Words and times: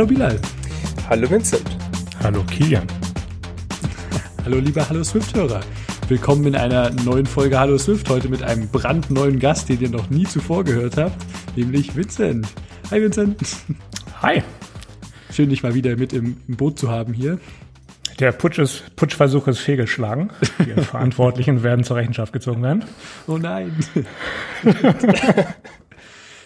Hallo 0.00 0.08
Bilal. 0.08 0.40
Hallo 1.10 1.30
Vincent. 1.30 1.76
Hallo 2.22 2.42
Kilian. 2.44 2.86
Hallo 4.46 4.56
lieber 4.56 4.88
Hallo 4.88 5.04
Swift-Hörer. 5.04 5.60
Willkommen 6.08 6.46
in 6.46 6.56
einer 6.56 6.88
neuen 6.88 7.26
Folge 7.26 7.60
Hallo 7.60 7.76
Swift, 7.76 8.08
heute 8.08 8.30
mit 8.30 8.42
einem 8.42 8.66
brandneuen 8.68 9.38
Gast, 9.38 9.68
den 9.68 9.78
ihr 9.78 9.90
noch 9.90 10.08
nie 10.08 10.24
zuvor 10.24 10.64
gehört 10.64 10.96
habt, 10.96 11.22
nämlich 11.54 11.94
Vincent. 11.94 12.48
Hi 12.90 13.02
Vincent. 13.02 13.42
Hi. 14.22 14.42
Schön, 15.30 15.50
dich 15.50 15.62
mal 15.62 15.74
wieder 15.74 15.94
mit 15.96 16.14
im, 16.14 16.38
im 16.48 16.56
Boot 16.56 16.78
zu 16.78 16.90
haben 16.90 17.12
hier. 17.12 17.38
Der 18.20 18.32
Putsch 18.32 18.58
ist, 18.58 18.96
Putschversuch 18.96 19.48
ist 19.48 19.58
fehlgeschlagen. 19.58 20.30
Die 20.60 20.80
Verantwortlichen 20.82 21.62
werden 21.62 21.84
zur 21.84 21.98
Rechenschaft 21.98 22.32
gezogen 22.32 22.62
werden. 22.62 22.84
Oh 23.26 23.36
nein. 23.36 23.76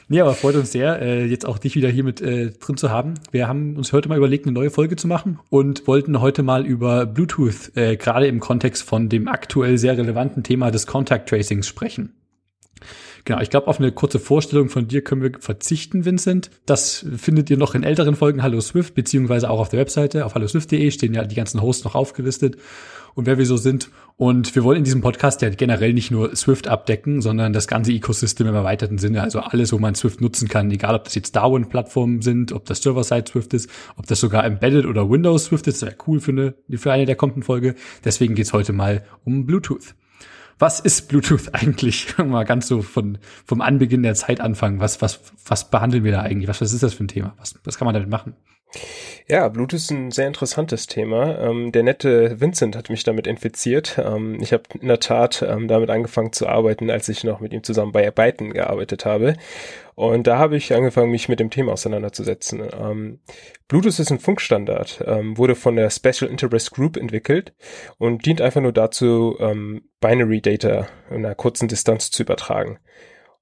Nee, 0.08 0.20
aber 0.20 0.34
freut 0.34 0.56
uns 0.56 0.72
sehr, 0.72 1.00
äh, 1.00 1.24
jetzt 1.24 1.46
auch 1.46 1.58
dich 1.58 1.76
wieder 1.76 1.88
hier 1.88 2.04
mit 2.04 2.20
äh, 2.20 2.50
drin 2.50 2.76
zu 2.76 2.90
haben. 2.90 3.14
Wir 3.30 3.48
haben 3.48 3.76
uns 3.76 3.92
heute 3.92 4.08
mal 4.08 4.18
überlegt, 4.18 4.46
eine 4.46 4.52
neue 4.52 4.70
Folge 4.70 4.96
zu 4.96 5.08
machen 5.08 5.38
und 5.50 5.86
wollten 5.86 6.20
heute 6.20 6.42
mal 6.42 6.66
über 6.66 7.06
Bluetooth, 7.06 7.74
äh, 7.76 7.96
gerade 7.96 8.26
im 8.26 8.40
Kontext 8.40 8.82
von 8.82 9.08
dem 9.08 9.28
aktuell 9.28 9.78
sehr 9.78 9.96
relevanten 9.96 10.42
Thema 10.42 10.70
des 10.70 10.86
Contact 10.86 11.28
Tracings 11.28 11.66
sprechen. 11.66 12.12
Genau, 13.26 13.40
ich 13.40 13.48
glaube, 13.48 13.68
auf 13.68 13.80
eine 13.80 13.90
kurze 13.90 14.18
Vorstellung 14.18 14.68
von 14.68 14.86
dir 14.86 15.02
können 15.02 15.22
wir 15.22 15.32
verzichten, 15.40 16.04
Vincent. 16.04 16.50
Das 16.66 17.06
findet 17.16 17.48
ihr 17.48 17.56
noch 17.56 17.74
in 17.74 17.82
älteren 17.82 18.16
Folgen 18.16 18.42
Hallo 18.42 18.60
Swift, 18.60 18.94
beziehungsweise 18.94 19.48
auch 19.48 19.60
auf 19.60 19.70
der 19.70 19.80
Webseite. 19.80 20.26
Auf 20.26 20.34
halloswift.de 20.34 20.90
stehen 20.90 21.14
ja 21.14 21.24
die 21.24 21.34
ganzen 21.34 21.62
Hosts 21.62 21.84
noch 21.84 21.94
aufgelistet 21.94 22.58
und 23.14 23.24
wer 23.24 23.38
wir 23.38 23.46
so 23.46 23.56
sind. 23.56 23.88
Und 24.16 24.54
wir 24.54 24.62
wollen 24.62 24.78
in 24.78 24.84
diesem 24.84 25.00
Podcast 25.00 25.40
ja 25.40 25.48
generell 25.48 25.94
nicht 25.94 26.10
nur 26.10 26.36
Swift 26.36 26.68
abdecken, 26.68 27.22
sondern 27.22 27.54
das 27.54 27.66
ganze 27.66 27.92
Ecosystem 27.92 28.46
im 28.46 28.54
erweiterten 28.54 28.98
Sinne. 28.98 29.22
Also 29.22 29.40
alles, 29.40 29.72
wo 29.72 29.78
man 29.78 29.94
Swift 29.94 30.20
nutzen 30.20 30.48
kann, 30.48 30.70
egal 30.70 30.94
ob 30.94 31.04
das 31.04 31.14
jetzt 31.14 31.34
Darwin-Plattformen 31.34 32.20
sind, 32.20 32.52
ob 32.52 32.66
das 32.66 32.82
Server-Side 32.82 33.24
Swift 33.30 33.54
ist, 33.54 33.70
ob 33.96 34.06
das 34.06 34.20
sogar 34.20 34.44
Embedded 34.44 34.84
oder 34.84 35.08
Windows 35.08 35.46
Swift 35.46 35.66
ist. 35.66 35.80
Das 35.80 35.88
wäre 35.88 35.96
cool 36.06 36.20
für 36.20 36.32
eine, 36.32 36.54
für 36.76 36.92
eine 36.92 37.06
der 37.06 37.16
kommenden 37.16 37.42
Folge. 37.42 37.74
Deswegen 38.04 38.34
geht's 38.34 38.52
heute 38.52 38.74
mal 38.74 39.02
um 39.24 39.46
Bluetooth 39.46 39.94
was 40.58 40.80
ist 40.80 41.08
Bluetooth 41.08 41.48
eigentlich? 41.52 42.16
Mal 42.18 42.44
ganz 42.44 42.68
so 42.68 42.82
von, 42.82 43.18
vom 43.44 43.60
Anbeginn 43.60 44.02
der 44.02 44.14
Zeit 44.14 44.40
anfangen. 44.40 44.80
Was, 44.80 45.02
was, 45.02 45.20
was 45.46 45.70
behandeln 45.70 46.04
wir 46.04 46.12
da 46.12 46.20
eigentlich? 46.22 46.48
Was, 46.48 46.60
was 46.60 46.72
ist 46.72 46.82
das 46.82 46.94
für 46.94 47.04
ein 47.04 47.08
Thema? 47.08 47.34
Was, 47.38 47.54
was 47.64 47.78
kann 47.78 47.86
man 47.86 47.94
damit 47.94 48.08
machen? 48.08 48.34
Ja, 49.26 49.48
Bluetooth 49.48 49.78
ist 49.78 49.90
ein 49.90 50.10
sehr 50.10 50.26
interessantes 50.26 50.86
Thema. 50.86 51.38
Ähm, 51.38 51.72
der 51.72 51.82
nette 51.82 52.40
Vincent 52.40 52.76
hat 52.76 52.90
mich 52.90 53.04
damit 53.04 53.26
infiziert. 53.26 53.98
Ähm, 53.98 54.38
ich 54.40 54.52
habe 54.52 54.64
in 54.78 54.88
der 54.88 55.00
Tat 55.00 55.42
ähm, 55.42 55.66
damit 55.66 55.88
angefangen 55.88 56.32
zu 56.32 56.46
arbeiten, 56.46 56.90
als 56.90 57.08
ich 57.08 57.24
noch 57.24 57.40
mit 57.40 57.54
ihm 57.54 57.62
zusammen 57.62 57.92
bei 57.92 58.10
Byten 58.10 58.52
gearbeitet 58.52 59.06
habe. 59.06 59.36
Und 59.94 60.26
da 60.26 60.38
habe 60.38 60.56
ich 60.56 60.74
angefangen, 60.74 61.10
mich 61.10 61.28
mit 61.28 61.40
dem 61.40 61.50
Thema 61.50 61.72
auseinanderzusetzen. 61.72 62.62
Ähm, 62.78 63.20
Bluetooth 63.68 63.98
ist 63.98 64.10
ein 64.10 64.18
Funkstandard, 64.18 65.02
ähm, 65.06 65.38
wurde 65.38 65.54
von 65.54 65.76
der 65.76 65.88
Special 65.88 66.30
Interest 66.30 66.72
Group 66.72 66.96
entwickelt 66.96 67.54
und 67.98 68.26
dient 68.26 68.42
einfach 68.42 68.60
nur 68.60 68.72
dazu, 68.72 69.36
ähm, 69.40 69.88
Binary 70.00 70.42
Data 70.42 70.88
in 71.10 71.24
einer 71.24 71.34
kurzen 71.34 71.68
Distanz 71.68 72.10
zu 72.10 72.24
übertragen. 72.24 72.78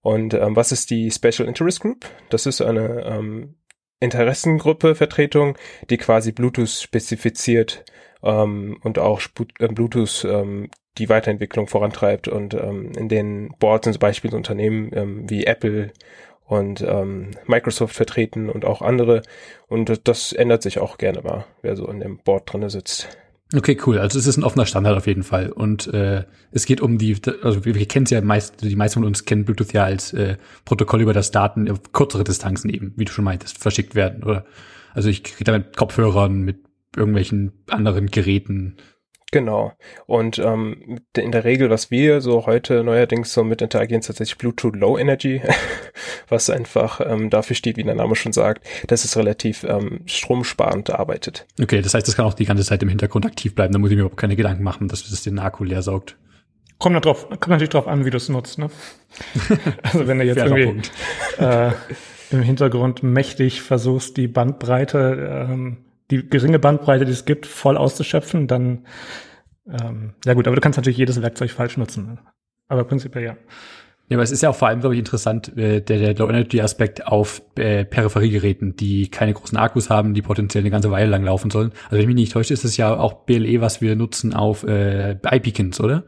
Und 0.02 0.34
ähm, 0.34 0.56
was 0.56 0.72
ist 0.72 0.90
die 0.90 1.10
Special 1.10 1.48
Interest 1.48 1.80
Group? 1.80 2.06
Das 2.28 2.46
ist 2.46 2.60
eine 2.60 3.04
ähm, 3.06 3.54
Interessengruppe 4.02 4.94
Vertretung, 4.94 5.56
die 5.88 5.96
quasi 5.96 6.32
Bluetooth 6.32 6.68
spezifiziert 6.68 7.84
ähm, 8.22 8.78
und 8.82 8.98
auch 8.98 9.20
Sp 9.22 9.46
äh, 9.60 9.68
Bluetooth 9.68 10.24
ähm, 10.28 10.68
die 10.98 11.08
Weiterentwicklung 11.08 11.68
vorantreibt 11.68 12.28
und 12.28 12.54
ähm, 12.54 12.92
in 12.96 13.08
den 13.08 13.54
Boards 13.58 13.84
sind 13.84 13.94
zum 13.94 14.00
Beispiel 14.00 14.34
Unternehmen 14.34 14.90
ähm, 14.92 15.30
wie 15.30 15.46
Apple 15.46 15.92
und 16.44 16.82
ähm, 16.82 17.30
Microsoft 17.46 17.94
vertreten 17.94 18.50
und 18.50 18.64
auch 18.64 18.82
andere 18.82 19.22
und 19.68 20.06
das 20.06 20.32
ändert 20.32 20.62
sich 20.62 20.80
auch 20.80 20.98
gerne 20.98 21.22
mal, 21.22 21.46
wer 21.62 21.76
so 21.76 21.86
in 21.86 22.00
dem 22.00 22.18
Board 22.18 22.52
drinne 22.52 22.70
sitzt. 22.70 23.08
Okay, 23.54 23.76
cool. 23.86 23.98
Also 23.98 24.18
es 24.18 24.26
ist 24.26 24.38
ein 24.38 24.44
offener 24.44 24.64
Standard 24.64 24.96
auf 24.96 25.06
jeden 25.06 25.22
Fall. 25.22 25.52
Und 25.52 25.86
äh, 25.88 26.24
es 26.52 26.64
geht 26.64 26.80
um 26.80 26.96
die, 26.96 27.16
also 27.42 27.64
wir, 27.64 27.74
wir 27.74 27.86
kennen 27.86 28.04
es 28.04 28.10
ja 28.10 28.20
meist, 28.22 28.62
die 28.62 28.76
meisten 28.76 29.00
von 29.00 29.04
uns 29.04 29.24
kennen 29.26 29.44
Bluetooth 29.44 29.72
ja 29.72 29.84
als 29.84 30.12
äh, 30.14 30.36
Protokoll, 30.64 31.02
über 31.02 31.12
das 31.12 31.30
Daten 31.30 31.70
auf 31.70 31.92
kürzere 31.92 32.24
Distanzen 32.24 32.70
eben, 32.70 32.94
wie 32.96 33.04
du 33.04 33.12
schon 33.12 33.24
meintest, 33.24 33.58
verschickt 33.58 33.94
werden. 33.94 34.22
Oder 34.22 34.46
also 34.94 35.10
ich 35.10 35.22
rede 35.38 35.52
da 35.52 35.58
mit 35.58 35.76
Kopfhörern, 35.76 36.40
mit 36.40 36.60
irgendwelchen 36.96 37.52
anderen 37.68 38.06
Geräten, 38.06 38.76
Genau. 39.32 39.72
Und 40.06 40.38
ähm, 40.38 41.00
in 41.16 41.32
der 41.32 41.44
Regel, 41.44 41.70
was 41.70 41.90
wir 41.90 42.20
so 42.20 42.44
heute 42.44 42.84
neuerdings 42.84 43.32
so 43.32 43.42
mit 43.42 43.62
interagieren, 43.62 44.00
ist 44.00 44.06
tatsächlich 44.06 44.36
Bluetooth 44.36 44.76
Low 44.76 44.98
Energy, 44.98 45.40
was 46.28 46.50
einfach 46.50 47.00
ähm, 47.00 47.30
dafür 47.30 47.56
steht, 47.56 47.78
wie 47.78 47.82
der 47.82 47.94
Name 47.94 48.14
schon 48.14 48.34
sagt, 48.34 48.68
dass 48.88 49.06
es 49.06 49.16
relativ 49.16 49.64
ähm, 49.64 50.02
stromsparend 50.04 50.90
arbeitet. 50.90 51.46
Okay, 51.60 51.80
das 51.80 51.94
heißt, 51.94 52.06
das 52.06 52.14
kann 52.14 52.26
auch 52.26 52.34
die 52.34 52.44
ganze 52.44 52.62
Zeit 52.62 52.82
im 52.82 52.90
Hintergrund 52.90 53.24
aktiv 53.24 53.54
bleiben. 53.54 53.72
Da 53.72 53.78
muss 53.78 53.90
ich 53.90 53.96
mir 53.96 54.02
überhaupt 54.02 54.20
keine 54.20 54.36
Gedanken 54.36 54.62
machen, 54.62 54.88
dass 54.88 55.08
es 55.08 55.22
den 55.22 55.38
Akku 55.38 55.64
leer 55.64 55.80
saugt. 55.80 56.18
Kommt, 56.76 57.02
drauf, 57.02 57.28
kommt 57.30 57.48
natürlich 57.48 57.70
drauf 57.70 57.88
an, 57.88 58.04
wie 58.04 58.10
du 58.10 58.18
es 58.18 58.28
nutzt. 58.28 58.58
Ne? 58.58 58.68
also 59.82 60.06
wenn 60.06 60.18
du 60.18 60.24
jetzt 60.24 60.42
irgendwie 60.42 60.82
äh, 61.38 61.70
im 62.30 62.42
Hintergrund 62.42 63.02
mächtig 63.02 63.62
versuchst, 63.62 64.18
die 64.18 64.28
Bandbreite 64.28 65.48
ähm, 65.48 65.78
die 66.12 66.28
geringe 66.28 66.58
Bandbreite, 66.58 67.04
die 67.04 67.12
es 67.12 67.24
gibt, 67.24 67.46
voll 67.46 67.76
auszuschöpfen, 67.76 68.46
dann 68.46 68.86
ähm, 69.68 70.14
ja 70.24 70.34
gut, 70.34 70.46
aber 70.46 70.56
du 70.56 70.60
kannst 70.60 70.76
natürlich 70.76 70.98
jedes 70.98 71.20
Werkzeug 71.22 71.50
falsch 71.50 71.76
nutzen. 71.76 72.20
Aber 72.68 72.84
prinzipiell 72.84 73.24
ja. 73.24 73.36
Ja, 74.08 74.16
aber 74.16 74.24
es 74.24 74.32
ist 74.32 74.42
ja 74.42 74.50
auch 74.50 74.56
vor 74.56 74.68
allem, 74.68 74.80
glaube 74.80 74.94
ich, 74.94 74.98
interessant, 74.98 75.56
äh, 75.56 75.80
der, 75.80 75.98
der 75.98 76.14
Low-Energy-Aspekt 76.14 77.06
auf 77.06 77.40
äh, 77.56 77.84
Peripheriegeräten, 77.84 78.76
die 78.76 79.08
keine 79.08 79.32
großen 79.32 79.56
Akkus 79.56 79.90
haben, 79.90 80.12
die 80.12 80.22
potenziell 80.22 80.62
eine 80.62 80.70
ganze 80.70 80.90
Weile 80.90 81.08
lang 81.08 81.24
laufen 81.24 81.50
sollen. 81.50 81.72
Also 81.84 81.92
wenn 81.92 82.00
ich 82.00 82.06
mich 82.06 82.16
nicht 82.16 82.32
täusche, 82.32 82.52
ist 82.52 82.64
es 82.64 82.76
ja 82.76 82.94
auch 82.96 83.24
BLE, 83.24 83.60
was 83.60 83.80
wir 83.80 83.96
nutzen 83.96 84.34
auf 84.34 84.64
äh, 84.64 85.12
iBeacons, 85.12 85.80
oder? 85.80 86.04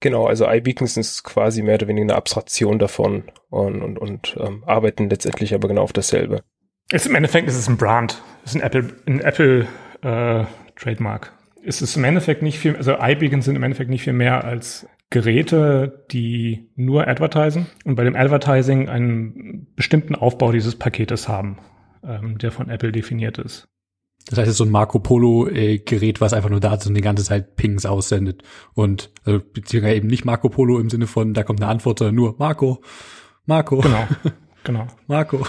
Genau, 0.00 0.26
also 0.26 0.48
iBeacons 0.48 0.96
ist 0.96 1.22
quasi 1.22 1.62
mehr 1.62 1.74
oder 1.74 1.88
weniger 1.88 2.04
eine 2.04 2.16
Abstraktion 2.16 2.78
davon 2.78 3.24
und, 3.50 3.82
und, 3.82 3.98
und 3.98 4.36
ähm, 4.40 4.64
arbeiten 4.66 5.10
letztendlich 5.10 5.54
aber 5.54 5.68
genau 5.68 5.82
auf 5.82 5.92
dasselbe. 5.92 6.42
Ist 6.90 7.06
Im 7.06 7.14
Endeffekt 7.14 7.48
ist 7.48 7.56
es 7.56 7.68
ein 7.68 7.76
Brand. 7.76 8.22
Es 8.44 8.54
ist 8.54 8.56
ein 8.56 8.62
Apple, 8.62 8.94
ein 9.06 9.20
Apple 9.20 9.66
äh, 10.02 10.44
Trademark. 10.76 11.32
Es 11.64 11.80
ist 11.80 11.96
im 11.96 12.04
Endeffekt 12.04 12.42
nicht 12.42 12.58
viel, 12.58 12.76
also 12.76 12.96
iBeacons 12.98 13.44
sind 13.44 13.54
im 13.56 13.62
Endeffekt 13.62 13.88
nicht 13.88 14.02
viel 14.02 14.12
mehr 14.12 14.44
als 14.44 14.86
Geräte, 15.10 16.04
die 16.10 16.70
nur 16.74 17.06
advertisen 17.06 17.66
und 17.84 17.94
bei 17.94 18.04
dem 18.04 18.16
Advertising 18.16 18.88
einen 18.88 19.68
bestimmten 19.76 20.14
Aufbau 20.14 20.50
dieses 20.50 20.74
Paketes 20.76 21.28
haben, 21.28 21.58
ähm, 22.02 22.38
der 22.38 22.50
von 22.50 22.68
Apple 22.68 22.90
definiert 22.90 23.38
ist. 23.38 23.68
Das 24.28 24.38
heißt, 24.38 24.48
es 24.48 24.52
ist 24.52 24.58
so 24.58 24.64
ein 24.64 24.70
Marco 24.70 24.98
Polo 25.00 25.48
äh, 25.48 25.82
was 26.18 26.32
einfach 26.32 26.48
nur 26.48 26.60
da 26.60 26.74
ist 26.74 26.86
und 26.86 26.94
die 26.94 27.00
ganze 27.00 27.24
Zeit 27.24 27.56
Pings 27.56 27.86
aussendet. 27.86 28.42
Und 28.74 29.10
also 29.24 29.40
beziehungsweise 29.40 29.96
eben 29.96 30.08
nicht 30.08 30.24
Marco 30.24 30.48
Polo 30.48 30.78
im 30.78 30.90
Sinne 30.90 31.06
von, 31.06 31.34
da 31.34 31.42
kommt 31.42 31.60
eine 31.60 31.70
Antwort, 31.70 31.98
sondern 31.98 32.14
nur 32.14 32.36
Marco, 32.38 32.82
Marco. 33.46 33.80
Genau, 33.80 34.06
genau. 34.64 34.86
Marco. 35.06 35.46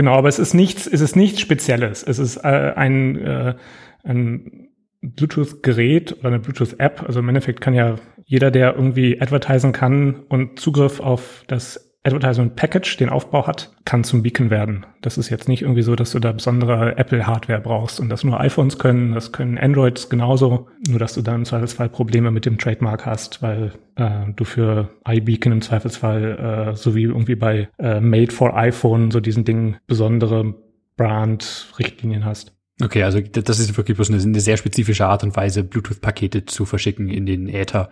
Genau, 0.00 0.14
aber 0.14 0.30
es 0.30 0.38
ist 0.38 0.54
nichts, 0.54 0.86
es 0.86 1.02
ist 1.02 1.14
nichts 1.14 1.42
Spezielles. 1.42 2.02
Es 2.02 2.18
ist 2.18 2.38
äh, 2.38 2.72
ein, 2.74 3.18
äh, 3.18 3.54
ein 4.02 4.70
Bluetooth-Gerät 5.02 6.16
oder 6.20 6.28
eine 6.28 6.38
Bluetooth-App. 6.38 7.02
Also 7.02 7.20
im 7.20 7.28
Endeffekt 7.28 7.60
kann 7.60 7.74
ja 7.74 7.96
jeder, 8.24 8.50
der 8.50 8.76
irgendwie 8.76 9.20
advertisen 9.20 9.72
kann 9.72 10.20
und 10.30 10.58
Zugriff 10.58 11.00
auf 11.00 11.44
das 11.48 11.89
Advertisement 12.02 12.56
Package, 12.56 12.96
den 12.96 13.10
Aufbau 13.10 13.46
hat, 13.46 13.72
kann 13.84 14.04
zum 14.04 14.22
Beacon 14.22 14.48
werden. 14.48 14.86
Das 15.02 15.18
ist 15.18 15.28
jetzt 15.28 15.48
nicht 15.48 15.62
irgendwie 15.62 15.82
so, 15.82 15.96
dass 15.96 16.12
du 16.12 16.18
da 16.18 16.32
besondere 16.32 16.96
Apple-Hardware 16.96 17.60
brauchst 17.60 18.00
und 18.00 18.08
das 18.08 18.24
nur 18.24 18.40
iPhones 18.40 18.78
können, 18.78 19.12
das 19.12 19.32
können 19.32 19.58
Androids 19.58 20.08
genauso, 20.08 20.68
nur 20.88 20.98
dass 20.98 21.14
du 21.14 21.20
dann 21.20 21.36
im 21.36 21.44
Zweifelsfall 21.44 21.90
Probleme 21.90 22.30
mit 22.30 22.46
dem 22.46 22.56
Trademark 22.56 23.04
hast, 23.04 23.42
weil 23.42 23.72
äh, 23.96 24.32
du 24.34 24.44
für 24.44 24.88
iBeacon 25.06 25.52
im 25.52 25.60
Zweifelsfall, 25.60 26.70
äh, 26.72 26.76
so 26.76 26.94
wie 26.94 27.02
irgendwie 27.02 27.34
bei 27.34 27.68
äh, 27.78 28.00
Made 28.00 28.32
for 28.32 28.56
iPhone, 28.56 29.10
so 29.10 29.20
diesen 29.20 29.44
Dingen 29.44 29.76
besondere 29.86 30.54
Brand-Richtlinien 30.96 32.24
hast. 32.24 32.54
Okay, 32.82 33.02
also 33.02 33.20
das 33.20 33.58
ist 33.58 33.76
wirklich 33.76 33.96
bloß 33.96 34.10
eine, 34.10 34.22
eine 34.22 34.40
sehr 34.40 34.56
spezifische 34.56 35.06
Art 35.06 35.22
und 35.22 35.36
Weise, 35.36 35.64
Bluetooth-Pakete 35.64 36.46
zu 36.46 36.64
verschicken 36.64 37.10
in 37.10 37.26
den 37.26 37.46
Äther. 37.48 37.90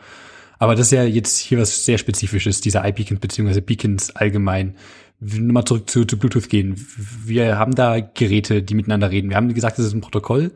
Aber 0.58 0.75
das 0.75 0.87
ist 0.87 0.93
ja 0.93 1.05
jetzt 1.05 1.38
hier 1.38 1.58
was 1.58 1.84
sehr 1.84 1.99
Spezifisches, 1.99 2.60
dieser 2.60 2.87
iBeacon 2.87 3.19
beziehungsweise 3.19 3.62
Beacons 3.62 4.14
allgemein. 4.14 4.76
Nochmal 5.20 5.64
zurück 5.64 5.90
zu, 5.90 6.05
zu 6.05 6.19
Bluetooth 6.19 6.49
gehen. 6.49 6.76
Wir 7.25 7.58
haben 7.58 7.75
da 7.75 8.00
Geräte, 8.00 8.62
die 8.62 8.75
miteinander 8.75 9.10
reden. 9.10 9.31
Wir 9.31 9.37
haben 9.37 9.52
gesagt, 9.52 9.78
das 9.78 9.87
ist 9.87 9.94
ein 9.94 10.00
Protokoll. 10.00 10.52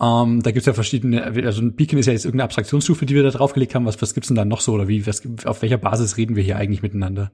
Ähm, 0.00 0.42
da 0.42 0.50
gibt's 0.50 0.66
ja 0.66 0.72
verschiedene, 0.72 1.22
also 1.22 1.62
ein 1.62 1.76
Beacon 1.76 1.98
ist 1.98 2.06
ja 2.06 2.12
jetzt 2.12 2.24
irgendeine 2.24 2.44
Abstraktionsstufe, 2.44 3.06
die 3.06 3.14
wir 3.14 3.22
da 3.22 3.30
draufgelegt 3.30 3.74
haben. 3.74 3.86
Was, 3.86 4.00
was 4.02 4.12
gibt's 4.12 4.28
denn 4.28 4.36
da 4.36 4.44
noch 4.44 4.60
so 4.60 4.72
oder 4.72 4.88
wie, 4.88 5.06
was, 5.06 5.22
auf 5.44 5.62
welcher 5.62 5.78
Basis 5.78 6.16
reden 6.16 6.34
wir 6.34 6.42
hier 6.42 6.56
eigentlich 6.56 6.82
miteinander? 6.82 7.30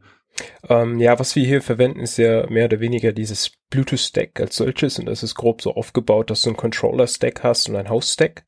Ähm, 0.69 1.01
ja, 1.01 1.19
was 1.19 1.35
wir 1.37 1.45
hier 1.45 1.63
verwenden, 1.63 2.01
ist 2.01 2.19
ja 2.19 2.49
mehr 2.51 2.67
oder 2.67 2.81
weniger 2.81 3.13
dieses 3.13 3.53
Bluetooth-Stack 3.71 4.41
als 4.41 4.57
solches 4.57 4.99
und 4.99 5.07
das 5.07 5.23
ist 5.23 5.35
grob 5.35 5.63
so 5.63 5.75
aufgebaut, 5.75 6.31
dass 6.31 6.43
du 6.43 6.51
einen 6.51 6.57
Controller-Stack 6.57 7.43
hast 7.43 7.69
und 7.69 7.77
ein 7.77 7.89
Host-Stack. 7.89 8.45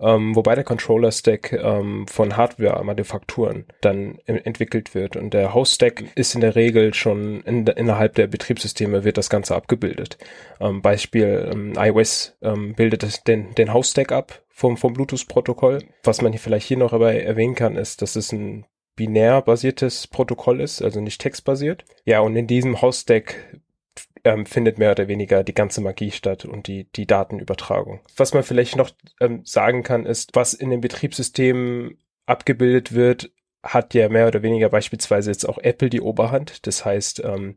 Ähm, 0.00 0.34
wobei 0.34 0.54
der 0.54 0.64
Controller-Stack 0.64 1.52
ähm, 1.52 2.06
von 2.08 2.36
Hardware-Manufakturen 2.36 3.66
dann 3.80 4.18
entwickelt 4.26 4.94
wird. 4.94 5.16
Und 5.16 5.34
der 5.34 5.54
Host-Stack 5.54 6.04
ist 6.14 6.34
in 6.34 6.40
der 6.40 6.56
Regel 6.56 6.94
schon 6.94 7.42
in, 7.42 7.66
innerhalb 7.66 8.14
der 8.14 8.26
Betriebssysteme 8.26 9.04
wird 9.04 9.18
das 9.18 9.30
Ganze 9.30 9.54
abgebildet. 9.54 10.18
Ähm, 10.60 10.82
Beispiel 10.82 11.50
ähm, 11.52 11.74
iOS 11.76 12.36
ähm, 12.42 12.74
bildet 12.74 13.26
den, 13.28 13.54
den 13.54 13.72
Host-Stack 13.74 14.12
ab 14.12 14.42
vom, 14.48 14.76
vom 14.76 14.92
Bluetooth-Protokoll. 14.94 15.84
Was 16.02 16.22
man 16.22 16.32
hier 16.32 16.40
vielleicht 16.40 16.66
hier 16.66 16.78
noch 16.78 16.90
dabei 16.90 17.20
erwähnen 17.20 17.54
kann, 17.54 17.76
ist, 17.76 18.02
dass 18.02 18.16
es 18.16 18.32
ein 18.32 18.66
binär 18.96 19.40
basiertes 19.40 20.06
Protokoll 20.06 20.60
ist, 20.60 20.82
also 20.82 21.00
nicht 21.00 21.20
textbasiert. 21.20 21.84
Ja, 22.04 22.20
und 22.20 22.36
in 22.36 22.46
diesem 22.46 22.82
Host-Stack 22.82 23.60
ähm, 24.24 24.46
findet 24.46 24.78
mehr 24.78 24.92
oder 24.92 25.08
weniger 25.08 25.44
die 25.44 25.54
ganze 25.54 25.80
Magie 25.80 26.10
statt 26.10 26.44
und 26.44 26.66
die, 26.66 26.84
die 26.92 27.06
Datenübertragung. 27.06 28.00
Was 28.16 28.34
man 28.34 28.42
vielleicht 28.42 28.76
noch 28.76 28.90
ähm, 29.20 29.42
sagen 29.44 29.82
kann, 29.82 30.06
ist, 30.06 30.30
was 30.34 30.54
in 30.54 30.70
den 30.70 30.80
Betriebssystemen 30.80 31.98
abgebildet 32.26 32.92
wird, 32.92 33.30
hat 33.62 33.94
ja 33.94 34.08
mehr 34.08 34.26
oder 34.26 34.42
weniger 34.42 34.68
beispielsweise 34.68 35.30
jetzt 35.30 35.48
auch 35.48 35.58
Apple 35.58 35.90
die 35.90 36.00
Oberhand. 36.00 36.66
Das 36.66 36.84
heißt, 36.84 37.22
ähm, 37.24 37.56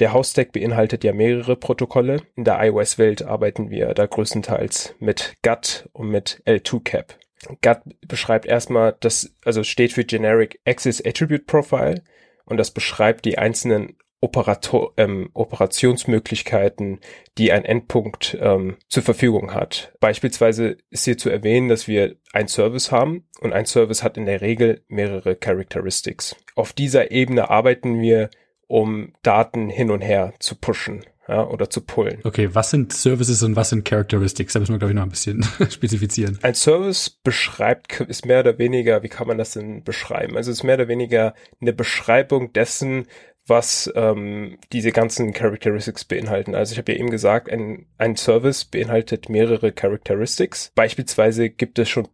der 0.00 0.12
House-Stack 0.12 0.52
beinhaltet 0.52 1.04
ja 1.04 1.12
mehrere 1.12 1.56
Protokolle. 1.56 2.22
In 2.34 2.44
der 2.44 2.60
iOS-Welt 2.64 3.22
arbeiten 3.22 3.70
wir 3.70 3.94
da 3.94 4.06
größtenteils 4.06 4.94
mit 4.98 5.34
GATT 5.42 5.88
und 5.92 6.08
mit 6.08 6.42
L2CAP. 6.46 7.14
GATT 7.60 7.82
beschreibt 8.08 8.46
erstmal, 8.46 8.96
das 9.00 9.32
also 9.44 9.62
steht 9.62 9.92
für 9.92 10.04
Generic 10.04 10.60
Access 10.64 11.04
Attribute 11.04 11.46
Profile 11.46 12.02
und 12.44 12.56
das 12.56 12.72
beschreibt 12.72 13.24
die 13.24 13.38
einzelnen 13.38 13.96
Operator, 14.24 14.94
ähm, 14.96 15.28
Operationsmöglichkeiten, 15.34 17.00
die 17.36 17.52
ein 17.52 17.66
Endpunkt 17.66 18.38
ähm, 18.40 18.76
zur 18.88 19.02
Verfügung 19.02 19.52
hat. 19.52 19.92
Beispielsweise 20.00 20.78
ist 20.88 21.04
hier 21.04 21.18
zu 21.18 21.28
erwähnen, 21.28 21.68
dass 21.68 21.86
wir 21.86 22.16
ein 22.32 22.48
Service 22.48 22.90
haben 22.90 23.28
und 23.42 23.52
ein 23.52 23.66
Service 23.66 24.02
hat 24.02 24.16
in 24.16 24.24
der 24.24 24.40
Regel 24.40 24.82
mehrere 24.88 25.36
Characteristics. 25.36 26.36
Auf 26.54 26.72
dieser 26.72 27.10
Ebene 27.10 27.50
arbeiten 27.50 28.00
wir, 28.00 28.30
um 28.66 29.12
Daten 29.22 29.68
hin 29.68 29.90
und 29.90 30.00
her 30.00 30.32
zu 30.38 30.54
pushen 30.56 31.04
ja, 31.28 31.46
oder 31.46 31.70
zu 31.70 31.80
pullen. 31.82 32.20
Okay, 32.24 32.54
was 32.54 32.70
sind 32.70 32.92
Services 32.92 33.42
und 33.42 33.56
was 33.56 33.70
sind 33.70 33.84
Characteristics? 33.84 34.52
Da 34.52 34.60
müssen 34.60 34.72
wir, 34.72 34.78
glaube 34.78 34.92
ich, 34.92 34.96
noch 34.96 35.04
ein 35.04 35.10
bisschen 35.10 35.42
spezifizieren. 35.70 36.38
Ein 36.42 36.54
Service 36.54 37.10
beschreibt, 37.10 38.00
ist 38.00 38.26
mehr 38.26 38.40
oder 38.40 38.58
weniger, 38.58 39.02
wie 39.02 39.08
kann 39.08 39.26
man 39.26 39.38
das 39.38 39.52
denn 39.52 39.84
beschreiben? 39.84 40.36
Also 40.36 40.50
es 40.50 40.58
ist 40.58 40.64
mehr 40.64 40.76
oder 40.76 40.88
weniger 40.88 41.34
eine 41.60 41.72
Beschreibung 41.72 42.52
dessen, 42.52 43.06
was 43.46 43.92
ähm, 43.94 44.58
diese 44.72 44.92
ganzen 44.92 45.32
Characteristics 45.32 46.04
beinhalten. 46.04 46.54
Also 46.54 46.72
ich 46.72 46.78
habe 46.78 46.92
ja 46.92 46.98
eben 46.98 47.10
gesagt, 47.10 47.50
ein, 47.50 47.86
ein 47.98 48.16
Service 48.16 48.64
beinhaltet 48.64 49.28
mehrere 49.28 49.72
Characteristics. 49.72 50.72
Beispielsweise 50.74 51.50
gibt 51.50 51.78
es 51.78 51.88
schon 51.88 52.08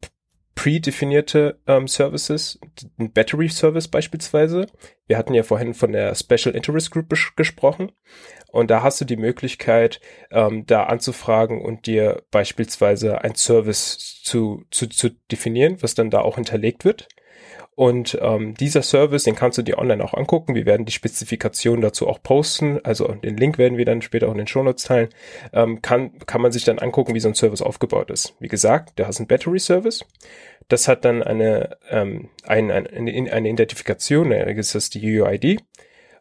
predefinierte 0.55 1.59
ähm, 1.67 1.89
Services, 1.89 2.59
ein 2.99 3.13
Battery 3.13 3.49
Service 3.49 3.89
beispielsweise. 3.89 4.67
Wir 5.07 5.17
hatten 5.17 5.33
ja 5.33 5.43
vorhin 5.43 5.73
von 5.73 5.93
der 5.93 6.15
Special 6.15 6.55
Interest 6.55 6.91
Group 6.91 7.09
gesprochen. 7.37 7.93
Und 8.53 8.71
da 8.71 8.83
hast 8.83 9.01
du 9.01 9.05
die 9.05 9.17
Möglichkeit, 9.17 10.01
ähm, 10.31 10.67
da 10.67 10.85
anzufragen 10.85 11.63
und 11.63 11.87
dir 11.87 12.25
beispielsweise 12.31 13.23
ein 13.23 13.37
Service 13.37 14.21
zu, 14.23 14.65
zu, 14.71 14.89
zu 14.89 15.11
definieren, 15.31 15.79
was 15.81 15.95
dann 15.95 16.11
da 16.11 16.21
auch 16.21 16.35
hinterlegt 16.35 16.85
wird. 16.85 17.09
Und 17.81 18.19
ähm, 18.21 18.53
dieser 18.53 18.83
Service, 18.83 19.25
den 19.25 19.37
kannst 19.37 19.57
du 19.57 19.63
dir 19.63 19.79
online 19.79 20.05
auch 20.05 20.13
angucken. 20.13 20.55
Wir 20.55 20.67
werden 20.67 20.85
die 20.85 20.93
Spezifikation 20.93 21.81
dazu 21.81 22.09
auch 22.09 22.23
posten. 22.23 22.79
Also 22.85 23.09
den 23.09 23.39
Link 23.39 23.57
werden 23.57 23.79
wir 23.79 23.87
dann 23.87 24.03
später 24.03 24.29
auch 24.29 24.33
in 24.33 24.37
den 24.37 24.47
Shownotes 24.47 24.85
teilen. 24.85 25.09
Ähm, 25.55 25.81
kann, 25.81 26.19
kann 26.27 26.43
man 26.43 26.53
sich 26.53 26.65
dann 26.65 26.79
angucken, 26.79 27.15
wie 27.15 27.21
so 27.21 27.29
ein 27.29 27.35
Service 27.35 27.63
aufgebaut 27.63 28.11
ist. 28.11 28.35
Wie 28.39 28.49
gesagt, 28.49 28.99
der 28.99 29.09
hat 29.09 29.17
einen 29.17 29.29
Battery 29.29 29.59
Service. 29.59 30.05
Das 30.69 30.89
hat 30.89 31.07
dann 31.07 31.23
eine, 31.23 31.79
ähm, 31.89 32.29
ein, 32.43 32.71
ein, 32.71 32.87
eine, 32.87 33.33
eine 33.33 33.49
Identifikation, 33.49 34.31
ist 34.31 34.75
das 34.75 34.91
die 34.91 35.19
UUID. 35.19 35.63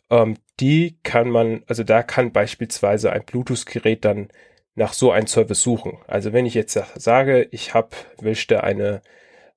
Ähm, 0.09 0.37
die 0.61 0.97
kann 1.03 1.29
man, 1.29 1.63
also 1.67 1.83
da 1.83 2.03
kann 2.03 2.31
beispielsweise 2.31 3.11
ein 3.11 3.25
Bluetooth-Gerät 3.25 4.05
dann 4.05 4.29
nach 4.75 4.93
so 4.93 5.11
einem 5.11 5.27
Service 5.27 5.61
suchen. 5.61 5.97
Also 6.07 6.31
wenn 6.31 6.45
ich 6.45 6.53
jetzt 6.53 6.79
sage, 6.95 7.49
ich 7.51 7.73
habe, 7.73 7.89
möchte 8.21 8.63
eine 8.63 9.01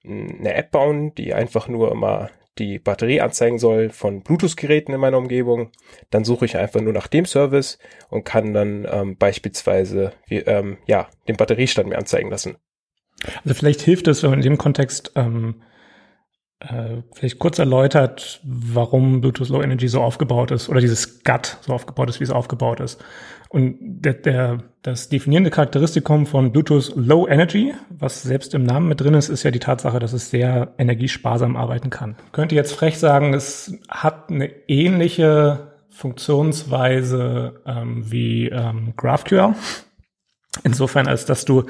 eine 0.04 0.54
App 0.54 0.70
bauen, 0.70 1.14
die 1.14 1.34
einfach 1.34 1.68
nur 1.68 1.92
immer 1.92 2.30
die 2.58 2.78
Batterie 2.78 3.20
anzeigen 3.20 3.58
soll 3.58 3.90
von 3.90 4.22
Bluetooth-Geräten 4.22 4.92
in 4.92 5.00
meiner 5.00 5.16
Umgebung. 5.16 5.70
Dann 6.10 6.24
suche 6.24 6.44
ich 6.44 6.56
einfach 6.56 6.80
nur 6.80 6.92
nach 6.92 7.06
dem 7.06 7.24
Service 7.24 7.78
und 8.10 8.24
kann 8.24 8.52
dann 8.52 8.86
ähm, 8.90 9.16
beispielsweise 9.16 10.12
wie, 10.26 10.38
ähm, 10.38 10.76
ja, 10.86 11.08
den 11.28 11.36
Batteriestand 11.36 11.88
mir 11.88 11.98
anzeigen 11.98 12.30
lassen. 12.30 12.56
Also 13.44 13.54
vielleicht 13.54 13.80
hilft 13.80 14.08
es, 14.08 14.22
wenn 14.22 14.30
man 14.30 14.40
in 14.40 14.44
dem 14.44 14.58
Kontext 14.58 15.12
ähm, 15.14 15.62
äh, 16.60 17.02
vielleicht 17.14 17.38
kurz 17.38 17.58
erläutert, 17.58 18.40
warum 18.44 19.20
Bluetooth 19.20 19.48
Low 19.48 19.62
Energy 19.62 19.88
so 19.88 20.02
aufgebaut 20.02 20.50
ist 20.50 20.68
oder 20.68 20.80
dieses 20.80 21.24
GUT 21.24 21.58
so 21.62 21.72
aufgebaut 21.72 22.10
ist, 22.10 22.20
wie 22.20 22.24
es 22.24 22.30
aufgebaut 22.30 22.80
ist. 22.80 23.02
Und 23.52 23.76
der, 23.80 24.14
der, 24.14 24.58
das 24.80 25.10
definierende 25.10 25.50
Charakteristikum 25.50 26.24
von 26.24 26.52
Bluetooth 26.52 26.94
Low 26.96 27.28
Energy, 27.28 27.74
was 27.90 28.22
selbst 28.22 28.54
im 28.54 28.62
Namen 28.62 28.88
mit 28.88 29.02
drin 29.02 29.12
ist, 29.12 29.28
ist 29.28 29.42
ja 29.42 29.50
die 29.50 29.58
Tatsache, 29.58 29.98
dass 29.98 30.14
es 30.14 30.30
sehr 30.30 30.72
energiesparsam 30.78 31.54
arbeiten 31.54 31.90
kann. 31.90 32.16
Ich 32.24 32.32
könnte 32.32 32.54
jetzt 32.54 32.72
frech 32.72 32.98
sagen, 32.98 33.34
es 33.34 33.78
hat 33.90 34.30
eine 34.30 34.46
ähnliche 34.68 35.74
Funktionsweise 35.90 37.60
ähm, 37.66 38.10
wie 38.10 38.48
ähm, 38.48 38.94
GraphQL. 38.96 39.54
Insofern, 40.64 41.06
als 41.06 41.26
dass 41.26 41.44
du 41.44 41.64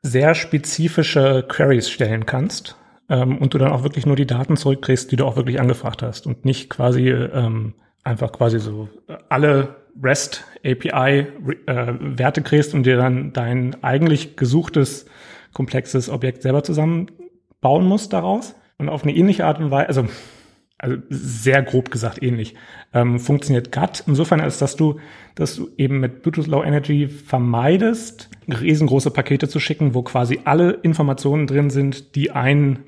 sehr 0.00 0.34
spezifische 0.34 1.44
Queries 1.46 1.90
stellen 1.90 2.24
kannst 2.24 2.78
ähm, 3.10 3.36
und 3.36 3.52
du 3.52 3.58
dann 3.58 3.70
auch 3.70 3.82
wirklich 3.82 4.06
nur 4.06 4.16
die 4.16 4.26
Daten 4.26 4.56
zurückkriegst, 4.56 5.12
die 5.12 5.16
du 5.16 5.26
auch 5.26 5.36
wirklich 5.36 5.60
angefragt 5.60 6.02
hast 6.02 6.26
und 6.26 6.46
nicht 6.46 6.70
quasi 6.70 7.10
ähm, 7.10 7.74
einfach 8.02 8.32
quasi 8.32 8.60
so 8.60 8.88
alle 9.28 9.76
REST 10.02 10.44
API 10.64 11.26
äh, 11.66 11.94
Werte 12.00 12.42
kriegst 12.42 12.74
und 12.74 12.84
dir 12.84 12.96
dann 12.96 13.32
dein 13.32 13.82
eigentlich 13.82 14.36
gesuchtes 14.36 15.06
komplexes 15.52 16.10
Objekt 16.10 16.42
selber 16.42 16.62
zusammenbauen 16.62 17.86
musst 17.86 18.12
daraus. 18.12 18.54
Und 18.78 18.88
auf 18.88 19.04
eine 19.04 19.16
ähnliche 19.16 19.46
Art 19.46 19.58
und 19.58 19.70
Weise, 19.70 19.88
also, 19.88 20.06
also 20.76 20.96
sehr 21.08 21.62
grob 21.62 21.90
gesagt 21.90 22.22
ähnlich, 22.22 22.54
ähm, 22.92 23.18
funktioniert 23.18 23.72
GATT 23.72 24.04
insofern, 24.06 24.40
als 24.40 24.58
dass 24.58 24.76
du, 24.76 25.00
dass 25.34 25.56
du 25.56 25.70
eben 25.78 25.98
mit 25.98 26.22
Bluetooth 26.22 26.46
Low 26.46 26.62
Energy 26.62 27.08
vermeidest, 27.08 28.28
riesengroße 28.48 29.10
Pakete 29.10 29.48
zu 29.48 29.60
schicken, 29.60 29.94
wo 29.94 30.02
quasi 30.02 30.40
alle 30.44 30.72
Informationen 30.72 31.46
drin 31.46 31.70
sind, 31.70 32.14
die 32.16 32.32
ein 32.32 32.80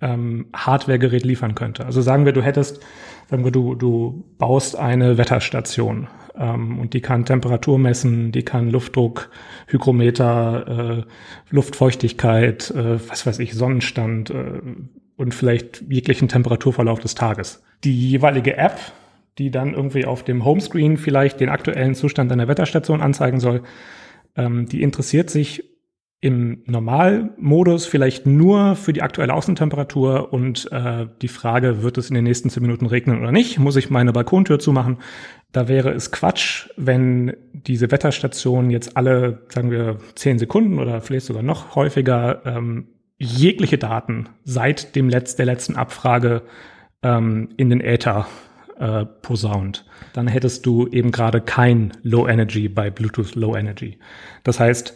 ähm, 0.00 0.46
Hardware-Gerät 0.54 1.24
liefern 1.24 1.56
könnte. 1.56 1.84
Also 1.84 2.00
sagen 2.00 2.24
wir, 2.24 2.32
du 2.32 2.42
hättest, 2.42 2.80
sagen 3.28 3.44
wir, 3.44 3.50
du, 3.50 3.74
du 3.74 4.24
baust 4.38 4.76
eine 4.76 5.18
Wetterstation 5.18 6.06
und 6.42 6.94
die 6.94 7.00
kann 7.00 7.24
Temperatur 7.24 7.78
messen, 7.78 8.32
die 8.32 8.44
kann 8.44 8.70
Luftdruck, 8.70 9.30
Hygrometer, 9.66 11.04
äh, 11.06 11.54
Luftfeuchtigkeit, 11.54 12.70
äh, 12.70 12.98
was 13.08 13.26
weiß 13.26 13.38
ich, 13.40 13.54
Sonnenstand 13.54 14.30
äh, 14.30 14.60
und 15.16 15.34
vielleicht 15.34 15.82
jeglichen 15.88 16.28
Temperaturverlauf 16.28 17.00
des 17.00 17.14
Tages. 17.14 17.62
Die 17.84 18.10
jeweilige 18.10 18.56
App, 18.56 18.78
die 19.38 19.50
dann 19.50 19.74
irgendwie 19.74 20.04
auf 20.04 20.22
dem 20.22 20.44
Homescreen 20.44 20.96
vielleicht 20.96 21.40
den 21.40 21.48
aktuellen 21.48 21.94
Zustand 21.94 22.30
einer 22.30 22.48
Wetterstation 22.48 23.00
anzeigen 23.00 23.40
soll, 23.40 23.62
ähm, 24.36 24.66
die 24.66 24.82
interessiert 24.82 25.30
sich 25.30 25.64
im 26.20 26.62
Normalmodus 26.66 27.86
vielleicht 27.86 28.26
nur 28.26 28.74
für 28.74 28.92
die 28.92 29.02
aktuelle 29.02 29.34
Außentemperatur 29.34 30.32
und 30.32 30.70
äh, 30.72 31.06
die 31.22 31.28
Frage, 31.28 31.82
wird 31.82 31.96
es 31.96 32.08
in 32.08 32.14
den 32.14 32.24
nächsten 32.24 32.50
zehn 32.50 32.62
Minuten 32.62 32.86
regnen 32.86 33.20
oder 33.20 33.30
nicht? 33.30 33.58
Muss 33.60 33.76
ich 33.76 33.88
meine 33.88 34.12
Balkontür 34.12 34.58
zumachen? 34.58 34.98
Da 35.52 35.66
wäre 35.66 35.92
es 35.92 36.10
Quatsch, 36.10 36.68
wenn 36.76 37.34
diese 37.52 37.90
Wetterstation 37.90 38.70
jetzt 38.70 38.96
alle, 38.96 39.42
sagen 39.48 39.70
wir, 39.70 39.98
zehn 40.14 40.38
Sekunden 40.38 40.78
oder 40.78 41.00
vielleicht 41.00 41.26
sogar 41.26 41.42
noch 41.42 41.74
häufiger 41.74 42.42
ähm, 42.44 42.88
jegliche 43.18 43.78
Daten 43.78 44.28
seit 44.44 44.94
dem 44.94 45.08
Letz 45.08 45.36
der 45.36 45.46
letzten 45.46 45.76
Abfrage 45.76 46.42
ähm, 47.02 47.48
in 47.56 47.70
den 47.70 47.80
Äther 47.80 48.26
äh, 48.78 49.06
posaunt. 49.06 49.86
Dann 50.12 50.28
hättest 50.28 50.66
du 50.66 50.86
eben 50.88 51.10
gerade 51.10 51.40
kein 51.40 51.92
Low 52.02 52.28
Energy 52.28 52.68
bei 52.68 52.90
Bluetooth 52.90 53.34
Low 53.34 53.56
Energy. 53.56 53.98
Das 54.44 54.60
heißt, 54.60 54.94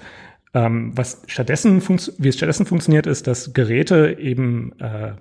ähm, 0.55 0.93
was 0.95 1.23
stattdessen 1.27 1.83
wie 2.19 2.29
es 2.29 2.37
stattdessen 2.37 2.67
funktioniert, 2.67 3.07
ist, 3.07 3.27
dass 3.27 3.55
Geräte 3.55 4.19
eben 4.21 4.79
äh, 4.79 5.13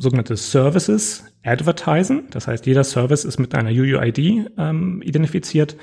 sogenannte 0.00 0.36
Services 0.36 1.24
advertisen. 1.44 2.24
Das 2.30 2.48
heißt, 2.48 2.66
jeder 2.66 2.84
Service 2.84 3.24
ist 3.24 3.38
mit 3.38 3.54
einer 3.54 3.70
UUID 3.70 4.50
ähm, 4.58 5.02
identifiziert 5.02 5.76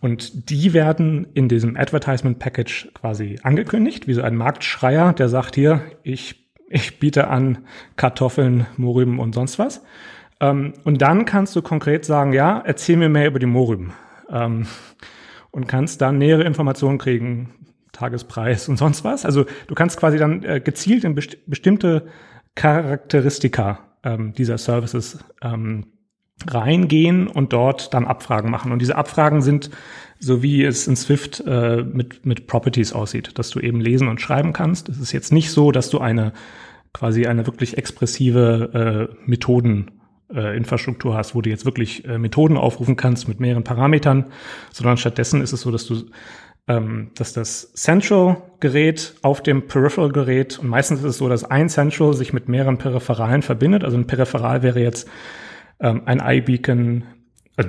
und 0.00 0.50
die 0.50 0.72
werden 0.72 1.26
in 1.34 1.48
diesem 1.48 1.76
Advertisement 1.76 2.38
Package 2.38 2.88
quasi 2.94 3.38
angekündigt, 3.42 4.06
wie 4.06 4.14
so 4.14 4.22
ein 4.22 4.36
Marktschreier, 4.36 5.12
der 5.14 5.28
sagt 5.28 5.54
hier, 5.54 5.80
ich, 6.02 6.46
ich 6.68 6.98
biete 6.98 7.28
an 7.28 7.58
Kartoffeln, 7.96 8.66
Mohrrüben 8.76 9.18
und 9.18 9.34
sonst 9.34 9.58
was. 9.58 9.82
Ähm, 10.40 10.74
und 10.84 11.00
dann 11.00 11.24
kannst 11.24 11.56
du 11.56 11.62
konkret 11.62 12.04
sagen, 12.04 12.32
ja, 12.32 12.62
erzähl 12.64 12.96
mir 12.96 13.08
mehr 13.08 13.26
über 13.26 13.38
die 13.38 13.46
Mohrrüben. 13.46 13.92
Ähm, 14.30 14.66
und 15.50 15.68
kannst 15.68 16.00
dann 16.00 16.18
nähere 16.18 16.44
Informationen 16.44 16.98
kriegen, 16.98 17.50
Tagespreis 17.92 18.68
und 18.68 18.78
sonst 18.78 19.04
was. 19.04 19.24
Also 19.24 19.44
du 19.66 19.74
kannst 19.74 19.98
quasi 19.98 20.18
dann 20.18 20.42
äh, 20.42 20.60
gezielt 20.60 21.04
in 21.04 21.14
best 21.14 21.38
bestimmte 21.46 22.08
Charakteristika 22.54 23.78
ähm, 24.02 24.32
dieser 24.32 24.58
Services 24.58 25.24
ähm, 25.42 25.86
reingehen 26.46 27.28
und 27.28 27.52
dort 27.52 27.94
dann 27.94 28.06
Abfragen 28.06 28.50
machen. 28.50 28.72
Und 28.72 28.80
diese 28.80 28.96
Abfragen 28.96 29.42
sind 29.42 29.70
so 30.18 30.42
wie 30.42 30.62
es 30.64 30.86
in 30.86 30.94
Swift 30.94 31.42
äh, 31.46 31.82
mit, 31.82 32.24
mit 32.24 32.46
Properties 32.46 32.92
aussieht, 32.92 33.38
dass 33.38 33.50
du 33.50 33.58
eben 33.58 33.80
lesen 33.80 34.06
und 34.06 34.20
schreiben 34.20 34.52
kannst. 34.52 34.88
Es 34.88 34.98
ist 34.98 35.12
jetzt 35.12 35.32
nicht 35.32 35.50
so, 35.50 35.72
dass 35.72 35.90
du 35.90 35.98
eine 35.98 36.32
quasi 36.92 37.26
eine 37.26 37.46
wirklich 37.46 37.76
expressive 37.76 39.08
äh, 39.10 39.28
Methoden 39.28 39.90
äh, 40.32 40.60
hast, 40.62 41.34
wo 41.34 41.40
du 41.40 41.50
jetzt 41.50 41.64
wirklich 41.64 42.04
äh, 42.04 42.18
Methoden 42.18 42.56
aufrufen 42.56 42.96
kannst 42.96 43.28
mit 43.28 43.40
mehreren 43.40 43.64
Parametern, 43.64 44.26
sondern 44.70 44.96
stattdessen 44.96 45.40
ist 45.40 45.52
es 45.52 45.62
so, 45.62 45.70
dass 45.70 45.86
du 45.86 46.04
ähm, 46.68 47.10
dass 47.16 47.32
das 47.32 47.72
Central-Gerät 47.72 49.16
auf 49.22 49.42
dem 49.42 49.66
Peripheral-Gerät 49.66 50.58
und 50.58 50.68
meistens 50.68 51.00
ist 51.00 51.06
es 51.06 51.18
so, 51.18 51.28
dass 51.28 51.44
ein 51.44 51.68
Central 51.68 52.14
sich 52.14 52.32
mit 52.32 52.48
mehreren 52.48 52.78
Peripheralen 52.78 53.42
verbindet. 53.42 53.84
Also 53.84 53.96
ein 53.96 54.06
Peripheral 54.06 54.62
wäre 54.62 54.80
jetzt 54.80 55.08
ähm, 55.80 56.02
ein 56.06 56.22
iBeacon, 56.24 57.04
äh, 57.56 57.64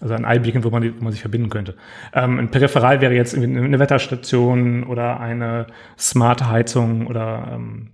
also 0.00 0.14
ein 0.14 0.24
iBeacon, 0.24 0.64
wo 0.64 0.70
man, 0.70 0.98
wo 0.98 1.04
man 1.04 1.12
sich 1.12 1.22
verbinden 1.22 1.48
könnte. 1.48 1.76
Ähm, 2.12 2.38
ein 2.38 2.50
Peripheral 2.50 3.00
wäre 3.00 3.14
jetzt 3.14 3.34
eine 3.34 3.78
Wetterstation 3.78 4.84
oder 4.84 5.18
eine 5.20 5.66
smarte 5.98 6.50
Heizung 6.50 7.06
oder 7.06 7.52
ähm, 7.54 7.90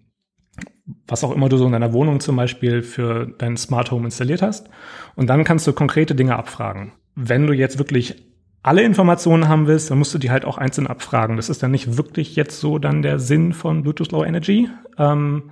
was 1.07 1.23
auch 1.23 1.33
immer 1.33 1.49
du 1.49 1.57
so 1.57 1.67
in 1.67 1.73
deiner 1.73 1.93
Wohnung 1.93 2.19
zum 2.19 2.35
Beispiel 2.35 2.83
für 2.83 3.27
dein 3.39 3.57
Smart 3.57 3.93
Home 3.93 4.07
installiert 4.07 4.43
hast. 4.43 4.69
Und 5.15 5.29
dann 5.31 5.45
kannst 5.45 5.69
du 5.69 5.73
konkrete 5.73 6.17
Dinge 6.17 6.37
abfragen. 6.37 6.93
Wenn 7.15 7.47
du 7.47 7.53
jetzt 7.53 7.79
wirklich 7.79 8.30
alle 8.63 8.83
Informationen 8.83 9.49
haben 9.49 9.67
willst, 9.67 9.91
dann 9.91 9.99
musst 9.99 10.13
du 10.15 10.19
die 10.19 10.31
halt 10.31 10.45
auch 10.45 10.59
einzeln 10.59 10.87
abfragen. 10.87 11.37
Das 11.37 11.49
ist 11.49 11.63
dann 11.63 11.71
nicht 11.71 11.97
wirklich 11.97 12.37
jetzt 12.37 12.61
so 12.61 12.79
dann 12.79 13.03
der 13.03 13.19
Sinn 13.19 13.53
von 13.53 13.83
Bluetooth 13.83 14.13
Low 14.13 14.25
Energy, 14.25 14.69
ähm, 14.99 15.51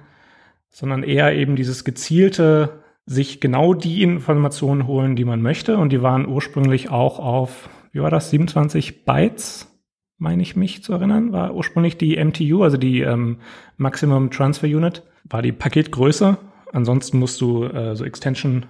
sondern 0.68 1.02
eher 1.02 1.34
eben 1.34 1.56
dieses 1.56 1.84
gezielte, 1.84 2.82
sich 3.06 3.40
genau 3.40 3.72
die 3.72 4.02
Informationen 4.02 4.86
holen, 4.86 5.16
die 5.16 5.24
man 5.24 5.40
möchte. 5.40 5.78
Und 5.78 5.90
die 5.90 6.02
waren 6.02 6.28
ursprünglich 6.28 6.90
auch 6.90 7.18
auf, 7.18 7.70
wie 7.92 8.00
war 8.00 8.10
das, 8.10 8.30
27 8.30 9.06
Bytes, 9.06 9.74
meine 10.18 10.42
ich 10.42 10.56
mich 10.56 10.82
zu 10.82 10.92
erinnern, 10.92 11.32
war 11.32 11.54
ursprünglich 11.54 11.96
die 11.96 12.22
MTU, 12.22 12.62
also 12.62 12.76
die 12.76 13.00
ähm, 13.00 13.38
Maximum 13.78 14.30
Transfer 14.30 14.66
Unit, 14.66 15.02
war 15.24 15.40
die 15.40 15.52
Paketgröße. 15.52 16.36
Ansonsten 16.72 17.18
musst 17.18 17.40
du 17.40 17.64
äh, 17.64 17.96
so 17.96 18.04
Extension 18.04 18.66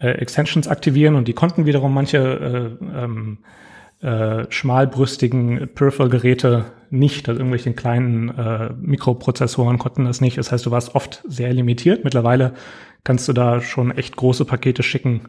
äh, 0.00 0.08
Extensions 0.12 0.66
aktivieren 0.66 1.14
und 1.14 1.28
die 1.28 1.32
konnten 1.32 1.66
wiederum 1.66 1.94
manche 1.94 2.18
äh, 2.18 2.84
ähm, 3.04 3.38
äh, 4.00 4.50
schmalbrüstigen 4.50 5.68
Peripheral-Geräte 5.74 6.72
nicht, 6.88 7.28
also 7.28 7.38
irgendwelche 7.38 7.72
kleinen 7.74 8.30
äh, 8.30 8.72
Mikroprozessoren 8.80 9.78
konnten 9.78 10.06
das 10.06 10.20
nicht. 10.20 10.38
Das 10.38 10.50
heißt, 10.50 10.66
du 10.66 10.70
warst 10.70 10.94
oft 10.94 11.22
sehr 11.28 11.52
limitiert. 11.52 12.02
Mittlerweile 12.02 12.54
kannst 13.04 13.28
du 13.28 13.32
da 13.32 13.60
schon 13.60 13.90
echt 13.90 14.16
große 14.16 14.44
Pakete 14.44 14.82
schicken. 14.82 15.28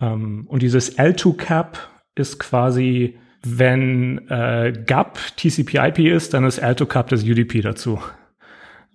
Ähm, 0.00 0.46
und 0.46 0.62
dieses 0.62 0.98
L2CAP 0.98 1.78
ist 2.14 2.38
quasi, 2.38 3.18
wenn 3.42 4.28
äh, 4.28 4.72
GAP 4.86 5.18
TCP/IP 5.36 5.98
ist, 5.98 6.32
dann 6.32 6.44
ist 6.44 6.62
L2CAP 6.62 7.08
das 7.08 7.24
UDP 7.24 7.60
dazu. 7.60 8.00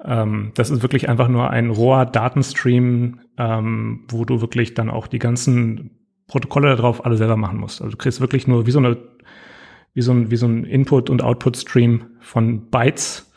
Ähm, 0.03 0.51
das 0.55 0.69
ist 0.69 0.81
wirklich 0.81 1.09
einfach 1.09 1.27
nur 1.27 1.49
ein 1.49 1.69
roher 1.69 2.05
Datenstream, 2.05 3.19
ähm, 3.37 4.05
wo 4.09 4.25
du 4.25 4.41
wirklich 4.41 4.73
dann 4.73 4.89
auch 4.89 5.07
die 5.07 5.19
ganzen 5.19 5.91
Protokolle 6.27 6.75
darauf 6.75 7.05
alle 7.05 7.17
selber 7.17 7.37
machen 7.37 7.59
musst. 7.59 7.81
Also 7.81 7.91
du 7.91 7.97
kriegst 7.97 8.21
wirklich 8.21 8.47
nur 8.47 8.65
wie 8.65 8.71
so 8.71 8.79
eine 8.79 8.97
wie 9.93 10.01
so 10.01 10.11
ein, 10.11 10.31
wie 10.31 10.37
so 10.37 10.47
ein 10.47 10.63
Input- 10.63 11.09
und 11.09 11.23
Output-Stream 11.23 12.05
von 12.19 12.69
Bytes 12.69 13.31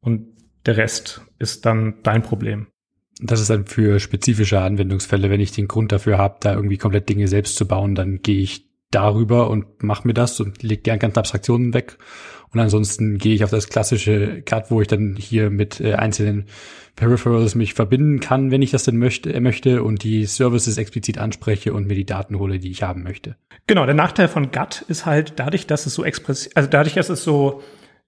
und 0.00 0.26
der 0.64 0.76
Rest 0.76 1.22
ist 1.38 1.66
dann 1.66 1.94
dein 2.02 2.22
Problem. 2.22 2.68
Das 3.20 3.40
ist 3.40 3.50
dann 3.50 3.66
für 3.66 4.00
spezifische 4.00 4.60
Anwendungsfälle. 4.60 5.28
Wenn 5.28 5.40
ich 5.40 5.52
den 5.52 5.68
Grund 5.68 5.92
dafür 5.92 6.18
habe, 6.18 6.38
da 6.40 6.54
irgendwie 6.54 6.78
komplett 6.78 7.08
Dinge 7.08 7.28
selbst 7.28 7.56
zu 7.56 7.66
bauen, 7.66 7.94
dann 7.94 8.22
gehe 8.22 8.42
ich 8.42 8.68
darüber 8.90 9.50
und 9.50 9.82
mache 9.82 10.06
mir 10.06 10.14
das 10.14 10.40
und 10.40 10.62
lege 10.62 10.82
die 10.82 10.98
ganzen 10.98 11.18
Abstraktionen 11.18 11.74
weg 11.74 11.98
und 12.52 12.60
ansonsten 12.60 13.18
gehe 13.18 13.34
ich 13.34 13.44
auf 13.44 13.50
das 13.50 13.68
klassische 13.68 14.42
Grad, 14.42 14.70
wo 14.70 14.80
ich 14.80 14.88
dann 14.88 15.16
hier 15.16 15.50
mit 15.50 15.80
äh, 15.80 15.94
einzelnen 15.94 16.46
Peripherals 16.96 17.54
mich 17.54 17.72
verbinden 17.72 18.20
kann, 18.20 18.50
wenn 18.50 18.60
ich 18.60 18.70
das 18.70 18.84
denn 18.84 18.98
möchte, 18.98 19.32
äh, 19.32 19.40
möchte 19.40 19.82
und 19.82 20.02
die 20.02 20.26
Services 20.26 20.76
explizit 20.76 21.16
anspreche 21.16 21.72
und 21.72 21.86
mir 21.86 21.94
die 21.94 22.04
Daten 22.04 22.38
hole, 22.38 22.58
die 22.58 22.70
ich 22.70 22.82
haben 22.82 23.02
möchte. 23.02 23.36
Genau, 23.66 23.86
der 23.86 23.94
Nachteil 23.94 24.28
von 24.28 24.50
GATT 24.50 24.84
ist 24.88 25.06
halt 25.06 25.34
dadurch, 25.36 25.66
dass 25.66 25.86
es 25.86 25.94
so 25.94 26.04
express, 26.04 26.50
also 26.54 26.68
dadurch, 26.68 26.94
dass 26.94 27.08
es 27.08 27.24
so 27.24 27.62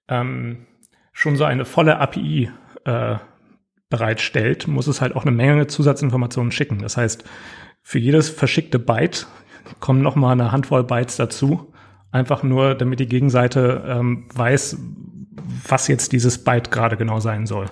ähm, 0.07 0.67
schon 1.11 1.37
so 1.37 1.43
eine 1.43 1.65
volle 1.65 1.99
API 1.99 2.51
äh, 2.83 3.15
bereitstellt, 3.89 4.67
muss 4.67 4.85
es 4.85 5.01
halt 5.01 5.15
auch 5.15 5.23
eine 5.23 5.31
Menge 5.31 5.65
Zusatzinformationen 5.65 6.51
schicken. 6.51 6.79
Das 6.79 6.97
heißt, 6.97 7.23
für 7.81 7.97
jedes 7.97 8.29
verschickte 8.29 8.77
Byte 8.77 9.25
kommen 9.79 10.01
noch 10.01 10.15
mal 10.15 10.33
eine 10.33 10.51
Handvoll 10.51 10.83
Bytes 10.83 11.15
dazu 11.15 11.73
Einfach 12.15 12.43
nur, 12.43 12.75
damit 12.75 13.01
die 13.01 13.09
Gegenseite 13.09 13.83
ähm, 13.85 14.23
weiß, 14.33 14.77
was 15.67 15.89
jetzt 15.89 16.13
dieses 16.13 16.41
Byte 16.41 16.71
gerade 16.71 16.95
genau 16.95 17.19
sein 17.19 17.45
soll. 17.45 17.65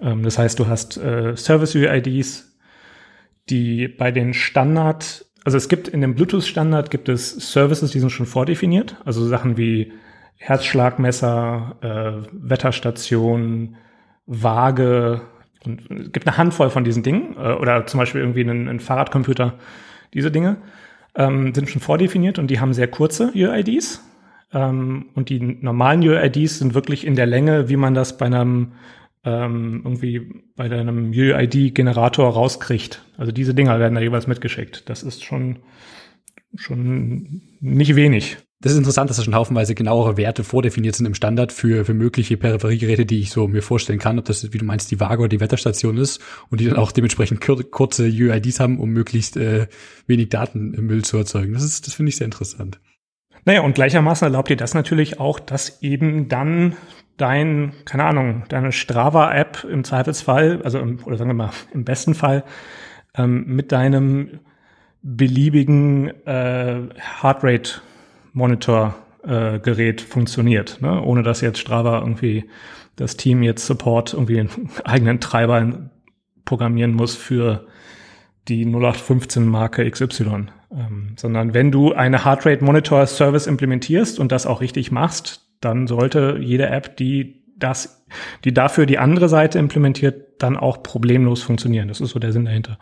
Ähm, 0.00 0.22
das 0.22 0.38
heißt, 0.38 0.58
du 0.58 0.66
hast 0.66 0.96
äh, 0.96 1.36
Service-UIDs, 1.36 2.56
die 3.50 3.86
bei 3.86 4.12
den 4.12 4.32
Standard, 4.32 5.26
also 5.44 5.58
es 5.58 5.68
gibt 5.68 5.88
in 5.88 6.00
dem 6.00 6.14
Bluetooth-Standard 6.14 6.90
gibt 6.90 7.10
es 7.10 7.52
Services, 7.52 7.90
die 7.90 8.00
sind 8.00 8.08
schon 8.08 8.24
vordefiniert, 8.24 8.96
also 9.04 9.28
Sachen 9.28 9.58
wie 9.58 9.92
Herzschlagmesser, 10.36 11.76
äh, 11.82 12.26
Wetterstation, 12.32 13.76
Waage, 14.24 15.20
und 15.66 15.82
es 15.90 16.12
gibt 16.12 16.26
eine 16.26 16.38
Handvoll 16.38 16.70
von 16.70 16.84
diesen 16.84 17.02
Dingen, 17.02 17.36
äh, 17.36 17.52
oder 17.52 17.84
zum 17.84 18.00
Beispiel 18.00 18.22
irgendwie 18.22 18.40
einen, 18.40 18.70
einen 18.70 18.80
Fahrradcomputer, 18.80 19.58
diese 20.14 20.30
Dinge 20.30 20.56
ähm, 21.14 21.54
sind 21.54 21.70
schon 21.70 21.80
vordefiniert 21.80 22.38
und 22.38 22.48
die 22.48 22.60
haben 22.60 22.74
sehr 22.74 22.88
kurze 22.88 23.32
UIDs. 23.34 24.02
Ähm, 24.52 25.06
und 25.14 25.28
die 25.28 25.40
normalen 25.40 26.02
UIDs 26.02 26.58
sind 26.58 26.74
wirklich 26.74 27.06
in 27.06 27.16
der 27.16 27.26
Länge, 27.26 27.68
wie 27.68 27.76
man 27.76 27.94
das 27.94 28.16
bei 28.16 28.26
einem 28.26 28.72
ähm, 29.24 29.80
irgendwie 29.84 30.44
bei 30.54 30.64
einem 30.64 31.10
UID-Generator 31.10 32.30
rauskriegt. 32.30 33.02
Also 33.16 33.32
diese 33.32 33.54
Dinger 33.54 33.78
werden 33.78 33.94
da 33.94 34.00
jeweils 34.00 34.26
mitgeschickt. 34.26 34.88
Das 34.88 35.02
ist 35.02 35.24
schon 35.24 35.60
schon 36.56 37.42
nicht 37.60 37.96
wenig. 37.96 38.36
Das 38.64 38.72
ist 38.72 38.78
interessant, 38.78 39.10
dass 39.10 39.18
da 39.18 39.22
schon 39.22 39.34
haufenweise 39.34 39.74
genauere 39.74 40.16
Werte 40.16 40.42
vordefiniert 40.42 40.96
sind 40.96 41.04
im 41.04 41.12
Standard 41.12 41.52
für, 41.52 41.84
für 41.84 41.92
mögliche 41.92 42.38
Peripheriegeräte, 42.38 43.04
die 43.04 43.20
ich 43.20 43.30
so 43.30 43.46
mir 43.46 43.60
vorstellen 43.60 43.98
kann, 43.98 44.18
ob 44.18 44.24
das, 44.24 44.54
wie 44.54 44.56
du 44.56 44.64
meinst, 44.64 44.90
die 44.90 45.00
Waage 45.00 45.20
oder 45.20 45.28
die 45.28 45.40
Wetterstation 45.40 45.98
ist 45.98 46.22
und 46.48 46.62
die 46.62 46.64
dann 46.64 46.78
auch 46.78 46.90
dementsprechend 46.90 47.42
kurze 47.42 48.04
UIDs 48.04 48.60
haben, 48.60 48.80
um 48.80 48.88
möglichst 48.88 49.36
äh, 49.36 49.66
wenig 50.06 50.30
Datenmüll 50.30 51.04
zu 51.04 51.18
erzeugen. 51.18 51.52
Das 51.52 51.62
ist, 51.62 51.86
das 51.86 51.92
finde 51.92 52.08
ich 52.08 52.16
sehr 52.16 52.24
interessant. 52.24 52.80
Naja, 53.44 53.60
und 53.60 53.74
gleichermaßen 53.74 54.24
erlaubt 54.24 54.48
dir 54.48 54.56
das 54.56 54.72
natürlich 54.72 55.20
auch, 55.20 55.40
dass 55.40 55.82
eben 55.82 56.30
dann 56.30 56.74
dein, 57.18 57.74
keine 57.84 58.04
Ahnung, 58.04 58.44
deine 58.48 58.72
Strava-App 58.72 59.64
im 59.70 59.84
Zweifelsfall, 59.84 60.62
also 60.62 60.78
im, 60.78 61.04
oder 61.04 61.18
sagen 61.18 61.28
wir 61.28 61.34
mal 61.34 61.50
im 61.74 61.84
besten 61.84 62.14
Fall, 62.14 62.44
ähm, 63.14 63.44
mit 63.44 63.72
deinem 63.72 64.40
beliebigen 65.02 66.08
äh, 66.24 66.80
Heartrate 67.20 67.82
Monitor 68.34 68.96
äh, 69.22 69.94
funktioniert, 69.94 70.82
ne? 70.82 71.00
ohne 71.00 71.22
dass 71.22 71.40
jetzt 71.40 71.58
Strava 71.58 72.00
irgendwie 72.00 72.44
das 72.96 73.16
Team 73.16 73.42
jetzt 73.42 73.64
Support 73.64 74.12
irgendwie 74.12 74.40
einen 74.40 74.70
eigenen 74.84 75.20
Treiber 75.20 75.90
programmieren 76.44 76.92
muss 76.92 77.16
für 77.16 77.66
die 78.48 78.66
0815 78.66 79.46
Marke 79.46 79.90
XY, 79.90 80.48
ähm, 80.70 81.14
sondern 81.16 81.54
wenn 81.54 81.70
du 81.70 81.94
eine 81.94 82.26
Heartrate 82.26 82.62
Monitor 82.62 83.06
Service 83.06 83.46
implementierst 83.46 84.18
und 84.18 84.30
das 84.30 84.46
auch 84.46 84.60
richtig 84.60 84.90
machst, 84.90 85.48
dann 85.60 85.86
sollte 85.86 86.36
jede 86.40 86.66
App, 86.66 86.98
die 86.98 87.42
das, 87.56 88.04
die 88.44 88.52
dafür 88.52 88.84
die 88.84 88.98
andere 88.98 89.28
Seite 89.28 89.58
implementiert, 89.58 90.42
dann 90.42 90.56
auch 90.56 90.82
problemlos 90.82 91.42
funktionieren. 91.42 91.88
Das 91.88 92.00
ist 92.00 92.10
so 92.10 92.18
der 92.18 92.32
Sinn 92.32 92.44
dahinter 92.44 92.78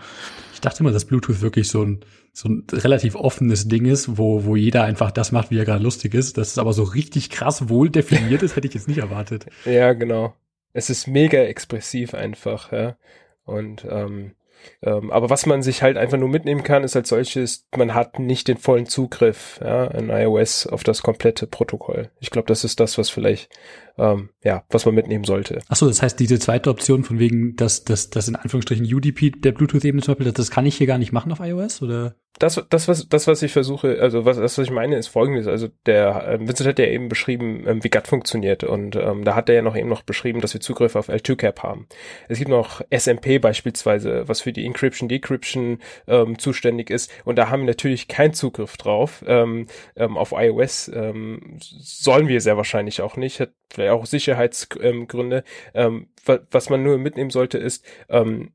dachte 0.63 0.81
immer, 0.81 0.93
dass 0.93 1.05
Bluetooth 1.05 1.43
wirklich 1.43 1.69
so 1.69 1.83
ein, 1.83 2.01
so 2.33 2.49
ein 2.49 2.65
relativ 2.73 3.15
offenes 3.15 3.69
Ding 3.69 3.85
ist, 3.85 4.17
wo, 4.17 4.45
wo 4.45 4.57
jeder 4.57 4.85
einfach 4.85 5.11
das 5.11 5.33
macht, 5.33 5.51
wie 5.51 5.59
er 5.59 5.67
gerade 5.67 5.85
lustig 5.85 6.15
ist. 6.15 6.39
Dass 6.39 6.49
es 6.49 6.59
aber 6.59 6.73
so 6.73 6.83
richtig 6.83 7.31
krass 7.31 7.69
wohl 7.69 7.91
definiert 7.91 8.43
ist, 8.43 8.57
hätte 8.57 8.67
ich 8.67 8.75
jetzt 8.75 8.89
nicht 8.89 8.99
erwartet. 8.99 9.47
Ja, 9.65 9.93
genau. 9.93 10.35
Es 10.73 10.89
ist 10.89 11.07
mega 11.07 11.39
expressiv 11.39 12.15
einfach, 12.15 12.73
ja. 12.73 12.97
Und 13.45 13.87
ähm, 13.89 14.33
ähm, 14.83 15.11
aber 15.11 15.31
was 15.31 15.47
man 15.47 15.63
sich 15.63 15.83
halt 15.83 15.97
einfach 15.97 16.19
nur 16.19 16.29
mitnehmen 16.29 16.63
kann, 16.63 16.85
ist 16.85 16.97
als 16.97 17.09
solches, 17.09 17.67
man 17.77 17.95
hat 17.95 18.19
nicht 18.19 18.49
den 18.49 18.59
vollen 18.59 18.87
Zugriff 18.87 19.59
ja, 19.63 19.87
in 19.87 20.11
iOS 20.11 20.67
auf 20.67 20.85
das 20.85 21.03
komplette 21.03 21.47
Protokoll. 21.47 22.11
Ich 22.21 22.31
glaube, 22.31 22.49
das 22.49 22.65
ist 22.65 22.81
das, 22.81 22.99
was 22.99 23.11
vielleicht, 23.11 23.49
ähm, 23.99 24.31
ja, 24.43 24.65
was 24.71 24.87
man 24.87 24.95
mitnehmen 24.95 25.25
sollte. 25.25 25.61
Achso, 25.69 25.87
das 25.87 26.03
heißt, 26.03 26.19
diese 26.19 26.39
zweite 26.39 26.71
Option 26.71 27.05
von 27.05 27.19
wegen, 27.19 27.57
dass 27.57 27.85
das, 27.85 28.11
das 28.11 28.29
in 28.29 28.37
Anführungsstrichen 28.37 28.87
UDP 28.87 29.31
der 29.31 29.53
Bluetooth-Ebene 29.53 30.03
zum 30.03 30.13
Beispiel, 30.13 30.27
das, 30.27 30.35
das 30.35 30.51
kann 30.51 30.67
ich 30.67 30.77
hier 30.77 30.87
gar 30.87 30.99
nicht 30.99 31.13
machen 31.13 31.33
auf 31.33 31.41
iOS, 31.41 31.83
oder? 31.83 32.15
das, 32.39 32.65
das, 32.71 32.89
was, 32.89 33.09
das, 33.09 33.27
was 33.27 33.43
ich 33.43 33.53
versuche, 33.53 34.01
also 34.01 34.25
was, 34.25 34.37
das, 34.37 34.57
was 34.59 34.67
ich 34.67 34.73
meine, 34.73 34.97
ist 34.97 35.09
folgendes. 35.09 35.47
Also 35.47 35.69
der 35.87 36.27
äh, 36.27 36.41
Vincent 36.41 36.69
hat 36.69 36.79
ja 36.79 36.87
eben 36.87 37.09
beschrieben, 37.09 37.65
ähm, 37.67 37.85
wie 37.85 37.91
GATT 37.91 38.09
funktioniert. 38.09 38.65
Und 38.65 38.97
ähm, 38.97 39.25
da 39.25 39.35
hat 39.35 39.49
er 39.49 39.57
ja 39.57 39.63
noch 39.63 39.77
eben 39.77 39.89
noch 39.89 40.03
beschrieben, 40.03 40.41
dass 40.41 40.55
wir 40.55 40.61
Zugriff 40.61 40.97
auf 40.97 41.09
L2CAP 41.09 41.63
haben. 41.63 41.87
Es 42.29 42.39
gibt 42.39 42.51
noch 42.51 42.81
SMP 42.91 43.39
beispielsweise, 43.39 44.29
was 44.29 44.41
für 44.41 44.53
die 44.53 44.65
Encryption, 44.65 45.09
Decryption 45.09 45.79
ähm, 46.09 46.39
zuständig 46.39 46.91
ist. 46.91 47.11
Und 47.25 47.37
da 47.37 47.49
haben 47.51 47.63
wir 47.63 47.67
natürlich 47.69 48.09
keinen 48.09 48.33
Zugriff 48.33 48.77
drauf. 48.77 49.23
Ähm, 49.27 49.67
ähm, 49.95 50.17
auf 50.17 50.33
iOS 50.33 50.91
ähm, 50.93 51.59
sollen 51.61 52.29
wir 52.29 52.41
sehr 52.41 52.57
wahrscheinlich 52.57 53.03
auch 53.03 53.17
nicht. 53.17 53.41
Hat 53.41 53.53
vielleicht 53.83 53.93
auch 53.93 54.07
Sicherheitsgründe. 54.07 55.45
Ähm, 55.75 56.09
was 56.51 56.71
man 56.71 56.83
nur 56.83 56.99
mitnehmen 56.99 57.31
sollte, 57.31 57.59
ist, 57.59 57.85
ähm, 58.09 58.53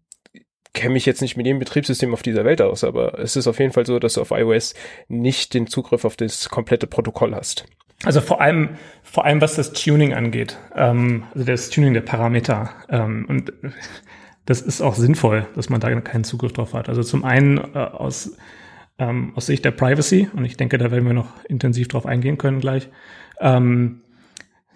kenne 0.73 0.93
mich 0.93 1.05
jetzt 1.05 1.21
nicht 1.21 1.37
mit 1.37 1.45
jedem 1.45 1.59
Betriebssystem 1.59 2.13
auf 2.13 2.21
dieser 2.21 2.45
Welt 2.45 2.61
aus, 2.61 2.83
aber 2.83 3.19
es 3.19 3.35
ist 3.35 3.47
auf 3.47 3.59
jeden 3.59 3.73
Fall 3.73 3.85
so, 3.85 3.99
dass 3.99 4.13
du 4.13 4.21
auf 4.21 4.31
iOS 4.31 4.75
nicht 5.07 5.53
den 5.53 5.67
Zugriff 5.67 6.05
auf 6.05 6.15
das 6.15 6.49
komplette 6.49 6.87
Protokoll 6.87 7.33
hast. 7.33 7.65
Also 8.03 8.21
vor 8.21 8.41
allem, 8.41 8.77
vor 9.01 9.25
allem 9.25 9.41
was 9.41 9.55
das 9.55 9.73
Tuning 9.73 10.13
angeht, 10.13 10.57
ähm, 10.75 11.23
also 11.33 11.45
das 11.45 11.69
Tuning 11.69 11.93
der 11.93 12.01
Parameter. 12.01 12.69
Ähm, 12.89 13.25
und 13.27 13.51
das 14.45 14.61
ist 14.61 14.81
auch 14.81 14.93
sinnvoll, 14.93 15.47
dass 15.55 15.69
man 15.69 15.81
da 15.81 15.99
keinen 16.01 16.23
Zugriff 16.23 16.53
drauf 16.53 16.73
hat. 16.73 16.89
Also 16.89 17.01
zum 17.01 17.25
einen 17.25 17.57
äh, 17.57 17.79
aus, 17.79 18.37
ähm, 18.99 19.33
aus 19.35 19.47
Sicht 19.47 19.65
der 19.65 19.71
Privacy, 19.71 20.29
und 20.35 20.45
ich 20.45 20.57
denke, 20.57 20.77
da 20.77 20.91
werden 20.91 21.07
wir 21.07 21.13
noch 21.13 21.43
intensiv 21.45 21.87
drauf 21.87 22.05
eingehen 22.05 22.37
können 22.37 22.59
gleich. 22.59 22.87
Ähm, 23.39 24.01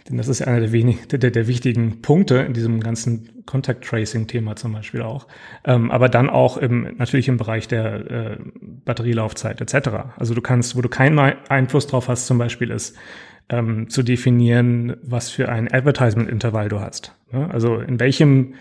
denn 0.09 0.17
das 0.17 0.27
ist 0.27 0.39
ja 0.39 0.47
einer 0.47 0.59
der, 0.59 0.71
wenig, 0.71 1.07
der, 1.07 1.19
der, 1.19 1.47
wichtigen 1.47 2.01
Punkte 2.01 2.37
in 2.37 2.53
diesem 2.53 2.79
ganzen 2.79 3.43
Contact 3.45 3.83
Tracing 3.83 4.27
Thema 4.27 4.55
zum 4.55 4.73
Beispiel 4.73 5.01
auch. 5.01 5.27
Ähm, 5.65 5.91
aber 5.91 6.09
dann 6.09 6.29
auch 6.29 6.57
im, 6.57 6.95
natürlich 6.97 7.27
im 7.27 7.37
Bereich 7.37 7.67
der 7.67 8.11
äh, 8.11 8.37
Batterielaufzeit 8.85 9.61
etc. 9.61 9.89
Also 10.17 10.33
du 10.33 10.41
kannst, 10.41 10.75
wo 10.75 10.81
du 10.81 10.89
keinen 10.89 11.19
Einfluss 11.19 11.87
drauf 11.87 12.07
hast, 12.07 12.27
zum 12.27 12.37
Beispiel 12.37 12.71
ist, 12.71 12.97
ähm, 13.49 13.89
zu 13.89 14.01
definieren, 14.01 14.95
was 15.03 15.29
für 15.29 15.49
ein 15.49 15.71
Advertisement-Intervall 15.71 16.69
du 16.69 16.79
hast. 16.79 17.15
Ja, 17.31 17.47
also 17.47 17.77
in 17.77 17.99
welchem 17.99 18.55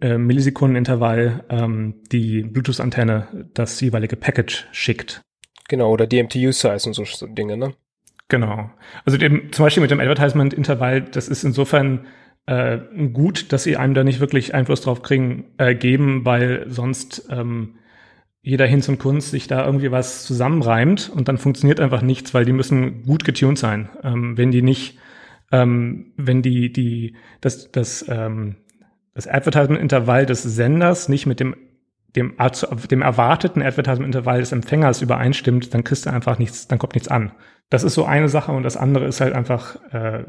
äh, 0.00 0.16
Millisekunden-Intervall 0.16 1.44
ähm, 1.48 1.96
die 2.12 2.42
Bluetooth-Antenne 2.42 3.48
das 3.54 3.80
jeweilige 3.80 4.16
Package 4.16 4.66
schickt. 4.72 5.22
Genau, 5.68 5.90
oder 5.90 6.06
DMTU-Size 6.06 6.88
und 6.88 6.94
so 6.94 7.26
Dinge, 7.26 7.56
ne? 7.56 7.74
Genau. 8.28 8.70
Also 9.04 9.18
dem, 9.18 9.52
zum 9.52 9.64
Beispiel 9.64 9.80
mit 9.80 9.90
dem 9.90 10.00
Advertisement-Intervall, 10.00 11.02
das 11.02 11.28
ist 11.28 11.44
insofern 11.44 12.06
äh, 12.46 12.78
gut, 13.12 13.52
dass 13.52 13.64
sie 13.64 13.76
einem 13.76 13.94
da 13.94 14.04
nicht 14.04 14.20
wirklich 14.20 14.54
Einfluss 14.54 14.82
drauf 14.82 15.02
kriegen, 15.02 15.46
äh, 15.58 15.74
geben, 15.74 16.24
weil 16.24 16.66
sonst 16.68 17.28
ähm, 17.30 17.76
jeder 18.42 18.66
Hinz 18.66 18.88
und 18.88 18.98
Kunst 18.98 19.30
sich 19.30 19.46
da 19.46 19.64
irgendwie 19.64 19.90
was 19.90 20.24
zusammenreimt 20.24 21.10
und 21.14 21.28
dann 21.28 21.38
funktioniert 21.38 21.80
einfach 21.80 22.02
nichts, 22.02 22.32
weil 22.34 22.44
die 22.44 22.52
müssen 22.52 23.02
gut 23.02 23.24
getuned 23.24 23.58
sein. 23.58 23.90
Ähm, 24.02 24.38
wenn 24.38 24.50
die 24.50 24.62
nicht, 24.62 24.98
ähm, 25.52 26.12
wenn 26.16 26.42
die, 26.42 26.72
die, 26.72 27.16
das, 27.40 27.70
das, 27.72 28.06
ähm, 28.08 28.56
das 29.14 29.26
Advertisement-Intervall 29.26 30.26
des 30.26 30.42
Senders 30.42 31.08
nicht 31.08 31.26
mit 31.26 31.40
dem 31.40 31.56
dem, 32.16 32.34
dem 32.90 33.02
erwarteten 33.02 33.62
Advertisement-Intervall 33.62 34.40
des 34.40 34.52
Empfängers 34.52 35.02
übereinstimmt, 35.02 35.74
dann 35.74 35.84
kriegst 35.84 36.06
du 36.06 36.10
einfach 36.10 36.38
nichts, 36.38 36.68
dann 36.68 36.78
kommt 36.78 36.94
nichts 36.94 37.08
an. 37.08 37.32
Das 37.70 37.84
ist 37.84 37.94
so 37.94 38.04
eine 38.04 38.28
Sache 38.28 38.52
und 38.52 38.62
das 38.62 38.76
andere 38.76 39.06
ist 39.06 39.20
halt 39.20 39.34
einfach, 39.34 39.76
äh, 39.92 40.24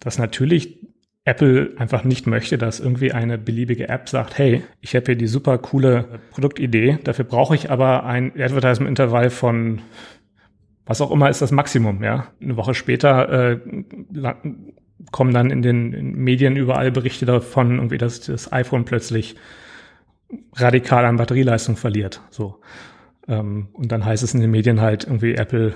dass 0.00 0.18
natürlich 0.18 0.78
Apple 1.24 1.72
einfach 1.78 2.04
nicht 2.04 2.26
möchte, 2.26 2.58
dass 2.58 2.80
irgendwie 2.80 3.12
eine 3.12 3.38
beliebige 3.38 3.88
App 3.88 4.08
sagt, 4.08 4.36
hey, 4.38 4.62
ich 4.80 4.94
habe 4.94 5.06
hier 5.06 5.16
die 5.16 5.26
super 5.26 5.58
coole 5.58 6.20
Produktidee, 6.30 6.98
dafür 7.02 7.24
brauche 7.24 7.54
ich 7.54 7.70
aber 7.70 8.04
ein 8.04 8.32
Advertisement-Intervall 8.38 9.30
von 9.30 9.80
was 10.86 11.00
auch 11.00 11.10
immer 11.10 11.30
ist 11.30 11.40
das 11.40 11.50
Maximum, 11.50 12.02
ja. 12.02 12.26
Eine 12.42 12.56
Woche 12.56 12.74
später 12.74 13.52
äh, 13.52 13.60
kommen 15.12 15.32
dann 15.32 15.50
in 15.50 15.62
den 15.62 16.12
Medien 16.12 16.56
überall 16.56 16.92
Berichte 16.92 17.24
davon, 17.26 17.76
irgendwie, 17.76 17.98
dass 17.98 18.20
das 18.20 18.52
iPhone 18.52 18.84
plötzlich 18.84 19.36
radikal 20.54 21.04
an 21.04 21.16
Batterieleistung 21.16 21.76
verliert. 21.76 22.20
So. 22.30 22.60
Ähm, 23.28 23.68
und 23.72 23.92
dann 23.92 24.04
heißt 24.04 24.22
es 24.22 24.34
in 24.34 24.40
den 24.40 24.50
Medien 24.50 24.80
halt 24.80 25.04
irgendwie, 25.04 25.34
Apple 25.34 25.74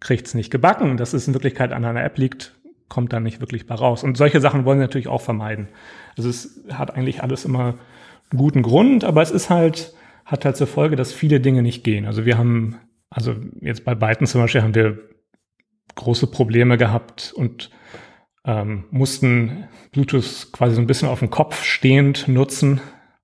kriegt 0.00 0.26
es 0.26 0.34
nicht 0.34 0.50
gebacken. 0.50 0.96
Dass 0.96 1.12
es 1.12 1.28
in 1.28 1.34
Wirklichkeit 1.34 1.72
an 1.72 1.84
einer 1.84 2.04
App 2.04 2.18
liegt, 2.18 2.54
kommt 2.88 3.12
dann 3.12 3.22
nicht 3.22 3.40
wirklich 3.40 3.66
bei 3.66 3.74
raus. 3.74 4.02
Und 4.02 4.16
solche 4.16 4.40
Sachen 4.40 4.64
wollen 4.64 4.78
sie 4.78 4.84
natürlich 4.84 5.08
auch 5.08 5.20
vermeiden. 5.20 5.68
Also 6.16 6.28
es 6.28 6.60
hat 6.70 6.94
eigentlich 6.94 7.22
alles 7.22 7.44
immer 7.44 7.78
einen 8.30 8.38
guten 8.38 8.62
Grund, 8.62 9.04
aber 9.04 9.22
es 9.22 9.30
ist 9.30 9.48
halt, 9.50 9.94
hat 10.24 10.44
halt 10.44 10.56
zur 10.56 10.66
Folge, 10.66 10.96
dass 10.96 11.12
viele 11.12 11.40
Dinge 11.40 11.62
nicht 11.62 11.84
gehen. 11.84 12.06
Also 12.06 12.24
wir 12.24 12.36
haben, 12.36 12.76
also 13.08 13.34
jetzt 13.60 13.84
bei 13.84 13.94
Byton 13.94 14.26
zum 14.26 14.40
Beispiel 14.40 14.62
haben 14.62 14.74
wir 14.74 14.98
große 15.94 16.26
Probleme 16.28 16.76
gehabt 16.78 17.32
und 17.34 17.70
ähm, 18.44 18.84
mussten 18.90 19.64
Bluetooth 19.92 20.48
quasi 20.52 20.74
so 20.74 20.80
ein 20.80 20.86
bisschen 20.86 21.08
auf 21.08 21.18
dem 21.18 21.30
Kopf 21.30 21.62
stehend 21.62 22.28
nutzen, 22.28 22.80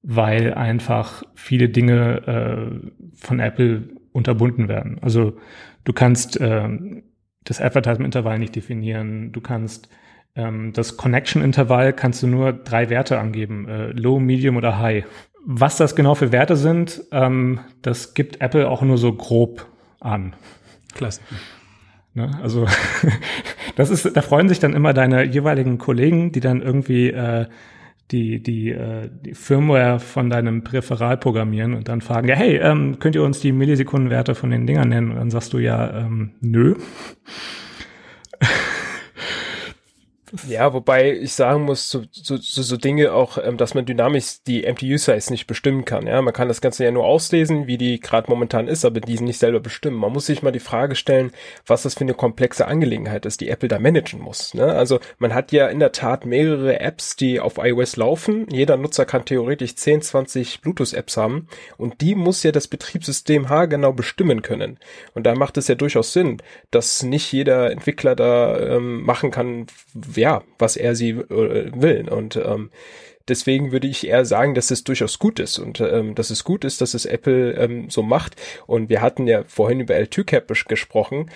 weil 0.08 0.54
einfach 0.54 1.24
viele 1.34 1.68
Dinge 1.68 2.22
äh, 2.26 2.90
von 3.16 3.40
Apple 3.40 3.88
unterbunden 4.12 4.68
werden. 4.68 4.98
Also 5.02 5.36
du 5.82 5.92
kannst 5.92 6.40
äh, 6.40 6.68
das 7.42 7.60
Advertisement-Intervall 7.60 8.38
nicht 8.38 8.54
definieren, 8.54 9.32
du 9.32 9.40
kannst 9.40 9.88
ähm, 10.36 10.72
das 10.72 10.96
Connection-Intervall 10.96 11.92
kannst 11.92 12.22
du 12.22 12.28
nur 12.28 12.52
drei 12.52 12.88
Werte 12.88 13.18
angeben, 13.18 13.68
äh, 13.68 13.86
Low, 13.88 14.20
Medium 14.20 14.56
oder 14.56 14.78
High. 14.78 15.04
Was 15.44 15.76
das 15.76 15.96
genau 15.96 16.14
für 16.14 16.30
Werte 16.30 16.54
sind, 16.54 17.02
ähm, 17.10 17.58
das 17.82 18.14
gibt 18.14 18.40
Apple 18.40 18.68
auch 18.68 18.82
nur 18.82 18.98
so 18.98 19.12
grob 19.12 19.66
an. 19.98 20.36
Klasse. 20.94 21.20
Ne? 22.14 22.30
Also 22.42 22.66
das 23.76 23.90
ist, 23.90 24.16
da 24.16 24.22
freuen 24.22 24.48
sich 24.48 24.60
dann 24.60 24.72
immer 24.72 24.94
deine 24.94 25.24
jeweiligen 25.24 25.78
Kollegen, 25.78 26.30
die 26.30 26.40
dann 26.40 26.62
irgendwie 26.62 27.10
äh, 27.10 27.46
die, 28.10 28.42
die, 28.42 28.70
äh, 28.70 29.08
die 29.24 29.34
Firmware 29.34 29.98
von 29.98 30.30
deinem 30.30 30.62
Präferal 30.62 31.16
programmieren 31.16 31.74
und 31.74 31.88
dann 31.88 32.00
fragen, 32.00 32.28
ja, 32.28 32.36
hey, 32.36 32.56
ähm, 32.56 32.98
könnt 32.98 33.16
ihr 33.16 33.22
uns 33.22 33.40
die 33.40 33.52
Millisekundenwerte 33.52 34.34
von 34.34 34.50
den 34.50 34.66
Dingern 34.66 34.88
nennen? 34.88 35.10
Und 35.10 35.16
dann 35.16 35.30
sagst 35.30 35.52
du 35.52 35.58
ja, 35.58 35.98
ähm, 35.98 36.32
nö. 36.40 36.76
Ja, 40.48 40.72
wobei 40.72 41.12
ich 41.12 41.34
sagen 41.34 41.62
muss, 41.62 41.90
so, 41.90 42.04
so, 42.10 42.36
so, 42.36 42.62
so 42.62 42.76
Dinge 42.76 43.12
auch, 43.12 43.38
ähm, 43.38 43.56
dass 43.56 43.74
man 43.74 43.86
dynamisch 43.86 44.42
die 44.46 44.62
MTU-Size 44.62 45.30
nicht 45.30 45.46
bestimmen 45.46 45.84
kann. 45.84 46.06
Ja, 46.06 46.20
man 46.22 46.34
kann 46.34 46.48
das 46.48 46.60
Ganze 46.60 46.84
ja 46.84 46.90
nur 46.90 47.04
auslesen, 47.04 47.66
wie 47.66 47.78
die 47.78 48.00
gerade 48.00 48.30
momentan 48.30 48.68
ist, 48.68 48.84
aber 48.84 49.00
diesen 49.00 49.26
nicht 49.26 49.38
selber 49.38 49.60
bestimmen. 49.60 49.96
Man 49.96 50.12
muss 50.12 50.26
sich 50.26 50.42
mal 50.42 50.52
die 50.52 50.60
Frage 50.60 50.94
stellen, 50.94 51.32
was 51.66 51.82
das 51.82 51.94
für 51.94 52.00
eine 52.02 52.14
komplexe 52.14 52.66
Angelegenheit 52.66 53.26
ist, 53.26 53.40
die 53.40 53.48
Apple 53.48 53.68
da 53.68 53.78
managen 53.78 54.20
muss. 54.20 54.54
Ne? 54.54 54.64
Also 54.64 55.00
man 55.18 55.34
hat 55.34 55.52
ja 55.52 55.68
in 55.68 55.80
der 55.80 55.92
Tat 55.92 56.26
mehrere 56.26 56.80
Apps, 56.80 57.16
die 57.16 57.40
auf 57.40 57.58
iOS 57.58 57.96
laufen. 57.96 58.46
Jeder 58.50 58.76
Nutzer 58.76 59.06
kann 59.06 59.24
theoretisch 59.24 59.76
10, 59.76 60.02
20 60.02 60.60
Bluetooth-Apps 60.60 61.16
haben 61.16 61.48
und 61.76 62.00
die 62.00 62.14
muss 62.14 62.42
ja 62.42 62.52
das 62.52 62.68
Betriebssystem 62.68 63.48
haargenau 63.48 63.92
bestimmen 63.92 64.42
können. 64.42 64.78
Und 65.14 65.24
da 65.26 65.34
macht 65.34 65.56
es 65.56 65.68
ja 65.68 65.74
durchaus 65.74 66.12
Sinn, 66.12 66.38
dass 66.70 67.02
nicht 67.02 67.32
jeder 67.32 67.70
Entwickler 67.70 68.14
da 68.14 68.58
ähm, 68.58 69.02
machen 69.02 69.30
kann, 69.30 69.66
ja, 70.26 70.42
was 70.58 70.76
er 70.76 70.96
sie 70.96 71.10
äh, 71.10 71.70
will. 71.72 72.08
Und 72.08 72.34
ähm, 72.34 72.70
Deswegen 73.28 73.72
würde 73.72 73.86
ich 73.86 74.06
eher 74.06 74.24
sagen, 74.24 74.54
dass 74.54 74.70
es 74.70 74.84
durchaus 74.84 75.18
gut 75.18 75.40
ist 75.40 75.58
und 75.58 75.80
ähm, 75.80 76.14
dass 76.14 76.30
es 76.30 76.44
gut 76.44 76.64
ist, 76.64 76.80
dass 76.80 76.94
es 76.94 77.06
Apple 77.06 77.52
ähm, 77.52 77.90
so 77.90 78.02
macht. 78.02 78.36
Und 78.66 78.88
wir 78.88 79.02
hatten 79.02 79.26
ja 79.26 79.44
vorhin 79.46 79.80
über 79.80 79.94
L2CAP 79.94 80.66
gesprochen. 80.68 81.30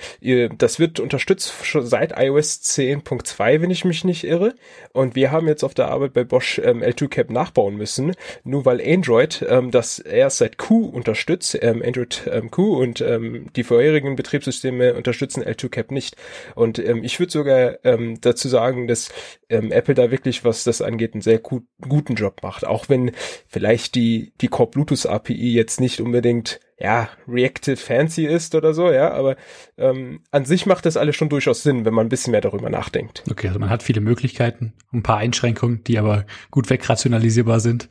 Das 0.59 0.79
wird 0.79 1.00
unterstützt 1.00 1.53
schon 1.64 1.87
seit 1.87 2.12
iOS 2.16 2.61
10.2, 2.62 3.61
wenn 3.61 3.70
ich 3.70 3.85
mich 3.85 4.05
nicht 4.05 4.24
irre. 4.24 4.55
Und 4.92 5.14
wir 5.14 5.31
haben 5.31 5.48
jetzt 5.48 5.64
auf 5.64 5.74
der 5.74 5.88
Arbeit 5.88 6.12
bei 6.12 6.24
Bosch 6.24 6.61
ähm, 6.62 6.83
L2CAP 6.83 7.33
nachbauen 7.33 7.76
müssen, 7.76 8.14
nur 8.44 8.64
weil 8.64 8.81
Android 8.81 9.44
ähm, 9.48 9.70
das 9.70 9.98
erst 9.98 10.38
seit 10.38 10.59
Q 10.59 10.87
unterstützt, 10.87 11.59
ähm, 11.61 11.83
Android 11.85 12.22
ähm, 12.31 12.50
Q 12.50 12.76
und 12.76 13.00
ähm, 13.00 13.46
die 13.57 13.64
vorherigen 13.64 14.16
Betriebssysteme 14.16 14.94
unterstützen 14.94 15.42
L2CAP 15.44 15.92
nicht. 15.92 16.16
Und 16.55 16.79
ähm, 16.79 17.05
ich 17.05 17.18
würde 17.18 17.33
sogar 17.33 17.85
ähm, 17.85 18.20
dazu 18.20 18.48
sagen, 18.48 18.87
dass 18.87 19.11
ähm, 19.48 19.72
Apple 19.72 19.94
da 19.94 20.11
wirklich, 20.11 20.44
was 20.44 20.64
das 20.64 20.83
angeht, 20.83 21.14
einen 21.14 21.22
sehr 21.22 21.38
gut, 21.38 21.64
guten 21.81 22.14
Job 22.14 22.43
macht. 22.43 22.66
Auch 22.66 22.88
wenn 22.88 23.12
vielleicht 23.49 23.95
die, 23.95 24.33
die 24.40 24.49
Core 24.49 24.71
Bluetooth 24.71 25.07
API 25.07 25.53
jetzt 25.53 25.81
nicht 25.81 26.01
unbedingt, 26.01 26.61
ja, 26.79 27.09
reactive 27.29 27.77
fancy 27.77 28.27
ist 28.27 28.55
oder 28.55 28.73
so, 28.73 28.90
ja, 28.90 29.12
aber 29.12 29.37
ähm, 29.77 30.23
an 30.31 30.45
sich 30.47 30.64
macht 30.64 30.87
das 30.87 30.97
alles 30.97 31.14
schon 31.14 31.29
durchaus 31.29 31.62
Sinn, 31.62 31.85
wenn 31.85 31.93
man 31.93 32.07
ein 32.07 32.09
bisschen 32.09 32.31
mehr 32.31 32.40
darüber 32.40 32.71
nachdenkt. 32.71 33.23
Okay, 33.31 33.49
also 33.49 33.61
man 33.61 33.69
hat 33.69 33.83
viele 33.83 34.01
Möglichkeiten, 34.01 34.73
ein 34.93 35.03
paar 35.03 35.19
Einschränkungen, 35.19 35.85
die 35.85 35.99
aber 35.99 36.25
gut 36.51 36.71
wegrationalisierbar 36.71 37.61
sind. 37.61 37.88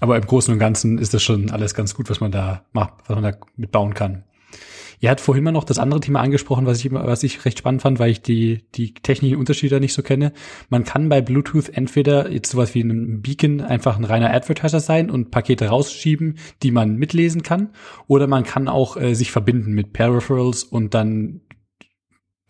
Aber 0.00 0.16
im 0.16 0.26
Großen 0.26 0.52
und 0.52 0.58
Ganzen 0.58 0.98
ist 0.98 1.14
das 1.14 1.22
schon 1.22 1.50
alles 1.50 1.74
ganz 1.74 1.94
gut, 1.94 2.10
was 2.10 2.20
man 2.20 2.32
da 2.32 2.64
macht, 2.72 2.94
was 3.06 3.14
man 3.14 3.24
da 3.24 3.38
mitbauen 3.56 3.94
kann. 3.94 4.24
Ihr 5.02 5.10
hat 5.10 5.20
vorhin 5.20 5.42
mal 5.42 5.50
noch 5.50 5.64
das 5.64 5.80
andere 5.80 5.98
Thema 5.98 6.20
angesprochen, 6.20 6.64
was 6.64 6.78
ich, 6.84 6.92
was 6.92 7.24
ich 7.24 7.44
recht 7.44 7.58
spannend 7.58 7.82
fand, 7.82 7.98
weil 7.98 8.12
ich 8.12 8.22
die, 8.22 8.62
die 8.76 8.94
technischen 8.94 9.36
Unterschiede 9.36 9.80
nicht 9.80 9.94
so 9.94 10.02
kenne. 10.02 10.32
Man 10.70 10.84
kann 10.84 11.08
bei 11.08 11.20
Bluetooth 11.20 11.70
entweder 11.70 12.30
jetzt 12.30 12.52
sowas 12.52 12.72
wie 12.76 12.82
ein 12.82 13.20
Beacon 13.20 13.62
einfach 13.62 13.98
ein 13.98 14.04
reiner 14.04 14.32
Advertiser 14.32 14.78
sein 14.78 15.10
und 15.10 15.32
Pakete 15.32 15.66
rausschieben, 15.66 16.38
die 16.62 16.70
man 16.70 16.94
mitlesen 16.94 17.42
kann, 17.42 17.70
oder 18.06 18.28
man 18.28 18.44
kann 18.44 18.68
auch 18.68 18.96
äh, 18.96 19.14
sich 19.14 19.32
verbinden 19.32 19.72
mit 19.72 19.92
Peripherals 19.92 20.62
und 20.62 20.94
dann 20.94 21.40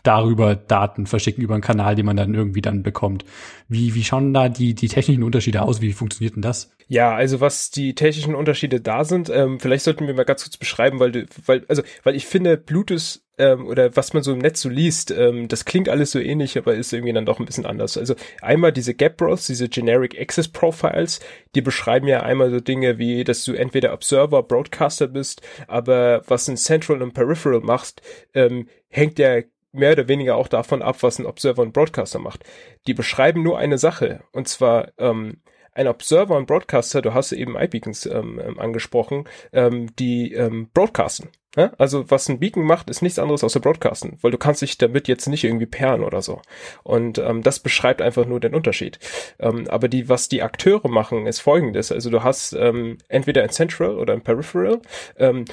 darüber 0.02 0.54
Daten 0.54 1.06
verschicken 1.06 1.42
über 1.42 1.54
einen 1.54 1.62
Kanal, 1.62 1.94
den 1.94 2.06
man 2.06 2.16
dann 2.16 2.34
irgendwie 2.34 2.62
dann 2.62 2.82
bekommt. 2.82 3.24
Wie, 3.68 3.94
wie 3.94 4.04
schauen 4.04 4.34
da 4.34 4.48
die, 4.48 4.74
die 4.74 4.88
technischen 4.88 5.22
Unterschiede 5.22 5.62
aus? 5.62 5.80
Wie 5.80 5.92
funktioniert 5.92 6.36
denn 6.36 6.42
das? 6.42 6.70
Ja, 6.88 7.14
also 7.14 7.40
was 7.40 7.70
die 7.70 7.94
technischen 7.94 8.34
Unterschiede 8.34 8.80
da 8.80 9.04
sind, 9.04 9.30
ähm, 9.30 9.60
vielleicht 9.60 9.84
sollten 9.84 10.06
wir 10.06 10.14
mal 10.14 10.24
ganz 10.24 10.42
kurz 10.42 10.56
beschreiben, 10.56 11.00
weil 11.00 11.12
du, 11.12 11.26
weil, 11.46 11.64
also, 11.68 11.82
weil 12.02 12.14
ich 12.14 12.26
finde, 12.26 12.58
Bluetooth 12.58 13.20
ähm, 13.38 13.66
oder 13.66 13.96
was 13.96 14.12
man 14.12 14.22
so 14.22 14.32
im 14.32 14.40
Netz 14.40 14.60
so 14.60 14.68
liest, 14.68 15.10
ähm, 15.10 15.48
das 15.48 15.64
klingt 15.64 15.88
alles 15.88 16.10
so 16.10 16.18
ähnlich, 16.18 16.58
aber 16.58 16.74
ist 16.74 16.92
irgendwie 16.92 17.12
dann 17.12 17.24
doch 17.24 17.38
ein 17.40 17.46
bisschen 17.46 17.64
anders. 17.64 17.96
Also 17.96 18.14
einmal 18.42 18.72
diese 18.72 18.94
Gap 18.94 19.16
Bros, 19.16 19.46
diese 19.46 19.68
Generic 19.68 20.20
Access 20.20 20.48
Profiles, 20.48 21.20
die 21.54 21.62
beschreiben 21.62 22.08
ja 22.08 22.22
einmal 22.22 22.50
so 22.50 22.60
Dinge 22.60 22.98
wie, 22.98 23.24
dass 23.24 23.44
du 23.44 23.54
entweder 23.54 23.94
Observer, 23.94 24.42
Broadcaster 24.42 25.06
bist, 25.06 25.40
aber 25.68 26.22
was 26.26 26.48
ein 26.48 26.56
Central 26.56 27.00
und 27.00 27.14
Peripheral 27.14 27.60
machst, 27.60 28.02
ähm, 28.34 28.68
hängt 28.88 29.18
ja 29.18 29.40
mehr 29.72 29.92
oder 29.92 30.08
weniger 30.08 30.36
auch 30.36 30.48
davon 30.48 30.82
ab, 30.82 31.02
was 31.02 31.18
ein 31.18 31.26
Observer 31.26 31.62
und 31.62 31.72
Broadcaster 31.72 32.18
macht. 32.18 32.44
Die 32.86 32.94
beschreiben 32.94 33.42
nur 33.42 33.58
eine 33.58 33.78
Sache, 33.78 34.22
und 34.32 34.48
zwar 34.48 34.92
ähm, 34.98 35.40
ein 35.74 35.88
Observer 35.88 36.36
und 36.36 36.46
Broadcaster, 36.46 37.02
du 37.02 37.14
hast 37.14 37.32
eben 37.32 37.56
iBeacons 37.56 38.06
ähm, 38.06 38.40
ähm, 38.44 38.58
angesprochen, 38.58 39.24
ähm, 39.52 39.94
die 39.96 40.32
ähm, 40.32 40.68
broadcasten. 40.74 41.30
Ja? 41.56 41.72
Also 41.78 42.10
was 42.10 42.28
ein 42.28 42.40
Beacon 42.40 42.64
macht, 42.64 42.90
ist 42.90 43.02
nichts 43.02 43.18
anderes 43.18 43.42
außer 43.42 43.60
broadcasten, 43.60 44.18
weil 44.20 44.30
du 44.30 44.38
kannst 44.38 44.62
dich 44.62 44.78
damit 44.78 45.08
jetzt 45.08 45.28
nicht 45.28 45.44
irgendwie 45.44 45.66
pairen 45.66 46.04
oder 46.04 46.22
so. 46.22 46.40
Und 46.82 47.18
ähm, 47.18 47.42
das 47.42 47.60
beschreibt 47.60 48.02
einfach 48.02 48.26
nur 48.26 48.40
den 48.40 48.54
Unterschied. 48.54 48.98
Ähm, 49.38 49.66
aber 49.68 49.88
die, 49.88 50.08
was 50.08 50.28
die 50.28 50.42
Akteure 50.42 50.88
machen, 50.88 51.26
ist 51.26 51.40
folgendes. 51.40 51.90
Also 51.90 52.10
du 52.10 52.22
hast 52.22 52.52
ähm, 52.52 52.98
entweder 53.08 53.42
ein 53.42 53.50
Central 53.50 53.98
oder 53.98 54.12
ein 54.12 54.22
Peripheral, 54.22 54.80
ähm, 55.16 55.46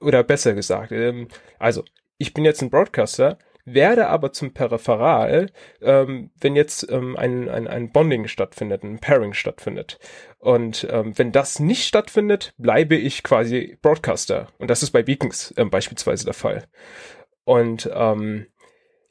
oder 0.00 0.24
besser 0.24 0.54
gesagt, 0.54 0.90
ähm, 0.90 1.28
also 1.58 1.84
ich 2.22 2.34
bin 2.34 2.44
jetzt 2.44 2.62
ein 2.62 2.70
Broadcaster, 2.70 3.36
werde 3.64 4.06
aber 4.06 4.32
zum 4.32 4.54
Peripheral, 4.54 5.50
ähm, 5.80 6.30
wenn 6.40 6.54
jetzt 6.54 6.88
ähm, 6.88 7.16
ein, 7.16 7.48
ein, 7.48 7.66
ein 7.66 7.90
Bonding 7.90 8.28
stattfindet, 8.28 8.84
ein 8.84 9.00
Pairing 9.00 9.34
stattfindet. 9.34 9.98
Und 10.38 10.86
ähm, 10.88 11.18
wenn 11.18 11.32
das 11.32 11.58
nicht 11.58 11.84
stattfindet, 11.84 12.54
bleibe 12.58 12.94
ich 12.94 13.24
quasi 13.24 13.76
Broadcaster. 13.82 14.46
Und 14.58 14.70
das 14.70 14.84
ist 14.84 14.92
bei 14.92 15.02
Beacons 15.02 15.52
ähm, 15.56 15.68
beispielsweise 15.68 16.24
der 16.24 16.34
Fall. 16.34 16.64
Und 17.42 17.90
ähm, 17.92 18.46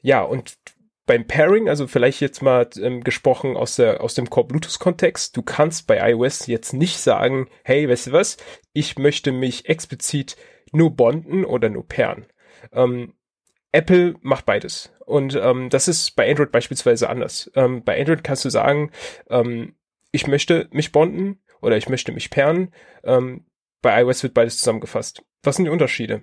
ja, 0.00 0.22
und 0.22 0.56
beim 1.04 1.26
Pairing, 1.26 1.68
also 1.68 1.86
vielleicht 1.86 2.20
jetzt 2.22 2.40
mal 2.40 2.66
ähm, 2.80 3.04
gesprochen 3.04 3.58
aus, 3.58 3.76
der, 3.76 4.00
aus 4.00 4.14
dem 4.14 4.30
Core-Bluetooth-Kontext, 4.30 5.36
du 5.36 5.42
kannst 5.42 5.86
bei 5.86 6.12
iOS 6.12 6.46
jetzt 6.46 6.72
nicht 6.72 6.98
sagen, 6.98 7.48
hey, 7.62 7.86
weißt 7.88 8.06
du 8.06 8.12
was, 8.12 8.38
ich 8.72 8.98
möchte 8.98 9.32
mich 9.32 9.68
explizit 9.68 10.36
nur 10.72 10.96
bonden 10.96 11.44
oder 11.44 11.68
nur 11.68 11.86
pairen. 11.86 12.26
Ähm, 12.72 13.14
Apple 13.72 14.14
macht 14.20 14.44
beides. 14.46 14.92
Und 15.06 15.34
ähm, 15.34 15.70
das 15.70 15.88
ist 15.88 16.14
bei 16.14 16.28
Android 16.28 16.52
beispielsweise 16.52 17.08
anders. 17.08 17.50
Ähm, 17.54 17.82
bei 17.82 17.98
Android 17.98 18.22
kannst 18.22 18.44
du 18.44 18.50
sagen, 18.50 18.90
ähm, 19.30 19.74
ich 20.10 20.26
möchte 20.26 20.68
mich 20.72 20.92
bonden 20.92 21.40
oder 21.60 21.76
ich 21.76 21.88
möchte 21.88 22.12
mich 22.12 22.30
pairen. 22.30 22.72
Ähm, 23.02 23.46
bei 23.80 24.00
iOS 24.00 24.22
wird 24.22 24.34
beides 24.34 24.58
zusammengefasst. 24.58 25.22
Was 25.42 25.56
sind 25.56 25.64
die 25.64 25.70
Unterschiede? 25.70 26.22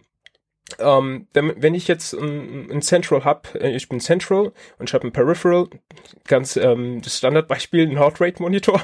Ähm, 0.78 1.28
wenn, 1.34 1.62
wenn 1.62 1.74
ich 1.74 1.88
jetzt 1.88 2.14
ein, 2.14 2.70
ein 2.72 2.82
Central 2.84 3.26
hab, 3.26 3.56
äh, 3.56 3.72
ich 3.72 3.90
bin 3.90 4.00
Central 4.00 4.52
und 4.78 4.90
ich 4.90 4.94
habe 4.94 5.08
ein 5.08 5.12
Peripheral, 5.12 5.68
ganz 6.28 6.56
ähm, 6.58 7.02
das 7.02 7.18
Standardbeispiel, 7.18 7.88
ein 7.88 7.98
Heart 7.98 8.22
Rate 8.22 8.42
Monitor 8.42 8.80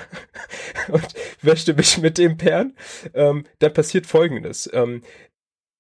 und 0.88 1.06
möchte 1.44 1.76
mich 1.76 2.00
mit 2.00 2.18
dem 2.18 2.38
pairen, 2.38 2.76
ähm, 3.14 3.46
dann 3.60 3.74
passiert 3.74 4.08
folgendes. 4.08 4.70
Ähm, 4.74 5.04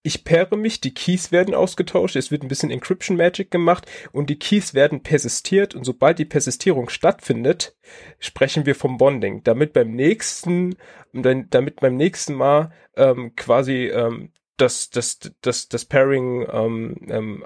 ich 0.06 0.24
paire 0.24 0.56
mich, 0.56 0.82
die 0.82 0.94
Keys 0.94 1.32
werden 1.32 1.56
ausgetauscht, 1.56 2.16
es 2.16 2.30
wird 2.30 2.44
ein 2.44 2.48
bisschen 2.48 2.70
Encryption 2.70 3.18
Magic 3.18 3.50
gemacht 3.50 3.90
und 4.12 4.30
die 4.30 4.38
Keys 4.38 4.76
werden 4.76 5.02
persistiert 5.02 5.74
und 5.74 5.84
sobald 5.84 6.20
die 6.20 6.26
Persistierung 6.26 6.90
stattfindet, 6.90 7.76
sprechen 8.20 8.68
wir 8.68 8.76
vom 8.76 9.00
Bonding, 9.00 9.44
damit 9.44 9.74
beim 9.74 9.92
nächsten, 9.92 10.76
damit 11.12 11.78
beim 11.78 11.96
nächsten 11.96 12.36
Mal 12.36 12.72
ähm, 12.96 13.36
quasi 13.36 13.88
ähm, 13.88 14.32
das, 14.58 14.92
das, 14.92 15.20
das, 15.42 15.70
das 15.70 15.86
Pairing 15.86 16.46
ähm, 16.52 16.98
ähm, 17.10 17.44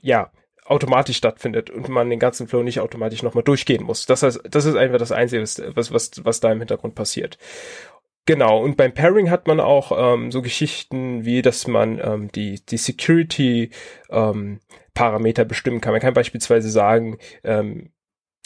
ja 0.00 0.32
automatisch 0.64 1.18
stattfindet 1.18 1.70
und 1.70 1.88
man 1.88 2.10
den 2.10 2.18
ganzen 2.18 2.48
Flow 2.48 2.64
nicht 2.64 2.80
automatisch 2.80 3.22
nochmal 3.22 3.44
durchgehen 3.44 3.84
muss. 3.84 4.06
Das 4.06 4.22
heißt, 4.22 4.42
das 4.50 4.64
ist 4.64 4.74
einfach 4.74 4.98
das 4.98 5.12
Einzige, 5.12 5.42
was, 5.76 5.92
was, 5.92 6.24
was 6.24 6.40
da 6.40 6.50
im 6.50 6.58
Hintergrund 6.58 6.94
passiert. 6.94 7.38
Genau, 8.24 8.62
und 8.62 8.76
beim 8.76 8.94
Pairing 8.94 9.30
hat 9.30 9.48
man 9.48 9.58
auch 9.58 9.90
ähm, 10.14 10.30
so 10.30 10.42
Geschichten 10.42 11.24
wie, 11.24 11.42
dass 11.42 11.66
man 11.66 11.98
ähm, 11.98 12.30
die, 12.30 12.64
die 12.64 12.76
Security 12.76 13.70
ähm, 14.10 14.60
bestimmen 15.44 15.80
kann. 15.80 15.92
Man 15.92 16.00
kann 16.00 16.14
beispielsweise 16.14 16.70
sagen, 16.70 17.18
ähm, 17.42 17.90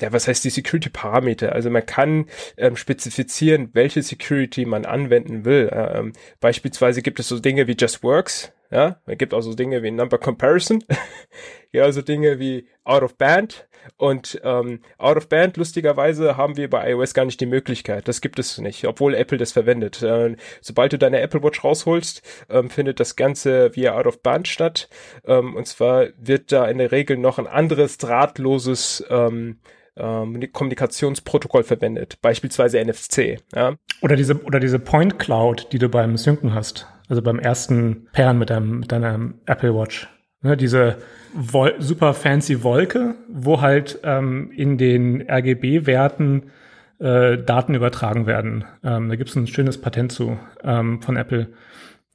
ja, 0.00 0.12
was 0.12 0.28
heißt 0.28 0.44
die 0.44 0.50
Security-Parameter? 0.50 1.52
Also 1.52 1.70
man 1.70 1.84
kann 1.84 2.26
ähm, 2.56 2.76
spezifizieren, 2.76 3.70
welche 3.72 4.02
Security 4.02 4.66
man 4.66 4.84
anwenden 4.84 5.44
will. 5.44 5.70
Ähm, 5.72 6.12
beispielsweise 6.40 7.02
gibt 7.02 7.18
es 7.20 7.28
so 7.28 7.38
Dinge 7.38 7.66
wie 7.66 7.76
Just 7.78 8.02
Works, 8.02 8.52
ja, 8.70 9.00
es 9.06 9.18
gibt 9.18 9.34
auch 9.34 9.40
so 9.40 9.54
Dinge 9.54 9.82
wie 9.82 9.90
Number 9.90 10.18
Comparison, 10.18 10.82
ja, 11.72 11.84
also 11.84 12.02
Dinge 12.02 12.38
wie 12.38 12.68
Out 12.84 13.02
of 13.02 13.16
Band 13.16 13.68
und 13.96 14.40
ähm, 14.44 14.80
Out 14.98 15.16
of 15.16 15.28
Band, 15.28 15.56
lustigerweise, 15.56 16.36
haben 16.36 16.56
wir 16.56 16.68
bei 16.68 16.90
iOS 16.90 17.14
gar 17.14 17.24
nicht 17.24 17.40
die 17.40 17.46
Möglichkeit. 17.46 18.08
Das 18.08 18.20
gibt 18.20 18.38
es 18.38 18.58
nicht, 18.58 18.84
obwohl 18.86 19.14
Apple 19.14 19.38
das 19.38 19.52
verwendet. 19.52 20.02
Äh, 20.02 20.36
sobald 20.60 20.92
du 20.92 20.98
deine 20.98 21.20
Apple 21.20 21.42
Watch 21.42 21.62
rausholst, 21.62 22.22
ähm, 22.50 22.70
findet 22.70 23.00
das 23.00 23.16
Ganze 23.16 23.74
via 23.76 23.96
Out 23.96 24.06
of 24.06 24.22
Band 24.22 24.48
statt. 24.48 24.88
Ähm, 25.24 25.54
und 25.54 25.66
zwar 25.66 26.08
wird 26.18 26.52
da 26.52 26.66
in 26.66 26.78
der 26.78 26.92
Regel 26.92 27.16
noch 27.16 27.38
ein 27.38 27.46
anderes 27.46 27.98
drahtloses 27.98 29.04
ähm, 29.08 29.60
ähm, 29.96 30.52
Kommunikationsprotokoll 30.52 31.64
verwendet, 31.64 32.18
beispielsweise 32.20 32.84
NFC. 32.84 33.38
Ja. 33.54 33.76
Oder 34.02 34.16
diese 34.16 34.42
oder 34.42 34.60
diese 34.60 34.78
Point 34.78 35.18
Cloud, 35.18 35.68
die 35.72 35.78
du 35.78 35.88
beim 35.88 36.18
Synken 36.18 36.54
hast, 36.54 36.86
also 37.08 37.22
beim 37.22 37.38
ersten 37.38 38.06
Pairen 38.12 38.38
mit, 38.38 38.50
deinem, 38.50 38.80
mit 38.80 38.92
deiner 38.92 39.32
Apple 39.46 39.74
Watch. 39.74 40.08
Ne, 40.42 40.56
diese 40.56 40.98
Wol 41.34 41.74
super 41.78 42.14
fancy 42.14 42.62
Wolke, 42.62 43.14
wo 43.28 43.60
halt 43.60 43.98
ähm, 44.04 44.50
in 44.54 44.78
den 44.78 45.22
RGB-Werten 45.28 46.50
äh, 46.98 47.38
Daten 47.38 47.74
übertragen 47.74 48.26
werden. 48.26 48.64
Ähm, 48.82 49.08
da 49.08 49.16
gibt 49.16 49.30
es 49.30 49.36
ein 49.36 49.46
schönes 49.46 49.80
Patent 49.80 50.12
zu 50.12 50.38
ähm, 50.62 51.02
von 51.02 51.16
Apple. 51.16 51.48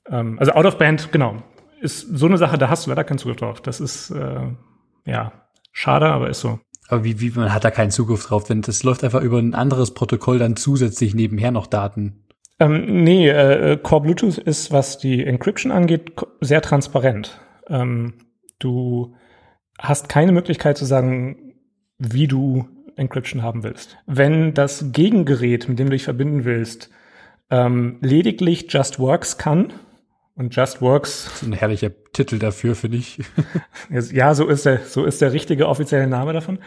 Ähm, 0.08 0.40
also 0.40 0.54
Out 0.54 0.66
of 0.66 0.78
Band, 0.78 1.12
genau, 1.12 1.44
ist 1.82 2.02
so 2.02 2.26
eine 2.26 2.38
Sache, 2.38 2.58
da 2.58 2.70
hast 2.70 2.86
du 2.86 2.90
leider 2.90 3.04
keinen 3.04 3.18
Zugriff 3.18 3.38
drauf. 3.38 3.62
Das 3.62 3.80
ist 3.80 4.12
äh, 4.12 4.48
ja 5.06 5.32
schade, 5.72 6.08
aber 6.08 6.30
ist 6.30 6.42
so. 6.42 6.60
Aber 6.88 7.04
wie, 7.04 7.20
wie, 7.22 7.32
man 7.32 7.54
hat 7.54 7.64
da 7.64 7.72
keinen 7.72 7.92
Zugriff 7.92 8.26
drauf, 8.26 8.44
denn 8.44 8.62
das 8.62 8.84
läuft 8.84 9.04
einfach 9.04 9.22
über 9.22 9.40
ein 9.40 9.56
anderes 9.56 9.94
Protokoll 9.94 10.40
dann 10.40 10.56
zusätzlich 10.56 11.16
nebenher 11.16 11.52
noch 11.52 11.68
Daten. 11.68 12.21
Ähm, 12.62 13.04
nee, 13.04 13.28
äh, 13.28 13.76
Core 13.82 14.02
Bluetooth 14.02 14.38
ist, 14.38 14.72
was 14.72 15.00
die 15.00 15.26
Encryption 15.26 15.72
angeht, 15.72 16.12
sehr 16.42 16.62
transparent. 16.62 17.42
Ähm, 17.68 18.14
du 18.60 19.16
hast 19.80 20.10
keine 20.10 20.32
Möglichkeit 20.32 20.78
zu 20.78 20.86
sagen, 20.86 21.56
wie 21.98 22.28
du 22.28 22.68
Encryption 22.98 23.42
haben 23.42 23.64
willst. 23.64 23.98
Wenn 24.06 24.54
das 24.54 24.92
Gegengerät, 24.92 25.70
mit 25.70 25.80
dem 25.80 25.88
du 25.88 25.94
dich 25.94 26.04
verbinden 26.04 26.46
willst, 26.46 26.92
ähm, 27.50 27.98
lediglich 28.02 28.72
Just 28.72 29.00
Works 29.00 29.40
kann, 29.40 29.74
und 30.36 30.56
Just 30.56 30.82
Works. 30.82 31.26
Das 31.26 31.42
ist 31.42 31.48
ein 31.48 31.54
herrlicher 31.54 31.92
Titel 32.14 32.40
dafür, 32.40 32.76
finde 32.76 32.98
ich. 32.98 33.20
ja, 33.90 34.34
so 34.34 34.48
ist 34.48 34.66
der, 34.66 34.80
so 34.80 35.06
ist 35.06 35.22
der 35.22 35.34
richtige 35.34 35.68
offizielle 35.68 36.08
Name 36.08 36.34
davon. 36.34 36.60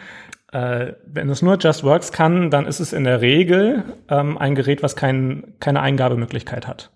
Äh, 0.55 0.93
wenn 1.05 1.29
es 1.29 1.41
nur 1.41 1.57
Just 1.59 1.83
Works 1.83 2.13
kann, 2.13 2.49
dann 2.49 2.65
ist 2.65 2.79
es 2.79 2.93
in 2.93 3.03
der 3.03 3.19
Regel 3.19 3.83
ähm, 4.07 4.37
ein 4.37 4.55
Gerät, 4.55 4.83
was 4.83 4.95
kein, 4.95 5.43
keine 5.59 5.81
Eingabemöglichkeit 5.81 6.65
hat. 6.65 6.91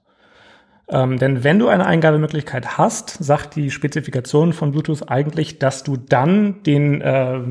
Ähm, 0.88 1.18
denn 1.20 1.44
wenn 1.44 1.60
du 1.60 1.68
eine 1.68 1.86
Eingabemöglichkeit 1.86 2.78
hast, 2.78 3.22
sagt 3.22 3.58
die 3.58 3.70
Spezifikation 3.70 4.54
von 4.54 4.72
Bluetooth 4.72 5.10
eigentlich, 5.10 5.60
dass 5.60 5.84
du 5.84 5.98
dann 5.98 6.64
den 6.64 7.02
äh, 7.02 7.42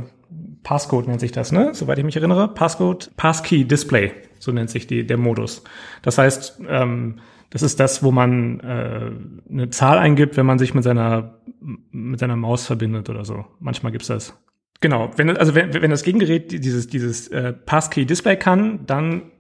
Passcode 0.63 1.09
nennt 1.09 1.21
sich 1.21 1.33
das, 1.33 1.53
ne? 1.53 1.75
Soweit 1.75 1.99
ich 1.99 2.05
mich 2.05 2.17
erinnere. 2.17 2.49
Passcode, 2.49 3.11
Passkey 3.19 3.67
Display, 3.67 4.13
so 4.39 4.51
nennt 4.51 4.71
sich 4.71 4.87
die, 4.87 5.07
der 5.07 5.19
Modus. 5.19 5.63
Das 6.01 6.17
heißt, 6.17 6.63
ähm, 6.71 7.17
das 7.51 7.61
ist 7.61 7.81
das, 7.81 8.03
wo 8.03 8.13
man 8.13 8.61
äh, 8.61 9.11
eine 9.53 9.69
Zahl 9.69 9.99
eingibt, 9.99 10.39
wenn 10.39 10.47
man 10.47 10.59
sich 10.59 10.73
mit 10.73 10.85
seiner 10.85 11.35
mit 11.91 12.19
seiner 12.19 12.37
Maus 12.37 12.67
verbindet 12.67 13.11
oder 13.11 13.27
so. 13.27 13.45
Manchmal 13.61 13.93
gibt's 13.93 14.09
das. 14.09 14.33
Genau, 14.81 15.11
wenn 15.17 15.37
also 15.37 15.55
wenn, 15.55 15.75
wenn 15.75 15.91
das 15.91 16.03
Gegengerät 16.03 16.53
dieses 16.53 16.87
dieses 16.89 17.29
äh, 17.29 17.53
Passkey 17.53 18.07
Display 18.07 18.37
kann, 18.37 18.87
dann 18.87 19.33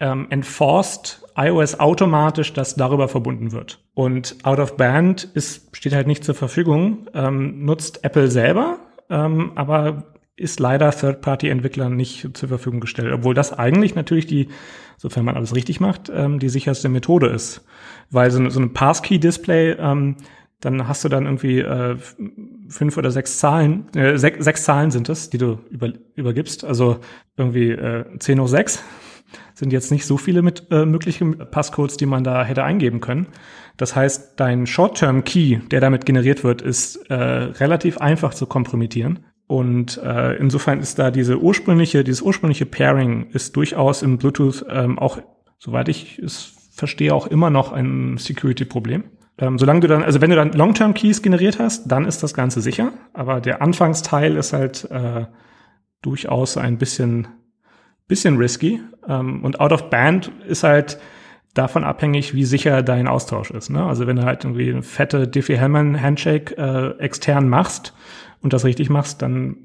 ähm, 0.00 0.26
enforced 0.30 1.22
iOS 1.36 1.78
automatisch, 1.80 2.52
dass 2.52 2.76
darüber 2.76 3.08
verbunden 3.08 3.52
wird. 3.52 3.80
Und 3.94 4.36
Out 4.42 4.58
of 4.58 4.76
Band 4.76 5.24
ist, 5.34 5.74
steht 5.76 5.94
halt 5.94 6.06
nicht 6.06 6.24
zur 6.24 6.34
Verfügung, 6.34 7.08
ähm, 7.14 7.64
nutzt 7.64 8.04
Apple 8.04 8.28
selber, 8.28 8.78
ähm, 9.10 9.52
aber 9.54 10.14
ist 10.36 10.60
leider 10.60 10.90
Third-Party-Entwicklern 10.90 11.96
nicht 11.96 12.36
zur 12.36 12.48
Verfügung 12.48 12.80
gestellt, 12.80 13.12
obwohl 13.12 13.34
das 13.34 13.54
eigentlich 13.54 13.94
natürlich 13.94 14.26
die, 14.26 14.48
sofern 14.98 15.24
man 15.24 15.34
alles 15.34 15.54
richtig 15.54 15.80
macht, 15.80 16.10
ähm, 16.14 16.38
die 16.38 16.50
sicherste 16.50 16.90
Methode 16.90 17.28
ist. 17.28 17.64
Weil 18.10 18.30
so, 18.30 18.46
so 18.50 18.60
ein 18.60 18.74
Passkey-Display, 18.74 19.76
ähm, 19.78 20.16
dann 20.60 20.88
hast 20.88 21.04
du 21.04 21.08
dann 21.08 21.24
irgendwie 21.24 21.60
äh, 21.60 21.96
fünf 22.68 22.96
oder 22.96 23.10
sechs 23.10 23.38
Zahlen, 23.38 23.86
äh, 23.94 24.18
sech, 24.18 24.34
sechs 24.38 24.64
Zahlen 24.64 24.90
sind 24.90 25.08
es, 25.08 25.30
die 25.30 25.38
du 25.38 25.58
über, 25.70 25.92
übergibst. 26.14 26.64
Also 26.64 26.98
irgendwie 27.36 27.70
äh, 27.70 28.04
10 28.18 28.40
hoch 28.40 28.48
6 28.48 28.82
sind 29.54 29.72
jetzt 29.72 29.90
nicht 29.90 30.06
so 30.06 30.16
viele 30.16 30.42
mit 30.42 30.70
äh, 30.70 30.84
möglichen 30.84 31.38
Passcodes, 31.50 31.96
die 31.96 32.06
man 32.06 32.24
da 32.24 32.44
hätte 32.44 32.64
eingeben 32.64 33.00
können. 33.00 33.28
Das 33.76 33.94
heißt, 33.94 34.34
dein 34.40 34.66
Short-Term-Key, 34.66 35.60
der 35.70 35.80
damit 35.80 36.06
generiert 36.06 36.44
wird, 36.44 36.62
ist 36.62 36.96
äh, 37.10 37.14
relativ 37.14 37.98
einfach 37.98 38.34
zu 38.34 38.46
kompromittieren. 38.46 39.20
Und 39.46 39.98
äh, 40.02 40.36
insofern 40.36 40.80
ist 40.80 40.98
da 40.98 41.10
diese 41.10 41.38
ursprüngliche, 41.38 42.02
dieses 42.02 42.22
ursprüngliche 42.22 42.66
Pairing 42.66 43.30
ist 43.30 43.54
durchaus 43.56 44.02
im 44.02 44.18
Bluetooth 44.18 44.64
ähm, 44.68 44.98
auch, 44.98 45.18
soweit 45.58 45.88
ich 45.88 46.18
es 46.18 46.52
verstehe, 46.72 47.14
auch 47.14 47.26
immer 47.26 47.50
noch 47.50 47.72
ein 47.72 48.18
Security-Problem. 48.18 49.04
Ähm, 49.38 49.58
solange 49.58 49.80
du 49.80 49.88
dann, 49.88 50.02
also 50.02 50.20
wenn 50.20 50.30
du 50.30 50.36
dann 50.36 50.52
Long-Term-Keys 50.52 51.22
generiert 51.22 51.58
hast, 51.58 51.86
dann 51.86 52.06
ist 52.06 52.22
das 52.22 52.32
Ganze 52.32 52.60
sicher. 52.60 52.92
Aber 53.12 53.40
der 53.40 53.60
Anfangsteil 53.60 54.36
ist 54.36 54.52
halt 54.52 54.90
äh, 54.90 55.26
durchaus 56.02 56.56
ein 56.56 56.78
bisschen, 56.78 57.28
bisschen 58.08 58.38
risky. 58.38 58.80
Ähm, 59.06 59.44
und 59.44 59.60
Out 59.60 59.72
of 59.72 59.90
Band 59.90 60.30
ist 60.48 60.62
halt 60.62 60.98
davon 61.52 61.84
abhängig, 61.84 62.34
wie 62.34 62.44
sicher 62.44 62.82
dein 62.82 63.08
Austausch 63.08 63.50
ist. 63.50 63.70
Ne? 63.70 63.84
Also 63.84 64.06
wenn 64.06 64.16
du 64.16 64.24
halt 64.24 64.44
irgendwie 64.44 64.70
eine 64.70 64.82
fette 64.82 65.28
Diffie-Hellman-Handshake 65.28 66.56
äh, 66.56 66.98
extern 66.98 67.48
machst 67.48 67.94
und 68.42 68.52
das 68.52 68.64
richtig 68.64 68.90
machst, 68.90 69.22
dann 69.22 69.56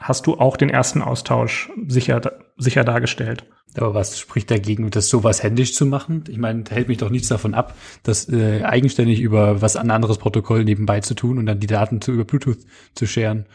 hast 0.00 0.26
du 0.26 0.38
auch 0.38 0.56
den 0.56 0.70
ersten 0.70 1.02
Austausch 1.02 1.70
sicher, 1.86 2.20
sicher 2.56 2.84
dargestellt. 2.84 3.44
Aber 3.76 3.94
was 3.94 4.18
spricht 4.18 4.50
dagegen, 4.50 4.90
das 4.90 5.08
sowas 5.08 5.42
händisch 5.42 5.74
zu 5.74 5.86
machen? 5.86 6.24
Ich 6.28 6.38
meine, 6.38 6.64
hält 6.70 6.88
mich 6.88 6.98
doch 6.98 7.10
nichts 7.10 7.28
davon 7.28 7.54
ab, 7.54 7.74
das 8.02 8.28
äh, 8.28 8.64
eigenständig 8.64 9.20
über 9.20 9.62
was 9.62 9.76
ein 9.76 9.90
anderes 9.92 10.18
Protokoll 10.18 10.64
nebenbei 10.64 11.00
zu 11.00 11.14
tun 11.14 11.38
und 11.38 11.46
dann 11.46 11.60
die 11.60 11.68
Daten 11.68 12.00
zu 12.00 12.12
über 12.12 12.24
Bluetooth 12.24 12.58
zu 12.94 13.06
scheren. 13.06 13.46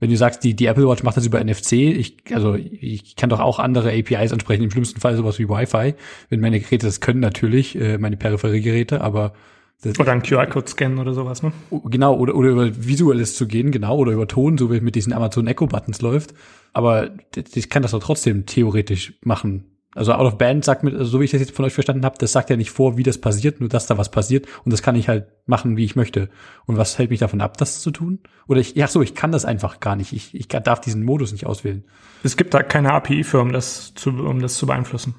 Wenn 0.00 0.10
du 0.10 0.16
sagst, 0.16 0.44
die, 0.44 0.54
die 0.54 0.66
Apple 0.66 0.86
Watch 0.86 1.02
macht 1.02 1.16
das 1.16 1.24
über 1.24 1.42
NFC, 1.42 1.72
ich, 1.72 2.16
also 2.32 2.56
ich 2.56 3.16
kann 3.16 3.30
doch 3.30 3.40
auch 3.40 3.58
andere 3.58 3.90
APIs 3.90 4.32
ansprechen, 4.32 4.64
im 4.64 4.70
schlimmsten 4.70 5.00
Fall 5.00 5.16
sowas 5.16 5.38
wie 5.38 5.48
Wi-Fi, 5.48 5.94
wenn 6.28 6.40
meine 6.40 6.60
Geräte 6.60 6.86
das 6.86 7.00
können 7.00 7.20
natürlich, 7.20 7.76
äh, 7.80 7.96
meine 7.96 8.18
Peripheriegeräte, 8.18 9.00
aber 9.00 9.32
das 9.82 9.98
oder 9.98 10.12
ein 10.12 10.22
QR-Code 10.22 10.68
scannen 10.68 10.98
oder 10.98 11.12
sowas, 11.12 11.42
ne? 11.42 11.52
Genau, 11.84 12.16
oder, 12.16 12.34
oder 12.34 12.48
über 12.48 12.86
Visuelles 12.86 13.36
zu 13.36 13.46
gehen, 13.46 13.70
genau, 13.70 13.96
oder 13.96 14.12
über 14.12 14.26
Ton, 14.26 14.56
so 14.56 14.72
wie 14.72 14.80
mit 14.80 14.94
diesen 14.94 15.12
Amazon 15.12 15.46
Echo 15.46 15.66
Buttons 15.66 16.00
läuft. 16.00 16.34
Aber 16.72 17.10
ich 17.54 17.70
kann 17.70 17.82
das 17.82 17.90
doch 17.90 18.02
trotzdem 18.02 18.46
theoretisch 18.46 19.14
machen. 19.22 19.74
Also 19.94 20.12
Out 20.12 20.26
of 20.26 20.38
Band 20.38 20.64
sagt 20.64 20.82
mir, 20.82 21.04
so 21.04 21.20
wie 21.20 21.24
ich 21.24 21.30
das 21.30 21.40
jetzt 21.40 21.54
von 21.54 21.64
euch 21.64 21.72
verstanden 21.72 22.04
habe, 22.04 22.18
das 22.18 22.32
sagt 22.32 22.50
ja 22.50 22.56
nicht 22.56 22.70
vor, 22.70 22.96
wie 22.96 23.04
das 23.04 23.18
passiert, 23.18 23.60
nur 23.60 23.68
dass 23.68 23.86
da 23.86 23.96
was 23.96 24.10
passiert 24.10 24.46
und 24.64 24.72
das 24.72 24.82
kann 24.82 24.96
ich 24.96 25.08
halt 25.08 25.28
machen, 25.46 25.76
wie 25.76 25.84
ich 25.84 25.94
möchte. 25.94 26.30
Und 26.66 26.76
was 26.76 26.98
hält 26.98 27.10
mich 27.10 27.20
davon 27.20 27.40
ab, 27.40 27.56
das 27.58 27.80
zu 27.80 27.92
tun? 27.92 28.18
Oder 28.48 28.60
ich, 28.60 28.74
ja 28.74 28.88
so, 28.88 29.02
ich 29.02 29.14
kann 29.14 29.30
das 29.30 29.44
einfach 29.44 29.78
gar 29.78 29.94
nicht. 29.94 30.12
Ich, 30.12 30.34
ich 30.34 30.48
darf 30.48 30.80
diesen 30.80 31.04
Modus 31.04 31.30
nicht 31.30 31.46
auswählen. 31.46 31.84
Es 32.24 32.36
gibt 32.36 32.54
da 32.54 32.62
keine 32.64 32.92
API-Firmen, 32.92 33.52
das 33.52 33.94
zu, 33.94 34.10
um 34.10 34.40
das 34.40 34.56
zu 34.56 34.66
beeinflussen. 34.66 35.14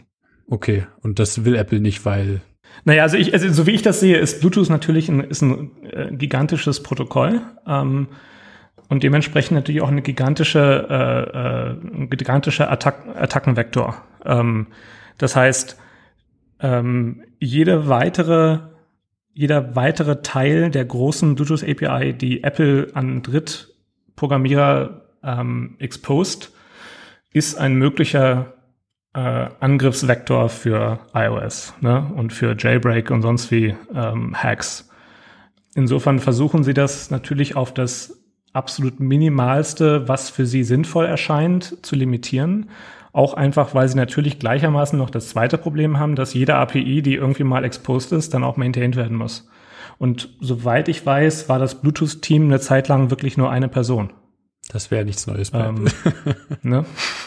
Okay, 0.47 0.85
und 1.01 1.19
das 1.19 1.45
will 1.45 1.55
Apple 1.55 1.79
nicht, 1.79 2.05
weil 2.05 2.41
naja, 2.83 3.03
also 3.03 3.17
ich, 3.17 3.33
also 3.33 3.51
so 3.51 3.65
wie 3.65 3.71
ich 3.71 3.81
das 3.81 3.99
sehe, 3.99 4.17
ist 4.17 4.41
Bluetooth 4.41 4.69
natürlich 4.69 5.09
ein, 5.09 5.21
ist 5.21 5.41
ein 5.41 5.71
äh, 5.83 6.11
gigantisches 6.11 6.83
Protokoll. 6.83 7.41
Ähm, 7.67 8.07
und 8.89 9.03
dementsprechend 9.03 9.55
natürlich 9.55 9.81
auch 9.81 9.89
eine 9.89 10.03
gigantische, 10.03 10.87
äh, 10.89 11.37
äh, 11.37 12.01
ein 12.01 12.09
gigantischer 12.09 12.71
Attack 12.71 13.03
Attackenvektor. 13.15 13.95
Ähm, 14.23 14.67
das 15.17 15.35
heißt, 15.35 15.79
ähm, 16.59 17.23
jede 17.39 17.87
weitere, 17.87 18.59
jeder 19.33 19.75
weitere 19.75 20.21
Teil 20.21 20.69
der 20.69 20.85
großen 20.85 21.35
Bluetooth 21.35 21.63
API, 21.63 22.13
die 22.13 22.43
Apple 22.43 22.89
an 22.93 23.23
Drittprogrammierer 23.23 25.01
ähm, 25.23 25.75
exposed, 25.79 26.51
ist 27.33 27.57
ein 27.57 27.75
möglicher 27.75 28.53
äh, 29.15 29.47
Angriffsvektor 29.59 30.49
für 30.49 30.99
iOS 31.13 31.73
ne? 31.79 32.05
und 32.15 32.33
für 32.33 32.55
Jailbreak 32.57 33.11
und 33.11 33.21
sonst 33.21 33.49
wie 33.49 33.75
ähm, 33.93 34.35
Hacks. 34.35 34.89
Insofern 35.73 36.19
versuchen 36.19 36.63
sie 36.63 36.73
das 36.73 37.11
natürlich 37.11 37.55
auf 37.55 37.73
das 37.73 38.21
absolut 38.53 38.99
Minimalste, 38.99 40.07
was 40.07 40.29
für 40.29 40.45
sie 40.45 40.63
sinnvoll 40.63 41.05
erscheint, 41.05 41.85
zu 41.85 41.95
limitieren. 41.95 42.69
Auch 43.11 43.33
einfach, 43.33 43.73
weil 43.73 43.87
sie 43.87 43.95
natürlich 43.95 44.39
gleichermaßen 44.39 44.97
noch 44.99 45.09
das 45.09 45.29
zweite 45.29 45.57
Problem 45.57 45.99
haben, 45.99 46.15
dass 46.15 46.33
jede 46.33 46.55
API, 46.55 47.01
die 47.01 47.15
irgendwie 47.15 47.43
mal 47.43 47.63
exposed 47.63 48.11
ist, 48.11 48.33
dann 48.33 48.43
auch 48.43 48.57
maintained 48.57 48.95
werden 48.97 49.17
muss. 49.17 49.47
Und 49.97 50.29
soweit 50.41 50.89
ich 50.89 51.05
weiß, 51.05 51.47
war 51.47 51.59
das 51.59 51.75
Bluetooth-Team 51.81 52.45
eine 52.45 52.59
Zeit 52.59 52.89
lang 52.89 53.09
wirklich 53.09 53.37
nur 53.37 53.49
eine 53.49 53.69
Person. 53.69 54.11
Das 54.67 54.91
wäre 54.91 55.05
nichts 55.05 55.27
Neues 55.27 55.51
bei 55.51 55.65
ähm, 55.65 55.87
ne? 56.61 56.85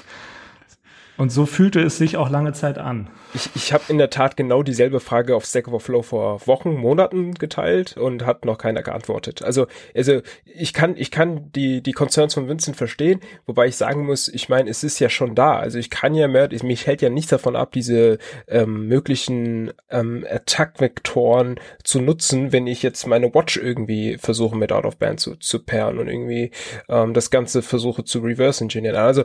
Und 1.18 1.32
so 1.32 1.46
fühlte 1.46 1.80
es 1.80 1.98
sich 1.98 2.16
auch 2.16 2.30
lange 2.30 2.52
Zeit 2.52 2.78
an. 2.78 3.10
Ich, 3.34 3.50
ich 3.56 3.72
habe 3.72 3.82
in 3.88 3.98
der 3.98 4.08
Tat 4.08 4.36
genau 4.36 4.62
dieselbe 4.62 5.00
Frage 5.00 5.34
auf 5.34 5.44
Stack 5.44 5.66
Overflow 5.66 6.02
vor 6.02 6.46
Wochen, 6.46 6.76
Monaten 6.76 7.34
geteilt 7.34 7.96
und 7.96 8.24
hat 8.24 8.44
noch 8.44 8.56
keiner 8.56 8.84
geantwortet. 8.84 9.42
Also, 9.42 9.66
also 9.96 10.20
ich 10.44 10.72
kann, 10.72 10.96
ich 10.96 11.10
kann 11.10 11.50
die, 11.52 11.82
die 11.82 11.92
Concerns 11.92 12.34
von 12.34 12.48
Vincent 12.48 12.76
verstehen, 12.76 13.20
wobei 13.46 13.66
ich 13.66 13.76
sagen 13.76 14.06
muss, 14.06 14.28
ich 14.28 14.48
meine, 14.48 14.70
es 14.70 14.84
ist 14.84 15.00
ja 15.00 15.08
schon 15.08 15.34
da. 15.34 15.58
Also 15.58 15.78
ich 15.78 15.90
kann 15.90 16.14
ja 16.14 16.28
mehr, 16.28 16.52
ich, 16.52 16.62
mich 16.62 16.86
hält 16.86 17.02
ja 17.02 17.10
nichts 17.10 17.30
davon 17.30 17.56
ab, 17.56 17.72
diese 17.72 18.18
ähm, 18.46 18.86
möglichen 18.86 19.72
ähm, 19.90 20.24
Attack-Vektoren 20.30 21.58
zu 21.82 22.00
nutzen, 22.00 22.52
wenn 22.52 22.68
ich 22.68 22.84
jetzt 22.84 23.08
meine 23.08 23.34
Watch 23.34 23.56
irgendwie 23.56 24.18
versuche 24.18 24.56
mit 24.56 24.70
Out 24.70 24.84
of 24.84 24.98
Band 24.98 25.18
zu, 25.18 25.34
zu 25.34 25.58
pairen 25.58 25.98
und 25.98 26.06
irgendwie 26.06 26.52
ähm, 26.88 27.12
das 27.12 27.30
Ganze 27.30 27.62
versuche 27.62 28.04
zu 28.04 28.20
reverse 28.20 28.62
engineeren. 28.62 28.96
Also 28.96 29.24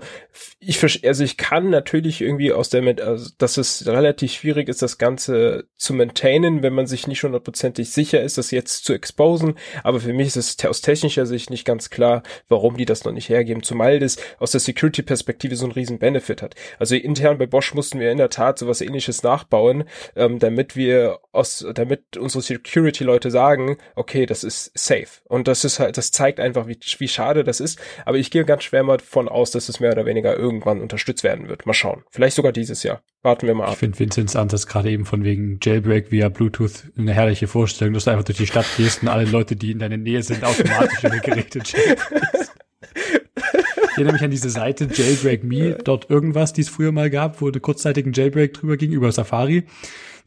ich, 0.59 1.05
also 1.05 1.23
ich 1.23 1.37
kann 1.37 1.69
natürlich 1.83 2.21
irgendwie 2.21 2.53
aus 2.53 2.69
der, 2.69 2.83
also, 3.05 3.29
dass 3.37 3.57
es 3.57 3.85
relativ 3.85 4.31
schwierig 4.31 4.69
ist, 4.69 4.81
das 4.81 4.97
Ganze 4.97 5.65
zu 5.75 5.93
maintainen, 5.93 6.63
wenn 6.63 6.73
man 6.73 6.87
sich 6.87 7.07
nicht 7.07 7.23
hundertprozentig 7.23 7.91
sicher 7.91 8.21
ist, 8.21 8.37
das 8.37 8.51
jetzt 8.51 8.85
zu 8.85 8.93
exposen. 8.93 9.55
Aber 9.83 9.99
für 9.99 10.13
mich 10.13 10.27
ist 10.27 10.37
es 10.37 10.65
aus 10.65 10.81
technischer 10.81 11.25
Sicht 11.25 11.49
nicht 11.49 11.65
ganz 11.65 11.89
klar, 11.89 12.23
warum 12.47 12.77
die 12.77 12.85
das 12.85 13.03
noch 13.03 13.11
nicht 13.11 13.27
hergeben, 13.27 13.63
zumal 13.63 13.99
das 13.99 14.17
aus 14.39 14.51
der 14.51 14.61
Security-Perspektive 14.61 15.57
so 15.57 15.65
einen 15.65 15.73
riesen 15.73 15.99
Benefit 15.99 16.41
hat. 16.41 16.55
Also 16.79 16.95
intern 16.95 17.37
bei 17.37 17.47
Bosch 17.47 17.73
mussten 17.73 17.99
wir 17.99 18.11
in 18.11 18.17
der 18.17 18.29
Tat 18.29 18.59
sowas 18.59 18.79
ähnliches 18.79 19.23
nachbauen, 19.23 19.83
ähm, 20.15 20.39
damit 20.39 20.77
wir 20.77 21.19
aus, 21.33 21.65
damit 21.73 22.15
unsere 22.15 22.41
Security-Leute 22.41 23.29
sagen, 23.29 23.77
okay, 23.95 24.25
das 24.25 24.45
ist 24.45 24.71
safe. 24.73 25.21
Und 25.25 25.49
das 25.49 25.65
ist 25.65 25.79
halt, 25.79 25.97
das 25.97 26.11
zeigt 26.11 26.39
einfach, 26.39 26.67
wie, 26.67 26.77
wie 26.97 27.07
schade 27.07 27.43
das 27.43 27.59
ist. 27.59 27.79
Aber 28.05 28.17
ich 28.17 28.31
gehe 28.31 28.45
ganz 28.45 28.63
schwer 28.63 28.83
mal 28.83 28.97
davon 28.97 29.27
aus, 29.27 29.51
dass 29.51 29.67
es 29.67 29.81
mehr 29.81 29.91
oder 29.91 30.05
weniger 30.05 30.37
irgendwann 30.37 30.79
unterstützt 30.79 31.23
werden 31.23 31.49
wird. 31.49 31.65
Mal 31.73 31.77
schauen. 31.77 32.03
Vielleicht 32.11 32.35
sogar 32.35 32.51
dieses 32.51 32.83
Jahr. 32.83 33.01
Warten 33.23 33.47
wir 33.47 33.55
mal 33.55 33.65
ab. 33.65 33.71
Ich 33.71 33.79
finde 33.79 33.97
Vincents 33.97 34.35
Ansatz 34.35 34.67
gerade 34.67 34.91
eben 34.91 35.05
von 35.05 35.23
wegen 35.23 35.57
Jailbreak 35.59 36.11
via 36.11 36.29
Bluetooth 36.29 36.91
eine 36.95 37.13
herrliche 37.13 37.47
Vorstellung, 37.47 37.95
dass 37.95 38.03
du 38.03 38.11
einfach 38.11 38.25
durch 38.25 38.37
die 38.37 38.45
Stadt 38.45 38.67
gehst 38.77 39.01
und 39.01 39.07
alle 39.07 39.25
Leute, 39.25 39.55
die 39.55 39.71
in 39.71 39.79
deiner 39.79 39.97
Nähe 39.97 40.21
sind, 40.21 40.43
automatisch 40.43 41.03
ihre 41.03 41.19
Geräte 41.19 41.59
jailbreakst. 41.65 42.51
Ich 42.93 43.97
erinnere 43.97 44.13
mich 44.13 44.23
an 44.23 44.29
diese 44.29 44.51
Seite 44.51 44.87
jailbreakme 44.93 45.79
dort 45.83 46.11
irgendwas, 46.11 46.53
die 46.53 46.61
es 46.61 46.69
früher 46.69 46.91
mal 46.91 47.09
gab, 47.09 47.41
wo 47.41 47.51
kurzzeitig 47.51 48.05
ein 48.05 48.13
Jailbreak 48.13 48.53
drüber 48.53 48.77
ging 48.77 48.91
über 48.91 49.11
Safari. 49.11 49.63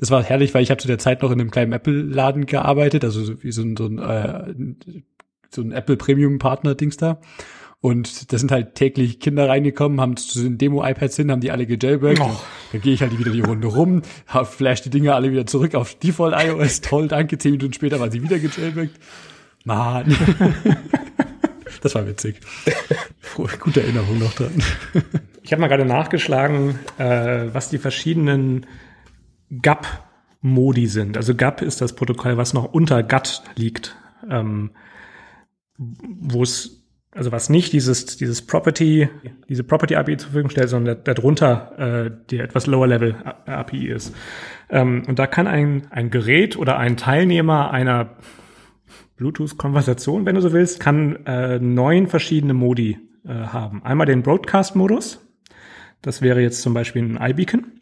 Das 0.00 0.10
war 0.10 0.24
herrlich, 0.24 0.52
weil 0.52 0.64
ich 0.64 0.70
habe 0.70 0.80
zu 0.80 0.88
der 0.88 0.98
Zeit 0.98 1.22
noch 1.22 1.30
in 1.30 1.40
einem 1.40 1.52
kleinen 1.52 1.72
Apple-Laden 1.72 2.46
gearbeitet, 2.46 3.04
also 3.04 3.40
wie 3.44 3.52
so 3.52 3.62
ein, 3.62 3.76
so 3.76 3.86
ein, 3.86 3.98
äh, 3.98 5.02
so 5.50 5.62
ein 5.62 5.70
Apple 5.70 5.96
Premium-Partner-Dings 5.96 6.96
da. 6.96 7.20
Und 7.86 8.32
da 8.32 8.38
sind 8.38 8.50
halt 8.50 8.74
täglich 8.74 9.20
Kinder 9.20 9.48
reingekommen, 9.48 10.00
haben 10.00 10.16
zu 10.16 10.42
den 10.42 10.58
Demo-iPads 10.58 11.14
hin, 11.14 11.30
haben 11.30 11.40
die 11.40 11.52
alle 11.52 11.66
gejailbreakt. 11.66 12.18
Oh. 12.20 12.36
Dann 12.72 12.80
gehe 12.80 12.92
ich 12.92 13.00
halt 13.00 13.16
wieder 13.16 13.30
die 13.30 13.42
Runde 13.42 13.68
rum, 13.68 14.02
flash 14.44 14.82
die 14.82 14.90
Dinger 14.90 15.14
alle 15.14 15.30
wieder 15.30 15.46
zurück 15.46 15.76
auf 15.76 15.94
Default 15.94 16.34
iOS. 16.36 16.80
Toll, 16.80 17.06
danke. 17.06 17.38
Zehn 17.38 17.52
Minuten 17.52 17.72
später 17.74 18.00
waren 18.00 18.10
sie 18.10 18.24
wieder 18.24 18.40
gejailbreakt. 18.40 18.98
Mann. 19.62 20.16
das 21.80 21.94
war 21.94 22.08
witzig. 22.08 22.40
Gute 23.60 23.82
Erinnerung 23.84 24.18
noch 24.18 24.34
dran. 24.34 24.60
Ich 25.44 25.52
habe 25.52 25.60
mal 25.60 25.68
gerade 25.68 25.84
nachgeschlagen, 25.84 26.80
äh, 26.98 27.44
was 27.52 27.68
die 27.68 27.78
verschiedenen 27.78 28.66
GAP-Modi 29.62 30.88
sind. 30.88 31.16
Also 31.16 31.36
GAP 31.36 31.62
ist 31.62 31.80
das 31.80 31.94
Protokoll, 31.94 32.36
was 32.36 32.52
noch 32.52 32.64
unter 32.64 33.04
GATT 33.04 33.44
liegt, 33.54 33.94
ähm, 34.28 34.70
wo 35.78 36.42
es 36.42 36.82
also 37.16 37.32
was 37.32 37.48
nicht 37.48 37.72
dieses, 37.72 38.16
dieses 38.16 38.42
Property, 38.42 39.08
diese 39.48 39.64
Property 39.64 39.96
API 39.96 40.18
zur 40.18 40.30
Verfügung 40.30 40.50
stellt, 40.50 40.68
sondern 40.68 41.02
darunter 41.04 42.06
äh, 42.06 42.10
die 42.30 42.38
etwas 42.38 42.66
lower 42.66 42.86
Level 42.86 43.16
API 43.46 43.88
ist. 43.88 44.14
Ähm, 44.68 45.04
und 45.08 45.18
da 45.18 45.26
kann 45.26 45.46
ein, 45.46 45.86
ein 45.90 46.10
Gerät 46.10 46.56
oder 46.56 46.78
ein 46.78 46.96
Teilnehmer 46.96 47.70
einer 47.70 48.16
Bluetooth-Konversation, 49.16 50.26
wenn 50.26 50.34
du 50.34 50.42
so 50.42 50.52
willst, 50.52 50.78
kann 50.78 51.24
äh, 51.24 51.58
neun 51.58 52.06
verschiedene 52.06 52.54
Modi 52.54 52.98
äh, 53.24 53.32
haben. 53.32 53.82
Einmal 53.82 54.06
den 54.06 54.22
Broadcast-Modus. 54.22 55.20
Das 56.02 56.20
wäre 56.20 56.40
jetzt 56.40 56.60
zum 56.60 56.74
Beispiel 56.74 57.02
ein 57.02 57.30
iBeacon. 57.30 57.80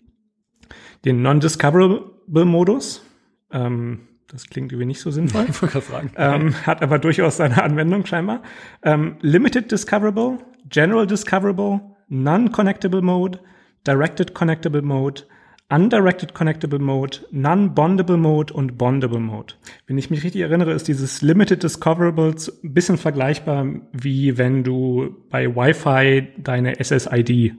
Den 1.05 1.23
Non-Discoverable-Modus. 1.23 3.05
Ähm, 3.51 4.09
das 4.35 4.51
klingt 4.51 4.73
irgendwie 4.73 4.87
nicht 4.87 5.01
so 5.01 5.11
sinnvoll. 5.11 5.47
Ich 5.49 5.57
fragen. 5.85 6.11
Ähm, 6.17 6.55
hat 6.67 6.83
aber 6.83 6.99
durchaus 6.99 7.37
seine 7.37 7.63
Anwendung 7.63 8.05
scheinbar. 8.05 8.43
Ähm, 8.83 9.17
Limited 9.21 9.71
Discoverable, 9.71 10.39
General 10.69 11.07
Discoverable, 11.07 11.81
Non-Connectable 12.09 13.01
Mode, 13.01 13.39
Directed 13.87 14.35
Connectable 14.35 14.83
Mode, 14.83 15.23
Undirected 15.71 16.35
Connectable 16.35 16.79
Mode, 16.79 17.19
Non-Bondable 17.31 18.17
Mode 18.17 18.53
und 18.53 18.77
Bondable 18.77 19.21
Mode. 19.21 19.55
Wenn 19.87 19.99
ich 19.99 20.11
mich 20.11 20.23
richtig 20.23 20.43
erinnere, 20.43 20.73
ist 20.73 20.89
dieses 20.89 21.23
Limited 21.23 21.63
Discoverable 21.63 22.35
ein 22.63 22.75
bisschen 22.75 22.99
vergleichbar 22.99 23.67
wie 23.93 24.37
wenn 24.37 24.63
du 24.65 25.17
bei 25.31 25.55
Wi-Fi 25.55 26.29
deine 26.39 26.75
SSID 26.83 27.55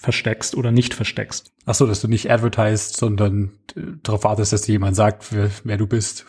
versteckst 0.00 0.56
oder 0.56 0.72
nicht 0.72 0.94
versteckst. 0.94 1.52
Ach 1.66 1.74
so, 1.74 1.86
dass 1.86 2.00
du 2.00 2.08
nicht 2.08 2.30
advertised, 2.30 2.96
sondern 2.96 3.50
äh, 3.76 3.82
darauf 4.02 4.24
wartest, 4.24 4.54
dass 4.54 4.62
dir 4.62 4.72
jemand 4.72 4.96
sagt, 4.96 5.30
wer, 5.30 5.50
wer 5.64 5.76
du 5.76 5.86
bist. 5.86 6.24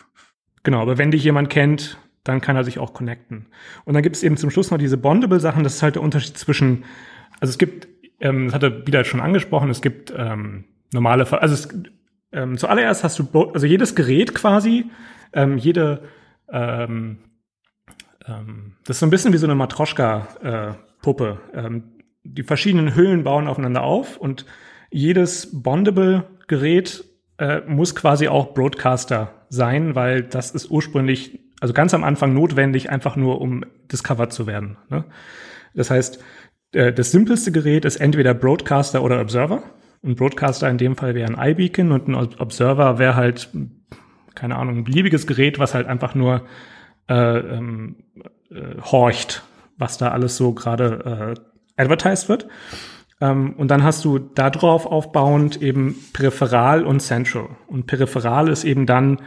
Genau, 0.62 0.82
aber 0.82 0.98
wenn 0.98 1.10
dich 1.10 1.24
jemand 1.24 1.48
kennt, 1.48 1.96
dann 2.22 2.42
kann 2.42 2.54
er 2.54 2.64
sich 2.64 2.78
auch 2.78 2.92
connecten. 2.92 3.46
Und 3.86 3.94
dann 3.94 4.02
gibt 4.02 4.16
es 4.16 4.22
eben 4.22 4.36
zum 4.36 4.50
Schluss 4.50 4.70
noch 4.70 4.76
diese 4.76 4.98
Bondable-Sachen. 4.98 5.64
Das 5.64 5.76
ist 5.76 5.82
halt 5.82 5.94
der 5.94 6.02
Unterschied 6.02 6.36
zwischen, 6.36 6.84
also 7.40 7.50
es 7.50 7.56
gibt, 7.56 7.88
ähm, 8.20 8.44
das 8.44 8.54
hat 8.54 8.62
er 8.62 8.86
wieder 8.86 9.04
schon 9.04 9.20
angesprochen, 9.20 9.70
es 9.70 9.80
gibt 9.80 10.12
ähm, 10.14 10.66
normale, 10.92 11.26
also 11.40 11.54
es, 11.54 11.68
ähm, 12.30 12.58
zuallererst 12.58 13.04
hast 13.04 13.18
du, 13.18 13.52
also 13.54 13.66
jedes 13.66 13.94
Gerät 13.94 14.34
quasi, 14.34 14.90
ähm, 15.32 15.56
jede, 15.56 16.02
ähm, 16.52 17.20
ähm, 18.26 18.74
das 18.84 18.96
ist 18.96 19.00
so 19.00 19.06
ein 19.06 19.10
bisschen 19.10 19.32
wie 19.32 19.38
so 19.38 19.46
eine 19.46 19.54
Matroschka-Puppe. 19.54 21.40
Äh, 21.54 21.58
ähm, 21.58 21.91
die 22.24 22.42
verschiedenen 22.42 22.94
Hüllen 22.94 23.24
bauen 23.24 23.48
aufeinander 23.48 23.82
auf 23.82 24.16
und 24.16 24.46
jedes 24.90 25.62
Bondable-Gerät 25.62 27.04
äh, 27.38 27.60
muss 27.66 27.94
quasi 27.94 28.28
auch 28.28 28.54
Broadcaster 28.54 29.46
sein, 29.48 29.94
weil 29.94 30.22
das 30.22 30.50
ist 30.50 30.70
ursprünglich, 30.70 31.40
also 31.60 31.74
ganz 31.74 31.94
am 31.94 32.04
Anfang 32.04 32.34
notwendig, 32.34 32.90
einfach 32.90 33.16
nur 33.16 33.40
um 33.40 33.64
discovered 33.90 34.32
zu 34.32 34.46
werden. 34.46 34.76
Ne? 34.90 35.04
Das 35.74 35.90
heißt, 35.90 36.22
äh, 36.72 36.92
das 36.92 37.10
simpelste 37.10 37.52
Gerät 37.52 37.84
ist 37.84 37.96
entweder 37.96 38.34
Broadcaster 38.34 39.02
oder 39.02 39.20
Observer. 39.20 39.62
Ein 40.04 40.16
Broadcaster 40.16 40.68
in 40.68 40.78
dem 40.78 40.96
Fall 40.96 41.14
wäre 41.14 41.32
ein 41.32 41.50
iBeacon 41.52 41.92
und 41.92 42.08
ein 42.08 42.14
Observer 42.14 42.98
wäre 42.98 43.14
halt, 43.16 43.50
keine 44.34 44.56
Ahnung, 44.56 44.78
ein 44.78 44.84
beliebiges 44.84 45.26
Gerät, 45.26 45.58
was 45.58 45.74
halt 45.74 45.86
einfach 45.86 46.14
nur 46.14 46.42
äh, 47.08 47.38
ähm, 47.38 47.96
äh, 48.50 48.80
horcht, 48.80 49.42
was 49.78 49.98
da 49.98 50.08
alles 50.08 50.36
so 50.36 50.52
gerade 50.52 51.34
äh, 51.36 51.51
advertised 51.76 52.28
wird. 52.28 52.48
Ähm, 53.20 53.54
und 53.56 53.70
dann 53.70 53.82
hast 53.82 54.04
du 54.04 54.18
darauf 54.18 54.86
aufbauend 54.86 55.62
eben 55.62 55.96
Peripheral 56.12 56.84
und 56.84 57.00
Central. 57.00 57.48
Und 57.68 57.86
Peripheral 57.86 58.48
ist 58.48 58.64
eben 58.64 58.86
dann 58.86 59.20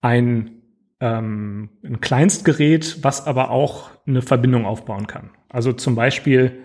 ein, 0.00 0.62
ähm, 1.00 1.70
ein 1.82 2.00
Kleinstgerät, 2.00 2.98
was 3.02 3.26
aber 3.26 3.50
auch 3.50 3.90
eine 4.06 4.22
Verbindung 4.22 4.66
aufbauen 4.66 5.06
kann. 5.06 5.30
Also 5.48 5.72
zum 5.72 5.94
Beispiel 5.94 6.64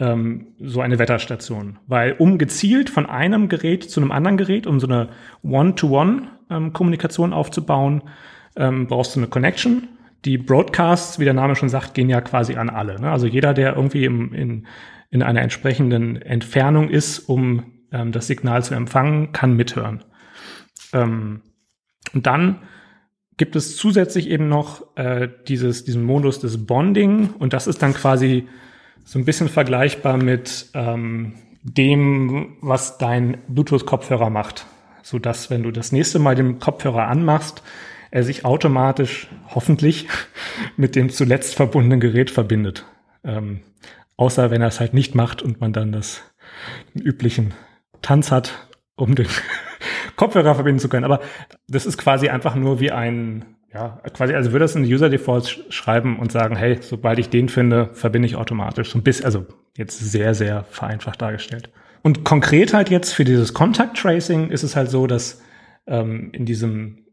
ähm, 0.00 0.48
so 0.58 0.80
eine 0.80 0.98
Wetterstation. 0.98 1.78
Weil 1.86 2.14
um 2.18 2.38
gezielt 2.38 2.90
von 2.90 3.06
einem 3.06 3.48
Gerät 3.48 3.88
zu 3.88 4.00
einem 4.00 4.12
anderen 4.12 4.36
Gerät, 4.36 4.66
um 4.66 4.80
so 4.80 4.86
eine 4.86 5.10
One-to-One-Kommunikation 5.42 7.30
ähm, 7.30 7.34
aufzubauen, 7.36 8.02
ähm, 8.56 8.88
brauchst 8.88 9.14
du 9.14 9.20
eine 9.20 9.28
Connection. 9.28 9.88
Die 10.24 10.38
Broadcasts, 10.38 11.18
wie 11.18 11.24
der 11.24 11.34
Name 11.34 11.56
schon 11.56 11.68
sagt, 11.68 11.94
gehen 11.94 12.08
ja 12.08 12.20
quasi 12.20 12.56
an 12.56 12.68
alle. 12.70 13.00
Ne? 13.00 13.10
Also 13.10 13.26
jeder, 13.26 13.54
der 13.54 13.76
irgendwie 13.76 14.04
im, 14.04 14.32
in, 14.34 14.66
in 15.10 15.22
einer 15.22 15.42
entsprechenden 15.42 16.20
Entfernung 16.20 16.90
ist, 16.90 17.20
um 17.20 17.64
ähm, 17.92 18.12
das 18.12 18.26
Signal 18.26 18.62
zu 18.62 18.74
empfangen, 18.74 19.32
kann 19.32 19.56
mithören. 19.56 20.04
Ähm, 20.92 21.40
und 22.12 22.26
dann 22.26 22.60
gibt 23.36 23.56
es 23.56 23.76
zusätzlich 23.76 24.28
eben 24.28 24.48
noch 24.48 24.96
äh, 24.96 25.28
dieses, 25.48 25.84
diesen 25.84 26.04
Modus 26.04 26.40
des 26.40 26.66
Bonding 26.66 27.30
und 27.38 27.54
das 27.54 27.66
ist 27.66 27.82
dann 27.82 27.94
quasi 27.94 28.46
so 29.04 29.18
ein 29.18 29.24
bisschen 29.24 29.48
vergleichbar 29.48 30.18
mit 30.18 30.66
ähm, 30.74 31.32
dem, 31.62 32.58
was 32.60 32.98
dein 32.98 33.38
Bluetooth-Kopfhörer 33.48 34.30
macht. 34.30 34.66
So 35.02 35.18
dass, 35.18 35.50
wenn 35.50 35.62
du 35.62 35.70
das 35.70 35.92
nächste 35.92 36.18
Mal 36.18 36.34
den 36.34 36.58
Kopfhörer 36.58 37.08
anmachst, 37.08 37.62
er 38.10 38.22
sich 38.24 38.44
automatisch, 38.44 39.28
hoffentlich, 39.48 40.08
mit 40.76 40.96
dem 40.96 41.10
zuletzt 41.10 41.54
verbundenen 41.54 42.00
Gerät 42.00 42.30
verbindet. 42.30 42.84
Ähm, 43.24 43.60
außer 44.16 44.50
wenn 44.50 44.62
er 44.62 44.68
es 44.68 44.80
halt 44.80 44.94
nicht 44.94 45.14
macht 45.14 45.42
und 45.42 45.60
man 45.60 45.72
dann 45.72 45.92
das 45.92 46.22
den 46.94 47.02
üblichen 47.02 47.54
Tanz 48.02 48.30
hat, 48.30 48.68
um 48.96 49.14
den 49.14 49.28
Kopfhörer 50.16 50.54
verbinden 50.54 50.80
zu 50.80 50.88
können. 50.88 51.04
Aber 51.04 51.20
das 51.68 51.86
ist 51.86 51.98
quasi 51.98 52.28
einfach 52.28 52.54
nur 52.54 52.80
wie 52.80 52.90
ein 52.90 53.44
ja, 53.72 54.00
quasi, 54.12 54.34
also 54.34 54.50
würde 54.52 54.64
das 54.64 54.74
in 54.74 54.82
User 54.82 55.08
Defaults 55.08 55.50
sch 55.50 55.60
schreiben 55.70 56.18
und 56.18 56.32
sagen, 56.32 56.56
hey, 56.56 56.78
sobald 56.80 57.18
ich 57.18 57.28
den 57.28 57.48
finde, 57.48 57.90
verbinde 57.92 58.26
ich 58.26 58.36
automatisch. 58.36 58.90
So 58.90 58.98
ein 58.98 59.04
bisschen, 59.04 59.24
also 59.24 59.46
jetzt 59.76 59.98
sehr, 59.98 60.34
sehr 60.34 60.64
vereinfacht 60.64 61.22
dargestellt. 61.22 61.70
Und 62.02 62.24
konkret 62.24 62.74
halt 62.74 62.90
jetzt 62.90 63.12
für 63.12 63.24
dieses 63.24 63.54
Contact 63.54 63.96
Tracing 63.96 64.50
ist 64.50 64.64
es 64.64 64.74
halt 64.74 64.90
so, 64.90 65.06
dass 65.06 65.40
ähm, 65.86 66.30
in 66.32 66.46
diesem, 66.46 67.04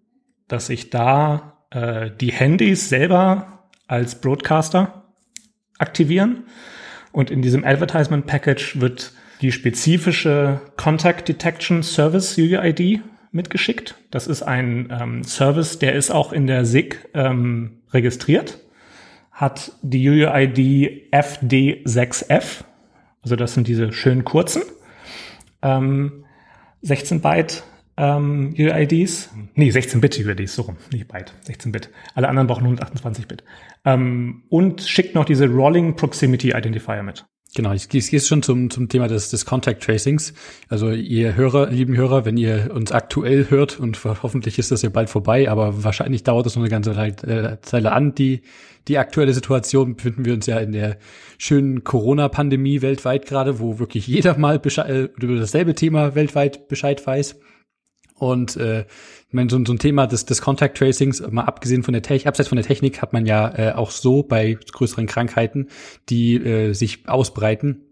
dass 0.47 0.69
ich 0.69 0.89
da 0.89 1.57
äh, 1.71 2.11
die 2.19 2.31
Handys 2.31 2.89
selber 2.89 3.69
als 3.87 4.19
Broadcaster 4.19 5.03
aktivieren. 5.77 6.45
Und 7.11 7.31
in 7.31 7.41
diesem 7.41 7.63
Advertisement 7.63 8.25
Package 8.27 8.79
wird 8.79 9.13
die 9.41 9.51
spezifische 9.51 10.61
Contact 10.77 11.27
Detection 11.27 11.83
Service 11.83 12.37
UUID 12.37 13.01
mitgeschickt. 13.31 13.95
Das 14.11 14.27
ist 14.27 14.43
ein 14.43 14.89
ähm, 14.91 15.23
Service, 15.23 15.79
der 15.79 15.93
ist 15.93 16.11
auch 16.11 16.33
in 16.33 16.47
der 16.47 16.65
SIG 16.65 17.09
ähm, 17.13 17.81
registriert, 17.91 18.59
hat 19.31 19.71
die 19.81 20.09
UUID 20.09 21.11
FD6F, 21.13 22.63
also 23.21 23.35
das 23.35 23.53
sind 23.53 23.67
diese 23.67 23.93
schönen 23.93 24.23
kurzen, 24.23 24.63
ähm, 25.61 26.25
16 26.81 27.21
Byte 27.21 27.63
ähm, 27.97 28.53
UIDs, 28.57 29.31
nee, 29.55 29.71
16-Bit 29.71 30.19
UIDs, 30.19 30.55
so 30.55 30.63
rum, 30.63 30.77
nicht 30.91 31.07
Byte, 31.07 31.33
16-Bit. 31.47 31.89
Alle 32.13 32.29
anderen 32.29 32.47
brauchen 32.47 32.77
128-Bit. 32.77 33.43
Ähm, 33.85 34.43
und 34.49 34.81
schickt 34.81 35.15
noch 35.15 35.25
diese 35.25 35.47
Rolling 35.47 35.95
Proximity 35.95 36.51
Identifier 36.51 37.03
mit. 37.03 37.25
Genau, 37.55 37.71
ich, 37.71 37.91
ich 37.91 38.11
gehe 38.11 38.19
schon 38.19 38.43
zum, 38.43 38.69
zum 38.69 38.89
Thema 38.89 39.07
des, 39.07 39.29
des 39.29 39.45
Contact 39.45 39.81
Tracings. 39.81 40.33
Also 40.69 40.91
ihr 40.91 41.35
Hörer, 41.35 41.69
lieben 41.69 41.95
Hörer, 41.95 42.25
wenn 42.25 42.37
ihr 42.37 42.71
uns 42.73 42.91
aktuell 42.91 43.49
hört 43.49 43.79
und 43.79 44.03
hoffentlich 44.03 44.59
ist 44.59 44.71
das 44.71 44.81
ja 44.81 44.89
bald 44.89 45.09
vorbei, 45.09 45.49
aber 45.49 45.83
wahrscheinlich 45.83 46.23
dauert 46.23 46.45
das 46.45 46.55
noch 46.55 46.61
eine 46.61 46.69
ganze 46.69 46.91
äh, 46.91 47.57
Zeile 47.61 47.93
an. 47.93 48.13
Die, 48.13 48.41
die 48.87 48.97
aktuelle 48.97 49.33
Situation 49.33 49.95
befinden 49.95 50.25
wir 50.25 50.33
uns 50.33 50.45
ja 50.45 50.59
in 50.59 50.71
der 50.71 50.97
schönen 51.37 51.83
Corona-Pandemie 51.83 52.81
weltweit 52.81 53.25
gerade, 53.25 53.59
wo 53.59 53.79
wirklich 53.79 54.05
jeder 54.07 54.37
mal 54.37 54.59
Bescheid, 54.59 54.89
äh, 54.89 55.09
über 55.19 55.37
dasselbe 55.37 55.73
Thema 55.73 56.15
weltweit 56.15 56.67
Bescheid 56.67 57.05
weiß. 57.05 57.39
Und 58.17 58.57
äh, 58.57 58.81
ich 59.27 59.33
meine, 59.33 59.49
so, 59.49 59.63
so 59.65 59.73
ein 59.73 59.79
Thema 59.79 60.07
des, 60.07 60.25
des 60.25 60.41
Contact 60.41 60.77
Tracings, 60.77 61.21
mal 61.29 61.43
abgesehen 61.43 61.83
von 61.83 61.93
der 61.93 62.01
Technik, 62.01 62.27
abseits 62.27 62.49
von 62.49 62.55
der 62.55 62.65
Technik, 62.65 63.01
hat 63.01 63.13
man 63.13 63.25
ja 63.25 63.53
äh, 63.57 63.73
auch 63.73 63.91
so 63.91 64.23
bei 64.23 64.57
größeren 64.71 65.05
Krankheiten, 65.05 65.67
die 66.09 66.35
äh, 66.35 66.73
sich 66.73 67.07
ausbreiten, 67.07 67.83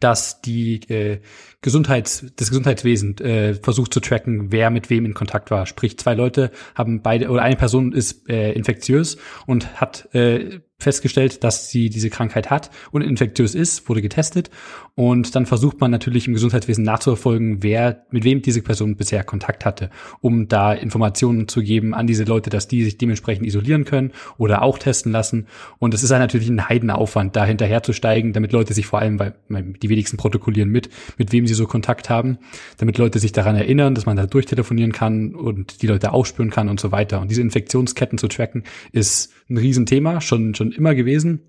dass 0.00 0.40
die 0.40 0.80
äh, 0.88 1.20
Gesundheits, 1.60 2.26
das 2.36 2.50
Gesundheitswesen 2.50 3.18
äh, 3.18 3.54
versucht 3.54 3.92
zu 3.92 4.00
tracken, 4.00 4.52
wer 4.52 4.70
mit 4.70 4.90
wem 4.90 5.06
in 5.06 5.14
Kontakt 5.14 5.50
war. 5.50 5.66
Sprich, 5.66 5.98
zwei 5.98 6.14
Leute 6.14 6.50
haben 6.74 7.02
beide 7.02 7.30
oder 7.30 7.42
eine 7.42 7.56
Person 7.56 7.92
ist 7.92 8.28
äh, 8.28 8.52
infektiös 8.52 9.16
und 9.46 9.80
hat 9.80 10.14
äh, 10.14 10.60
festgestellt, 10.84 11.42
dass 11.42 11.68
sie 11.68 11.90
diese 11.90 12.10
Krankheit 12.10 12.50
hat 12.50 12.70
und 12.92 13.02
infektiös 13.02 13.54
ist, 13.54 13.88
wurde 13.88 14.02
getestet 14.02 14.50
und 14.96 15.34
dann 15.34 15.44
versucht 15.44 15.80
man 15.80 15.90
natürlich 15.90 16.28
im 16.28 16.34
Gesundheitswesen 16.34 16.84
nachzuverfolgen, 16.84 17.64
wer 17.64 18.04
mit 18.10 18.22
wem 18.22 18.42
diese 18.42 18.62
Person 18.62 18.94
bisher 18.94 19.24
Kontakt 19.24 19.64
hatte, 19.64 19.90
um 20.20 20.46
da 20.46 20.72
Informationen 20.72 21.48
zu 21.48 21.62
geben 21.62 21.94
an 21.94 22.06
diese 22.06 22.22
Leute, 22.22 22.48
dass 22.48 22.68
die 22.68 22.84
sich 22.84 22.96
dementsprechend 22.96 23.44
isolieren 23.44 23.84
können 23.84 24.12
oder 24.38 24.62
auch 24.62 24.78
testen 24.78 25.10
lassen. 25.10 25.48
Und 25.80 25.94
es 25.94 26.04
ist 26.04 26.12
halt 26.12 26.20
natürlich 26.20 26.48
ein 26.48 26.68
Heidenaufwand, 26.68 27.34
da 27.34 27.44
hinterherzusteigen, 27.44 28.32
damit 28.32 28.52
Leute 28.52 28.72
sich 28.72 28.86
vor 28.86 29.00
allem, 29.00 29.18
weil 29.18 29.34
die 29.48 29.88
wenigsten 29.88 30.16
protokollieren 30.16 30.70
mit, 30.70 30.90
mit 31.18 31.32
wem 31.32 31.48
sie 31.48 31.54
so 31.54 31.66
Kontakt 31.66 32.08
haben, 32.08 32.38
damit 32.78 32.96
Leute 32.96 33.18
sich 33.18 33.32
daran 33.32 33.56
erinnern, 33.56 33.96
dass 33.96 34.06
man 34.06 34.16
da 34.16 34.26
durchtelefonieren 34.26 34.92
kann 34.92 35.34
und 35.34 35.82
die 35.82 35.88
Leute 35.88 36.12
aufspüren 36.12 36.50
kann 36.50 36.68
und 36.68 36.78
so 36.78 36.92
weiter. 36.92 37.20
Und 37.20 37.32
diese 37.32 37.42
Infektionsketten 37.42 38.16
zu 38.16 38.28
tracken 38.28 38.62
ist 38.92 39.32
ein 39.48 39.58
Riesenthema, 39.58 40.20
schon, 40.20 40.54
schon 40.54 40.72
immer 40.72 40.94
gewesen. 40.94 41.40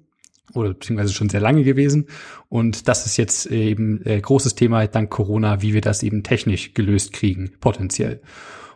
oder 0.53 0.73
beziehungsweise 0.73 1.13
schon 1.13 1.29
sehr 1.29 1.41
lange 1.41 1.63
gewesen. 1.63 2.07
Und 2.49 2.87
das 2.87 3.05
ist 3.05 3.17
jetzt 3.17 3.47
eben 3.47 4.05
äh, 4.05 4.19
großes 4.21 4.55
Thema 4.55 4.85
dank 4.87 5.09
Corona, 5.09 5.61
wie 5.61 5.73
wir 5.73 5.81
das 5.81 6.03
eben 6.03 6.23
technisch 6.23 6.73
gelöst 6.73 7.13
kriegen, 7.13 7.51
potenziell. 7.59 8.21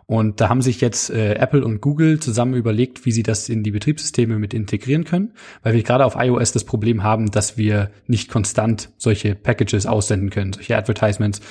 Und 0.10 0.42
da 0.42 0.50
haben 0.50 0.64
sich 0.64 0.82
jetzt 0.82 1.12
äh, 1.12 1.36
Apple 1.36 1.64
und 1.64 1.82
Google 1.82 2.20
zusammen 2.20 2.56
überlegt, 2.56 3.06
wie 3.06 3.12
sie 3.12 3.22
das 3.22 3.48
in 3.48 3.62
die 3.62 3.70
Betriebssysteme 3.70 4.40
mit 4.40 4.56
integrieren 4.56 5.04
können, 5.04 5.34
weil 5.62 5.76
wir 5.76 5.84
gerade 5.84 6.04
auf 6.04 6.16
iOS 6.18 6.52
das 6.52 6.64
Problem 6.64 7.04
haben, 7.04 7.30
dass 7.30 7.60
wir 7.60 7.92
nicht 8.08 8.28
konstant 8.28 8.90
solche 8.98 9.36
Packages 9.36 9.86
aussenden 9.86 10.32
können, 10.32 10.54
solche 10.54 10.76
Advertisements, 10.76 11.42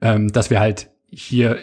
ähm, 0.00 0.32
dass 0.32 0.48
wir 0.48 0.60
halt 0.60 0.88
hier 1.10 1.58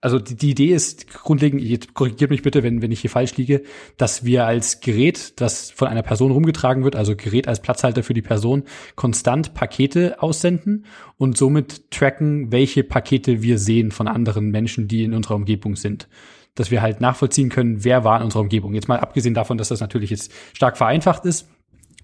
also 0.00 0.18
die, 0.18 0.36
die 0.36 0.50
Idee 0.50 0.72
ist 0.72 1.08
grundlegend, 1.08 1.60
jetzt 1.62 1.94
korrigiert 1.94 2.30
mich 2.30 2.42
bitte, 2.42 2.62
wenn, 2.62 2.82
wenn 2.82 2.92
ich 2.92 3.00
hier 3.00 3.10
falsch 3.10 3.36
liege, 3.36 3.62
dass 3.96 4.24
wir 4.24 4.46
als 4.46 4.80
Gerät, 4.80 5.40
das 5.40 5.70
von 5.72 5.88
einer 5.88 6.02
Person 6.02 6.30
rumgetragen 6.30 6.84
wird, 6.84 6.94
also 6.94 7.16
Gerät 7.16 7.48
als 7.48 7.60
Platzhalter 7.60 8.04
für 8.04 8.14
die 8.14 8.22
Person, 8.22 8.62
konstant 8.94 9.54
Pakete 9.54 10.22
aussenden 10.22 10.84
und 11.16 11.36
somit 11.36 11.90
tracken, 11.90 12.52
welche 12.52 12.84
Pakete 12.84 13.42
wir 13.42 13.58
sehen 13.58 13.90
von 13.90 14.06
anderen 14.06 14.50
Menschen, 14.50 14.86
die 14.86 15.02
in 15.02 15.14
unserer 15.14 15.34
Umgebung 15.34 15.74
sind. 15.74 16.08
Dass 16.54 16.70
wir 16.70 16.80
halt 16.80 17.00
nachvollziehen 17.00 17.48
können, 17.48 17.84
wer 17.84 18.04
war 18.04 18.18
in 18.18 18.24
unserer 18.24 18.42
Umgebung. 18.42 18.74
Jetzt 18.74 18.88
mal 18.88 19.00
abgesehen 19.00 19.34
davon, 19.34 19.58
dass 19.58 19.68
das 19.68 19.80
natürlich 19.80 20.10
jetzt 20.10 20.32
stark 20.52 20.76
vereinfacht 20.76 21.24
ist, 21.24 21.48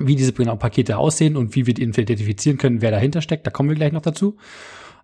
wie 0.01 0.16
diese 0.16 0.32
genau 0.32 0.57
Pakete 0.57 0.99
aussehen 0.99 1.36
und 1.36 1.55
wie 1.55 1.66
wir 1.66 1.78
identifizieren 1.78 2.59
können, 2.59 2.82
wer 2.82 2.90
dahinter 2.90 3.20
steckt, 3.20 3.47
da 3.47 3.53
kommen 3.53 3.68
wir 3.68 3.76
gleich 3.76 3.92
noch 3.92 4.03
dazu. 4.03 4.36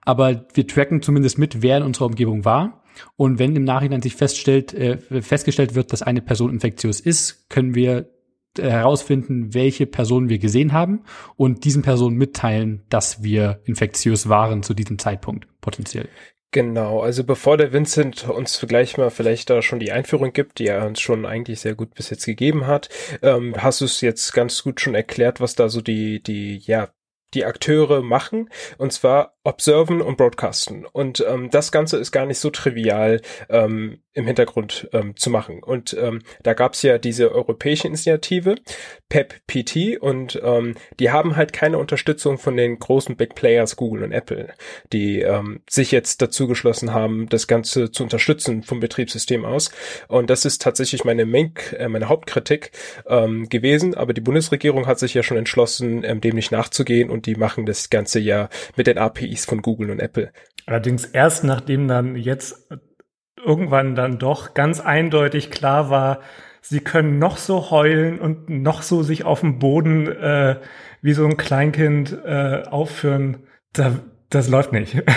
Aber 0.03 0.47
wir 0.55 0.67
tracken 0.67 1.03
zumindest 1.03 1.39
mit, 1.39 1.63
wer 1.63 1.77
in 1.77 1.83
unserer 1.85 2.07
Umgebung 2.07 2.45
war 2.45 2.80
und 3.17 3.39
wenn 3.39 3.57
im 3.57 3.65
Nachhinein 3.65 4.03
sich 4.03 4.17
feststellt, 4.17 4.75
äh, 4.75 4.99
festgestellt 5.23 5.75
wird, 5.75 5.93
dass 5.93 6.03
eine 6.03 6.23
Person 6.23 6.51
infektiös 6.51 7.01
ist, 7.01 7.49
können 7.49 7.75
wir 7.75 8.11
äh, 8.59 8.69
herausfinden, 8.69 9.55
welche 9.55 9.87
Personen 9.87 10.29
wir 10.29 10.39
gesehen 10.39 10.73
haben 10.73 11.05
und 11.37 11.65
diesen 11.65 11.83
Personen 11.83 12.17
mitteilen, 12.17 12.85
dass 12.89 13.23
wir 13.23 13.61
infektiös 13.65 14.29
waren 14.29 14.63
zu 14.63 14.75
diesem 14.75 14.99
Zeitpunkt 14.99 15.47
potenziell. 15.61 16.09
Genau, 16.53 17.01
also 17.01 17.23
bevor 17.23 17.57
der 17.57 17.73
Vincent 17.73 18.29
uns 18.29 18.59
gleich 18.67 18.97
mal 18.99 19.11
vielleicht 19.11 19.51
da 19.51 19.63
schon 19.63 19.79
die 19.79 19.93
Einführung 19.93 20.33
gibt, 20.33 20.59
die 20.59 20.67
er 20.67 20.85
uns 20.85 21.01
schon 21.01 21.25
eigentlich 21.25 21.61
sehr 21.61 21.77
gut 21.77 21.95
bis 21.95 22.11
jetzt 22.11 22.27
gegeben 22.27 22.67
hat, 22.67 22.89
ähm, 23.23 23.55
hast 23.57 23.81
du 23.83 23.85
es 23.85 24.01
jetzt 24.01 24.33
ganz 24.33 24.65
gut 24.65 24.81
schon 24.81 24.97
erklärt, 24.97 25.41
was 25.41 25.55
da 25.55 25.69
so 25.69 25.81
die, 25.81 26.21
die, 26.21 26.57
ja, 26.57 26.89
die 27.35 27.45
Akteure 27.45 28.03
machen, 28.03 28.51
und 28.79 28.93
zwar 28.93 29.37
observen 29.43 30.03
und 30.03 30.19
broadcasten. 30.19 30.85
Und 30.85 31.25
ähm, 31.27 31.51
das 31.51 31.73
Ganze 31.73 31.97
ist 31.97 32.13
gar 32.13 32.27
nicht 32.27 32.39
so 32.39 32.51
trivial 32.51 33.23
ähm, 33.49 34.03
im 34.13 34.27
Hintergrund 34.27 34.89
ähm, 34.93 35.17
zu 35.17 35.31
machen. 35.31 35.63
Und 35.63 35.97
ähm, 35.99 36.21
da 36.43 36.53
gab's 36.53 36.83
ja 36.83 36.99
diese 36.99 37.33
europäische 37.33 37.87
Initiative, 37.87 38.57
PEP-PT, 39.09 39.99
und 40.01 40.41
ähm, 40.43 40.75
die 40.99 41.11
haben 41.11 41.37
halt 41.37 41.53
keine 41.53 41.79
Unterstützung 41.79 42.37
von 42.37 42.57
den 42.57 42.79
großen 42.79 43.17
Big 43.17 43.35
Players 43.35 43.77
Google 43.77 44.03
und 44.03 44.13
Apple, 44.13 44.53
die 44.93 45.21
ähm, 45.21 45.63
sich 45.69 45.91
jetzt 45.91 46.21
dazu 46.21 46.47
geschlossen 46.47 46.93
haben, 46.93 47.29
das 47.29 47.47
Ganze 47.47 47.91
zu 47.91 48.03
unterstützen 48.03 48.63
vom 48.63 48.81
Betriebssystem 48.81 49.45
aus. 49.45 49.71
Und 50.09 50.29
das 50.29 50.45
ist 50.45 50.61
tatsächlich 50.61 51.05
meine, 51.05 51.25
Main, 51.25 51.55
äh, 51.79 51.89
meine 51.89 52.09
Hauptkritik 52.09 52.73
ähm, 53.07 53.49
gewesen. 53.49 53.95
Aber 53.95 54.13
die 54.13 54.21
Bundesregierung 54.21 54.87
hat 54.87 54.99
sich 54.99 55.15
ja 55.15 55.23
schon 55.23 55.39
entschlossen, 55.39 56.05
ähm, 56.05 56.21
dem 56.21 56.35
nicht 56.35 56.53
nachzugehen 56.53 57.11
und 57.11 57.27
die 57.27 57.37
machen 57.37 57.65
das 57.65 57.91
Ganze 57.91 58.19
ja 58.19 58.51
mit 58.77 58.87
den 58.87 58.99
APIs 59.31 59.45
von 59.45 59.63
Google 59.63 59.91
und 59.91 60.01
Apple. 60.01 60.33
Allerdings 60.67 61.05
erst 61.05 61.45
nachdem 61.45 61.89
dann 61.89 62.17
jetzt 62.17 62.69
irgendwann 63.37 63.95
dann 63.95 64.19
doch 64.19 64.55
ganz 64.55 64.81
eindeutig 64.81 65.51
klar 65.51 65.91
war, 65.91 66.21
sie 66.61 66.81
können 66.81 67.19
noch 67.19 67.37
so 67.37 67.71
heulen 67.71 68.19
und 68.19 68.49
noch 68.51 68.83
so 68.83 69.03
sich 69.03 69.25
auf 69.25 69.41
dem 69.41 69.59
Boden 69.59 70.09
äh, 70.09 70.57
wie 71.01 71.15
so 71.15 71.25
ein 71.25 71.37
Kleinkind 71.37 72.17
äh, 72.25 72.63
aufführen. 72.69 73.45
Da, 73.73 73.99
das 74.29 74.49
läuft 74.49 74.73
nicht. 74.73 75.03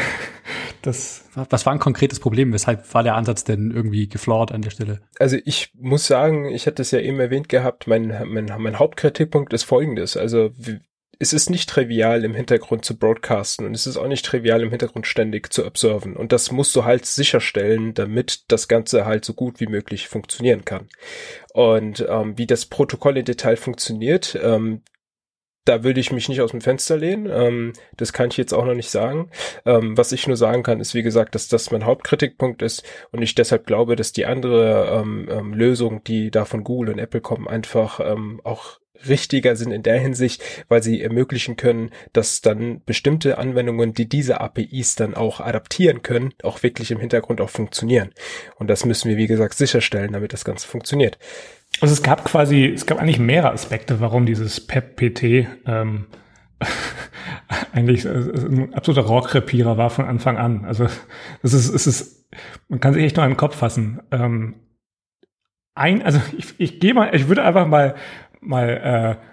Das 0.83 1.29
Was 1.35 1.65
war 1.65 1.71
ein 1.71 1.79
konkretes 1.79 2.19
Problem? 2.19 2.51
Weshalb 2.51 2.93
war 2.93 3.03
der 3.03 3.15
Ansatz 3.15 3.45
denn 3.45 3.71
irgendwie 3.71 4.09
geflawt 4.09 4.51
an 4.51 4.61
der 4.61 4.69
Stelle? 4.69 4.99
Also 5.17 5.37
ich 5.45 5.71
muss 5.79 6.07
sagen, 6.07 6.49
ich 6.49 6.67
hatte 6.67 6.81
es 6.81 6.91
ja 6.91 6.99
eben 6.99 7.21
erwähnt 7.21 7.47
gehabt, 7.47 7.87
mein, 7.87 8.13
mein, 8.25 8.51
mein 8.57 8.79
Hauptkritikpunkt 8.79 9.53
ist 9.53 9.63
folgendes. 9.63 10.17
Also 10.17 10.51
es 11.19 11.33
ist 11.33 11.49
nicht 11.49 11.69
trivial 11.69 12.23
im 12.25 12.35
Hintergrund 12.35 12.85
zu 12.85 12.97
broadcasten 12.97 13.65
und 13.65 13.75
es 13.75 13.87
ist 13.87 13.97
auch 13.97 14.07
nicht 14.07 14.25
trivial 14.25 14.61
im 14.61 14.69
Hintergrund 14.69 15.07
ständig 15.07 15.53
zu 15.53 15.65
observen. 15.65 16.15
Und 16.15 16.31
das 16.31 16.51
musst 16.51 16.75
du 16.75 16.83
halt 16.83 17.05
sicherstellen, 17.05 17.93
damit 17.93 18.51
das 18.51 18.67
Ganze 18.67 19.05
halt 19.05 19.23
so 19.23 19.33
gut 19.33 19.59
wie 19.59 19.67
möglich 19.67 20.07
funktionieren 20.07 20.65
kann. 20.65 20.87
Und 21.53 22.05
ähm, 22.09 22.37
wie 22.37 22.47
das 22.47 22.65
Protokoll 22.65 23.17
im 23.17 23.25
Detail 23.25 23.57
funktioniert, 23.57 24.37
ähm, 24.41 24.81
da 25.65 25.83
würde 25.83 25.99
ich 25.99 26.11
mich 26.11 26.27
nicht 26.27 26.41
aus 26.41 26.51
dem 26.51 26.61
Fenster 26.61 26.97
lehnen. 26.97 27.29
Ähm, 27.31 27.73
das 27.95 28.11
kann 28.11 28.29
ich 28.29 28.37
jetzt 28.37 28.53
auch 28.53 28.65
noch 28.65 28.73
nicht 28.73 28.89
sagen. 28.89 29.29
Ähm, 29.65 29.97
was 29.97 30.11
ich 30.11 30.27
nur 30.27 30.35
sagen 30.35 30.63
kann, 30.63 30.79
ist 30.79 30.93
wie 30.93 31.03
gesagt, 31.03 31.35
dass 31.35 31.47
das 31.47 31.71
mein 31.71 31.85
Hauptkritikpunkt 31.85 32.61
ist 32.61 32.83
und 33.11 33.21
ich 33.21 33.35
deshalb 33.35 33.65
glaube, 33.65 33.95
dass 33.95 34.11
die 34.11 34.25
andere 34.25 35.01
ähm, 35.01 35.29
ähm, 35.31 35.53
Lösung, 35.53 36.03
die 36.03 36.31
da 36.31 36.45
von 36.45 36.63
Google 36.63 36.93
und 36.93 36.99
Apple 36.99 37.21
kommen, 37.21 37.47
einfach 37.47 37.99
ähm, 38.01 38.41
auch 38.43 38.79
richtiger 39.07 39.55
sind 39.55 39.71
in 39.71 39.83
der 39.83 39.99
Hinsicht, 39.99 40.43
weil 40.67 40.83
sie 40.83 41.01
ermöglichen 41.01 41.55
können, 41.55 41.91
dass 42.13 42.41
dann 42.41 42.81
bestimmte 42.85 43.37
Anwendungen, 43.37 43.93
die 43.93 44.07
diese 44.07 44.41
APIs 44.41 44.95
dann 44.95 45.13
auch 45.13 45.39
adaptieren 45.39 46.01
können, 46.01 46.33
auch 46.43 46.63
wirklich 46.63 46.91
im 46.91 46.99
Hintergrund 46.99 47.41
auch 47.41 47.49
funktionieren. 47.49 48.11
Und 48.57 48.69
das 48.69 48.85
müssen 48.85 49.09
wir, 49.09 49.17
wie 49.17 49.27
gesagt, 49.27 49.55
sicherstellen, 49.55 50.13
damit 50.13 50.33
das 50.33 50.45
Ganze 50.45 50.67
funktioniert. 50.67 51.17
Also 51.81 51.93
es 51.93 52.03
gab 52.03 52.23
quasi, 52.25 52.65
es 52.65 52.85
gab 52.85 52.99
eigentlich 52.99 53.19
mehrere 53.19 53.51
Aspekte, 53.51 53.99
warum 53.99 54.25
dieses 54.25 54.65
PEP-PT 54.65 55.47
ähm, 55.65 56.05
eigentlich 57.73 58.05
äh, 58.05 58.09
ein 58.09 58.73
absoluter 58.73 59.07
Rohrkrepierer 59.07 59.77
war 59.77 59.89
von 59.89 60.05
Anfang 60.05 60.37
an. 60.37 60.65
Also 60.65 60.87
es 61.41 61.53
ist, 61.53 61.73
es 61.73 61.87
ist, 61.87 62.29
man 62.69 62.79
kann 62.79 62.93
sich 62.93 63.03
echt 63.03 63.17
nur 63.17 63.25
den 63.25 63.37
Kopf 63.37 63.57
fassen. 63.57 64.01
Ähm, 64.11 64.55
ein, 65.75 66.03
also 66.03 66.21
ich, 66.37 66.53
ich 66.59 66.79
gehe 66.79 66.93
mal, 66.93 67.15
ich 67.15 67.27
würde 67.27 67.43
einfach 67.43 67.65
mal 67.65 67.95
mal 68.45 69.19
äh, 69.19 69.25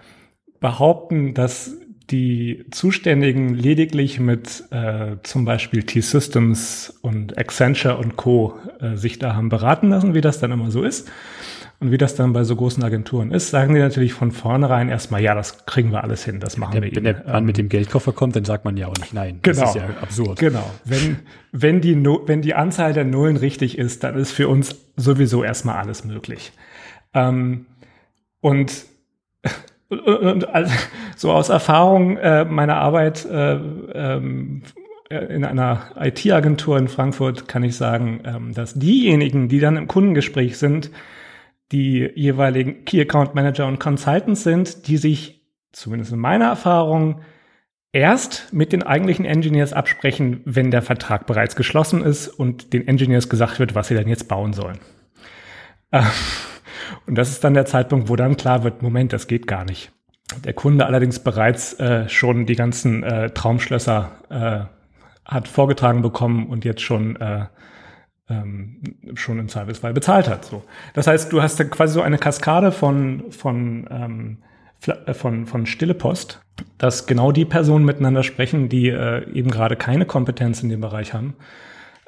behaupten, 0.60 1.34
dass 1.34 1.76
die 2.10 2.64
Zuständigen 2.70 3.54
lediglich 3.54 4.18
mit 4.18 4.64
äh, 4.70 5.16
zum 5.22 5.44
Beispiel 5.44 5.84
T-Systems 5.84 6.98
und 7.02 7.38
Accenture 7.38 7.98
und 7.98 8.16
Co. 8.16 8.58
Äh, 8.80 8.96
sich 8.96 9.18
da 9.18 9.34
haben 9.34 9.48
beraten 9.48 9.90
lassen, 9.90 10.14
wie 10.14 10.20
das 10.20 10.40
dann 10.40 10.50
immer 10.50 10.70
so 10.70 10.82
ist. 10.82 11.10
Und 11.78 11.92
wie 11.92 11.98
das 11.98 12.14
dann 12.14 12.34
bei 12.34 12.44
so 12.44 12.56
großen 12.56 12.84
Agenturen 12.84 13.30
ist, 13.30 13.48
sagen 13.48 13.74
die 13.74 13.80
natürlich 13.80 14.12
von 14.12 14.32
vornherein 14.32 14.90
erstmal, 14.90 15.22
ja, 15.22 15.34
das 15.34 15.64
kriegen 15.64 15.92
wir 15.92 16.04
alles 16.04 16.22
hin, 16.22 16.38
das 16.38 16.58
machen 16.58 16.72
der, 16.72 16.82
wir 16.82 16.94
Wenn 16.94 17.04
der 17.04 17.24
Mann 17.24 17.46
mit 17.46 17.56
dem 17.56 17.70
Geldkoffer 17.70 18.12
kommt, 18.12 18.36
dann 18.36 18.44
sagt 18.44 18.66
man 18.66 18.76
ja 18.76 18.86
auch 18.88 18.96
nicht 18.98 19.14
nein. 19.14 19.38
Genau. 19.40 19.60
Das 19.60 19.70
ist 19.70 19.76
ja 19.76 19.88
absurd. 20.02 20.38
Genau. 20.38 20.70
Wenn, 20.84 21.20
wenn, 21.52 21.80
die, 21.80 21.96
no 21.96 22.20
wenn 22.26 22.42
die 22.42 22.52
Anzahl 22.52 22.92
der 22.92 23.04
Nullen 23.04 23.38
richtig 23.38 23.78
ist, 23.78 24.04
dann 24.04 24.18
ist 24.18 24.30
für 24.30 24.48
uns 24.48 24.76
sowieso 24.96 25.42
erstmal 25.42 25.76
alles 25.76 26.04
möglich. 26.04 26.52
Ähm, 27.14 27.64
und, 28.42 28.84
und 29.88 30.48
also, 30.48 30.72
so 31.16 31.32
aus 31.32 31.48
Erfahrung 31.48 32.16
äh, 32.16 32.44
meiner 32.44 32.76
Arbeit 32.76 33.24
äh, 33.24 33.54
ähm, 33.54 34.62
in 35.10 35.44
einer 35.44 35.90
IT-Agentur 35.98 36.78
in 36.78 36.86
Frankfurt 36.86 37.48
kann 37.48 37.64
ich 37.64 37.76
sagen, 37.76 38.20
ähm, 38.24 38.54
dass 38.54 38.74
diejenigen, 38.74 39.48
die 39.48 39.58
dann 39.58 39.76
im 39.76 39.88
Kundengespräch 39.88 40.56
sind, 40.56 40.90
die 41.72 42.08
jeweiligen 42.14 42.84
Key 42.84 43.00
Account 43.00 43.34
Manager 43.34 43.66
und 43.66 43.80
Consultants 43.80 44.44
sind, 44.44 44.86
die 44.86 44.96
sich, 44.96 45.42
zumindest 45.72 46.12
in 46.12 46.20
meiner 46.20 46.46
Erfahrung, 46.46 47.22
erst 47.92 48.52
mit 48.52 48.72
den 48.72 48.84
eigentlichen 48.84 49.24
Engineers 49.24 49.72
absprechen, 49.72 50.42
wenn 50.44 50.70
der 50.70 50.82
Vertrag 50.82 51.26
bereits 51.26 51.56
geschlossen 51.56 52.02
ist 52.02 52.28
und 52.28 52.72
den 52.72 52.86
Engineers 52.86 53.28
gesagt 53.28 53.58
wird, 53.58 53.74
was 53.74 53.88
sie 53.88 53.94
denn 53.94 54.08
jetzt 54.08 54.28
bauen 54.28 54.52
sollen. 54.52 54.78
Ähm, 55.90 56.06
und 57.06 57.16
das 57.16 57.30
ist 57.30 57.44
dann 57.44 57.54
der 57.54 57.66
Zeitpunkt, 57.66 58.08
wo 58.08 58.16
dann 58.16 58.36
klar 58.36 58.64
wird, 58.64 58.82
Moment, 58.82 59.12
das 59.12 59.26
geht 59.26 59.46
gar 59.46 59.64
nicht. 59.64 59.92
Der 60.44 60.52
Kunde 60.52 60.86
allerdings 60.86 61.18
bereits 61.18 61.74
äh, 61.80 62.08
schon 62.08 62.46
die 62.46 62.54
ganzen 62.54 63.02
äh, 63.02 63.30
Traumschlösser 63.30 64.10
äh, 64.28 65.30
hat 65.30 65.48
vorgetragen 65.48 66.02
bekommen 66.02 66.48
und 66.48 66.64
jetzt 66.64 66.82
schon 66.82 67.16
äh, 67.16 67.46
ähm, 68.28 68.82
schon 69.14 69.38
im 69.38 69.48
Zweifelsfall 69.48 69.92
bezahlt 69.92 70.28
hat. 70.28 70.44
So, 70.44 70.62
das 70.94 71.06
heißt, 71.06 71.32
du 71.32 71.42
hast 71.42 71.58
da 71.58 71.64
quasi 71.64 71.94
so 71.94 72.02
eine 72.02 72.18
Kaskade 72.18 72.70
von 72.70 73.24
von 73.30 73.88
ähm, 73.90 74.38
äh, 74.86 75.14
von 75.14 75.46
von 75.46 75.66
Stille 75.66 75.94
Post, 75.94 76.40
dass 76.78 77.06
genau 77.06 77.32
die 77.32 77.44
Personen 77.44 77.84
miteinander 77.84 78.22
sprechen, 78.22 78.68
die 78.68 78.88
äh, 78.88 79.28
eben 79.32 79.50
gerade 79.50 79.74
keine 79.76 80.06
Kompetenz 80.06 80.62
in 80.62 80.68
dem 80.68 80.80
Bereich 80.80 81.12
haben 81.12 81.34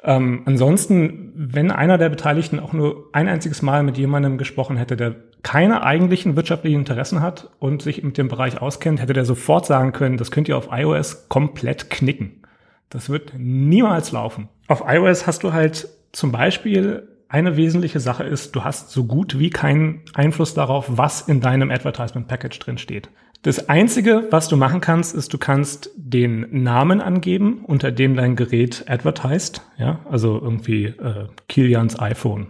ähm, 0.03 0.41
ansonsten, 0.45 1.31
wenn 1.35 1.71
einer 1.71 1.97
der 1.97 2.09
Beteiligten 2.09 2.59
auch 2.59 2.73
nur 2.73 3.09
ein 3.13 3.29
einziges 3.29 3.61
Mal 3.61 3.83
mit 3.83 3.97
jemandem 3.97 4.37
gesprochen 4.37 4.75
hätte, 4.75 4.97
der 4.97 5.15
keine 5.43 5.83
eigentlichen 5.83 6.35
wirtschaftlichen 6.35 6.79
Interessen 6.79 7.21
hat 7.21 7.49
und 7.59 7.81
sich 7.81 8.03
mit 8.03 8.17
dem 8.17 8.27
Bereich 8.27 8.61
auskennt, 8.61 9.01
hätte 9.01 9.13
der 9.13 9.25
sofort 9.25 9.65
sagen 9.65 9.93
können, 9.93 10.17
das 10.17 10.31
könnt 10.31 10.49
ihr 10.49 10.57
auf 10.57 10.69
iOS 10.71 11.29
komplett 11.29 11.89
knicken. 11.89 12.43
Das 12.89 13.09
wird 13.09 13.33
niemals 13.37 14.11
laufen. 14.11 14.49
Auf 14.67 14.83
iOS 14.85 15.25
hast 15.25 15.43
du 15.43 15.53
halt 15.53 15.87
zum 16.11 16.31
Beispiel 16.31 17.07
eine 17.29 17.57
wesentliche 17.57 17.99
Sache 17.99 18.23
ist, 18.23 18.55
du 18.55 18.63
hast 18.63 18.91
so 18.91 19.05
gut 19.05 19.39
wie 19.39 19.49
keinen 19.49 20.01
Einfluss 20.13 20.53
darauf, 20.53 20.85
was 20.89 21.21
in 21.21 21.41
deinem 21.41 21.71
Advertisement 21.71 22.27
Package 22.27 22.59
drin 22.59 22.77
steht. 22.77 23.09
Das 23.43 23.67
Einzige, 23.67 24.27
was 24.31 24.47
du 24.47 24.55
machen 24.55 24.79
kannst, 24.79 25.13
ist, 25.13 25.33
du 25.33 25.37
kannst 25.37 25.91
den 25.97 26.63
Namen 26.63 27.01
angeben, 27.01 27.65
unter 27.65 27.91
dem 27.91 28.15
dein 28.15 28.37
Gerät 28.37 28.85
advertised. 28.87 29.61
Ja, 29.77 29.99
also 30.09 30.39
irgendwie 30.41 30.85
äh, 30.85 31.27
Kilians 31.49 31.99
iPhone 31.99 32.47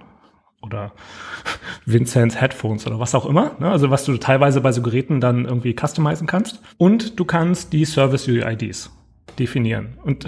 oder 0.61 0.93
Vincents 1.87 2.39
Headphones 2.39 2.85
oder 2.85 2.99
was 2.99 3.15
auch 3.15 3.25
immer. 3.25 3.55
Ne? 3.59 3.71
Also 3.71 3.89
was 3.89 4.05
du 4.05 4.17
teilweise 4.17 4.61
bei 4.61 4.71
so 4.71 4.83
Geräten 4.83 5.19
dann 5.19 5.45
irgendwie 5.45 5.75
customizen 5.75 6.27
kannst. 6.27 6.61
Und 6.77 7.19
du 7.19 7.25
kannst 7.25 7.73
die 7.73 7.85
Service 7.85 8.27
UIDs 8.27 8.91
definieren. 9.39 9.97
Und 10.03 10.27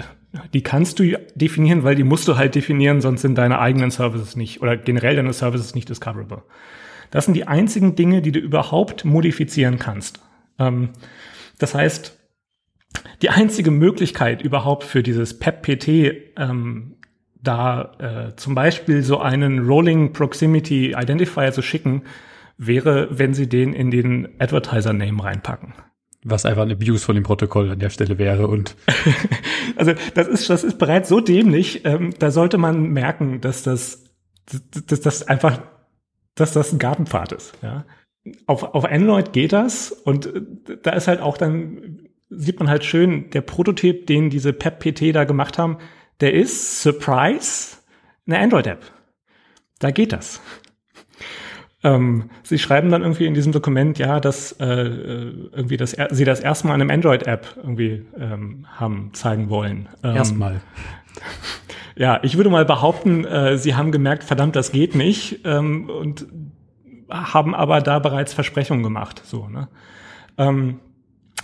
die 0.52 0.64
kannst 0.64 0.98
du 0.98 1.16
definieren, 1.36 1.84
weil 1.84 1.94
die 1.94 2.02
musst 2.02 2.26
du 2.26 2.36
halt 2.36 2.56
definieren, 2.56 3.00
sonst 3.00 3.22
sind 3.22 3.38
deine 3.38 3.60
eigenen 3.60 3.92
Services 3.92 4.34
nicht 4.34 4.62
oder 4.62 4.76
generell 4.76 5.14
deine 5.14 5.32
Services 5.32 5.76
nicht 5.76 5.88
discoverable. 5.88 6.42
Das 7.12 7.24
sind 7.24 7.34
die 7.34 7.46
einzigen 7.46 7.94
Dinge, 7.94 8.20
die 8.20 8.32
du 8.32 8.40
überhaupt 8.40 9.04
modifizieren 9.04 9.78
kannst. 9.78 10.20
Ähm, 10.58 10.90
das 11.58 11.74
heißt, 11.74 12.16
die 13.22 13.30
einzige 13.30 13.70
Möglichkeit 13.70 14.42
überhaupt 14.42 14.84
für 14.84 15.02
dieses 15.02 15.38
PEP-PT 15.38 15.88
ähm, 16.36 16.96
da 17.42 17.92
äh, 17.98 18.36
zum 18.36 18.54
Beispiel 18.54 19.02
so 19.02 19.20
einen 19.20 19.66
Rolling 19.66 20.12
Proximity 20.12 20.94
Identifier 20.96 21.52
zu 21.52 21.62
schicken, 21.62 22.02
wäre, 22.58 23.08
wenn 23.10 23.34
sie 23.34 23.48
den 23.48 23.72
in 23.72 23.90
den 23.90 24.28
Advertiser-Name 24.38 25.22
reinpacken. 25.22 25.74
Was 26.24 26.44
einfach 26.44 26.62
ein 26.62 26.72
Abuse 26.72 27.04
von 27.04 27.14
dem 27.14 27.22
Protokoll 27.22 27.70
an 27.70 27.78
der 27.78 27.90
Stelle 27.90 28.18
wäre 28.18 28.48
und. 28.48 28.74
also 29.76 29.92
das 30.14 30.26
ist, 30.26 30.50
das 30.50 30.64
ist 30.64 30.78
bereits 30.78 31.08
so 31.08 31.20
dämlich, 31.20 31.84
ähm, 31.84 32.14
da 32.18 32.30
sollte 32.30 32.58
man 32.58 32.90
merken, 32.90 33.40
dass 33.40 33.62
das, 33.62 34.04
dass 34.86 35.00
das 35.00 35.28
einfach, 35.28 35.60
dass 36.34 36.52
das 36.52 36.72
ein 36.72 36.78
Gartenpfad 36.78 37.32
ist, 37.32 37.54
ja 37.62 37.84
auf, 38.46 38.62
auf 38.62 38.84
Android 38.84 39.32
geht 39.32 39.52
das 39.52 39.90
und 39.90 40.26
äh, 40.26 40.42
da 40.82 40.92
ist 40.92 41.08
halt 41.08 41.20
auch 41.20 41.36
dann, 41.36 42.08
sieht 42.30 42.58
man 42.58 42.68
halt 42.68 42.84
schön, 42.84 43.30
der 43.30 43.40
Prototyp, 43.40 44.06
den 44.06 44.30
diese 44.30 44.52
PEP-PT 44.52 45.14
da 45.14 45.24
gemacht 45.24 45.58
haben, 45.58 45.78
der 46.20 46.34
ist, 46.34 46.82
Surprise, 46.82 47.76
eine 48.26 48.38
Android-App. 48.38 48.84
Da 49.78 49.90
geht 49.90 50.12
das. 50.12 50.40
Ähm, 51.84 52.30
sie 52.42 52.58
schreiben 52.58 52.90
dann 52.90 53.02
irgendwie 53.02 53.26
in 53.26 53.34
diesem 53.34 53.52
Dokument, 53.52 53.98
ja, 53.98 54.18
dass 54.18 54.52
äh, 54.52 54.64
äh 54.64 55.50
irgendwie 55.52 55.76
das, 55.76 55.94
sie 56.10 56.24
das 56.24 56.40
erstmal 56.40 56.74
in 56.74 56.80
einem 56.80 56.90
Android-App 56.90 57.54
irgendwie 57.58 58.06
ähm, 58.18 58.66
haben 58.74 59.10
zeigen 59.12 59.50
wollen. 59.50 59.86
Ähm, 60.02 60.16
erstmal. 60.16 60.62
Ja, 61.98 62.20
ich 62.22 62.36
würde 62.36 62.50
mal 62.50 62.66
behaupten, 62.66 63.24
äh, 63.24 63.56
sie 63.56 63.74
haben 63.74 63.90
gemerkt, 63.90 64.22
verdammt, 64.22 64.54
das 64.54 64.70
geht 64.70 64.94
nicht. 64.94 65.40
Ähm, 65.44 65.88
und 65.88 66.26
haben 67.10 67.54
aber 67.54 67.80
da 67.80 67.98
bereits 67.98 68.34
Versprechungen 68.34 68.82
gemacht. 68.82 69.22
So, 69.24 69.48
ne? 69.48 69.68
Ähm, 70.38 70.80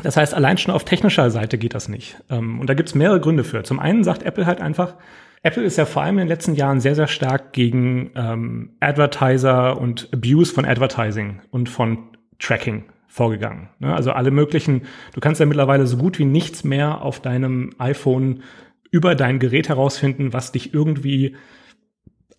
das 0.03 0.17
heißt, 0.17 0.35
allein 0.35 0.59
schon 0.59 0.75
auf 0.75 0.85
technischer 0.85 1.31
Seite 1.31 1.59
geht 1.59 1.75
das 1.75 1.89
nicht. 1.89 2.17
Ähm, 2.31 2.61
und 2.61 2.69
da 2.69 2.75
gibt's 2.75 2.95
mehrere 2.95 3.21
Gründe 3.21 3.45
für. 3.45 3.63
Zum 3.63 3.79
einen 3.79 4.05
sagt 4.05 4.23
Apple 4.23 4.47
halt 4.47 4.61
einfach, 4.61 4.95
Apple 5.43 5.65
ist 5.65 5.77
ja 5.77 5.87
vor 5.87 6.03
allem 6.03 6.17
in 6.17 6.25
den 6.25 6.29
letzten 6.29 6.55
Jahren 6.55 6.81
sehr, 6.81 6.95
sehr 6.95 7.09
stark 7.09 7.53
gegen 7.53 8.11
ähm, 8.15 8.71
Advertiser 8.81 9.81
und 9.81 10.09
Abuse 10.13 10.53
von 10.53 10.65
Advertising 10.65 11.41
und 11.51 11.69
von 11.69 11.99
Tracking 12.39 12.85
vorgegangen. 13.09 13.69
Ne? 13.81 13.95
Also 13.95 14.13
alle 14.13 14.31
möglichen, 14.31 14.83
du 15.13 15.21
kannst 15.21 15.41
ja 15.41 15.47
mittlerweile 15.47 15.87
so 15.87 15.97
gut 15.97 16.19
wie 16.19 16.25
nichts 16.25 16.65
mehr 16.65 17.03
auf 17.03 17.21
deinem 17.21 17.71
iPhone 17.79 18.43
über 18.91 19.15
dein 19.15 19.39
Gerät 19.39 19.69
herausfinden, 19.69 20.33
was 20.33 20.53
dich 20.53 20.73
irgendwie 20.73 21.37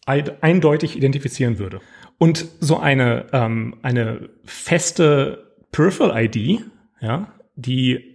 eindeutig 0.06 0.98
identifizieren 0.98 1.60
würde. 1.60 1.80
Und 2.18 2.46
so 2.60 2.80
eine, 2.80 3.26
ähm, 3.34 3.76
eine 3.82 4.30
feste 4.46 5.56
Peripheral 5.72 6.26
ID, 6.26 6.62
ja, 7.02 7.34
die 7.56 8.14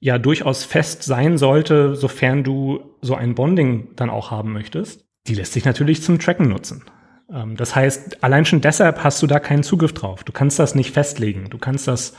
ja 0.00 0.18
durchaus 0.18 0.64
fest 0.64 1.02
sein 1.02 1.38
sollte, 1.38 1.94
sofern 1.96 2.44
du 2.44 2.96
so 3.00 3.14
ein 3.14 3.34
Bonding 3.34 3.88
dann 3.96 4.10
auch 4.10 4.30
haben 4.30 4.52
möchtest, 4.52 5.04
die 5.26 5.34
lässt 5.34 5.52
sich 5.52 5.64
natürlich 5.64 6.02
zum 6.02 6.18
Tracken 6.18 6.48
nutzen. 6.48 6.84
Ähm, 7.32 7.56
das 7.56 7.74
heißt, 7.74 8.22
allein 8.22 8.44
schon 8.44 8.60
deshalb 8.60 9.02
hast 9.02 9.22
du 9.22 9.26
da 9.26 9.40
keinen 9.40 9.62
Zugriff 9.62 9.94
drauf. 9.94 10.24
Du 10.24 10.32
kannst 10.32 10.58
das 10.58 10.74
nicht 10.74 10.92
festlegen. 10.92 11.50
Du 11.50 11.58
kannst 11.58 11.88
das, 11.88 12.14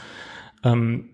ähm, 0.63 1.09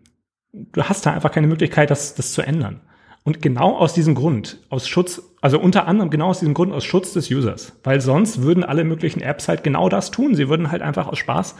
du 0.52 0.84
hast 0.84 1.06
da 1.06 1.14
einfach 1.14 1.32
keine 1.32 1.48
Möglichkeit, 1.48 1.92
das, 1.92 2.16
das 2.16 2.34
zu 2.34 2.42
ändern. 2.42 2.82
Und 3.24 3.42
genau 3.42 3.78
aus 3.78 3.94
diesem 3.94 4.16
Grund, 4.16 4.60
aus 4.70 4.88
Schutz, 4.88 5.22
also 5.42 5.60
unter 5.60 5.88
anderem 5.88 6.10
genau 6.10 6.30
aus 6.30 6.40
diesem 6.40 6.54
Grund, 6.54 6.74
aus 6.74 6.84
Schutz 6.84 7.14
des 7.14 7.32
Users. 7.32 7.74
Weil 7.84 8.02
sonst 8.02 8.42
würden 8.42 8.64
alle 8.66 8.84
möglichen 8.84 9.22
Apps 9.22 9.48
halt 9.48 9.64
genau 9.64 9.88
das 9.88 10.12
tun. 10.12 10.36
Sie 10.36 10.50
würden 10.50 10.72
halt 10.72 10.82
einfach 10.82 11.08
aus 11.08 11.18
Spaß 11.20 11.56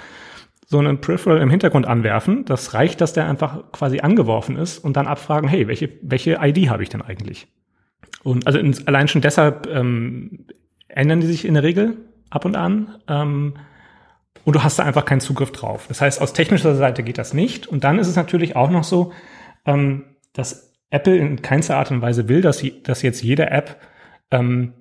so 0.68 0.80
einen 0.80 1.00
Peripheral 1.00 1.42
im 1.42 1.50
Hintergrund 1.50 1.86
anwerfen. 1.86 2.46
Das 2.46 2.74
reicht, 2.74 3.00
dass 3.00 3.14
der 3.14 3.28
einfach 3.28 3.72
quasi 3.72 4.00
angeworfen 4.00 4.58
ist 4.58 4.80
und 4.80 4.98
dann 4.98 5.08
abfragen, 5.08 5.48
hey, 5.48 5.68
welche, 5.68 5.90
welche 6.02 6.40
ID 6.42 6.70
habe 6.70 6.84
ich 6.84 6.90
denn 6.90 7.02
eigentlich? 7.02 7.48
Und 8.24 8.48
also 8.48 8.60
in, 8.60 8.76
allein 8.88 9.08
schon 9.08 9.22
deshalb 9.22 9.68
ähm, 9.68 10.46
ändern 10.88 11.22
die 11.22 11.28
sich 11.28 11.46
in 11.46 11.54
der 11.54 11.64
Regel 11.64 11.98
ab 12.30 12.46
und 12.46 12.56
an. 12.56 12.98
Ähm, 13.08 13.54
und 14.46 14.56
du 14.56 14.64
hast 14.64 14.80
da 14.80 14.84
einfach 14.84 15.06
keinen 15.06 15.22
Zugriff 15.22 15.52
drauf. 15.52 15.86
Das 15.88 16.02
heißt, 16.02 16.22
aus 16.22 16.34
technischer 16.34 16.76
Seite 16.76 17.04
geht 17.04 17.18
das 17.18 17.34
nicht. 17.34 17.68
Und 17.68 17.84
dann 17.84 18.00
ist 18.00 18.08
es 18.08 18.16
natürlich 18.16 18.56
auch 18.56 18.70
noch 18.70 18.84
so, 18.84 19.14
ähm, 19.66 20.04
dass 20.34 20.73
Apple 20.94 21.18
in 21.18 21.42
keinster 21.42 21.78
Art 21.78 21.92
und 21.92 22.02
Weise 22.02 22.30
will, 22.30 22.42
dass, 22.42 22.64
dass 22.84 23.02
jetzt 23.02 23.24
jede 23.24 23.50
App 23.50 23.82
ähm, 24.32 24.74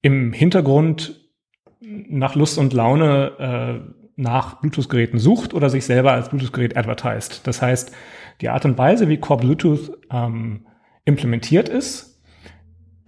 im 0.00 0.32
Hintergrund 0.32 1.20
nach 1.80 2.36
Lust 2.36 2.58
und 2.58 2.72
Laune 2.72 3.32
äh, 3.38 3.92
nach 4.14 4.60
Bluetooth-Geräten 4.60 5.18
sucht 5.18 5.52
oder 5.52 5.68
sich 5.68 5.84
selber 5.84 6.12
als 6.12 6.28
Bluetooth-Gerät 6.28 6.76
advertised. 6.76 7.46
Das 7.46 7.60
heißt, 7.60 7.92
die 8.40 8.48
Art 8.48 8.64
und 8.64 8.78
Weise, 8.78 9.08
wie 9.08 9.18
Core 9.18 9.40
Bluetooth 9.40 9.98
ähm, 10.10 10.66
implementiert 11.04 11.68
ist, 11.68 12.22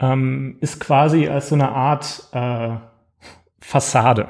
ähm, 0.01 0.59
ist 0.61 0.81
quasi 0.81 1.29
als 1.29 1.49
so 1.49 1.55
eine 1.55 1.71
Art 1.71 2.29
äh, 2.33 2.77
Fassade. 3.61 4.29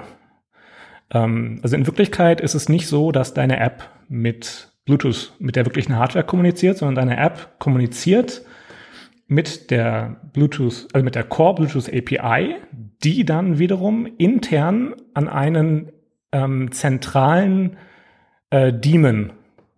Ähm, 1.10 1.60
also 1.62 1.74
in 1.74 1.86
Wirklichkeit 1.86 2.40
ist 2.40 2.54
es 2.54 2.68
nicht 2.68 2.86
so, 2.86 3.12
dass 3.12 3.34
deine 3.34 3.58
App 3.58 3.88
mit 4.08 4.72
Bluetooth 4.88 5.32
mit 5.38 5.54
der 5.54 5.66
wirklichen 5.66 5.96
Hardware 5.96 6.24
kommuniziert, 6.24 6.78
sondern 6.78 7.06
deine 7.06 7.22
App 7.22 7.58
kommuniziert 7.58 8.42
mit 9.26 9.70
der 9.70 10.20
Bluetooth, 10.32 10.88
also 10.92 11.04
mit 11.04 11.14
der 11.14 11.24
Core 11.24 11.54
Bluetooth 11.54 11.92
API, 11.92 12.56
die 13.04 13.24
dann 13.24 13.58
wiederum 13.58 14.06
intern 14.16 14.94
an 15.12 15.28
einen 15.28 15.92
ähm, 16.32 16.72
zentralen 16.72 17.76
äh, 18.50 18.72
Daemon, 18.72 19.32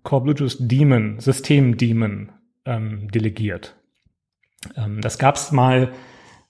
Core 0.04 0.22
Bluetooth 0.22 0.56
Daemon, 0.60 1.18
System 1.18 1.76
Daemon 1.76 2.30
ähm, 2.64 3.08
delegiert. 3.08 3.76
Ähm, 4.76 5.00
das 5.00 5.18
gab 5.18 5.34
es 5.34 5.50
mal 5.50 5.90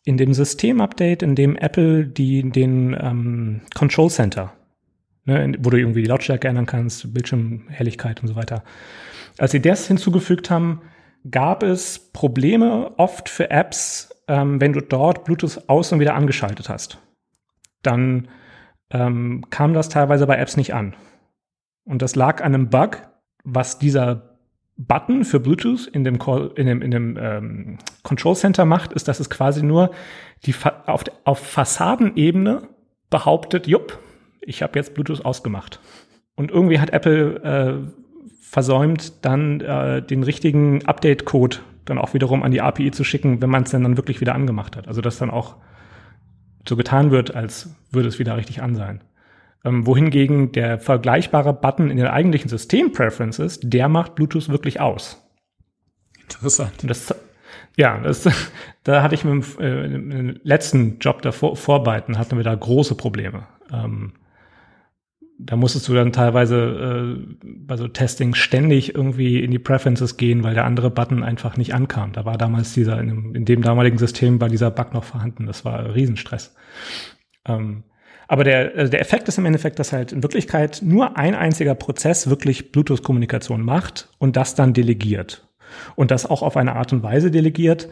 in 0.05 0.19
dem 0.19 0.35
Systemupdate, 0.35 1.23
in 1.23 1.35
dem 1.35 1.57
Apple 1.57 2.07
die, 2.07 2.51
den 2.51 2.95
ähm, 3.01 3.63
Control 3.75 4.11
Center 4.11 4.53
ne, 5.25 5.55
wo 5.59 5.71
du 5.71 5.79
irgendwie 5.79 6.03
die 6.03 6.09
Lautstärke 6.09 6.49
ändern 6.49 6.67
kannst, 6.67 7.13
Bildschirmhelligkeit 7.13 8.23
und 8.23 8.29
so 8.29 8.37
weiter. 8.37 8.63
Als 9.39 9.53
sie 9.53 9.61
das 9.61 9.87
hinzugefügt 9.87 10.51
haben, 10.51 10.83
gab 11.31 11.63
es 11.63 11.99
Probleme 12.13 12.93
oft 12.97 13.29
für 13.29 13.51
Apps, 13.51 14.11
ähm, 14.29 14.61
wenn 14.61 14.73
du 14.73 14.81
dort 14.81 15.25
Bluetooth 15.25 15.69
aus 15.69 15.93
und 15.93 16.01
wieder 16.01 16.15
angeschaltet 16.15 16.69
hast. 16.69 16.99
Dann 17.83 18.29
ähm, 18.91 19.45
kam 19.51 19.75
das 19.75 19.89
teilweise 19.89 20.27
bei 20.27 20.37
Apps 20.37 20.57
nicht 20.57 20.75
an. 20.75 20.95
Und 21.85 22.03
das 22.03 22.17
lag 22.17 22.43
an 22.43 22.55
einem 22.55 22.71
Bug, 22.71 22.99
was 23.45 23.79
dieser 23.79 24.37
Button 24.77 25.25
für 25.25 25.41
Bluetooth 25.41 25.87
in 25.89 26.05
dem, 26.05 26.19
Call, 26.19 26.53
in 26.57 26.67
dem, 26.67 26.81
in 26.81 26.91
dem 26.91 27.19
ähm, 27.21 27.79
Control 28.03 28.35
Center 28.35 28.65
macht, 28.65 28.93
ist, 28.93 29.09
dass 29.09 29.21
es 29.21 29.29
quasi 29.29 29.63
nur 29.63 29.91
die 30.47 30.55
auf, 30.87 31.05
auf 31.25 31.39
Fassadenebene 31.39 32.69
behauptet, 33.11 33.67
jupp, 33.67 33.99
ich 34.41 34.63
habe 34.63 34.79
jetzt 34.79 34.95
Bluetooth 34.95 35.25
ausgemacht. 35.25 35.81
Und 36.35 36.51
irgendwie 36.51 36.81
hat 36.81 36.91
Apple 36.91 37.43
äh, 37.43 38.01
versäumt, 38.41 39.25
dann 39.25 39.61
äh, 39.61 40.03
den 40.03 40.23
richtigen 40.23 40.85
Update-Code 40.87 41.59
dann 41.85 41.99
auch 41.99 42.15
wiederum 42.15 42.43
an 42.43 42.51
die 42.51 42.61
API 42.61 42.91
zu 42.91 43.05
schicken, 43.05 43.43
wenn 43.43 43.51
man 43.51 43.65
es 43.65 43.71
dann, 43.71 43.83
dann 43.83 43.97
wirklich 43.97 44.21
wieder 44.21 44.35
angemacht 44.35 44.77
hat. 44.77 44.89
Also 44.89 45.01
dass 45.01 45.19
dann 45.19 45.31
auch 45.31 45.57
so 46.69 46.77
getan 46.77 47.11
wird, 47.11 47.35
als 47.35 47.75
würde 47.91 48.09
es 48.09 48.19
wieder 48.19 48.37
richtig 48.37 48.63
an 48.63 48.75
sein. 48.75 49.03
Ähm, 49.65 49.87
wohingegen 49.87 50.53
der 50.53 50.79
vergleichbare 50.79 51.53
Button 51.53 51.91
in 51.91 51.97
den 51.97 52.07
eigentlichen 52.07 52.49
System-Preferences, 52.49 53.61
der 53.63 53.89
macht 53.89 54.15
Bluetooth 54.15 54.49
wirklich 54.49 54.81
aus. 54.81 55.23
Interessant. 56.23 56.73
Das, 56.83 57.15
ja, 57.77 57.99
das, 57.99 58.29
da 58.85 59.03
hatte 59.03 59.15
ich 59.15 59.25
mit 59.25 59.59
dem, 59.59 59.63
äh, 59.63 59.89
dem 59.89 60.41
letzten 60.43 60.99
Job 60.99 61.23
davor, 61.23 61.57
Vorbeiten, 61.57 62.19
hatten 62.19 62.37
wir 62.37 62.45
da 62.45 62.55
große 62.55 62.95
Probleme. 62.95 63.47
Ähm, 63.73 64.13
da 65.43 65.57
musstest 65.57 65.89
du 65.89 65.95
dann 65.95 66.13
teilweise 66.13 67.17
äh, 67.19 67.37
bei 67.43 67.77
so 67.77 67.89
Testing 67.89 68.35
ständig 68.35 68.95
irgendwie 68.95 69.43
in 69.43 69.51
die 69.51 69.59
Preferences 69.59 70.17
gehen, 70.17 70.43
weil 70.43 70.55
der 70.55 70.65
andere 70.65 70.91
Button 70.91 71.23
einfach 71.23 71.57
nicht 71.57 71.75
ankam. 71.75 72.13
Da 72.13 72.25
war 72.25 72.37
damals 72.37 72.75
dieser, 72.75 73.01
in 73.01 73.09
dem, 73.09 73.35
in 73.35 73.45
dem 73.45 73.63
damaligen 73.63 73.99
System 73.99 74.41
war 74.41 74.49
dieser 74.49 74.71
Bug 74.71 74.93
noch 74.93 75.05
vorhanden. 75.05 75.47
Das 75.47 75.65
war 75.65 75.95
Riesenstress. 75.95 76.55
Ähm, 77.47 77.85
Aber 78.29 78.45
der, 78.45 78.73
also 78.77 78.91
der 78.91 79.01
Effekt 79.01 79.29
ist 79.29 79.39
im 79.39 79.47
Endeffekt, 79.47 79.79
dass 79.79 79.93
halt 79.93 80.13
in 80.13 80.23
Wirklichkeit 80.23 80.83
nur 80.85 81.17
ein 81.17 81.35
einziger 81.35 81.75
Prozess 81.75 82.29
wirklich 82.29 82.71
Bluetooth-Kommunikation 82.71 83.63
macht 83.63 84.09
und 84.19 84.37
das 84.37 84.55
dann 84.55 84.73
delegiert. 84.73 85.49
Und 85.97 86.11
das 86.11 86.27
auch 86.27 86.43
auf 86.43 86.57
eine 86.57 86.77
Art 86.77 86.93
und 86.93 87.03
Weise 87.03 87.31
delegiert, 87.31 87.89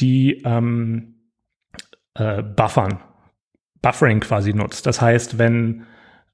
die 0.00 0.42
ähm, 0.44 1.16
äh, 2.14 2.42
Buffern, 2.42 3.00
Buffering 3.82 4.20
quasi 4.20 4.54
nutzt. 4.54 4.86
Das 4.86 5.00
heißt, 5.00 5.38
wenn 5.38 5.84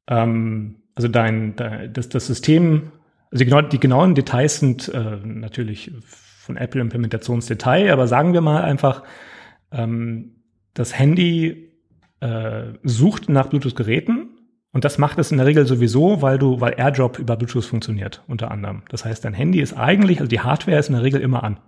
ähm, 0.09 0.77
also 0.95 1.09
dein, 1.09 1.57
dein 1.57 1.93
das, 1.93 2.09
das 2.09 2.27
System, 2.27 2.93
also 3.31 3.45
die, 3.45 3.51
genau, 3.51 3.63
die 3.63 3.81
genauen 3.81 4.15
Details 4.15 4.61
sind 4.61 4.89
äh, 4.89 5.17
natürlich 5.25 5.93
von 6.01 6.57
Apple 6.57 6.81
Implementationsdetail, 6.81 7.91
aber 7.93 8.07
sagen 8.07 8.33
wir 8.33 8.41
mal 8.41 8.63
einfach, 8.63 9.03
ähm, 9.73 10.37
das 10.75 10.99
Handy 10.99 11.73
äh, 12.21 12.65
sucht 12.83 13.29
nach 13.29 13.49
Bluetooth-Geräten 13.49 14.29
und 14.73 14.85
das 14.85 14.99
macht 14.99 15.19
es 15.19 15.31
in 15.31 15.39
der 15.39 15.47
Regel 15.47 15.67
sowieso, 15.67 16.21
weil 16.21 16.37
du, 16.39 16.61
weil 16.61 16.75
AirDrop 16.77 17.19
über 17.19 17.37
Bluetooth 17.37 17.65
funktioniert, 17.65 18.23
unter 18.27 18.51
anderem. 18.51 18.83
Das 18.89 19.05
heißt, 19.05 19.25
dein 19.25 19.33
Handy 19.35 19.61
ist 19.61 19.73
eigentlich, 19.75 20.19
also 20.19 20.29
die 20.29 20.41
Hardware 20.41 20.79
ist 20.79 20.89
in 20.89 20.95
der 20.95 21.05
Regel 21.05 21.21
immer 21.21 21.45
an 21.45 21.61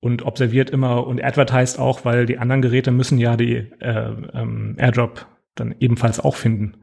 und 0.00 0.22
observiert 0.24 0.70
immer 0.70 1.06
und 1.06 1.22
advertised 1.22 1.78
auch, 1.78 2.04
weil 2.04 2.26
die 2.26 2.38
anderen 2.38 2.60
Geräte 2.60 2.90
müssen 2.90 3.18
ja 3.18 3.36
die 3.36 3.54
äh, 3.80 4.12
ähm, 4.34 4.74
AirDrop 4.76 5.26
dann 5.54 5.74
ebenfalls 5.80 6.20
auch 6.20 6.36
finden. 6.36 6.81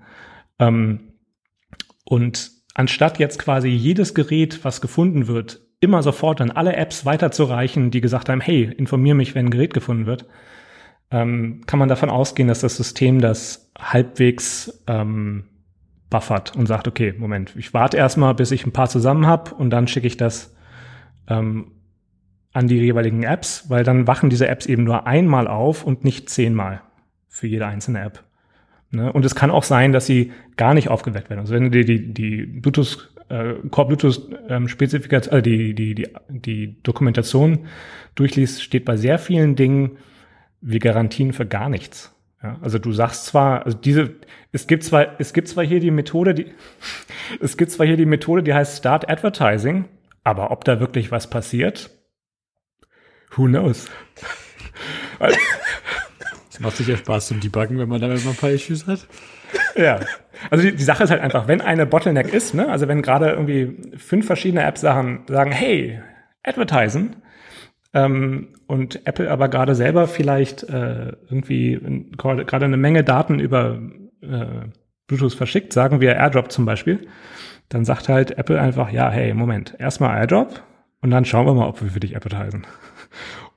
Ähm, 0.59 1.13
und 2.05 2.51
anstatt 2.73 3.19
jetzt 3.19 3.39
quasi 3.39 3.69
jedes 3.69 4.13
Gerät, 4.13 4.63
was 4.63 4.81
gefunden 4.81 5.27
wird, 5.27 5.61
immer 5.79 6.03
sofort 6.03 6.41
an 6.41 6.51
alle 6.51 6.75
Apps 6.75 7.05
weiterzureichen, 7.05 7.91
die 7.91 8.01
gesagt 8.01 8.29
haben, 8.29 8.41
hey, 8.41 8.63
informier 8.77 9.15
mich, 9.15 9.35
wenn 9.35 9.47
ein 9.47 9.51
Gerät 9.51 9.73
gefunden 9.73 10.05
wird, 10.05 10.25
ähm, 11.11 11.61
kann 11.65 11.79
man 11.79 11.89
davon 11.89 12.09
ausgehen, 12.09 12.47
dass 12.47 12.61
das 12.61 12.75
System 12.75 13.21
das 13.21 13.71
halbwegs 13.77 14.83
ähm, 14.87 15.45
buffert 16.09 16.55
und 16.55 16.67
sagt, 16.67 16.87
okay, 16.87 17.13
Moment, 17.17 17.55
ich 17.55 17.73
warte 17.73 17.97
erstmal, 17.97 18.35
bis 18.35 18.51
ich 18.51 18.65
ein 18.65 18.73
paar 18.73 18.89
zusammen 18.89 19.25
habe 19.25 19.53
und 19.55 19.69
dann 19.69 19.87
schicke 19.87 20.07
ich 20.07 20.17
das 20.17 20.55
ähm, 21.27 21.71
an 22.51 22.67
die 22.67 22.77
jeweiligen 22.77 23.23
Apps, 23.23 23.69
weil 23.69 23.83
dann 23.83 24.07
wachen 24.07 24.29
diese 24.29 24.47
Apps 24.47 24.65
eben 24.65 24.83
nur 24.83 25.07
einmal 25.07 25.47
auf 25.47 25.83
und 25.83 26.03
nicht 26.03 26.29
zehnmal 26.29 26.81
für 27.27 27.47
jede 27.47 27.67
einzelne 27.67 28.01
App. 28.01 28.23
Ne? 28.91 29.11
Und 29.11 29.25
es 29.25 29.35
kann 29.35 29.51
auch 29.51 29.63
sein, 29.63 29.91
dass 29.91 30.05
sie 30.05 30.31
gar 30.57 30.73
nicht 30.73 30.89
aufgeweckt 30.89 31.29
werden. 31.29 31.39
Also 31.39 31.53
wenn 31.53 31.65
du 31.65 31.69
dir 31.69 31.85
die, 31.85 32.13
die 32.13 32.45
Bluetooth, 32.45 33.11
äh, 33.29 33.53
Core 33.69 33.87
Bluetooth 33.87 34.29
ähm, 34.49 34.67
Spezifikation, 34.67 35.39
äh, 35.39 35.41
die, 35.41 35.75
die, 35.75 35.95
die, 35.95 36.07
die 36.29 36.81
Dokumentation 36.81 37.67
durchliest, 38.15 38.63
steht 38.63 38.85
bei 38.85 38.97
sehr 38.97 39.19
vielen 39.19 39.55
Dingen 39.55 39.97
wie 40.61 40.79
Garantien 40.79 41.33
für 41.33 41.45
gar 41.45 41.69
nichts. 41.69 42.15
Ja, 42.41 42.57
also 42.61 42.79
du 42.79 42.91
sagst 42.93 43.25
zwar, 43.25 43.65
also 43.65 43.77
diese, 43.77 44.15
es 44.51 44.65
gibt 44.65 44.83
zwar, 44.83 45.19
es 45.19 45.33
gibt 45.33 45.49
zwar 45.49 45.65
hier 45.65 45.79
die 45.79 45.91
Methode, 45.91 46.33
die, 46.33 46.45
es 47.41 47.57
gibt 47.57 47.71
zwar 47.71 47.85
hier 47.85 47.97
die 47.97 48.05
Methode, 48.05 48.43
die 48.43 48.53
heißt 48.53 48.77
Start 48.77 49.09
Advertising, 49.09 49.85
aber 50.23 50.51
ob 50.51 50.63
da 50.63 50.79
wirklich 50.79 51.11
was 51.11 51.29
passiert, 51.29 51.91
who 53.35 53.45
knows? 53.45 53.87
Macht 56.59 56.77
sicher 56.77 56.97
Spaß 56.97 57.27
zum 57.27 57.39
Debuggen, 57.39 57.77
wenn 57.77 57.89
man 57.89 58.01
da 58.01 58.07
immer 58.07 58.29
ein 58.29 58.35
paar 58.35 58.51
Issues 58.51 58.87
hat. 58.87 59.07
Ja. 59.75 59.99
Also 60.49 60.63
die, 60.63 60.75
die, 60.75 60.83
Sache 60.83 61.03
ist 61.03 61.09
halt 61.09 61.21
einfach, 61.21 61.47
wenn 61.47 61.61
eine 61.61 61.85
Bottleneck 61.85 62.33
ist, 62.33 62.53
ne, 62.53 62.69
also 62.69 62.87
wenn 62.87 63.01
gerade 63.01 63.31
irgendwie 63.31 63.97
fünf 63.97 64.25
verschiedene 64.25 64.63
Apps 64.63 64.81
sagen, 64.81 65.25
sagen, 65.27 65.51
hey, 65.51 66.01
advertisen, 66.43 67.15
ähm, 67.93 68.49
und 68.67 69.07
Apple 69.07 69.31
aber 69.31 69.49
gerade 69.49 69.73
selber 69.73 70.07
vielleicht 70.07 70.63
äh, 70.63 71.13
irgendwie 71.29 71.79
gerade 72.17 72.65
eine 72.65 72.77
Menge 72.77 73.03
Daten 73.03 73.39
über 73.39 73.79
äh, 74.21 74.67
Bluetooth 75.07 75.33
verschickt, 75.33 75.73
sagen 75.73 76.01
wir 76.01 76.15
AirDrop 76.15 76.51
zum 76.51 76.65
Beispiel, 76.65 77.07
dann 77.69 77.85
sagt 77.85 78.09
halt 78.09 78.37
Apple 78.37 78.61
einfach, 78.61 78.91
ja, 78.91 79.09
hey, 79.09 79.33
Moment, 79.33 79.75
erstmal 79.79 80.17
AirDrop 80.17 80.61
und 81.01 81.09
dann 81.09 81.25
schauen 81.25 81.47
wir 81.47 81.53
mal, 81.53 81.67
ob 81.67 81.81
wir 81.81 81.89
für 81.89 81.99
dich 81.99 82.15
advertisen. 82.15 82.67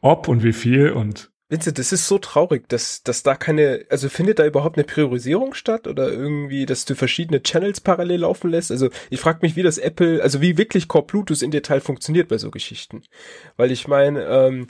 ob 0.01 0.29
und 0.29 0.43
wie 0.43 0.55
viel 0.55 0.91
und 0.91 1.31
Vincent, 1.53 1.79
das 1.79 1.93
ist 1.93 2.09
so 2.09 2.17
traurig, 2.17 2.67
dass, 2.71 3.03
dass 3.03 3.23
da 3.23 3.35
keine, 3.35 3.85
also 3.91 4.09
findet 4.09 4.39
da 4.39 4.47
überhaupt 4.47 4.79
eine 4.79 4.85
Priorisierung 4.85 5.53
statt 5.53 5.87
oder 5.87 6.11
irgendwie, 6.11 6.65
dass 6.65 6.87
du 6.87 6.95
verschiedene 6.95 7.43
Channels 7.43 7.83
parallel 7.83 8.21
laufen 8.21 8.51
lässt? 8.51 8.71
Also 8.71 8.89
ich 9.11 9.21
frage 9.21 9.41
mich, 9.43 9.55
wie 9.55 9.63
das 9.63 9.77
Apple, 9.77 10.23
also 10.23 10.41
wie 10.41 10.57
wirklich 10.57 10.89
Core 10.89 11.05
Bluetooth 11.05 11.43
in 11.43 11.51
Detail 11.51 11.81
funktioniert 11.81 12.29
bei 12.29 12.39
so 12.39 12.51
Geschichten. 12.51 13.03
Weil 13.59 13.71
ich 13.71 13.87
meine, 13.87 14.25
ähm, 14.25 14.69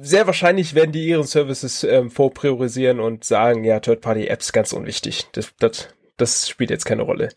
sehr 0.00 0.28
wahrscheinlich 0.28 0.76
werden 0.76 0.92
die 0.92 1.08
ihren 1.08 1.24
Services 1.26 1.82
ähm, 1.82 2.12
vorpriorisieren 2.12 3.00
und 3.00 3.24
sagen, 3.24 3.64
ja, 3.64 3.80
Third-Party-Apps 3.80 4.52
ganz 4.52 4.72
unwichtig. 4.72 5.26
Das, 5.32 5.52
das, 5.58 5.88
das 6.16 6.48
spielt 6.48 6.70
jetzt 6.70 6.84
keine 6.84 7.02
Rolle. 7.02 7.30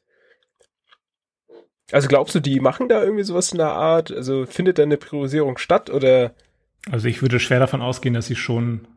Also 1.91 2.07
glaubst 2.07 2.35
du, 2.35 2.39
die 2.39 2.59
machen 2.59 2.87
da 2.87 3.01
irgendwie 3.01 3.23
sowas 3.23 3.51
in 3.51 3.57
der 3.57 3.71
Art? 3.71 4.11
Also 4.11 4.45
findet 4.45 4.77
da 4.77 4.83
eine 4.83 4.97
Priorisierung 4.97 5.57
statt 5.57 5.89
oder 5.89 6.35
also 6.89 7.07
ich 7.07 7.21
würde 7.21 7.39
schwer 7.39 7.59
davon 7.59 7.81
ausgehen, 7.81 8.13
dass 8.13 8.25
sie 8.25 8.35
schon 8.35 8.87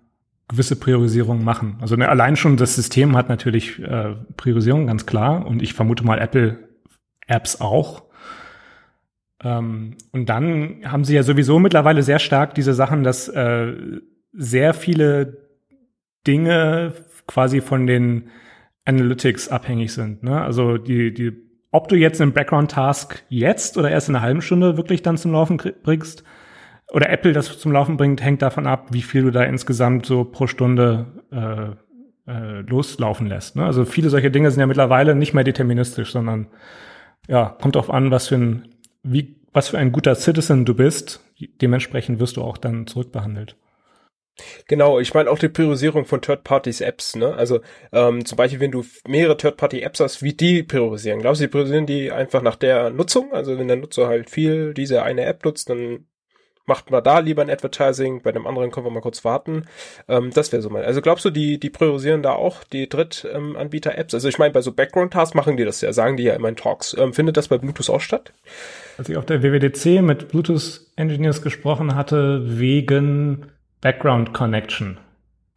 gewisse 0.49 0.76
Priorisierungen 0.76 1.45
machen. 1.45 1.78
Also 1.80 1.97
ne, 1.97 2.09
allein 2.09 2.37
schon 2.37 2.57
das 2.57 2.74
System 2.74 3.16
hat 3.16 3.28
natürlich 3.28 3.80
äh, 3.80 4.14
Priorisierung, 4.37 4.87
ganz 4.87 5.07
klar. 5.07 5.47
Und 5.47 5.62
ich 5.62 5.74
vermute 5.74 6.05
mal 6.05 6.18
Apple 6.18 6.59
Apps 7.26 7.61
auch. 7.61 8.05
Ähm, 9.43 9.97
und 10.12 10.28
dann 10.28 10.82
haben 10.85 11.05
sie 11.05 11.14
ja 11.14 11.22
sowieso 11.22 11.59
mittlerweile 11.59 12.03
sehr 12.03 12.18
stark 12.18 12.55
diese 12.55 12.74
Sachen, 12.74 13.05
dass 13.05 13.28
äh, 13.28 13.74
sehr 14.32 14.74
viele 14.74 15.39
Dinge 16.26 16.95
quasi 17.26 17.61
von 17.61 17.87
den 17.87 18.30
Analytics 18.85 19.49
abhängig 19.49 19.93
sind. 19.93 20.22
Ne? 20.22 20.41
Also 20.43 20.76
die, 20.76 21.12
die, 21.14 21.32
ob 21.70 21.89
du 21.89 21.97
jetzt 21.97 22.20
einen 22.20 22.32
Background-Task 22.32 23.24
jetzt 23.28 23.78
oder 23.78 23.91
erst 23.91 24.09
in 24.09 24.16
einer 24.16 24.24
halben 24.24 24.43
Stunde 24.43 24.76
wirklich 24.76 25.03
dann 25.03 25.16
zum 25.16 25.32
Laufen 25.32 25.57
bringst, 25.82 26.22
oder 26.93 27.11
Apple 27.11 27.32
das 27.32 27.59
zum 27.59 27.72
Laufen 27.72 27.97
bringt, 27.97 28.22
hängt 28.22 28.43
davon 28.43 28.66
ab, 28.66 28.89
wie 28.91 29.03
viel 29.03 29.22
du 29.22 29.30
da 29.30 29.43
insgesamt 29.43 30.07
so 30.07 30.24
pro 30.24 30.47
Stunde 30.47 31.07
äh, 31.32 32.30
äh, 32.30 32.61
loslaufen 32.61 33.26
lässt. 33.26 33.57
Ne? 33.57 33.64
Also 33.64 33.85
viele 33.85 34.11
solche 34.11 34.30
Dinge 34.30 34.51
sind 34.51 34.61
ja 34.61 34.66
mittlerweile 34.66 35.14
nicht 35.14 35.35
mehr 35.35 35.45
deterministisch, 35.45 36.12
sondern 36.12 36.49
ja, 37.28 37.57
kommt 37.61 37.74
darauf 37.74 37.91
an, 37.91 38.11
was 38.11 38.28
für 38.28 38.37
ein, 38.37 38.68
wie, 39.03 39.37
was 39.53 39.68
für 39.68 39.78
ein 39.78 39.93
guter 39.93 40.14
Citizen 40.14 40.64
du 40.64 40.74
bist. 40.74 41.20
Dementsprechend 41.61 42.20
wirst 42.20 42.37
du 42.37 42.43
auch 42.43 42.59
dann 42.59 42.87
zurückbehandelt. 42.87 43.57
Genau, 44.66 44.99
ich 44.99 45.14
meine 45.14 45.30
auch 45.30 45.39
die 45.39 45.49
Priorisierung 45.49 46.07
von 46.07 46.20
Third-Parties-Apps, 46.20 47.14
ne? 47.16 47.35
Also 47.35 47.61
ähm, 47.93 48.24
zum 48.24 48.37
Beispiel, 48.37 48.59
wenn 48.59 48.72
du 48.72 48.85
mehrere 49.07 49.37
Third-Party-Apps 49.37 50.01
hast, 50.01 50.22
wie 50.24 50.32
die 50.32 50.64
priorisieren? 50.64 51.20
Glaubst 51.20 51.41
du, 51.41 51.45
die 51.45 51.51
priorisieren 51.51 51.87
die 51.87 52.11
einfach 52.11 52.43
nach 52.43 52.57
der 52.57 52.91
Nutzung? 52.91 53.32
Also 53.32 53.57
wenn 53.59 53.68
der 53.68 53.76
Nutzer 53.76 54.09
halt 54.09 54.30
viel 54.30 54.74
diese 54.74 55.05
eine 55.05 55.24
App 55.24 55.45
nutzt, 55.45 55.70
dann 55.70 56.07
macht 56.66 56.90
man 56.90 57.04
da 57.04 57.18
lieber 57.18 57.42
ein 57.42 57.50
Advertising, 57.50 58.22
bei 58.22 58.32
dem 58.32 58.46
anderen 58.46 58.70
können 58.70 58.86
wir 58.86 58.90
mal 58.90 59.00
kurz 59.00 59.24
warten. 59.24 59.66
Ähm, 60.08 60.30
das 60.32 60.52
wäre 60.52 60.62
so 60.62 60.70
mal. 60.70 60.84
Also 60.84 61.00
glaubst 61.00 61.24
du, 61.24 61.30
die, 61.30 61.58
die 61.58 61.70
priorisieren 61.70 62.22
da 62.22 62.32
auch 62.32 62.64
die 62.64 62.88
Drittanbieter-Apps? 62.88 64.14
Also 64.14 64.28
ich 64.28 64.38
meine, 64.38 64.52
bei 64.52 64.62
so 64.62 64.72
Background-Tasks 64.72 65.34
machen 65.34 65.56
die 65.56 65.64
das 65.64 65.80
ja, 65.80 65.92
sagen 65.92 66.16
die 66.16 66.24
ja 66.24 66.34
immer 66.34 66.48
in 66.48 66.56
Talks. 66.56 66.96
Ähm, 66.98 67.12
findet 67.12 67.36
das 67.36 67.48
bei 67.48 67.58
Bluetooth 67.58 67.90
auch 67.90 68.00
statt? 68.00 68.32
Als 68.96 69.08
ich 69.08 69.16
auf 69.16 69.26
der 69.26 69.42
WWDC 69.42 70.02
mit 70.02 70.28
Bluetooth-Engineers 70.28 71.42
gesprochen 71.42 71.94
hatte, 71.94 72.58
wegen 72.58 73.46
Background 73.80 74.32
Connection, 74.32 74.98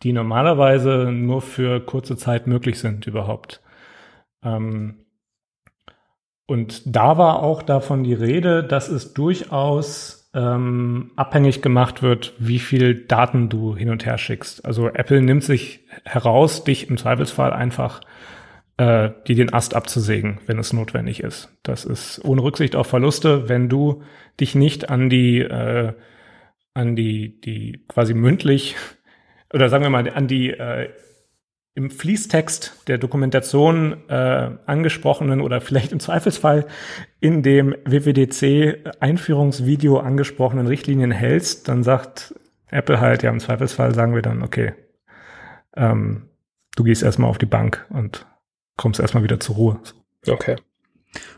die 0.03 0.11
normalerweise 0.11 1.11
nur 1.11 1.41
für 1.41 1.79
kurze 1.79 2.17
Zeit 2.17 2.47
möglich 2.47 2.79
sind 2.79 3.07
überhaupt. 3.07 3.61
Ähm, 4.43 5.05
und 6.47 6.95
da 6.95 7.17
war 7.17 7.43
auch 7.43 7.61
davon 7.61 8.03
die 8.03 8.13
Rede, 8.13 8.63
dass 8.63 8.87
es 8.87 9.13
durchaus 9.13 10.16
ähm, 10.37 11.09
abhängig 11.15 11.63
gemacht 11.63 12.03
wird, 12.03 12.33
wie 12.37 12.59
viel 12.59 12.93
Daten 12.93 13.49
du 13.49 13.75
hin 13.75 13.89
und 13.89 14.05
her 14.05 14.19
schickst. 14.19 14.63
Also 14.65 14.87
Apple 14.87 15.21
nimmt 15.21 15.43
sich 15.43 15.79
heraus, 16.05 16.63
dich 16.63 16.89
im 16.89 16.97
Zweifelsfall 16.97 17.51
einfach 17.51 18.01
äh, 18.77 19.09
die 19.27 19.33
den 19.33 19.51
Ast 19.51 19.75
abzusägen, 19.75 20.39
wenn 20.45 20.59
es 20.59 20.73
notwendig 20.73 21.23
ist. 21.23 21.49
Das 21.63 21.85
ist 21.85 22.23
ohne 22.23 22.43
Rücksicht 22.43 22.75
auf 22.75 22.85
Verluste, 22.85 23.49
wenn 23.49 23.67
du 23.67 24.03
dich 24.39 24.53
nicht 24.53 24.91
an 24.91 25.09
die 25.09 25.39
äh, 25.39 25.93
an 26.75 26.95
die 26.95 27.41
die 27.41 27.83
quasi 27.87 28.13
mündlich 28.13 28.75
oder 29.51 29.69
sagen 29.69 29.83
wir 29.83 29.89
mal 29.89 30.07
an 30.07 30.27
die 30.27 30.51
äh, 30.51 30.89
im 31.77 31.89
Fließtext 31.91 32.87
der 32.87 32.97
Dokumentation 32.97 34.09
äh, 34.09 34.49
angesprochenen 34.65 35.41
oder 35.41 35.61
vielleicht 35.61 35.91
im 35.91 35.99
Zweifelsfall 35.99 36.65
in 37.19 37.43
dem 37.43 37.75
WWDC-Einführungsvideo 37.85 39.99
angesprochenen 39.99 40.65
Richtlinien 40.65 41.11
hältst, 41.11 41.67
dann 41.67 41.83
sagt 41.83 42.33
Apple 42.71 42.99
halt, 42.99 43.21
ja, 43.21 43.29
im 43.29 43.39
Zweifelsfall 43.39 43.93
sagen 43.93 44.15
wir 44.15 44.23
dann, 44.23 44.41
okay, 44.41 44.73
ähm, 45.75 46.29
du 46.75 46.83
gehst 46.83 47.03
erstmal 47.03 47.29
auf 47.29 47.37
die 47.37 47.45
Bank 47.45 47.85
und 47.91 48.25
kommst 48.75 48.99
erstmal 48.99 49.21
wieder 49.21 49.39
zur 49.39 49.57
Ruhe. 49.57 49.79
Okay. 50.27 50.55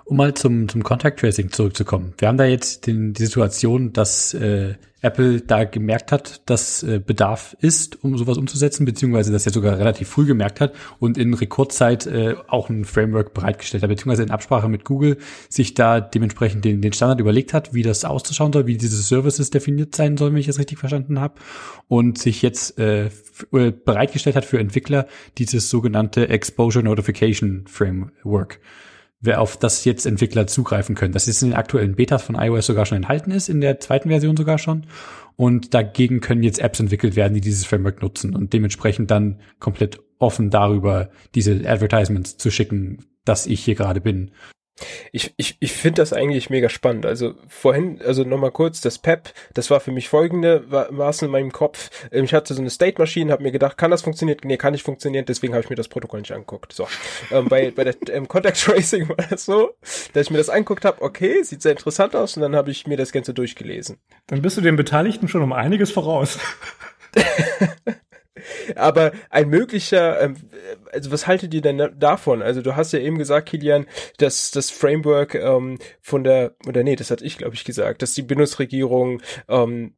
Um 0.06 0.18
mal 0.18 0.34
zum, 0.34 0.68
zum 0.68 0.84
Contact 0.84 1.20
Tracing 1.20 1.52
zurückzukommen. 1.52 2.14
Wir 2.18 2.28
haben 2.28 2.38
da 2.38 2.46
jetzt 2.46 2.88
den, 2.88 3.14
die 3.14 3.26
Situation, 3.26 3.94
dass 3.94 4.34
äh, 4.34 4.76
Apple 5.02 5.42
da 5.42 5.64
gemerkt 5.64 6.12
hat, 6.12 6.42
dass 6.50 6.84
äh, 6.84 7.00
Bedarf 7.00 7.56
ist, 7.62 8.04
um 8.04 8.18
sowas 8.18 8.38
umzusetzen, 8.38 8.86
beziehungsweise 8.86 9.32
das 9.32 9.46
ja 9.46 9.52
sogar 9.52 9.78
relativ 9.78 10.10
früh 10.10 10.26
gemerkt 10.26 10.60
hat 10.60 10.74
und 11.00 11.18
in 11.18 11.34
Rekordzeit 11.34 12.06
äh, 12.06 12.36
auch 12.48 12.70
ein 12.70 12.84
Framework 12.84 13.34
bereitgestellt 13.34 13.84
hat, 13.84 13.90
beziehungsweise 13.90 14.24
in 14.24 14.32
Absprache 14.32 14.68
mit 14.68 14.84
Google 14.84 15.18
sich 15.48 15.74
da 15.74 16.02
dementsprechend 16.02 16.66
den, 16.66 16.82
den 16.82 16.92
Standard 16.92 17.20
überlegt 17.22 17.54
hat, 17.54 17.74
wie 17.74 17.84
das 17.84 18.04
auszuschauen 18.04 18.52
soll, 18.52 18.68
wie 18.68 18.78
diese 18.78 19.02
Services 19.02 19.50
definiert 19.50 19.96
sein 19.96 20.18
sollen, 20.18 20.34
wenn 20.34 20.42
ich 20.42 20.48
das 20.48 20.60
richtig 20.60 20.80
verstanden 20.80 21.20
habe, 21.20 21.36
und 21.88 22.18
sich 22.18 22.42
jetzt 22.42 22.78
äh, 22.78 23.06
äh 23.54 23.72
bereitgestellt 23.72 24.36
hat 24.36 24.46
für 24.46 24.60
Entwickler 24.60 25.08
dieses 25.38 25.70
sogenannte 25.70 26.28
Exposure 26.28 26.84
Notification 26.84 27.66
Framework 27.68 28.60
wer 29.22 29.42
auf 29.42 29.58
das 29.58 29.86
jetzt 29.86 30.06
Entwickler 30.06 30.48
zugreifen 30.48 30.96
können. 30.96 31.14
Das 31.14 31.28
ist 31.28 31.42
in 31.42 31.50
den 31.50 31.58
aktuellen 31.58 31.96
Betas 31.96 32.24
von 32.24 32.36
iOS 32.36 32.68
sogar 32.68 32.86
schon 32.86 32.98
enthalten 32.98 33.32
ist, 33.32 33.50
in 33.50 33.62
der 33.62 33.80
zweiten 33.80 34.10
Version 34.10 34.38
sogar 34.38 34.58
schon. 34.58 34.86
Und 35.36 35.74
dagegen 35.74 36.22
können 36.22 36.44
jetzt 36.44 36.60
Apps 36.60 36.80
entwickelt 36.80 37.16
werden, 37.16 37.34
die 37.34 37.42
dieses 37.42 37.66
Framework 37.66 38.02
nutzen 38.02 38.36
und 38.36 38.54
dementsprechend 38.54 39.12
dann 39.12 39.40
komplett 39.60 40.00
offen 40.18 40.50
darüber 40.50 41.10
diese 41.36 41.54
Advertisements 41.66 42.38
zu 42.38 42.52
schicken, 42.52 43.06
dass 43.26 43.46
ich 43.46 43.64
hier 43.64 43.76
gerade 43.76 44.02
bin. 44.02 44.32
Ich, 45.12 45.34
ich, 45.38 45.58
ich 45.60 45.72
finde 45.72 46.02
das 46.02 46.14
eigentlich 46.14 46.50
mega 46.50 46.70
spannend. 46.70 47.06
Also 47.06 47.36
vorhin, 47.48 48.02
also 48.06 48.24
nochmal 48.24 48.52
kurz, 48.52 48.82
das 48.82 48.98
PEP, 49.00 49.34
das 49.54 49.70
war 49.70 49.80
für 49.80 49.92
mich 49.92 50.10
folgende, 50.10 50.66
es 51.10 51.22
in 51.22 51.32
meinem 51.32 51.52
Kopf. 51.52 51.90
Ähm, 52.12 52.26
ich 52.26 52.34
hatte 52.34 52.54
so 52.54 52.62
eine 52.62 52.70
State 52.70 53.00
Machine, 53.00 53.32
habe 53.32 53.44
mir 53.44 53.52
gedacht, 53.52 53.78
kann 53.78 53.92
das 53.92 54.02
funktionieren? 54.02 54.40
Nee, 54.44 54.58
kann 54.58 54.74
nicht 54.74 54.84
funktionieren, 54.84 55.26
deswegen 55.26 55.54
habe 55.54 55.64
ich 55.64 55.70
mir 55.70 55.76
das 55.76 55.88
Protokoll 55.88 56.22
nicht 56.22 56.32
angeguckt. 56.32 56.74
So. 56.74 56.88
ähm, 57.32 57.48
bei, 57.48 57.72
bei 57.72 57.84
der 57.84 57.96
ähm, 58.10 58.28
Contact 58.28 58.62
Tracing 58.62 59.10
war 59.10 59.28
das 59.30 59.46
so, 59.46 59.72
dass 60.14 60.28
ich 60.28 60.32
mir 60.32 60.38
das 60.38 60.50
angeguckt 60.50 60.86
habe, 60.86 61.02
okay, 61.02 61.44
sieht 61.44 61.62
sehr 61.62 61.72
interessant 61.72 62.16
aus, 62.16 62.36
und 62.36 62.42
dann 62.42 62.56
habe 62.56 62.72
ich 62.72 62.88
mir 62.88 62.98
das 62.98 63.12
Ganze 63.12 63.34
durchgelesen. 63.34 63.98
Dann 64.28 64.42
bist 64.42 64.58
du 64.58 64.62
den 64.62 64.76
Beteiligten 64.76 65.28
schon 65.28 65.42
um 65.42 65.54
einiges 65.54 65.92
voraus. 65.92 66.40
Aber 68.76 69.12
ein 69.30 69.50
möglicher, 69.50 70.22
ähm, 70.22 70.36
also 70.92 71.12
was 71.12 71.28
haltet 71.28 71.54
ihr 71.54 71.62
denn 71.62 71.92
davon? 71.98 72.42
Also 72.42 72.62
du 72.62 72.76
hast 72.76 72.94
ja 72.94 73.00
eben 73.00 73.18
gesagt, 73.18 73.50
Kilian, 73.50 73.86
dass 74.18 74.52
das 74.52 74.72
Framework 74.72 75.36
ähm, 75.36 75.80
von 76.02 76.24
der, 76.24 76.56
oder 76.68 76.84
nee, 76.84 76.96
das 76.96 77.12
hatte 77.12 77.26
ich, 77.26 77.38
glaube 77.38 77.56
ich, 77.56 77.64
gesagt, 77.64 78.02
dass 78.02 78.14
die 78.14 78.24
Bundesregierung 78.24 79.22
ähm, 79.48 79.94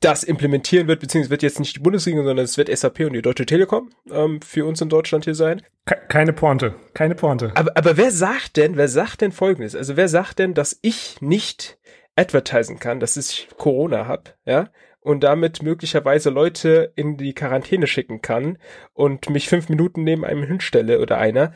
das 0.00 0.24
implementieren 0.24 0.88
wird, 0.88 1.00
beziehungsweise 1.00 1.30
wird 1.30 1.42
jetzt 1.42 1.60
nicht 1.60 1.76
die 1.76 1.80
Bundesregierung, 1.80 2.26
sondern 2.26 2.44
es 2.44 2.56
wird 2.56 2.74
SAP 2.74 3.00
und 3.00 3.12
die 3.12 3.22
Deutsche 3.22 3.44
Telekom 3.44 3.90
ähm, 4.10 4.40
für 4.40 4.64
uns 4.64 4.80
in 4.80 4.88
Deutschland 4.88 5.24
hier 5.24 5.34
sein. 5.34 5.62
Keine 5.84 6.32
Pointe, 6.32 6.74
keine 6.94 7.14
Pointe. 7.14 7.52
Aber, 7.54 7.76
aber 7.76 7.96
wer 7.96 8.10
sagt 8.10 8.56
denn, 8.56 8.76
wer 8.76 8.88
sagt 8.88 9.20
denn 9.20 9.32
Folgendes? 9.32 9.76
Also 9.76 9.96
wer 9.96 10.08
sagt 10.08 10.38
denn, 10.38 10.54
dass 10.54 10.78
ich 10.80 11.20
nicht 11.20 11.78
advertisen 12.16 12.78
kann, 12.78 12.98
dass 12.98 13.16
ich 13.16 13.48
Corona 13.56 14.06
hab, 14.06 14.36
ja? 14.44 14.70
Und 15.00 15.24
damit 15.24 15.62
möglicherweise 15.62 16.30
Leute 16.30 16.92
in 16.94 17.16
die 17.16 17.32
Quarantäne 17.32 17.86
schicken 17.86 18.20
kann 18.20 18.58
und 18.92 19.30
mich 19.30 19.48
fünf 19.48 19.68
Minuten 19.68 20.04
neben 20.04 20.24
einem 20.24 20.42
hinstelle 20.42 21.00
oder 21.00 21.18
einer. 21.18 21.52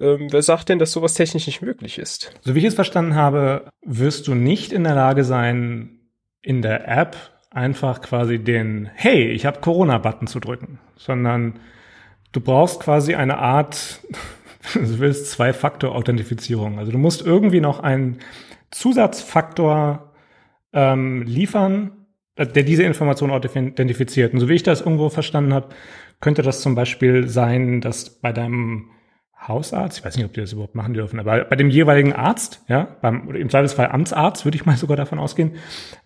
Ähm, 0.00 0.28
wer 0.30 0.42
sagt 0.42 0.68
denn, 0.68 0.78
dass 0.78 0.92
sowas 0.92 1.14
technisch 1.14 1.46
nicht 1.46 1.62
möglich 1.62 1.98
ist? 1.98 2.32
So 2.40 2.54
wie 2.54 2.60
ich 2.60 2.64
es 2.64 2.74
verstanden 2.74 3.14
habe, 3.14 3.70
wirst 3.82 4.28
du 4.28 4.34
nicht 4.34 4.72
in 4.72 4.84
der 4.84 4.94
Lage 4.94 5.24
sein, 5.24 6.00
in 6.40 6.62
der 6.62 6.88
App 6.88 7.16
einfach 7.50 8.00
quasi 8.00 8.38
den 8.38 8.90
Hey, 8.94 9.28
ich 9.28 9.46
habe 9.46 9.60
Corona-Button 9.60 10.26
zu 10.26 10.40
drücken, 10.40 10.78
sondern 10.96 11.58
du 12.32 12.40
brauchst 12.40 12.80
quasi 12.80 13.14
eine 13.14 13.38
Art, 13.38 14.00
du 14.74 14.98
willst 14.98 15.30
Zwei-Faktor-Authentifizierung. 15.32 16.78
Also 16.78 16.92
du 16.92 16.98
musst 16.98 17.24
irgendwie 17.24 17.60
noch 17.60 17.80
einen 17.80 18.18
Zusatzfaktor 18.70 20.12
ähm, 20.72 21.22
liefern, 21.22 22.05
der 22.38 22.62
diese 22.62 22.82
Information 22.82 23.30
identifiziert. 23.30 24.34
Und 24.34 24.40
so 24.40 24.48
wie 24.48 24.54
ich 24.54 24.62
das 24.62 24.80
irgendwo 24.80 25.08
verstanden 25.08 25.54
habe, 25.54 25.68
könnte 26.20 26.42
das 26.42 26.60
zum 26.60 26.74
Beispiel 26.74 27.28
sein, 27.28 27.80
dass 27.80 28.10
bei 28.10 28.32
deinem 28.32 28.90
Hausarzt, 29.48 29.98
ich 29.98 30.04
weiß 30.04 30.16
nicht, 30.16 30.24
ob 30.24 30.32
die 30.32 30.40
das 30.40 30.52
überhaupt 30.52 30.74
machen 30.74 30.94
dürfen, 30.94 31.20
aber 31.20 31.44
bei 31.44 31.56
dem 31.56 31.68
jeweiligen 31.70 32.12
Arzt, 32.12 32.64
ja, 32.68 32.96
beim, 33.00 33.30
im 33.34 33.50
Zweifelsfall 33.50 33.88
Amtsarzt, 33.88 34.44
würde 34.44 34.56
ich 34.56 34.66
mal 34.66 34.76
sogar 34.76 34.96
davon 34.96 35.18
ausgehen, 35.18 35.52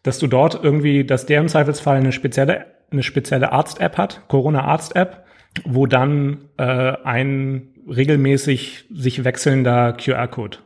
dass 0.02 0.18
du 0.18 0.26
dort 0.26 0.62
irgendwie, 0.62 1.04
dass 1.04 1.26
der 1.26 1.40
im 1.40 1.48
Zweifelsfall 1.48 1.96
eine 1.96 2.12
spezielle, 2.12 2.66
eine 2.90 3.02
spezielle 3.02 3.52
Arzt-App 3.52 3.96
hat, 3.98 4.22
Corona-Arzt-App, 4.28 5.24
wo 5.64 5.86
dann 5.86 6.48
äh, 6.58 6.62
ein 6.62 7.68
regelmäßig 7.88 8.86
sich 8.90 9.24
wechselnder 9.24 9.92
QR-Code 9.94 10.58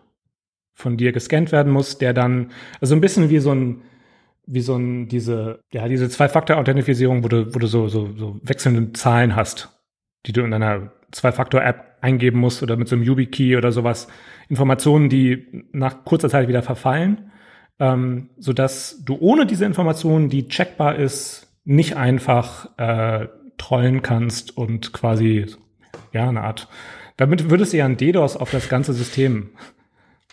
von 0.72 0.96
dir 0.96 1.12
gescannt 1.12 1.52
werden 1.52 1.72
muss, 1.72 1.98
der 1.98 2.12
dann, 2.12 2.50
also 2.80 2.94
ein 2.94 3.00
bisschen 3.00 3.30
wie 3.30 3.38
so 3.38 3.52
ein 3.52 3.82
wie 4.46 4.60
so 4.60 4.76
ein, 4.76 5.08
diese, 5.08 5.60
ja, 5.72 5.88
diese 5.88 6.08
Zwei-Faktor-Authentifizierung, 6.08 7.24
wo 7.24 7.28
du, 7.28 7.54
wo 7.54 7.58
du 7.58 7.66
so, 7.66 7.88
so, 7.88 8.10
so 8.16 8.40
wechselnde 8.42 8.92
Zahlen 8.92 9.36
hast, 9.36 9.70
die 10.26 10.32
du 10.32 10.42
in 10.42 10.50
deiner 10.50 10.92
Zwei-Faktor-App 11.12 11.98
eingeben 12.00 12.38
musst 12.38 12.62
oder 12.62 12.76
mit 12.76 12.88
so 12.88 12.96
einem 12.96 13.04
YubiKey 13.04 13.56
oder 13.56 13.72
sowas. 13.72 14.08
Informationen, 14.48 15.08
die 15.08 15.66
nach 15.72 16.04
kurzer 16.04 16.28
Zeit 16.28 16.48
wieder 16.48 16.62
verfallen, 16.62 17.30
ähm, 17.78 18.30
so 18.36 18.52
dass 18.52 19.02
du 19.04 19.16
ohne 19.18 19.46
diese 19.46 19.64
Informationen, 19.64 20.28
die 20.28 20.48
checkbar 20.48 20.96
ist, 20.96 21.48
nicht 21.64 21.96
einfach 21.96 22.78
äh, 22.78 23.28
trollen 23.56 24.02
kannst 24.02 24.56
und 24.56 24.92
quasi, 24.92 25.46
ja, 26.12 26.28
eine 26.28 26.42
Art, 26.42 26.68
damit 27.16 27.50
würdest 27.50 27.72
du 27.72 27.78
ja 27.78 27.86
ein 27.86 27.96
DDoS 27.96 28.36
auf 28.36 28.50
das 28.50 28.68
ganze 28.68 28.92
System 28.92 29.50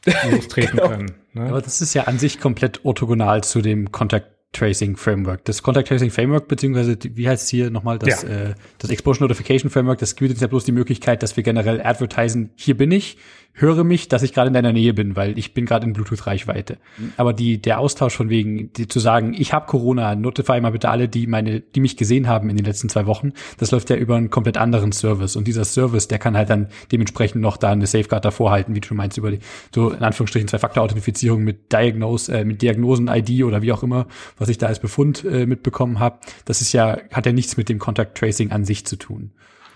lostreten 0.05 0.71
genau. 0.77 0.89
können. 0.89 1.11
Ne? 1.33 1.47
Aber 1.47 1.61
das 1.61 1.81
ist 1.81 1.93
ja 1.93 2.03
an 2.03 2.19
sich 2.19 2.39
komplett 2.39 2.83
orthogonal 2.85 3.43
zu 3.43 3.61
dem 3.61 3.91
Contact 3.91 4.27
Tracing 4.53 4.97
Framework. 4.97 5.45
Das 5.45 5.63
Contact 5.63 5.87
Tracing 5.87 6.11
Framework, 6.11 6.47
beziehungsweise, 6.47 6.97
wie 7.01 7.27
heißt 7.27 7.43
es 7.43 7.49
hier 7.49 7.69
nochmal, 7.69 7.99
das, 7.99 8.23
ja. 8.23 8.29
äh, 8.29 8.55
das 8.79 8.89
Exposure 8.89 9.23
Notification 9.23 9.69
Framework, 9.71 9.99
das 9.99 10.15
gibt 10.15 10.31
uns 10.31 10.41
ja 10.41 10.47
bloß 10.47 10.65
die 10.65 10.73
Möglichkeit, 10.73 11.23
dass 11.23 11.37
wir 11.37 11.43
generell 11.43 11.81
advertisen, 11.81 12.51
hier 12.55 12.75
bin 12.75 12.91
ich, 12.91 13.17
höre 13.53 13.83
mich, 13.83 14.07
dass 14.07 14.23
ich 14.23 14.33
gerade 14.33 14.47
in 14.47 14.53
deiner 14.53 14.73
Nähe 14.73 14.93
bin, 14.93 15.15
weil 15.15 15.37
ich 15.37 15.53
bin 15.53 15.65
gerade 15.65 15.85
in 15.85 15.93
Bluetooth-Reichweite. 15.93 16.77
Aber 17.17 17.33
die, 17.33 17.61
der 17.61 17.79
Austausch 17.79 18.15
von 18.15 18.29
wegen, 18.29 18.71
die, 18.73 18.87
zu 18.87 18.99
sagen, 18.99 19.33
ich 19.37 19.53
habe 19.53 19.67
Corona, 19.67 20.15
notify 20.15 20.59
mal 20.61 20.71
bitte 20.71 20.89
alle, 20.89 21.09
die 21.09 21.27
meine, 21.27 21.59
die 21.59 21.81
mich 21.81 21.97
gesehen 21.97 22.27
haben 22.27 22.49
in 22.49 22.55
den 22.55 22.65
letzten 22.65 22.87
zwei 22.87 23.05
Wochen, 23.05 23.33
das 23.57 23.71
läuft 23.71 23.89
ja 23.89 23.97
über 23.97 24.15
einen 24.15 24.29
komplett 24.29 24.57
anderen 24.57 24.93
Service. 24.93 25.35
Und 25.35 25.47
dieser 25.47 25.65
Service, 25.65 26.07
der 26.07 26.17
kann 26.17 26.37
halt 26.37 26.49
dann 26.49 26.67
dementsprechend 26.91 27.41
noch 27.41 27.57
da 27.57 27.71
eine 27.71 27.87
Safeguard 27.87 28.23
davor 28.23 28.51
halten, 28.51 28.73
wie 28.73 28.79
du 28.79 28.93
meinst, 28.93 29.17
über 29.17 29.31
die, 29.31 29.39
so 29.75 29.89
in 29.89 30.01
Anführungsstrichen 30.01 30.47
Zwei-Faktor-Authentifizierung 30.47 31.43
mit 31.43 31.71
Diagnose, 31.73 32.33
äh, 32.33 32.45
mit 32.45 32.61
Diagnosen-ID 32.61 33.43
oder 33.43 33.61
wie 33.61 33.73
auch 33.73 33.83
immer, 33.83 34.07
was 34.41 34.49
ich 34.49 34.57
da 34.57 34.65
als 34.65 34.79
Befund 34.79 35.23
äh, 35.23 35.45
mitbekommen 35.45 35.99
habe. 35.99 36.17
Das 36.45 36.61
ist 36.61 36.73
ja, 36.73 36.97
hat 37.13 37.27
ja 37.27 37.31
nichts 37.31 37.57
mit 37.57 37.69
dem 37.69 37.77
Contact 37.77 38.17
Tracing 38.17 38.51
an 38.51 38.65
sich 38.65 38.87
zu 38.87 38.95
tun. 38.95 39.31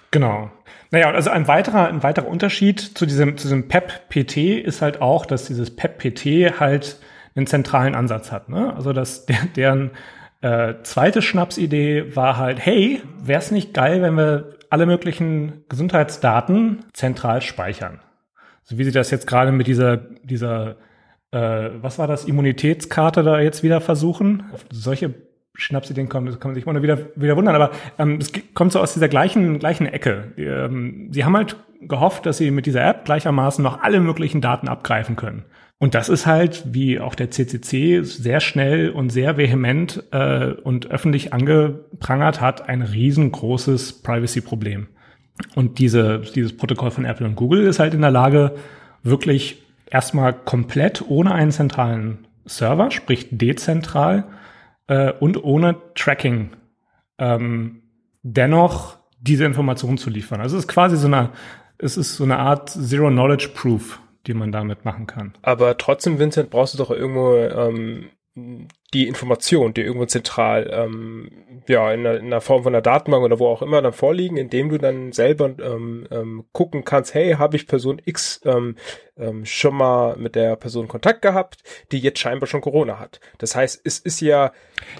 Genau. 0.09 0.49
Naja, 0.89 1.11
also 1.11 1.29
ein 1.29 1.47
weiterer, 1.47 1.87
ein 1.87 2.01
weiterer 2.01 2.27
Unterschied 2.27 2.79
zu 2.79 3.05
diesem, 3.05 3.37
zu 3.37 3.43
diesem 3.43 3.67
PEP-PT 3.67 4.37
ist 4.65 4.81
halt 4.81 5.01
auch, 5.01 5.27
dass 5.27 5.45
dieses 5.45 5.75
PEP-PT 5.75 6.59
halt 6.59 6.99
einen 7.35 7.45
zentralen 7.45 7.93
Ansatz 7.93 8.31
hat. 8.31 8.49
Ne? 8.49 8.73
Also 8.75 8.91
dass 8.91 9.27
der, 9.27 9.37
deren 9.55 9.91
äh, 10.41 10.73
zweite 10.81 11.21
Schnapsidee 11.21 12.15
war 12.15 12.37
halt, 12.37 12.57
hey, 12.59 13.03
wäre 13.21 13.39
es 13.39 13.51
nicht 13.51 13.73
geil, 13.73 14.01
wenn 14.01 14.15
wir 14.15 14.57
alle 14.71 14.87
möglichen 14.87 15.63
Gesundheitsdaten 15.69 16.85
zentral 16.93 17.41
speichern? 17.41 17.99
So 18.63 18.79
wie 18.79 18.83
sie 18.83 18.91
das 18.91 19.11
jetzt 19.11 19.27
gerade 19.27 19.51
mit 19.51 19.67
dieser, 19.67 19.97
dieser 19.97 20.77
äh, 21.35 21.71
was 21.81 21.99
war 21.99 22.07
das, 22.07 22.25
Immunitätskarte 22.25 23.21
da 23.21 23.39
jetzt 23.39 23.61
wieder 23.61 23.81
versuchen. 23.81 24.43
Solche 24.71 25.13
Schnapsideen 25.53 26.07
kommen, 26.07 26.27
das 26.27 26.39
kann 26.39 26.51
man 26.51 26.55
sich 26.55 26.65
immer 26.65 26.81
wieder, 26.81 26.97
wieder 27.15 27.35
wundern, 27.35 27.55
aber 27.55 27.71
ähm, 27.97 28.19
es 28.19 28.31
kommt 28.53 28.71
so 28.71 28.79
aus 28.79 28.93
dieser 28.93 29.09
gleichen, 29.09 29.59
gleichen 29.59 29.85
Ecke. 29.85 30.33
Ähm, 30.37 31.09
sie 31.11 31.25
haben 31.25 31.35
halt 31.35 31.57
gehofft, 31.81 32.25
dass 32.25 32.37
sie 32.37 32.51
mit 32.51 32.65
dieser 32.65 32.85
App 32.85 33.05
gleichermaßen 33.05 33.63
noch 33.63 33.81
alle 33.81 33.99
möglichen 33.99 34.41
Daten 34.41 34.67
abgreifen 34.67 35.15
können. 35.15 35.43
Und 35.77 35.93
das 35.93 36.07
ist 36.07 36.25
halt, 36.25 36.63
wie 36.73 37.01
auch 37.01 37.15
der 37.15 37.31
CCC 37.31 38.01
sehr 38.03 38.39
schnell 38.39 38.89
und 38.89 39.09
sehr 39.09 39.35
vehement 39.35 40.03
äh, 40.11 40.51
und 40.51 40.89
öffentlich 40.89 41.33
angeprangert 41.33 42.39
hat, 42.39 42.69
ein 42.69 42.81
riesengroßes 42.81 44.01
Privacy-Problem. 44.01 44.87
Und 45.53 45.79
diese, 45.79 46.19
dieses 46.33 46.55
Protokoll 46.55 46.91
von 46.91 47.03
Apple 47.03 47.27
und 47.27 47.35
Google 47.35 47.65
ist 47.65 47.79
halt 47.79 47.93
in 47.93 48.01
der 48.01 48.11
Lage, 48.11 48.55
wirklich 49.03 49.64
erstmal 49.89 50.33
komplett 50.33 51.03
ohne 51.07 51.33
einen 51.33 51.51
zentralen 51.51 52.27
Server, 52.45 52.91
sprich 52.91 53.27
dezentral, 53.31 54.25
äh, 54.87 55.11
und 55.13 55.43
ohne 55.43 55.77
Tracking 55.95 56.51
ähm, 57.17 57.81
dennoch 58.21 58.97
diese 59.19 59.45
Informationen 59.45 59.97
zu 59.97 60.09
liefern. 60.09 60.41
Also 60.41 60.57
es 60.57 60.65
ist 60.65 60.67
quasi 60.67 60.97
so 60.97 61.07
eine, 61.07 61.31
es 61.77 61.97
ist 61.97 62.15
so 62.15 62.23
eine 62.23 62.37
Art 62.37 62.69
Zero 62.69 63.09
Knowledge 63.09 63.49
Proof, 63.53 63.99
die 64.27 64.33
man 64.33 64.51
damit 64.51 64.85
machen 64.85 65.07
kann. 65.07 65.33
Aber 65.41 65.77
trotzdem, 65.77 66.19
Vincent, 66.19 66.49
brauchst 66.49 66.73
du 66.73 66.77
doch 66.77 66.91
irgendwo 66.91 67.35
ähm, 67.35 68.09
die 68.35 69.07
Information, 69.07 69.73
die 69.73 69.81
irgendwo 69.81 70.05
zentral, 70.05 70.69
ähm, 70.71 71.31
ja, 71.67 71.91
in 71.93 72.01
einer, 72.01 72.19
in 72.19 72.25
einer 72.25 72.41
Form 72.41 72.63
von 72.63 72.75
einer 72.75 72.81
Datenbank 72.81 73.23
oder 73.23 73.39
wo 73.39 73.47
auch 73.47 73.61
immer 73.61 73.81
dann 73.81 73.93
vorliegen, 73.93 74.35
indem 74.35 74.69
du 74.69 74.77
dann 74.77 75.13
selber 75.13 75.55
ähm, 75.59 76.05
ähm, 76.11 76.45
gucken 76.51 76.83
kannst, 76.83 77.13
hey, 77.13 77.33
habe 77.33 77.55
ich 77.55 77.65
Person 77.65 78.01
X 78.03 78.41
ähm, 78.43 78.75
ähm, 79.17 79.45
schon 79.45 79.75
mal 79.75 80.17
mit 80.17 80.35
der 80.35 80.57
Person 80.57 80.89
Kontakt 80.89 81.21
gehabt, 81.21 81.63
die 81.93 81.99
jetzt 81.99 82.19
scheinbar 82.19 82.47
schon 82.47 82.59
Corona 82.59 82.99
hat. 82.99 83.21
Das 83.37 83.55
heißt, 83.55 83.81
es 83.85 83.99
ist 83.99 84.19
ja. 84.19 84.51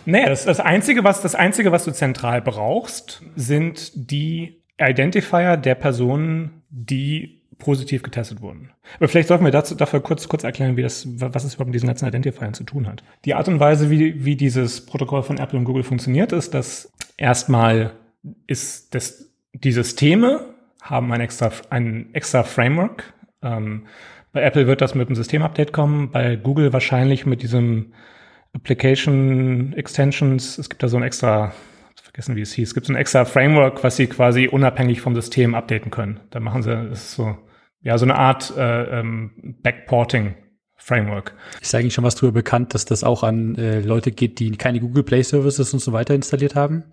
Naja, 0.05 0.29
das, 0.29 0.45
das 0.45 0.61
Einzige, 0.61 1.03
was, 1.03 1.21
das 1.21 1.35
Einzige, 1.35 1.73
was 1.73 1.83
du 1.83 1.91
zentral 1.91 2.41
brauchst, 2.41 3.21
sind 3.35 3.91
die 3.95 4.61
Identifier 4.77 5.57
der 5.57 5.75
Personen, 5.75 6.63
die 6.69 7.41
positiv 7.57 8.03
getestet 8.03 8.41
wurden. 8.41 8.71
Aber 8.97 9.07
vielleicht 9.07 9.27
sollten 9.27 9.45
wir 9.45 9.51
dazu, 9.51 9.75
dafür 9.75 10.01
kurz, 10.01 10.27
kurz 10.27 10.43
erklären, 10.43 10.77
wie 10.77 10.81
das, 10.81 11.07
was 11.19 11.43
es 11.43 11.55
überhaupt 11.55 11.69
mit 11.69 11.75
diesen 11.75 11.87
ganzen 11.87 12.07
Identifiern 12.07 12.53
zu 12.53 12.63
tun 12.63 12.87
hat. 12.87 13.03
Die 13.23 13.33
Art 13.33 13.47
und 13.47 13.59
Weise, 13.59 13.89
wie, 13.89 14.25
wie 14.25 14.35
dieses 14.35 14.85
Protokoll 14.85 15.23
von 15.23 15.37
Apple 15.37 15.57
und 15.57 15.65
Google 15.65 15.83
funktioniert, 15.83 16.31
ist, 16.31 16.53
dass 16.53 16.91
erstmal 17.17 17.93
ist 18.47 18.93
das, 18.93 19.29
die 19.53 19.71
Systeme 19.71 20.41
haben 20.81 21.11
ein 21.11 21.21
extra, 21.21 21.51
ein 21.69 22.13
extra 22.13 22.43
Framework. 22.43 23.13
Ähm, 23.41 23.87
bei 24.33 24.41
Apple 24.43 24.67
wird 24.67 24.81
das 24.81 24.95
mit 24.95 25.07
einem 25.07 25.15
Systemupdate 25.15 25.71
kommen, 25.71 26.11
bei 26.11 26.35
Google 26.35 26.73
wahrscheinlich 26.73 27.25
mit 27.25 27.41
diesem 27.41 27.93
Application 28.53 29.73
Extensions. 29.73 30.57
Es 30.57 30.69
gibt 30.69 30.83
da 30.83 30.87
so 30.87 30.97
ein 30.97 31.03
extra 31.03 31.53
vergessen, 32.15 32.35
wie 32.37 32.41
es 32.41 32.53
hieß. 32.53 32.69
Es 32.69 32.73
gibt 32.73 32.87
so 32.87 32.93
ein 32.93 32.95
extra 32.95 33.25
Framework, 33.25 33.83
was 33.83 33.97
sie 33.97 34.07
quasi 34.07 34.47
unabhängig 34.47 35.01
vom 35.01 35.15
System 35.15 35.53
updaten 35.53 35.91
können. 35.91 36.21
Da 36.29 36.39
machen 36.39 36.61
sie, 36.61 36.69
das 36.69 37.03
ist 37.03 37.11
so, 37.11 37.37
ja, 37.81 37.97
so 37.97 38.05
eine 38.05 38.15
Art 38.15 38.53
äh, 38.55 38.99
ähm, 38.99 39.57
Backporting 39.61 40.35
Framework. 40.77 41.33
Ist 41.61 41.75
eigentlich 41.75 41.93
schon 41.93 42.05
was 42.05 42.15
darüber 42.15 42.31
bekannt, 42.31 42.73
dass 42.73 42.85
das 42.85 43.03
auch 43.03 43.23
an 43.23 43.55
äh, 43.55 43.81
Leute 43.81 44.11
geht, 44.11 44.39
die 44.39 44.51
keine 44.51 44.79
Google 44.79 45.03
Play 45.03 45.23
Services 45.23 45.73
und 45.73 45.79
so 45.79 45.91
weiter 45.91 46.13
installiert 46.13 46.55
haben? 46.55 46.85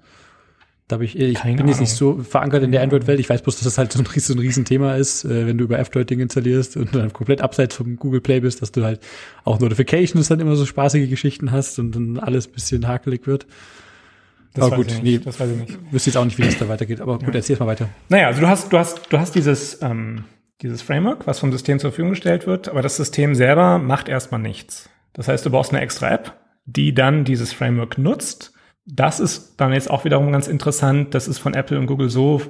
Da 0.89 0.95
habe 0.95 1.05
ich, 1.05 1.17
ich 1.17 1.35
Keine 1.35 1.57
bin 1.57 1.69
jetzt 1.69 1.81
nicht 1.81 1.93
so 1.93 2.19
verankert 2.19 2.65
in 2.65 2.73
der 2.73 2.83
Android-Welt. 2.83 3.21
Ich 3.21 3.31
weiß 3.31 3.43
bloß, 3.43 3.55
dass 3.55 3.65
das 3.65 3.79
halt 3.79 3.93
so 3.93 4.01
ein, 4.01 4.07
so 4.17 4.35
ein 4.35 4.41
Riesenthema 4.41 4.97
ist, 4.97 5.25
äh, 5.25 5.47
wenn 5.47 5.57
du 5.57 5.65
über 5.65 5.79
F-Droid-Ding 5.79 6.19
installierst 6.19 6.77
und 6.77 6.95
dann 6.95 7.13
komplett 7.13 7.43
abseits 7.43 7.77
vom 7.77 7.97
Google 7.97 8.21
Play 8.21 8.41
bist, 8.41 8.61
dass 8.61 8.73
du 8.73 8.83
halt 8.83 9.01
auch 9.45 9.61
Notifications 9.61 10.27
dann 10.27 10.41
immer 10.41 10.57
so 10.57 10.67
spaßige 10.67 11.09
Geschichten 11.09 11.53
hast 11.53 11.79
und 11.79 11.95
dann 11.95 12.19
alles 12.19 12.49
bisschen 12.49 12.89
hakelig 12.89 13.29
wird. 13.29 13.47
Das 14.55 14.67
aber 14.67 14.77
gut, 14.77 15.01
nee, 15.03 15.19
das 15.19 15.41
weiß 15.41 15.51
ich 15.51 15.57
nicht. 15.57 15.93
Wüsste 15.93 16.11
jetzt 16.11 16.17
auch 16.17 16.25
nicht, 16.25 16.39
wie 16.39 16.43
das 16.43 16.59
da 16.59 16.69
weitergeht, 16.69 17.01
aber 17.01 17.19
gut, 17.19 17.29
ja. 17.29 17.35
erzähl 17.35 17.57
mal 17.57 17.67
weiter. 17.67 17.89
Naja, 18.09 18.27
also 18.27 18.41
du 18.41 18.49
hast, 18.49 18.73
du 18.73 18.79
hast, 18.79 19.11
du 19.11 19.19
hast 19.19 19.35
dieses, 19.35 19.81
ähm, 19.81 20.25
dieses 20.61 20.83
Framework, 20.83 21.27
was 21.27 21.39
vom 21.39 21.53
System 21.53 21.79
zur 21.79 21.91
Verfügung 21.91 22.11
gestellt 22.11 22.47
wird, 22.47 22.69
aber 22.69 22.83
das 22.83 22.97
System 22.97 23.35
selber 23.35 23.79
macht 23.79 24.09
erstmal 24.09 24.41
nichts. 24.41 24.91
Das 25.15 25.29
heißt, 25.29 25.45
du 25.47 25.51
brauchst 25.51 25.73
eine 25.73 25.81
extra 25.81 26.11
App, 26.11 26.39
die 26.67 26.95
dann 26.95 27.25
dieses 27.25 27.53
Framework 27.53 27.99
nutzt. 27.99 28.53
Das 28.85 29.21
ist 29.21 29.57
dann 29.57 29.73
jetzt 29.73 29.91
auch 29.91 30.05
wiederum 30.05 30.33
ganz 30.33 30.49
interessant. 30.49 31.15
Das 31.15 31.29
ist 31.29 31.39
von 31.39 31.55
Apple 31.55 31.79
und 31.79 31.87
Google 31.87 32.11
so 32.11 32.43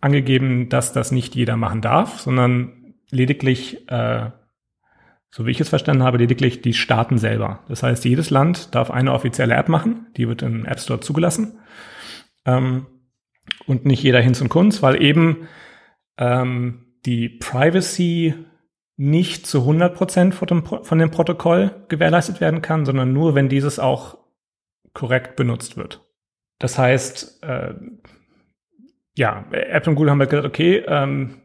angegeben, 0.00 0.68
dass 0.68 0.92
das 0.92 1.10
nicht 1.10 1.34
jeder 1.34 1.56
machen 1.56 1.80
darf, 1.80 2.20
sondern 2.20 2.94
lediglich 3.10 3.88
äh, 3.90 4.30
so 5.30 5.46
wie 5.46 5.50
ich 5.50 5.60
es 5.60 5.68
verstanden 5.68 6.02
habe, 6.02 6.18
lediglich 6.18 6.62
die 6.62 6.74
Staaten 6.74 7.18
selber. 7.18 7.64
Das 7.68 7.82
heißt, 7.82 8.04
jedes 8.04 8.30
Land 8.30 8.74
darf 8.74 8.90
eine 8.90 9.12
offizielle 9.12 9.54
App 9.54 9.68
machen, 9.68 10.06
die 10.16 10.28
wird 10.28 10.42
im 10.42 10.64
App 10.64 10.80
Store 10.80 11.00
zugelassen. 11.00 11.58
Ähm, 12.46 12.86
und 13.66 13.84
nicht 13.84 14.02
jeder 14.02 14.20
Hinz 14.20 14.40
und 14.40 14.48
Kunz, 14.48 14.82
weil 14.82 15.02
eben 15.02 15.48
ähm, 16.16 16.96
die 17.04 17.28
Privacy 17.28 18.34
nicht 18.96 19.46
zu 19.46 19.60
100 19.60 19.94
Prozent 19.94 20.34
von 20.34 20.98
dem, 20.98 21.10
Protokoll 21.10 21.84
gewährleistet 21.88 22.40
werden 22.40 22.62
kann, 22.62 22.84
sondern 22.84 23.12
nur, 23.12 23.34
wenn 23.34 23.48
dieses 23.48 23.78
auch 23.78 24.18
korrekt 24.92 25.36
benutzt 25.36 25.76
wird. 25.76 26.04
Das 26.58 26.78
heißt, 26.78 27.42
äh, 27.44 27.74
ja, 29.16 29.44
Apple 29.52 29.90
und 29.90 29.96
Google 29.96 30.10
haben 30.10 30.18
halt 30.18 30.30
gesagt, 30.30 30.48
okay, 30.48 30.82
ähm, 30.88 31.42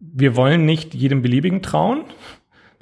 wir 0.00 0.36
wollen 0.36 0.64
nicht 0.64 0.94
jedem 0.94 1.20
beliebigen 1.20 1.62
trauen. 1.62 2.04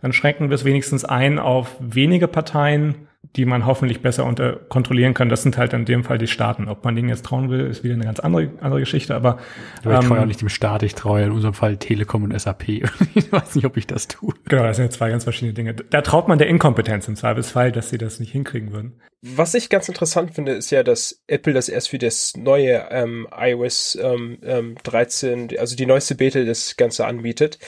Dann 0.04 0.12
schränken 0.12 0.50
wir 0.50 0.54
es 0.54 0.66
wenigstens 0.66 1.06
ein 1.06 1.38
auf 1.38 1.76
wenige 1.80 2.28
Parteien, 2.28 3.08
die 3.36 3.46
man 3.46 3.64
hoffentlich 3.64 4.02
besser 4.02 4.26
unter 4.26 4.52
kontrollieren 4.52 5.14
kann. 5.14 5.30
Das 5.30 5.42
sind 5.42 5.56
halt 5.56 5.72
in 5.72 5.86
dem 5.86 6.04
Fall 6.04 6.18
die 6.18 6.26
Staaten. 6.26 6.68
Ob 6.68 6.84
man 6.84 6.94
denen 6.94 7.08
jetzt 7.08 7.24
trauen 7.24 7.48
will, 7.48 7.60
ist 7.60 7.84
wieder 7.84 7.94
eine 7.94 8.04
ganz 8.04 8.20
andere, 8.20 8.50
andere 8.60 8.80
Geschichte. 8.80 9.14
Aber, 9.14 9.38
aber 9.82 9.94
ich 9.94 10.02
ähm, 10.02 10.08
traue 10.08 10.18
ja 10.18 10.26
nicht 10.26 10.42
dem 10.42 10.50
Staat, 10.50 10.82
ich 10.82 10.94
traue 10.94 11.22
in 11.22 11.30
unserem 11.30 11.54
Fall 11.54 11.78
Telekom 11.78 12.22
und 12.22 12.38
SAP. 12.38 12.68
ich 13.14 13.32
weiß 13.32 13.54
nicht, 13.54 13.64
ob 13.64 13.78
ich 13.78 13.86
das 13.86 14.06
tue. 14.06 14.34
Genau, 14.44 14.64
das 14.64 14.76
sind 14.76 14.84
ja 14.84 14.90
zwei 14.90 15.08
ganz 15.08 15.24
verschiedene 15.24 15.54
Dinge. 15.54 15.72
Da 15.72 16.02
traut 16.02 16.28
man 16.28 16.36
der 16.36 16.48
Inkompetenz 16.48 17.08
im 17.08 17.16
Zweifelsfall, 17.16 17.72
dass 17.72 17.88
sie 17.88 17.96
das 17.96 18.20
nicht 18.20 18.32
hinkriegen 18.32 18.72
würden. 18.72 19.00
Was 19.22 19.54
ich 19.54 19.70
ganz 19.70 19.88
interessant 19.88 20.34
finde, 20.34 20.52
ist 20.52 20.70
ja, 20.70 20.82
dass 20.82 21.22
Apple 21.28 21.54
das 21.54 21.70
erst 21.70 21.88
für 21.88 21.96
das 21.96 22.36
neue 22.36 22.88
ähm, 22.90 23.26
iOS 23.34 23.98
ähm, 24.02 24.36
ähm, 24.42 24.74
13, 24.82 25.58
also 25.58 25.76
die 25.76 25.86
neueste 25.86 26.14
Beta 26.14 26.44
das 26.44 26.76
Ganze 26.76 27.06
anbietet. 27.06 27.58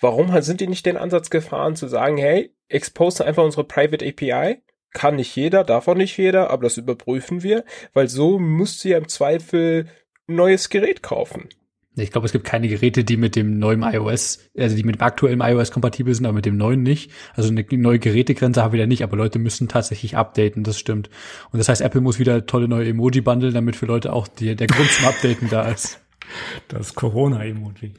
Warum 0.00 0.40
sind 0.40 0.60
die 0.60 0.66
nicht 0.66 0.86
den 0.86 0.96
Ansatz 0.96 1.30
gefahren 1.30 1.76
zu 1.76 1.86
sagen, 1.86 2.16
hey, 2.16 2.54
expose 2.68 3.24
einfach 3.24 3.44
unsere 3.44 3.64
Private 3.64 4.06
API 4.06 4.62
kann 4.92 5.16
nicht 5.16 5.36
jeder, 5.36 5.62
darf 5.62 5.86
auch 5.88 5.94
nicht 5.94 6.16
jeder, 6.16 6.50
aber 6.50 6.64
das 6.64 6.76
überprüfen 6.76 7.42
wir, 7.42 7.64
weil 7.92 8.08
so 8.08 8.38
musst 8.38 8.84
du 8.84 8.88
ja 8.88 8.98
im 8.98 9.08
Zweifel 9.08 9.86
ein 10.28 10.34
neues 10.34 10.68
Gerät 10.68 11.02
kaufen. 11.02 11.48
Ich 11.96 12.12
glaube, 12.12 12.26
es 12.26 12.32
gibt 12.32 12.44
keine 12.44 12.68
Geräte, 12.68 13.04
die 13.04 13.16
mit 13.16 13.36
dem 13.36 13.58
neuen 13.58 13.82
iOS, 13.82 14.38
also 14.56 14.76
die 14.76 14.84
mit 14.84 14.96
dem 14.96 15.02
aktuellen 15.02 15.40
iOS 15.40 15.70
kompatibel 15.70 16.14
sind, 16.14 16.24
aber 16.24 16.34
mit 16.36 16.46
dem 16.46 16.56
neuen 16.56 16.82
nicht. 16.82 17.10
Also 17.34 17.50
eine 17.50 17.66
neue 17.72 17.98
Gerätegrenze 17.98 18.62
haben 18.62 18.72
wir 18.72 18.80
da 18.80 18.86
nicht, 18.86 19.02
aber 19.02 19.16
Leute 19.16 19.38
müssen 19.38 19.68
tatsächlich 19.68 20.16
updaten, 20.16 20.62
das 20.62 20.78
stimmt. 20.78 21.10
Und 21.52 21.58
das 21.58 21.68
heißt, 21.68 21.82
Apple 21.82 22.00
muss 22.00 22.18
wieder 22.18 22.46
tolle 22.46 22.68
neue 22.68 22.88
Emoji-Bundle, 22.88 23.52
damit 23.52 23.76
für 23.76 23.86
Leute 23.86 24.12
auch 24.12 24.28
die, 24.28 24.54
der 24.54 24.68
Grund 24.68 24.90
zum 24.90 25.06
Updaten 25.06 25.48
da 25.50 25.68
ist. 25.68 26.00
Das 26.68 26.94
Corona-Emoji. 26.94 27.94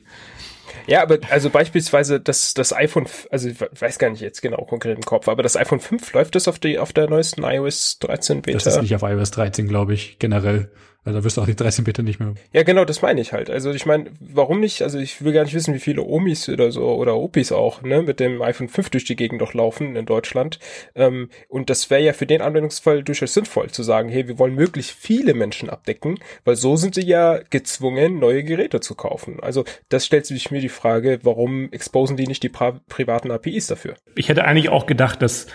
Ja, 0.88 1.02
aber 1.02 1.20
also 1.30 1.50
beispielsweise 1.50 2.20
das, 2.20 2.54
das 2.54 2.74
iPhone, 2.74 3.08
also 3.30 3.50
ich 3.50 3.58
weiß 3.60 4.00
gar 4.00 4.10
nicht 4.10 4.22
jetzt 4.22 4.42
genau 4.42 4.66
konkret 4.66 4.98
im 4.98 5.04
Kopf, 5.04 5.28
aber 5.28 5.44
das 5.44 5.58
iPhone 5.58 5.80
5 5.80 6.14
läuft 6.14 6.36
das 6.36 6.48
auf, 6.48 6.60
die, 6.60 6.80
auf 6.80 6.94
der 6.94 7.10
neuesten 7.10 7.44
iOS 7.44 8.00
13 8.00 8.42
Beta? 8.42 8.58
Das 8.58 8.68
ist 8.68 8.82
nicht 8.82 8.96
auf 8.96 9.04
iOS 9.04 9.32
13, 9.32 9.68
glaube 9.68 9.94
ich, 9.94 10.20
generell. 10.20 10.70
Also 11.04 11.18
da 11.18 11.24
wirst 11.24 11.38
du 11.38 11.41
auch 11.41 11.47
die 11.47 11.56
13 11.56 11.84
Beta 11.84 12.04
nicht 12.04 12.20
mehr. 12.20 12.36
Ja, 12.54 12.62
genau, 12.62 12.86
das 12.86 13.02
meine 13.02 13.22
ich 13.22 13.34
halt. 13.34 13.49
Also 13.49 13.72
ich 13.72 13.88
meine, 13.88 14.12
warum 14.20 14.60
nicht? 14.60 14.84
Also 14.84 14.99
ich 14.99 15.24
will 15.24 15.34
gar 15.34 15.43
nicht 15.43 15.56
wissen, 15.56 15.74
wie 15.74 15.80
viele 15.80 16.04
Omis 16.04 16.47
oder 16.47 16.72
so 16.72 16.93
oder 16.93 17.16
Opis 17.16 17.52
auch, 17.52 17.82
ne, 17.82 18.04
mit 18.04 18.20
dem 18.20 18.39
iPhone 18.43 18.70
5 18.70 18.91
durch 18.91 19.06
die 19.06 19.16
Gegend 19.16 19.41
doch 19.41 19.56
laufen 19.56 19.95
in 19.95 20.06
Deutschland. 20.06 20.60
Ähm, 20.93 21.30
und 21.47 21.72
das 21.72 21.89
wäre 21.89 22.04
ja 22.04 22.14
für 22.14 22.28
den 22.28 22.41
Anwendungsfall 22.41 23.04
durchaus 23.04 23.34
sinnvoll 23.34 23.72
zu 23.72 23.82
sagen, 23.82 24.10
hey, 24.10 24.28
wir 24.28 24.38
wollen 24.38 24.54
möglichst 24.54 24.91
viele 24.91 25.34
Menschen 25.34 25.72
abdecken, 25.72 26.20
weil 26.45 26.56
so 26.56 26.76
sind 26.76 26.93
sie 26.93 27.06
ja 27.06 27.39
gezwungen, 27.49 28.20
neue 28.20 28.43
Geräte 28.43 28.80
zu 28.80 28.93
kaufen. 28.93 29.39
Also 29.41 29.66
das 29.89 30.06
stellt 30.06 30.28
sich 30.28 30.52
mir 30.52 30.62
die 30.62 30.70
Frage, 30.70 31.20
warum 31.24 31.72
exposen 31.72 32.16
die 32.16 32.28
nicht 32.28 32.43
die 32.43 32.49
privaten 32.49 33.32
APIs 33.32 33.66
dafür? 33.66 33.95
Ich 34.14 34.30
hätte 34.30 34.45
eigentlich 34.45 34.70
auch 34.70 34.86
gedacht, 34.86 35.24
dass 35.24 35.47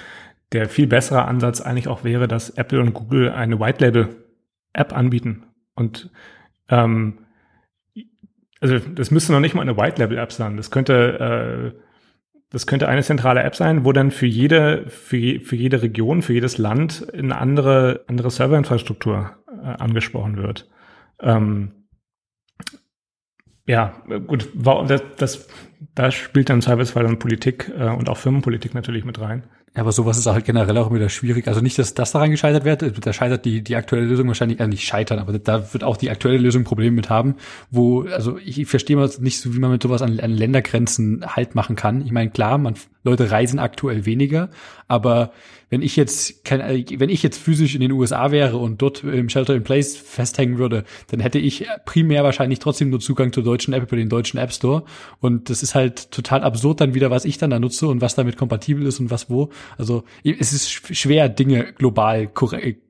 der 0.51 0.69
viel 0.69 0.89
bessere 0.89 1.25
Ansatz 1.25 1.61
eigentlich 1.61 1.87
auch 1.87 2.03
wäre, 2.03 2.27
dass 2.27 2.51
Apple 2.51 2.81
und 2.81 2.95
Google 2.95 3.31
eine 3.31 3.61
White 3.61 3.85
Label 3.85 4.26
App 4.77 4.97
anbieten. 4.97 5.45
Und 5.75 6.11
ähm, 6.69 7.19
also 8.61 8.79
das 8.79 9.11
müsste 9.11 9.33
noch 9.33 9.41
nicht 9.41 9.55
mal 9.55 9.63
eine 9.63 9.77
White-Label-App 9.77 10.33
sein. 10.33 10.57
Das 10.57 10.71
könnte, 10.71 11.75
äh, 11.75 11.81
das 12.51 12.67
könnte 12.67 12.89
eine 12.89 13.03
zentrale 13.03 13.43
App 13.43 13.55
sein, 13.55 13.85
wo 13.85 13.93
dann 13.93 14.11
für 14.11 14.27
jede, 14.27 14.89
für, 14.89 15.41
für 15.41 15.57
jede 15.57 15.83
Region, 15.83 16.23
für 16.23 16.33
jedes 16.33 16.59
Land 16.59 17.07
eine 17.13 17.39
andere, 17.39 18.05
andere 18.07 18.31
Serverinfrastruktur 18.31 19.37
äh, 19.49 19.67
angesprochen 19.67 20.37
wird. 20.37 20.69
Ähm, 21.21 21.73
ja, 23.67 24.01
gut, 24.27 24.49
das, 24.55 25.03
das, 25.17 25.49
da 25.95 26.11
spielt 26.11 26.51
dann 26.51 26.63
Zweifelsfall 26.63 27.03
dann 27.03 27.19
Politik 27.19 27.73
äh, 27.77 27.89
und 27.89 28.09
auch 28.09 28.17
Firmenpolitik 28.17 28.75
natürlich 28.75 29.05
mit 29.05 29.21
rein. 29.21 29.45
Ja, 29.77 29.83
aber 29.83 29.93
sowas 29.93 30.17
ist 30.17 30.27
halt 30.27 30.47
generell 30.47 30.79
auch 30.79 30.93
wieder 30.93 31.11
schwierig. 31.11 31.49
Also 31.49 31.61
nicht, 31.61 31.79
dass 31.79 31.93
das 31.93 32.11
daran 32.11 32.31
gescheitert 32.31 32.65
wird. 32.65 33.07
Da 33.07 33.13
scheitert 33.13 33.45
die, 33.45 33.63
die 33.63 33.77
aktuelle 33.77 34.07
Lösung 34.07 34.27
wahrscheinlich, 34.27 34.59
äh, 34.59 34.67
nicht 34.67 34.85
scheitern, 34.85 35.19
aber 35.19 35.39
da 35.39 35.75
wird 35.75 35.85
auch 35.85 35.99
die 35.99 36.09
aktuelle 36.09 36.39
Lösung 36.39 36.65
Probleme 36.65 36.97
mit 36.97 37.11
haben, 37.11 37.35
wo, 37.71 38.03
also 38.05 38.39
ich 38.39 38.67
verstehe 38.67 38.97
mal 38.97 39.11
nicht 39.21 39.39
so, 39.39 39.55
wie 39.55 39.59
man 39.59 39.71
mit 39.71 39.83
sowas 39.83 40.01
an, 40.01 40.19
an 40.19 40.31
Ländergrenzen 40.33 41.25
halt 41.27 41.55
machen 41.55 41.77
kann. 41.77 42.01
Ich 42.07 42.11
meine, 42.11 42.31
klar, 42.31 42.57
man, 42.57 42.75
Leute 43.07 43.31
reisen 43.31 43.59
aktuell 43.59 44.05
weniger, 44.05 44.51
aber 44.89 45.33
wenn 45.69 45.83
ich 45.83 45.97
jetzt, 45.97 46.45
kein, 46.45 46.61
wenn 46.61 47.09
ich 47.09 47.25
jetzt 47.25 47.39
physisch 47.39 47.75
in 47.75 47.81
den 47.81 47.91
USA 47.91 48.31
wäre 48.31 48.57
und 48.57 48.81
dort 48.83 49.03
im 49.03 49.29
Shelter 49.29 49.55
in 49.55 49.65
Place 49.65 49.97
festhängen 49.97 50.59
würde, 50.59 50.85
dann 51.09 51.19
hätte 51.19 51.41
ich 51.41 51.67
primär 51.85 52.23
wahrscheinlich 52.23 52.61
trotzdem 52.61 52.91
nur 52.91 53.01
Zugang 53.01 53.33
zur 53.33 53.43
deutschen 53.43 53.75
App 53.75 53.83
über 53.83 53.97
den 53.97 54.09
deutschen 54.09 54.39
App 54.39 54.53
Store. 54.53 54.85
Und 55.19 55.51
das 55.51 55.65
ist 55.65 55.75
halt 55.75 56.13
total 56.13 56.45
absurd 56.45 56.81
dann 56.81 56.95
wieder, 56.95 57.11
was 57.11 57.25
ich 57.25 57.39
dann 57.39 57.51
da 57.51 57.59
nutze 57.59 57.89
und 57.89 58.01
was 58.01 58.15
damit 58.15 58.37
kompatibel 58.37 58.87
ist 58.87 59.01
und 59.01 59.11
was 59.11 59.29
wo. 59.29 59.51
Also 59.77 60.05
es 60.23 60.53
ist 60.53 60.71
schwer, 60.71 61.29
Dinge 61.29 61.73
global, 61.73 62.31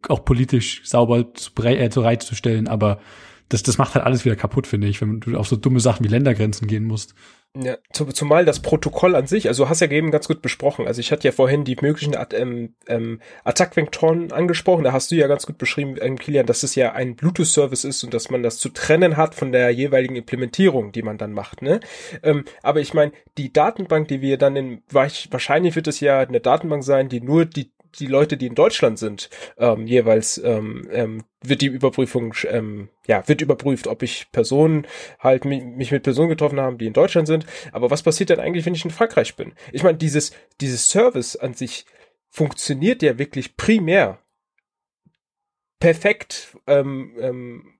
auch 0.08 0.24
politisch 0.26 0.82
sauber 0.84 1.32
zu, 1.32 1.50
äh, 1.64 1.88
zu 1.88 2.02
reitzustellen, 2.02 2.68
aber 2.68 3.00
das, 3.48 3.62
das 3.62 3.78
macht 3.78 3.94
halt 3.94 4.04
alles 4.04 4.24
wieder 4.24 4.36
kaputt, 4.36 4.66
finde 4.66 4.88
ich, 4.88 5.00
wenn 5.00 5.20
du 5.20 5.36
auf 5.36 5.48
so 5.48 5.56
dumme 5.56 5.80
Sachen 5.80 6.04
wie 6.04 6.08
Ländergrenzen 6.08 6.66
gehen 6.66 6.84
musst. 6.84 7.14
Ja, 7.58 7.78
zumal 7.90 8.44
das 8.44 8.60
Protokoll 8.60 9.14
an 9.14 9.26
sich, 9.26 9.48
also 9.48 9.70
hast 9.70 9.80
ja 9.80 9.90
eben 9.90 10.10
ganz 10.10 10.28
gut 10.28 10.42
besprochen. 10.42 10.86
Also 10.86 11.00
ich 11.00 11.10
hatte 11.10 11.26
ja 11.26 11.32
vorhin 11.32 11.64
die 11.64 11.76
möglichen 11.80 12.14
ähm, 12.34 12.74
ähm, 12.86 13.20
Attack-Vektoren 13.44 14.30
angesprochen. 14.30 14.84
Da 14.84 14.92
hast 14.92 15.10
du 15.10 15.14
ja 15.14 15.26
ganz 15.26 15.46
gut 15.46 15.56
beschrieben, 15.56 15.96
ähm, 15.98 16.18
Kilian, 16.18 16.44
dass 16.44 16.64
es 16.64 16.74
ja 16.74 16.92
ein 16.92 17.16
Bluetooth-Service 17.16 17.84
ist 17.84 18.04
und 18.04 18.12
dass 18.12 18.28
man 18.28 18.42
das 18.42 18.58
zu 18.58 18.68
trennen 18.68 19.16
hat 19.16 19.34
von 19.34 19.52
der 19.52 19.70
jeweiligen 19.70 20.16
Implementierung, 20.16 20.92
die 20.92 21.02
man 21.02 21.16
dann 21.16 21.32
macht. 21.32 21.62
Ne? 21.62 21.80
Ähm, 22.22 22.44
aber 22.62 22.80
ich 22.80 22.92
meine, 22.92 23.12
die 23.38 23.52
Datenbank, 23.52 24.08
die 24.08 24.20
wir 24.20 24.36
dann 24.36 24.56
in, 24.56 24.82
wahrscheinlich 24.90 25.76
wird 25.76 25.86
es 25.86 26.00
ja 26.00 26.18
eine 26.20 26.40
Datenbank 26.40 26.84
sein, 26.84 27.08
die 27.08 27.22
nur 27.22 27.46
die 27.46 27.70
die 27.96 28.06
Leute, 28.06 28.36
die 28.36 28.46
in 28.46 28.54
Deutschland 28.54 28.98
sind, 28.98 29.30
ähm, 29.58 29.86
jeweils 29.86 30.38
ähm, 30.38 30.88
ähm, 30.92 31.24
wird 31.42 31.62
die 31.62 31.66
Überprüfung, 31.66 32.34
ähm, 32.48 32.88
ja, 33.06 33.26
wird 33.28 33.40
überprüft, 33.40 33.86
ob 33.86 34.02
ich 34.02 34.30
Personen 34.32 34.86
halt 35.18 35.44
mich, 35.44 35.90
mit 35.90 36.02
Personen 36.02 36.28
getroffen 36.28 36.60
haben, 36.60 36.78
die 36.78 36.86
in 36.86 36.92
Deutschland 36.92 37.26
sind. 37.26 37.46
Aber 37.72 37.90
was 37.90 38.02
passiert 38.02 38.30
denn 38.30 38.40
eigentlich, 38.40 38.66
wenn 38.66 38.74
ich 38.74 38.84
in 38.84 38.90
Frankreich 38.90 39.36
bin? 39.36 39.54
Ich 39.72 39.82
meine, 39.82 39.98
dieses, 39.98 40.32
dieses 40.60 40.90
Service 40.90 41.36
an 41.36 41.54
sich 41.54 41.86
funktioniert 42.28 43.02
ja 43.02 43.18
wirklich 43.18 43.56
primär 43.56 44.18
perfekt 45.78 46.56
ähm, 46.66 47.14
ähm, 47.20 47.75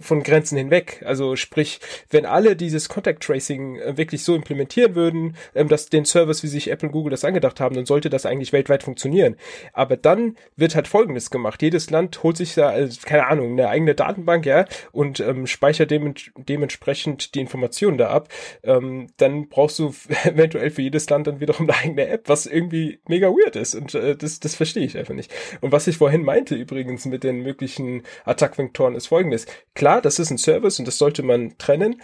von 0.00 0.22
Grenzen 0.22 0.56
hinweg. 0.56 1.02
Also 1.04 1.36
sprich, 1.36 1.80
wenn 2.10 2.26
alle 2.26 2.56
dieses 2.56 2.88
Contact 2.88 3.22
Tracing 3.22 3.76
äh, 3.76 3.96
wirklich 3.96 4.24
so 4.24 4.34
implementieren 4.34 4.94
würden, 4.94 5.36
ähm, 5.54 5.68
dass 5.68 5.88
den 5.88 6.04
Service, 6.04 6.42
wie 6.42 6.48
sich 6.48 6.70
Apple 6.70 6.88
und 6.88 6.92
Google 6.92 7.10
das 7.10 7.24
angedacht 7.24 7.60
haben, 7.60 7.74
dann 7.74 7.86
sollte 7.86 8.10
das 8.10 8.26
eigentlich 8.26 8.52
weltweit 8.52 8.82
funktionieren. 8.82 9.36
Aber 9.72 9.96
dann 9.96 10.36
wird 10.56 10.74
halt 10.74 10.88
Folgendes 10.88 11.30
gemacht. 11.30 11.62
Jedes 11.62 11.90
Land 11.90 12.22
holt 12.22 12.36
sich 12.36 12.54
da, 12.54 12.70
also, 12.70 13.00
keine 13.04 13.26
Ahnung, 13.26 13.52
eine 13.52 13.68
eigene 13.68 13.94
Datenbank, 13.94 14.46
ja, 14.46 14.64
und 14.92 15.20
ähm, 15.20 15.46
speichert 15.46 15.90
dem, 15.90 16.14
dementsprechend 16.36 17.34
die 17.34 17.40
Informationen 17.40 17.98
da 17.98 18.10
ab. 18.10 18.28
Ähm, 18.62 19.08
dann 19.16 19.48
brauchst 19.48 19.78
du 19.78 19.94
eventuell 20.24 20.70
für 20.70 20.82
jedes 20.82 21.08
Land 21.10 21.26
dann 21.26 21.40
wiederum 21.40 21.68
eine 21.68 21.78
eigene 21.78 22.08
App, 22.08 22.28
was 22.28 22.46
irgendwie 22.46 23.00
mega 23.06 23.28
weird 23.28 23.56
ist. 23.56 23.74
Und 23.74 23.94
äh, 23.94 24.16
das, 24.16 24.40
das 24.40 24.54
verstehe 24.54 24.84
ich 24.84 24.96
einfach 24.96 25.14
nicht. 25.14 25.32
Und 25.60 25.72
was 25.72 25.86
ich 25.86 25.98
vorhin 25.98 26.22
meinte 26.22 26.54
übrigens 26.54 27.04
mit 27.04 27.24
den 27.24 27.42
möglichen 27.42 28.02
Attack-Vektoren 28.24 28.94
ist 28.94 29.08
folgendes. 29.08 29.46
Klar, 29.74 29.89
klar, 29.90 30.00
das 30.00 30.18
ist 30.18 30.30
ein 30.30 30.38
Service 30.38 30.78
und 30.78 30.86
das 30.86 30.98
sollte 30.98 31.22
man 31.22 31.56
trennen. 31.58 32.00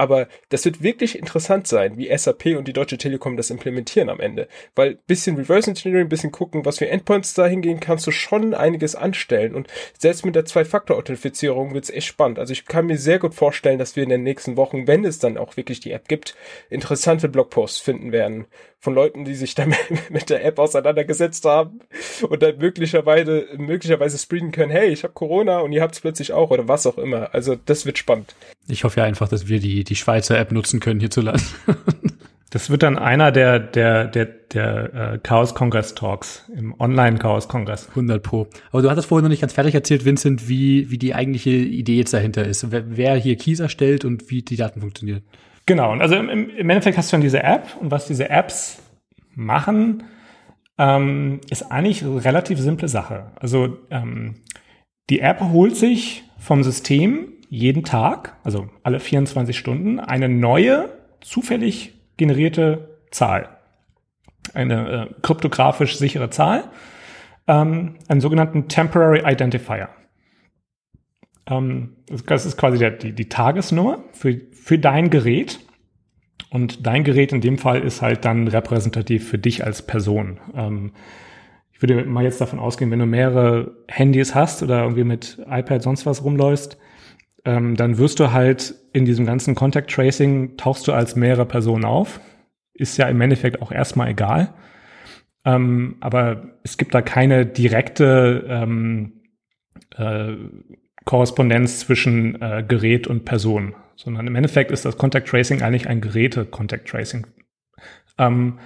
Aber 0.00 0.28
das 0.50 0.64
wird 0.64 0.80
wirklich 0.80 1.18
interessant 1.18 1.66
sein, 1.66 1.96
wie 1.96 2.16
SAP 2.16 2.56
und 2.56 2.68
die 2.68 2.72
Deutsche 2.72 2.98
Telekom 2.98 3.36
das 3.36 3.50
implementieren 3.50 4.08
am 4.08 4.20
Ende. 4.20 4.46
Weil 4.76 4.94
bisschen 5.08 5.34
Reverse 5.34 5.70
Engineering, 5.70 6.08
bisschen 6.08 6.30
gucken, 6.30 6.64
was 6.64 6.78
für 6.78 6.88
Endpoints 6.88 7.34
da 7.34 7.46
hingehen, 7.46 7.80
kannst 7.80 8.06
du 8.06 8.12
schon 8.12 8.54
einiges 8.54 8.94
anstellen. 8.94 9.56
Und 9.56 9.66
selbst 9.98 10.24
mit 10.24 10.36
der 10.36 10.44
Zwei-Faktor-Authentifizierung 10.44 11.74
wird's 11.74 11.90
echt 11.90 12.06
spannend. 12.06 12.38
Also 12.38 12.52
ich 12.52 12.66
kann 12.66 12.86
mir 12.86 12.96
sehr 12.96 13.18
gut 13.18 13.34
vorstellen, 13.34 13.80
dass 13.80 13.96
wir 13.96 14.04
in 14.04 14.08
den 14.08 14.22
nächsten 14.22 14.56
Wochen, 14.56 14.86
wenn 14.86 15.04
es 15.04 15.18
dann 15.18 15.36
auch 15.36 15.56
wirklich 15.56 15.80
die 15.80 15.90
App 15.90 16.06
gibt, 16.06 16.36
interessante 16.70 17.28
Blogposts 17.28 17.80
finden 17.80 18.12
werden 18.12 18.46
von 18.80 18.94
Leuten, 18.94 19.24
die 19.24 19.34
sich 19.34 19.54
damit 19.54 19.78
mit 20.10 20.30
der 20.30 20.44
App 20.44 20.58
auseinandergesetzt 20.58 21.44
haben 21.44 21.80
und 22.28 22.42
dann 22.42 22.58
möglicherweise, 22.58 23.46
möglicherweise 23.56 24.18
screenen 24.18 24.52
können, 24.52 24.70
hey, 24.70 24.88
ich 24.88 25.02
habe 25.02 25.14
Corona 25.14 25.58
und 25.58 25.72
ihr 25.72 25.82
habt's 25.82 26.00
plötzlich 26.00 26.32
auch 26.32 26.50
oder 26.50 26.68
was 26.68 26.86
auch 26.86 26.98
immer. 26.98 27.34
Also 27.34 27.56
das 27.56 27.86
wird 27.86 27.98
spannend. 27.98 28.34
Ich 28.68 28.84
hoffe 28.84 29.00
ja 29.00 29.06
einfach, 29.06 29.28
dass 29.28 29.48
wir 29.48 29.60
die, 29.60 29.84
die 29.84 29.96
Schweizer 29.96 30.38
App 30.38 30.52
nutzen 30.52 30.80
können 30.80 31.00
hierzulande. 31.00 31.42
Das 32.50 32.70
wird 32.70 32.82
dann 32.82 32.96
einer 32.96 33.30
der, 33.30 33.58
der, 33.58 34.06
der, 34.06 34.24
der 34.24 34.94
äh, 34.94 35.18
Chaos 35.18 35.54
Congress 35.54 35.94
Talks 35.94 36.44
im 36.56 36.74
Online 36.80 37.18
Chaos 37.18 37.46
Kongress. 37.46 37.88
100 37.90 38.22
Pro. 38.22 38.46
Aber 38.70 38.80
du 38.80 38.90
hattest 38.90 39.08
vorhin 39.08 39.24
noch 39.24 39.30
nicht 39.30 39.42
ganz 39.42 39.52
fertig 39.52 39.74
erzählt, 39.74 40.06
Vincent, 40.06 40.48
wie, 40.48 40.90
wie 40.90 40.96
die 40.96 41.14
eigentliche 41.14 41.50
Idee 41.50 41.98
jetzt 41.98 42.14
dahinter 42.14 42.46
ist. 42.46 42.70
Wer, 42.70 42.96
wer 42.96 43.16
hier 43.16 43.36
Keys 43.36 43.60
erstellt 43.60 44.06
und 44.06 44.30
wie 44.30 44.40
die 44.40 44.56
Daten 44.56 44.80
funktionieren. 44.80 45.22
Genau. 45.68 45.92
Und 45.92 46.00
also 46.00 46.16
im, 46.16 46.48
im 46.48 46.70
Endeffekt 46.70 46.96
hast 46.96 47.12
du 47.12 47.14
dann 47.14 47.20
diese 47.20 47.42
App 47.42 47.76
und 47.78 47.90
was 47.90 48.06
diese 48.06 48.30
Apps 48.30 48.78
machen, 49.34 50.04
ähm, 50.78 51.42
ist 51.50 51.70
eigentlich 51.70 52.02
eine 52.02 52.24
relativ 52.24 52.58
simple 52.58 52.88
Sache. 52.88 53.32
Also 53.38 53.76
ähm, 53.90 54.36
die 55.10 55.20
App 55.20 55.40
holt 55.40 55.76
sich 55.76 56.24
vom 56.38 56.64
System 56.64 57.34
jeden 57.50 57.84
Tag, 57.84 58.38
also 58.44 58.70
alle 58.82 58.98
24 58.98 59.58
Stunden, 59.58 60.00
eine 60.00 60.30
neue, 60.30 60.88
zufällig 61.20 61.92
generierte 62.16 62.96
Zahl. 63.10 63.50
Eine 64.54 65.10
äh, 65.10 65.20
kryptografisch 65.20 65.98
sichere 65.98 66.30
Zahl, 66.30 66.64
ähm, 67.46 67.96
einen 68.08 68.22
sogenannten 68.22 68.68
Temporary 68.68 69.20
Identifier. 69.30 69.90
Ähm, 71.48 71.96
das 72.26 72.46
ist 72.46 72.56
quasi 72.56 72.78
der, 72.78 72.90
die, 72.90 73.12
die 73.12 73.28
Tagesnummer 73.28 74.04
für, 74.12 74.40
für 74.52 74.78
dein 74.78 75.10
Gerät. 75.10 75.60
Und 76.50 76.86
dein 76.86 77.04
Gerät 77.04 77.32
in 77.32 77.40
dem 77.40 77.58
Fall 77.58 77.82
ist 77.82 78.00
halt 78.00 78.24
dann 78.24 78.48
repräsentativ 78.48 79.28
für 79.28 79.38
dich 79.38 79.64
als 79.64 79.82
Person. 79.82 80.40
Ähm, 80.54 80.92
ich 81.72 81.82
würde 81.82 82.04
mal 82.04 82.24
jetzt 82.24 82.40
davon 82.40 82.58
ausgehen, 82.58 82.90
wenn 82.90 82.98
du 82.98 83.06
mehrere 83.06 83.76
Handys 83.86 84.34
hast 84.34 84.62
oder 84.62 84.82
irgendwie 84.82 85.04
mit 85.04 85.38
iPad 85.48 85.82
sonst 85.82 86.06
was 86.06 86.24
rumläufst, 86.24 86.78
ähm, 87.44 87.76
dann 87.76 87.98
wirst 87.98 88.18
du 88.18 88.32
halt 88.32 88.74
in 88.92 89.04
diesem 89.04 89.26
ganzen 89.26 89.54
Contact 89.54 89.90
Tracing 89.90 90.56
tauchst 90.56 90.88
du 90.88 90.92
als 90.92 91.16
mehrere 91.16 91.46
Personen 91.46 91.84
auf. 91.84 92.20
Ist 92.74 92.96
ja 92.96 93.08
im 93.08 93.20
Endeffekt 93.20 93.62
auch 93.62 93.72
erstmal 93.72 94.08
egal. 94.08 94.54
Aber 95.44 96.58
es 96.62 96.76
gibt 96.76 96.94
da 96.94 97.00
keine 97.00 97.46
direkte 97.46 98.44
äh, 99.96 100.36
Korrespondenz 101.08 101.80
zwischen 101.80 102.40
äh, 102.42 102.62
Gerät 102.68 103.06
und 103.06 103.24
Person, 103.24 103.74
sondern 103.96 104.26
im 104.26 104.36
Endeffekt 104.36 104.70
ist 104.70 104.84
das 104.84 104.98
Contact 104.98 105.26
Tracing 105.26 105.62
eigentlich 105.62 105.88
ein 105.88 106.02
Geräte-Contact 106.02 106.86
Tracing. 106.86 107.26
Ähm, 108.18 108.58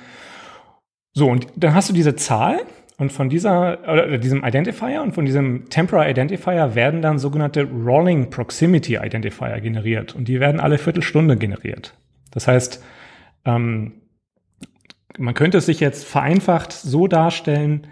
so, 1.12 1.30
und 1.30 1.46
dann 1.54 1.72
hast 1.72 1.88
du 1.88 1.92
diese 1.92 2.16
Zahl 2.16 2.62
und 2.98 3.12
von 3.12 3.28
dieser, 3.28 3.78
oder 3.84 4.18
diesem 4.18 4.42
Identifier 4.44 5.02
und 5.02 5.12
von 5.12 5.24
diesem 5.24 5.68
Temporary 5.70 6.10
Identifier 6.10 6.74
werden 6.74 7.00
dann 7.00 7.20
sogenannte 7.20 7.62
Rolling 7.62 8.28
Proximity 8.30 8.96
Identifier 8.96 9.60
generiert. 9.60 10.16
Und 10.16 10.26
die 10.26 10.40
werden 10.40 10.60
alle 10.60 10.78
Viertelstunde 10.78 11.36
generiert. 11.36 11.94
Das 12.32 12.48
heißt, 12.48 12.82
ähm, 13.44 13.92
man 15.16 15.34
könnte 15.34 15.58
es 15.58 15.66
sich 15.66 15.78
jetzt 15.78 16.04
vereinfacht 16.04 16.72
so 16.72 17.06
darstellen, 17.06 17.86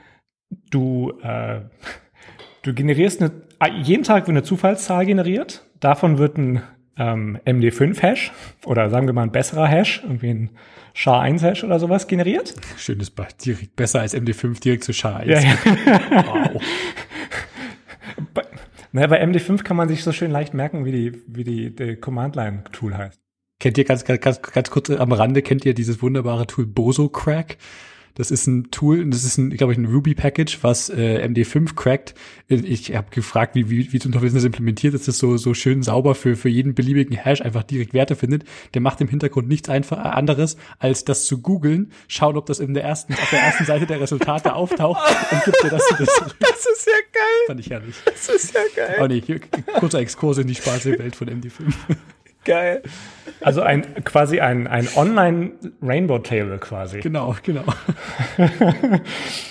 du, 0.70 1.12
äh, 1.22 1.60
du 2.62 2.74
generierst 2.74 3.22
eine, 3.22 3.30
jeden 3.68 4.04
Tag 4.04 4.26
wird 4.26 4.30
eine 4.30 4.42
Zufallszahl 4.42 5.06
generiert. 5.06 5.64
Davon 5.80 6.18
wird 6.18 6.38
ein 6.38 6.62
ähm, 6.96 7.38
MD5-Hash 7.44 8.32
oder 8.64 8.90
sagen 8.90 9.06
wir 9.06 9.12
mal 9.12 9.22
ein 9.22 9.32
besserer 9.32 9.66
Hash, 9.66 10.02
irgendwie 10.02 10.30
ein 10.30 10.50
SHA-1-Hash 10.94 11.64
oder 11.64 11.78
sowas 11.78 12.06
generiert. 12.06 12.54
Schönes 12.76 13.10
Beispiel, 13.10 13.54
direkt 13.54 13.76
besser 13.76 14.00
als 14.00 14.14
MD5 14.14 14.60
direkt 14.60 14.84
zu 14.84 14.92
SHA-1. 14.92 15.24
Ja, 15.26 15.40
ja. 15.40 15.56
wow. 16.26 16.62
bei, 18.34 18.42
naja, 18.92 19.06
bei 19.06 19.22
MD5 19.22 19.62
kann 19.62 19.76
man 19.76 19.88
sich 19.88 20.02
so 20.02 20.12
schön 20.12 20.30
leicht 20.30 20.52
merken, 20.52 20.84
wie 20.84 20.92
die, 20.92 21.22
wie 21.26 21.44
die, 21.44 21.74
die 21.74 21.96
Command-Line-Tool 21.96 22.96
heißt. 22.96 23.20
Kennt 23.60 23.76
ihr 23.76 23.84
ganz, 23.84 24.04
ganz, 24.04 24.40
ganz 24.40 24.70
kurz 24.70 24.90
am 24.90 25.12
Rande, 25.12 25.42
kennt 25.42 25.64
ihr 25.66 25.74
dieses 25.74 26.02
wunderbare 26.02 26.46
Tool 26.46 26.66
Bozo 26.66 27.08
Crack? 27.08 27.58
Das 28.14 28.30
ist 28.30 28.46
ein 28.46 28.70
Tool, 28.70 29.04
das 29.06 29.24
ist 29.24 29.38
ein, 29.38 29.50
glaube 29.50 29.72
ich, 29.72 29.78
ein 29.78 29.86
Ruby-Package, 29.86 30.58
was 30.62 30.90
äh, 30.90 31.26
MD5 31.26 31.74
crackt. 31.74 32.14
Ich 32.48 32.94
habe 32.94 33.08
gefragt, 33.10 33.54
wie, 33.54 33.70
wie, 33.70 33.92
wie 33.92 33.98
zum 33.98 34.12
Teufel 34.12 34.30
das 34.30 34.44
implementiert, 34.44 34.94
dass 34.94 35.04
das 35.04 35.18
so, 35.18 35.36
so 35.36 35.54
schön 35.54 35.82
sauber 35.82 36.14
für, 36.14 36.36
für 36.36 36.48
jeden 36.48 36.74
beliebigen 36.74 37.16
Hash 37.16 37.40
einfach 37.40 37.62
direkt 37.62 37.94
Werte 37.94 38.16
findet. 38.16 38.44
Der 38.74 38.80
macht 38.80 39.00
im 39.00 39.08
Hintergrund 39.08 39.48
nichts 39.48 39.68
einfach 39.68 39.98
anderes, 39.98 40.56
als 40.78 41.04
das 41.04 41.26
zu 41.26 41.40
googeln, 41.40 41.92
schauen, 42.08 42.36
ob 42.36 42.46
das 42.46 42.58
in 42.58 42.74
der 42.74 42.84
ersten, 42.84 43.14
auf 43.14 43.30
der 43.30 43.40
ersten 43.40 43.64
Seite 43.64 43.86
der 43.86 44.00
Resultate 44.00 44.54
auftaucht 44.54 45.00
und 45.30 45.44
gibt 45.44 45.62
dir 45.62 45.70
das. 45.70 45.86
Das, 45.90 45.98
das 46.38 46.66
ist 46.66 46.86
ja 46.86 46.92
geil. 47.12 47.46
Fand 47.46 47.60
ich 47.60 47.70
herrlich. 47.70 47.94
Das 48.04 48.28
ist 48.28 48.54
ja 48.54 48.60
geil. 48.74 48.96
Oh 49.00 49.06
nee, 49.06 49.22
hier, 49.24 49.40
kurzer 49.78 50.00
Exkurs 50.00 50.38
in 50.38 50.46
die 50.46 50.54
spaßige 50.54 50.98
Welt 50.98 51.16
von 51.16 51.28
MD5. 51.28 51.72
Geil. 52.44 52.82
Also 53.40 53.62
ein 53.62 54.04
quasi 54.04 54.40
ein, 54.40 54.66
ein 54.66 54.88
Online 54.96 55.52
Rainbow 55.82 56.18
Table 56.18 56.58
quasi. 56.58 57.00
Genau, 57.00 57.36
genau. 57.42 57.64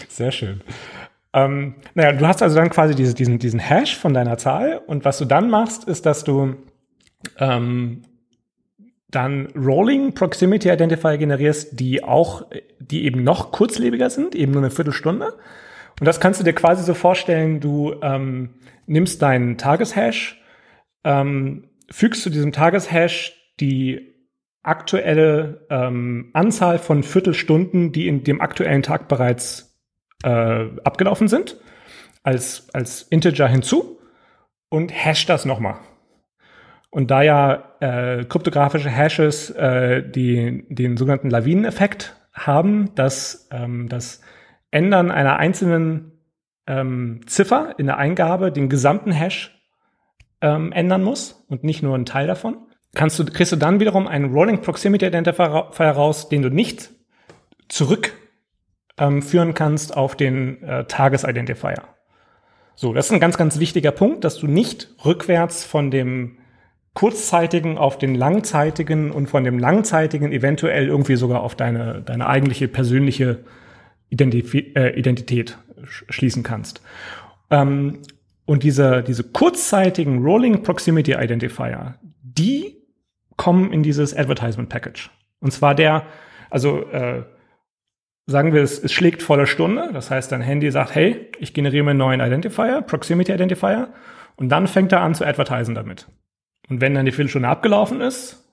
Sehr 0.07 0.31
schön. 0.31 0.61
Ähm, 1.33 1.75
naja, 1.93 2.13
du 2.13 2.27
hast 2.27 2.41
also 2.41 2.55
dann 2.55 2.69
quasi 2.69 2.95
diese, 2.95 3.13
diesen, 3.13 3.37
diesen 3.37 3.59
Hash 3.59 3.95
von 3.95 4.13
deiner 4.13 4.37
Zahl 4.37 4.81
und 4.87 5.05
was 5.05 5.19
du 5.19 5.25
dann 5.25 5.49
machst, 5.49 5.83
ist, 5.83 6.05
dass 6.05 6.23
du 6.23 6.55
ähm, 7.37 8.01
dann 9.11 9.47
Rolling 9.55 10.13
Proximity 10.13 10.69
Identifier 10.69 11.17
generierst, 11.17 11.79
die 11.79 12.03
auch, 12.03 12.47
die 12.79 13.05
eben 13.05 13.23
noch 13.23 13.51
kurzlebiger 13.51 14.09
sind, 14.09 14.35
eben 14.35 14.51
nur 14.51 14.61
eine 14.61 14.71
Viertelstunde. 14.71 15.33
Und 15.99 16.05
das 16.05 16.19
kannst 16.19 16.39
du 16.39 16.43
dir 16.43 16.53
quasi 16.53 16.83
so 16.83 16.93
vorstellen, 16.93 17.59
du 17.59 17.95
ähm, 18.01 18.51
nimmst 18.85 19.21
deinen 19.21 19.57
Tageshash, 19.57 20.41
ähm, 21.03 21.68
fügst 21.91 22.23
zu 22.23 22.29
diesem 22.29 22.51
Tageshash 22.51 23.33
die 23.59 24.15
aktuelle 24.61 25.65
ähm, 25.69 26.29
Anzahl 26.33 26.79
von 26.79 27.03
Viertelstunden, 27.03 27.91
die 27.91 28.07
in 28.07 28.23
dem 28.23 28.41
aktuellen 28.41 28.83
Tag 28.83 29.07
bereits 29.07 29.79
äh, 30.23 30.65
abgelaufen 30.83 31.27
sind, 31.27 31.57
als, 32.23 32.67
als 32.73 33.03
Integer 33.03 33.47
hinzu 33.47 33.99
und 34.69 34.91
hash 34.91 35.25
das 35.25 35.45
nochmal. 35.45 35.79
Und 36.91 37.11
da 37.11 37.21
ja 37.21 37.75
äh, 37.79 38.25
kryptografische 38.25 38.89
Hashes 38.89 39.51
äh, 39.51 40.03
die, 40.03 40.65
den 40.69 40.97
sogenannten 40.97 41.29
Lawineneffekt 41.29 42.15
haben, 42.33 42.93
dass 42.95 43.47
ähm, 43.51 43.87
das 43.89 44.21
Ändern 44.71 45.11
einer 45.11 45.37
einzelnen 45.37 46.11
ähm, 46.67 47.21
Ziffer 47.27 47.75
in 47.77 47.85
der 47.85 47.97
Eingabe 47.97 48.51
den 48.51 48.69
gesamten 48.69 49.11
Hash 49.11 49.58
ähm, 50.41 50.71
ändern 50.71 51.03
muss 51.03 51.45
und 51.49 51.63
nicht 51.63 51.83
nur 51.83 51.95
einen 51.95 52.05
Teil 52.05 52.27
davon, 52.27 52.57
kannst 52.95 53.19
du, 53.19 53.25
kriegst 53.25 53.51
du 53.51 53.55
dann 53.55 53.79
wiederum 53.79 54.07
einen 54.07 54.31
Rolling 54.33 54.61
Proximity 54.61 55.05
Identifier 55.05 55.69
raus, 55.79 56.29
den 56.29 56.41
du 56.41 56.49
nicht 56.49 56.91
zurückführen 57.67 58.43
ähm, 59.49 59.53
kannst 59.53 59.95
auf 59.95 60.15
den 60.15 60.63
äh, 60.63 60.85
Tagesidentifier. 60.85 61.83
So, 62.75 62.93
das 62.93 63.07
ist 63.07 63.11
ein 63.11 63.19
ganz, 63.19 63.37
ganz 63.37 63.59
wichtiger 63.59 63.91
Punkt, 63.91 64.23
dass 64.23 64.37
du 64.37 64.47
nicht 64.47 64.89
rückwärts 65.03 65.65
von 65.65 65.91
dem 65.91 66.37
kurzzeitigen 66.93 67.77
auf 67.77 67.97
den 67.97 68.15
langzeitigen 68.15 69.11
und 69.11 69.29
von 69.29 69.43
dem 69.43 69.59
langzeitigen 69.59 70.31
eventuell 70.31 70.87
irgendwie 70.87 71.15
sogar 71.15 71.43
auf 71.43 71.55
deine, 71.55 72.01
deine 72.01 72.27
eigentliche 72.27 72.67
persönliche 72.67 73.43
Identif 74.09 74.53
äh, 74.53 74.97
Identität 74.97 75.57
schließen 75.83 76.43
kannst. 76.43 76.81
Ähm, 77.51 77.99
und 78.49 78.63
diese, 78.63 79.03
diese 79.03 79.23
kurzzeitigen 79.23 80.23
Rolling 80.23 80.63
Proximity 80.63 81.13
Identifier, 81.13 81.99
die 82.23 82.81
kommen 83.37 83.71
in 83.71 83.83
dieses 83.83 84.17
Advertisement 84.17 84.69
Package. 84.69 85.11
Und 85.39 85.51
zwar 85.51 85.75
der, 85.75 86.07
also 86.49 86.81
äh, 86.89 87.25
sagen 88.25 88.51
wir, 88.51 88.63
es, 88.63 88.83
es 88.83 88.91
schlägt 88.91 89.21
volle 89.21 89.45
Stunde. 89.45 89.91
Das 89.93 90.09
heißt, 90.09 90.31
dein 90.31 90.41
Handy 90.41 90.71
sagt, 90.71 90.95
hey, 90.95 91.29
ich 91.37 91.53
generiere 91.53 91.83
mir 91.83 91.91
einen 91.91 91.99
neuen 91.99 92.21
Identifier, 92.21 92.81
Proximity 92.81 93.31
Identifier. 93.31 93.93
Und 94.35 94.49
dann 94.49 94.65
fängt 94.65 94.91
er 94.93 95.01
an 95.01 95.13
zu 95.13 95.27
advertisen 95.27 95.75
damit. 95.75 96.07
Und 96.69 96.81
wenn 96.81 96.95
dann 96.95 97.05
die 97.05 97.11
Viertelstunde 97.11 97.49
abgelaufen 97.49 98.01
ist, 98.01 98.51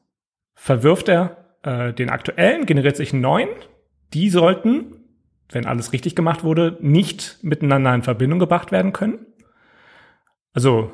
verwirft 0.54 1.08
er 1.08 1.56
äh, 1.62 1.94
den 1.94 2.10
aktuellen, 2.10 2.66
generiert 2.66 2.98
sich 2.98 3.14
einen 3.14 3.22
neuen. 3.22 3.48
Die 4.12 4.28
sollten, 4.28 5.06
wenn 5.48 5.64
alles 5.64 5.94
richtig 5.94 6.14
gemacht 6.14 6.44
wurde, 6.44 6.76
nicht 6.82 7.38
miteinander 7.40 7.94
in 7.94 8.02
Verbindung 8.02 8.38
gebracht 8.38 8.72
werden 8.72 8.92
können. 8.92 9.24
Also 10.56 10.90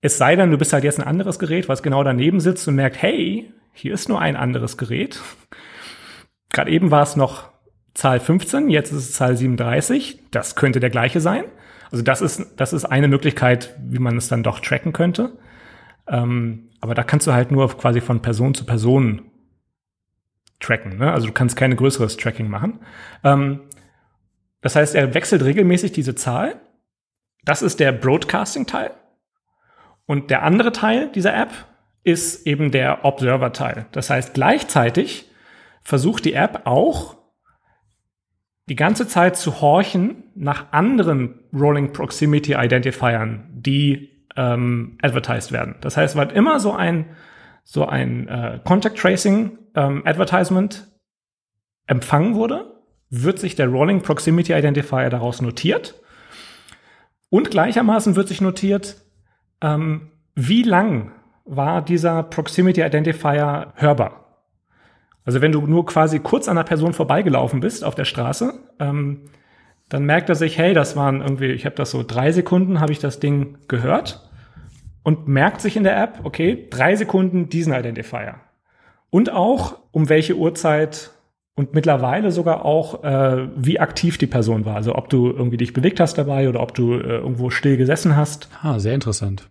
es 0.00 0.18
sei 0.18 0.34
denn, 0.34 0.50
du 0.50 0.58
bist 0.58 0.72
halt 0.72 0.82
jetzt 0.82 0.98
ein 0.98 1.06
anderes 1.06 1.38
Gerät, 1.38 1.68
was 1.68 1.84
genau 1.84 2.02
daneben 2.02 2.40
sitzt 2.40 2.66
und 2.66 2.74
merkt, 2.74 3.00
hey, 3.00 3.52
hier 3.72 3.94
ist 3.94 4.08
nur 4.08 4.20
ein 4.20 4.34
anderes 4.34 4.76
Gerät. 4.76 5.20
Gerade 6.52 6.72
eben 6.72 6.90
war 6.90 7.04
es 7.04 7.14
noch 7.14 7.50
Zahl 7.94 8.18
15, 8.18 8.68
jetzt 8.68 8.90
ist 8.90 8.98
es 8.98 9.12
Zahl 9.12 9.36
37. 9.36 10.18
Das 10.32 10.56
könnte 10.56 10.80
der 10.80 10.90
gleiche 10.90 11.20
sein. 11.20 11.44
Also 11.92 12.02
das 12.02 12.20
ist, 12.20 12.44
das 12.56 12.72
ist 12.72 12.84
eine 12.84 13.06
Möglichkeit, 13.06 13.76
wie 13.80 14.00
man 14.00 14.16
es 14.16 14.26
dann 14.26 14.42
doch 14.42 14.58
tracken 14.58 14.92
könnte. 14.92 15.38
Ähm, 16.08 16.70
aber 16.80 16.96
da 16.96 17.04
kannst 17.04 17.28
du 17.28 17.32
halt 17.32 17.52
nur 17.52 17.68
quasi 17.78 18.00
von 18.00 18.22
Person 18.22 18.54
zu 18.54 18.66
Person 18.66 19.22
tracken. 20.58 20.98
Ne? 20.98 21.12
Also 21.12 21.28
du 21.28 21.32
kannst 21.32 21.56
keine 21.56 21.76
größeres 21.76 22.16
Tracking 22.16 22.48
machen. 22.48 22.80
Ähm, 23.22 23.60
das 24.62 24.74
heißt, 24.74 24.96
er 24.96 25.14
wechselt 25.14 25.44
regelmäßig 25.44 25.92
diese 25.92 26.16
Zahl. 26.16 26.60
Das 27.44 27.62
ist 27.62 27.80
der 27.80 27.92
Broadcasting-Teil. 27.92 28.92
Und 30.06 30.30
der 30.30 30.42
andere 30.42 30.72
Teil 30.72 31.10
dieser 31.12 31.34
App 31.34 31.50
ist 32.02 32.46
eben 32.46 32.70
der 32.70 33.04
Observer-Teil. 33.04 33.86
Das 33.92 34.10
heißt, 34.10 34.34
gleichzeitig 34.34 35.30
versucht 35.82 36.24
die 36.24 36.34
App 36.34 36.62
auch 36.64 37.16
die 38.68 38.76
ganze 38.76 39.08
Zeit 39.08 39.36
zu 39.36 39.60
horchen 39.60 40.24
nach 40.34 40.72
anderen 40.72 41.40
Rolling 41.52 41.92
Proximity 41.92 42.54
Identifiern, 42.54 43.48
die 43.52 44.26
ähm, 44.36 44.96
advertised 45.02 45.52
werden. 45.52 45.76
Das 45.80 45.96
heißt, 45.96 46.16
weil 46.16 46.30
immer 46.30 46.60
so 46.60 46.72
ein 46.72 47.16
so 47.64 47.86
ein 47.86 48.28
äh, 48.28 48.60
Contact 48.64 48.98
Tracing 48.98 49.58
ähm, 49.74 50.02
Advertisement 50.04 50.88
empfangen 51.86 52.34
wurde, 52.34 52.80
wird 53.10 53.38
sich 53.38 53.54
der 53.54 53.68
Rolling 53.68 54.02
Proximity 54.02 54.52
Identifier 54.52 55.10
daraus 55.10 55.40
notiert 55.42 56.00
und 57.30 57.50
gleichermaßen 57.50 58.16
wird 58.16 58.28
sich 58.28 58.40
notiert, 58.40 58.96
ähm, 59.62 60.10
wie 60.34 60.62
lang 60.62 61.12
war 61.44 61.82
dieser 61.82 62.22
Proximity 62.22 62.82
Identifier 62.82 63.72
hörbar. 63.76 64.20
Also 65.24 65.40
wenn 65.40 65.52
du 65.52 65.60
nur 65.66 65.86
quasi 65.86 66.18
kurz 66.18 66.48
an 66.48 66.58
einer 66.58 66.64
Person 66.64 66.92
vorbeigelaufen 66.92 67.60
bist 67.60 67.84
auf 67.84 67.94
der 67.94 68.04
Straße, 68.04 68.54
ähm, 68.78 69.22
dann 69.88 70.04
merkt 70.04 70.28
er 70.28 70.34
sich, 70.34 70.56
hey, 70.56 70.72
das 70.72 70.96
waren 70.96 71.20
irgendwie, 71.20 71.50
ich 71.50 71.66
habe 71.66 71.76
das 71.76 71.90
so 71.90 72.04
drei 72.06 72.32
Sekunden, 72.32 72.80
habe 72.80 72.92
ich 72.92 73.00
das 73.00 73.20
Ding 73.20 73.58
gehört 73.68 74.30
und 75.02 75.28
merkt 75.28 75.60
sich 75.60 75.76
in 75.76 75.84
der 75.84 76.00
App, 76.00 76.20
okay, 76.24 76.68
drei 76.70 76.94
Sekunden 76.96 77.48
diesen 77.48 77.72
Identifier. 77.72 78.36
Und 79.10 79.30
auch, 79.30 79.78
um 79.90 80.08
welche 80.08 80.36
Uhrzeit 80.36 81.10
und 81.56 81.74
mittlerweile 81.74 82.30
sogar 82.30 82.64
auch, 82.64 83.04
äh, 83.04 83.48
wie 83.56 83.80
aktiv 83.80 84.18
die 84.18 84.26
Person 84.26 84.64
war. 84.64 84.76
Also 84.76 84.94
ob 84.94 85.10
du 85.10 85.28
irgendwie 85.28 85.56
dich 85.56 85.72
bewegt 85.72 86.00
hast 86.00 86.16
dabei 86.16 86.48
oder 86.48 86.60
ob 86.60 86.74
du 86.74 86.94
äh, 86.94 87.18
irgendwo 87.18 87.50
still 87.50 87.76
gesessen 87.76 88.16
hast. 88.16 88.48
Ah, 88.62 88.78
sehr 88.78 88.94
interessant. 88.94 89.48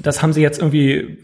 Das 0.00 0.22
haben 0.22 0.32
sie 0.32 0.40
jetzt 0.40 0.58
irgendwie 0.58 1.18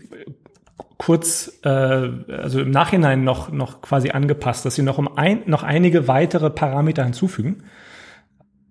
kurz, 0.98 1.60
äh, 1.64 1.68
also 1.68 2.60
im 2.60 2.70
Nachhinein 2.70 3.24
noch, 3.24 3.50
noch 3.50 3.80
quasi 3.80 4.10
angepasst, 4.10 4.64
dass 4.64 4.74
sie 4.74 4.82
noch 4.82 4.98
um 4.98 5.16
ein, 5.16 5.42
noch 5.46 5.62
einige 5.62 6.08
weitere 6.08 6.50
Parameter 6.50 7.04
hinzufügen. 7.04 7.64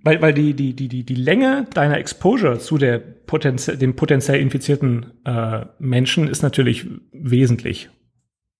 Weil, 0.03 0.21
weil 0.21 0.33
die, 0.35 0.53
die, 0.53 0.75
die, 0.75 0.87
die, 0.87 1.03
die 1.03 1.15
Länge 1.15 1.65
deiner 1.73 1.97
Exposure 1.97 2.59
zu 2.59 2.77
der 2.77 2.99
potenziell, 2.99 3.77
dem 3.77 3.95
potenziell 3.95 4.39
infizierten 4.39 5.13
äh, 5.25 5.65
Menschen 5.79 6.27
ist 6.27 6.43
natürlich 6.43 6.85
wesentlich. 7.11 7.89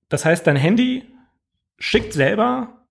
Das 0.10 0.26
heißt, 0.26 0.48
dein 0.48 0.56
Handy 0.56 1.04
schickt 1.78 2.14
selber, 2.14 2.85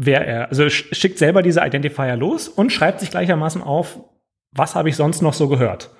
wer 0.00 0.26
er, 0.26 0.48
also 0.48 0.68
schickt 0.70 1.18
selber 1.18 1.42
diese 1.42 1.60
Identifier 1.64 2.16
los 2.16 2.48
und 2.48 2.72
schreibt 2.72 3.00
sich 3.00 3.10
gleichermaßen 3.10 3.62
auf, 3.62 3.98
was 4.52 4.76
habe 4.76 4.88
ich 4.88 4.96
sonst 4.96 5.22
noch 5.22 5.34
so 5.34 5.48
gehört. 5.48 5.90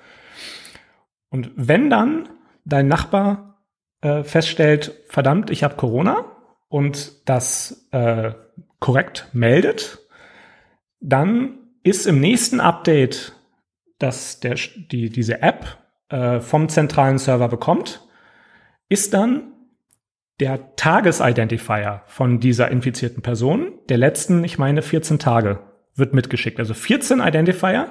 Und 1.29 1.51
wenn 1.55 1.89
dann 1.89 2.29
dein 2.63 2.87
Nachbar 2.87 3.61
äh, 4.01 4.23
feststellt, 4.23 4.93
verdammt, 5.09 5.49
ich 5.49 5.63
habe 5.63 5.75
Corona 5.75 6.25
und 6.69 7.27
das 7.27 7.89
äh, 7.91 8.31
korrekt 8.79 9.27
meldet, 9.33 9.99
dann 11.01 11.57
ist 11.83 12.07
im 12.07 12.21
nächsten 12.21 12.61
Update, 12.61 13.33
das 13.99 14.39
der, 14.39 14.55
die, 14.91 15.09
diese 15.09 15.41
App 15.41 15.77
äh, 16.07 16.39
vom 16.39 16.69
zentralen 16.69 17.17
Server 17.17 17.49
bekommt, 17.49 18.07
ist 18.87 19.13
dann 19.13 19.51
der 20.39 20.75
Tagesidentifier 20.75 22.03
von 22.05 22.39
dieser 22.39 22.69
infizierten 22.71 23.21
Person, 23.21 23.73
der 23.89 23.97
letzten, 23.97 24.43
ich 24.43 24.57
meine, 24.57 24.81
14 24.81 25.19
Tage, 25.19 25.59
wird 25.95 26.13
mitgeschickt. 26.13 26.59
Also 26.59 26.73
14 26.73 27.19
Identifier 27.19 27.89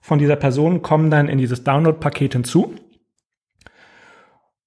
von 0.00 0.18
dieser 0.18 0.36
Person 0.36 0.82
kommen 0.82 1.10
dann 1.10 1.28
in 1.28 1.38
dieses 1.38 1.64
Download-Paket 1.64 2.32
hinzu. 2.34 2.74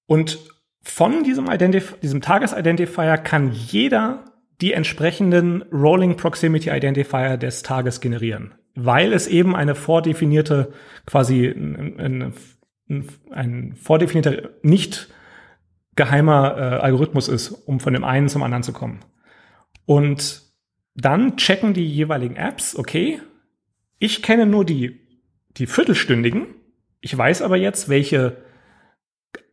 Und 0.05 0.39
von 0.81 1.23
diesem, 1.23 1.51
Identif 1.51 1.99
diesem 1.99 2.21
Tagesidentifier 2.21 3.17
kann 3.17 3.51
jeder 3.51 4.23
die 4.61 4.73
entsprechenden 4.73 5.63
Rolling 5.71 6.15
Proximity 6.15 6.69
Identifier 6.69 7.37
des 7.37 7.61
Tages 7.61 7.99
generieren, 7.99 8.55
weil 8.73 9.11
es 9.13 9.27
eben 9.27 9.55
eine 9.55 9.75
vordefinierte, 9.75 10.71
quasi 11.05 11.45
ein, 11.45 12.33
ein, 12.89 13.07
ein 13.29 13.75
vordefinierter, 13.75 14.49
nicht 14.63 15.09
geheimer 15.97 16.55
äh, 16.57 16.61
Algorithmus 16.77 17.27
ist, 17.27 17.51
um 17.51 17.81
von 17.81 17.91
dem 17.91 18.05
einen 18.05 18.29
zum 18.29 18.43
anderen 18.43 18.63
zu 18.63 18.71
kommen. 18.71 19.01
Und 19.85 20.43
dann 20.95 21.35
checken 21.35 21.73
die 21.73 21.85
jeweiligen 21.85 22.37
Apps, 22.37 22.77
okay, 22.77 23.19
ich 23.99 24.23
kenne 24.23 24.45
nur 24.45 24.63
die, 24.63 25.01
die 25.57 25.67
Viertelstündigen, 25.67 26.47
ich 27.01 27.15
weiß 27.17 27.41
aber 27.41 27.57
jetzt, 27.57 27.89
welche 27.89 28.47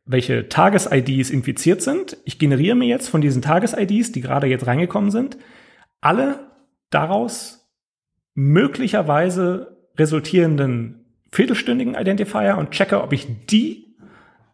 welche 0.07 0.51
Tages-IDs 0.51 1.31
infiziert 1.31 1.81
sind. 1.81 2.19
Ich 2.25 2.39
generiere 2.39 2.77
mir 2.77 2.87
jetzt 2.87 3.09
von 3.09 3.23
diesen 3.23 3.41
Tages-IDs, 3.41 4.13
die 4.13 4.21
gerade 4.21 4.47
jetzt 4.47 4.67
reingekommen 4.67 5.11
sind, 5.11 5.39
alle 6.01 6.51
daraus 6.91 7.73
möglicherweise 8.35 9.79
resultierenden 9.97 11.07
viertelstündigen 11.33 11.95
Identifier 11.95 12.57
und 12.59 12.71
checke, 12.71 13.03
ob 13.03 13.13
ich 13.13 13.47
die 13.47 13.97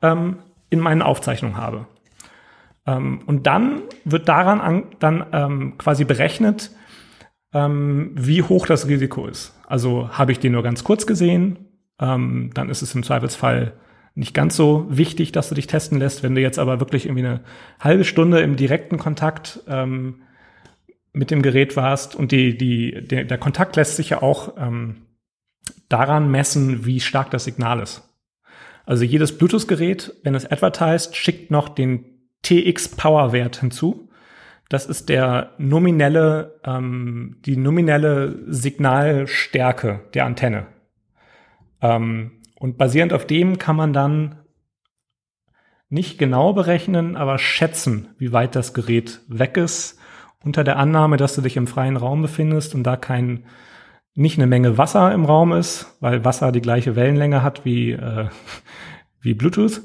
ähm, 0.02 0.38
in 0.70 0.80
meinen 0.80 1.02
Aufzeichnungen 1.02 1.56
habe. 1.56 1.86
Ähm, 2.86 3.20
und 3.26 3.46
dann 3.46 3.82
wird 4.04 4.28
daran 4.28 4.60
an, 4.60 4.84
dann 4.98 5.26
ähm, 5.32 5.78
quasi 5.78 6.04
berechnet, 6.04 6.70
ähm, 7.52 8.12
wie 8.14 8.42
hoch 8.42 8.66
das 8.66 8.88
Risiko 8.88 9.26
ist. 9.26 9.58
Also 9.66 10.10
habe 10.10 10.32
ich 10.32 10.38
den 10.38 10.52
nur 10.52 10.62
ganz 10.62 10.84
kurz 10.84 11.06
gesehen, 11.06 11.58
ähm, 12.00 12.50
dann 12.54 12.70
ist 12.70 12.82
es 12.82 12.94
im 12.94 13.02
Zweifelsfall 13.02 13.74
nicht 14.14 14.34
ganz 14.34 14.56
so 14.56 14.86
wichtig, 14.88 15.32
dass 15.32 15.48
du 15.48 15.54
dich 15.54 15.66
testen 15.66 15.98
lässt. 15.98 16.22
Wenn 16.22 16.34
du 16.34 16.40
jetzt 16.40 16.58
aber 16.58 16.80
wirklich 16.80 17.06
irgendwie 17.06 17.26
eine 17.26 17.40
halbe 17.78 18.04
Stunde 18.04 18.40
im 18.40 18.56
direkten 18.56 18.98
Kontakt 18.98 19.60
ähm, 19.68 20.22
mit 21.12 21.30
dem 21.30 21.42
Gerät 21.42 21.76
warst 21.76 22.14
und 22.14 22.32
die, 22.32 22.56
die, 22.56 23.06
der, 23.06 23.24
der 23.24 23.38
Kontakt 23.38 23.76
lässt 23.76 23.96
sich 23.96 24.10
ja 24.10 24.22
auch 24.22 24.54
ähm, 24.58 25.06
daran 25.88 26.30
messen, 26.30 26.86
wie 26.86 27.00
stark 27.00 27.30
das 27.30 27.44
Signal 27.44 27.80
ist. 27.80 28.09
Also 28.90 29.04
jedes 29.04 29.38
Bluetooth-Gerät, 29.38 30.16
wenn 30.24 30.34
es 30.34 30.50
advertised, 30.50 31.14
schickt 31.14 31.52
noch 31.52 31.68
den 31.68 32.06
TX-Power-Wert 32.42 33.60
hinzu. 33.60 34.08
Das 34.68 34.86
ist 34.86 35.08
der 35.08 35.52
nominelle, 35.58 36.58
ähm, 36.64 37.36
die 37.46 37.56
nominelle 37.56 38.36
Signalstärke 38.48 40.00
der 40.12 40.24
Antenne. 40.24 40.66
Ähm, 41.80 42.32
und 42.58 42.78
basierend 42.78 43.12
auf 43.12 43.28
dem 43.28 43.58
kann 43.58 43.76
man 43.76 43.92
dann 43.92 44.40
nicht 45.88 46.18
genau 46.18 46.52
berechnen, 46.52 47.14
aber 47.14 47.38
schätzen, 47.38 48.08
wie 48.18 48.32
weit 48.32 48.56
das 48.56 48.74
Gerät 48.74 49.20
weg 49.28 49.56
ist, 49.56 50.00
unter 50.42 50.64
der 50.64 50.78
Annahme, 50.78 51.16
dass 51.16 51.36
du 51.36 51.42
dich 51.42 51.56
im 51.56 51.68
freien 51.68 51.96
Raum 51.96 52.22
befindest 52.22 52.74
und 52.74 52.82
da 52.82 52.96
kein 52.96 53.44
nicht 54.14 54.38
eine 54.38 54.46
Menge 54.46 54.78
Wasser 54.78 55.12
im 55.12 55.24
Raum 55.24 55.52
ist, 55.52 55.96
weil 56.00 56.24
Wasser 56.24 56.52
die 56.52 56.60
gleiche 56.60 56.96
Wellenlänge 56.96 57.42
hat 57.42 57.64
wie, 57.64 57.92
äh, 57.92 58.28
wie 59.20 59.34
Bluetooth. 59.34 59.82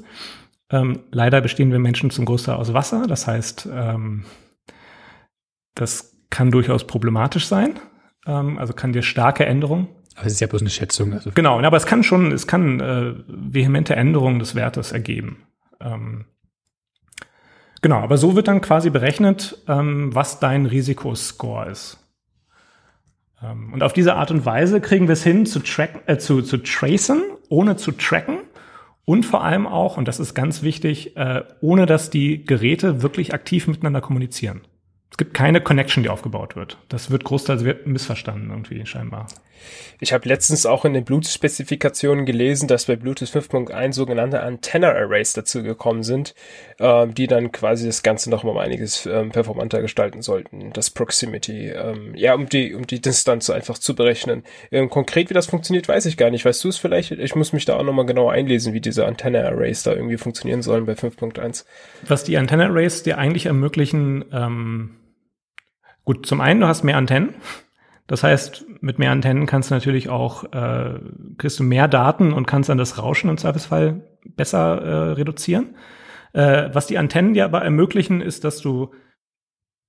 Ähm, 0.70 1.00
leider 1.12 1.40
bestehen 1.40 1.70
wir 1.70 1.78
Menschen 1.78 2.10
zum 2.10 2.24
Großteil 2.24 2.56
aus 2.56 2.74
Wasser. 2.74 3.06
Das 3.06 3.26
heißt, 3.26 3.68
ähm, 3.72 4.24
das 5.74 6.16
kann 6.30 6.50
durchaus 6.50 6.86
problematisch 6.86 7.46
sein. 7.46 7.78
Ähm, 8.26 8.58
also 8.58 8.72
kann 8.72 8.92
dir 8.92 9.02
starke 9.02 9.46
Änderungen. 9.46 9.88
Aber 10.16 10.26
es 10.26 10.32
ist 10.32 10.40
ja 10.40 10.46
bloß 10.46 10.62
eine 10.62 10.70
Schätzung. 10.70 11.12
Also. 11.12 11.30
Genau, 11.34 11.60
aber 11.60 11.76
es 11.76 11.86
kann 11.86 12.02
schon, 12.02 12.32
es 12.32 12.46
kann 12.46 12.80
äh, 12.80 13.14
vehemente 13.28 13.94
Änderungen 13.94 14.38
des 14.38 14.54
Wertes 14.54 14.92
ergeben. 14.92 15.42
Ähm, 15.80 16.24
genau, 17.82 17.98
aber 17.98 18.16
so 18.16 18.34
wird 18.34 18.48
dann 18.48 18.62
quasi 18.62 18.90
berechnet, 18.90 19.62
ähm, 19.68 20.14
was 20.14 20.40
dein 20.40 20.66
Risikoscore 20.66 21.70
ist. 21.70 22.05
Ähm, 23.42 23.72
und 23.72 23.82
auf 23.82 23.92
diese 23.92 24.14
Art 24.14 24.30
und 24.30 24.44
Weise 24.44 24.80
kriegen 24.80 25.08
wir 25.08 25.14
es 25.14 25.22
hin, 25.22 25.46
zu, 25.46 25.60
tracken, 25.60 26.00
äh, 26.06 26.18
zu, 26.18 26.42
zu 26.42 26.58
tracen, 26.58 27.22
ohne 27.48 27.76
zu 27.76 27.92
tracken. 27.92 28.38
Und 29.04 29.24
vor 29.24 29.44
allem 29.44 29.66
auch, 29.66 29.96
und 29.96 30.08
das 30.08 30.18
ist 30.18 30.34
ganz 30.34 30.62
wichtig, 30.62 31.16
äh, 31.16 31.44
ohne 31.60 31.86
dass 31.86 32.10
die 32.10 32.44
Geräte 32.44 33.02
wirklich 33.02 33.34
aktiv 33.34 33.68
miteinander 33.68 34.00
kommunizieren. 34.00 34.62
Es 35.10 35.16
gibt 35.16 35.32
keine 35.32 35.60
Connection, 35.60 36.02
die 36.02 36.08
aufgebaut 36.08 36.56
wird. 36.56 36.78
Das 36.88 37.10
wird 37.10 37.24
großteils 37.24 37.64
missverstanden 37.84 38.50
irgendwie 38.50 38.84
scheinbar. 38.84 39.28
Ich 40.00 40.12
habe 40.12 40.28
letztens 40.28 40.66
auch 40.66 40.84
in 40.84 40.92
den 40.92 41.04
Bluetooth-Spezifikationen 41.04 42.26
gelesen, 42.26 42.68
dass 42.68 42.84
bei 42.84 42.96
Bluetooth 42.96 43.28
5.1 43.28 43.92
sogenannte 43.92 44.42
Antenna-Arrays 44.42 45.32
dazu 45.32 45.62
gekommen 45.62 46.02
sind, 46.02 46.34
ähm, 46.78 47.14
die 47.14 47.26
dann 47.26 47.52
quasi 47.52 47.86
das 47.86 48.02
Ganze 48.02 48.28
noch 48.30 48.44
mal 48.44 48.58
einiges 48.58 49.06
ähm, 49.06 49.30
performanter 49.30 49.80
gestalten 49.80 50.22
sollten. 50.22 50.72
Das 50.72 50.90
Proximity, 50.90 51.70
ähm, 51.70 52.14
ja, 52.14 52.34
um 52.34 52.48
die, 52.48 52.74
um 52.74 52.86
die 52.86 53.00
Distanz 53.00 53.48
einfach 53.48 53.78
zu 53.78 53.94
berechnen. 53.94 54.44
Ähm, 54.70 54.90
konkret, 54.90 55.30
wie 55.30 55.34
das 55.34 55.46
funktioniert, 55.46 55.88
weiß 55.88 56.06
ich 56.06 56.16
gar 56.16 56.30
nicht. 56.30 56.44
Weißt 56.44 56.62
du 56.62 56.68
es 56.68 56.76
vielleicht? 56.76 57.12
Ich 57.12 57.34
muss 57.34 57.52
mich 57.52 57.64
da 57.64 57.76
auch 57.76 57.84
noch 57.84 57.94
mal 57.94 58.06
genau 58.06 58.28
einlesen, 58.28 58.74
wie 58.74 58.80
diese 58.80 59.06
Antenna-Arrays 59.06 59.82
da 59.82 59.92
irgendwie 59.92 60.18
funktionieren 60.18 60.62
sollen 60.62 60.84
bei 60.84 60.92
5.1. 60.92 61.64
Was 62.06 62.24
die 62.24 62.36
Antenna-Arrays 62.36 63.02
dir 63.02 63.18
eigentlich 63.18 63.46
ermöglichen, 63.46 64.24
ähm, 64.32 64.96
gut, 66.04 66.26
zum 66.26 66.40
einen, 66.40 66.60
du 66.60 66.66
hast 66.66 66.84
mehr 66.84 66.96
Antennen. 66.96 67.34
Das 68.06 68.22
heißt, 68.22 68.64
mit 68.80 68.98
mehr 68.98 69.10
Antennen 69.10 69.46
kannst 69.46 69.70
du 69.70 69.74
natürlich 69.74 70.08
auch, 70.08 70.44
äh, 70.52 71.00
kriegst 71.38 71.58
du 71.58 71.64
mehr 71.64 71.88
Daten 71.88 72.32
und 72.32 72.46
kannst 72.46 72.68
dann 72.68 72.78
das 72.78 72.98
Rauschen 72.98 73.30
im 73.30 73.38
Zweifelsfall 73.38 74.02
besser 74.24 74.80
äh, 74.82 75.12
reduzieren. 75.12 75.74
Äh, 76.32 76.70
was 76.72 76.86
die 76.86 76.98
Antennen 76.98 77.34
dir 77.34 77.44
aber 77.44 77.62
ermöglichen, 77.62 78.20
ist, 78.20 78.44
dass 78.44 78.60
du 78.60 78.92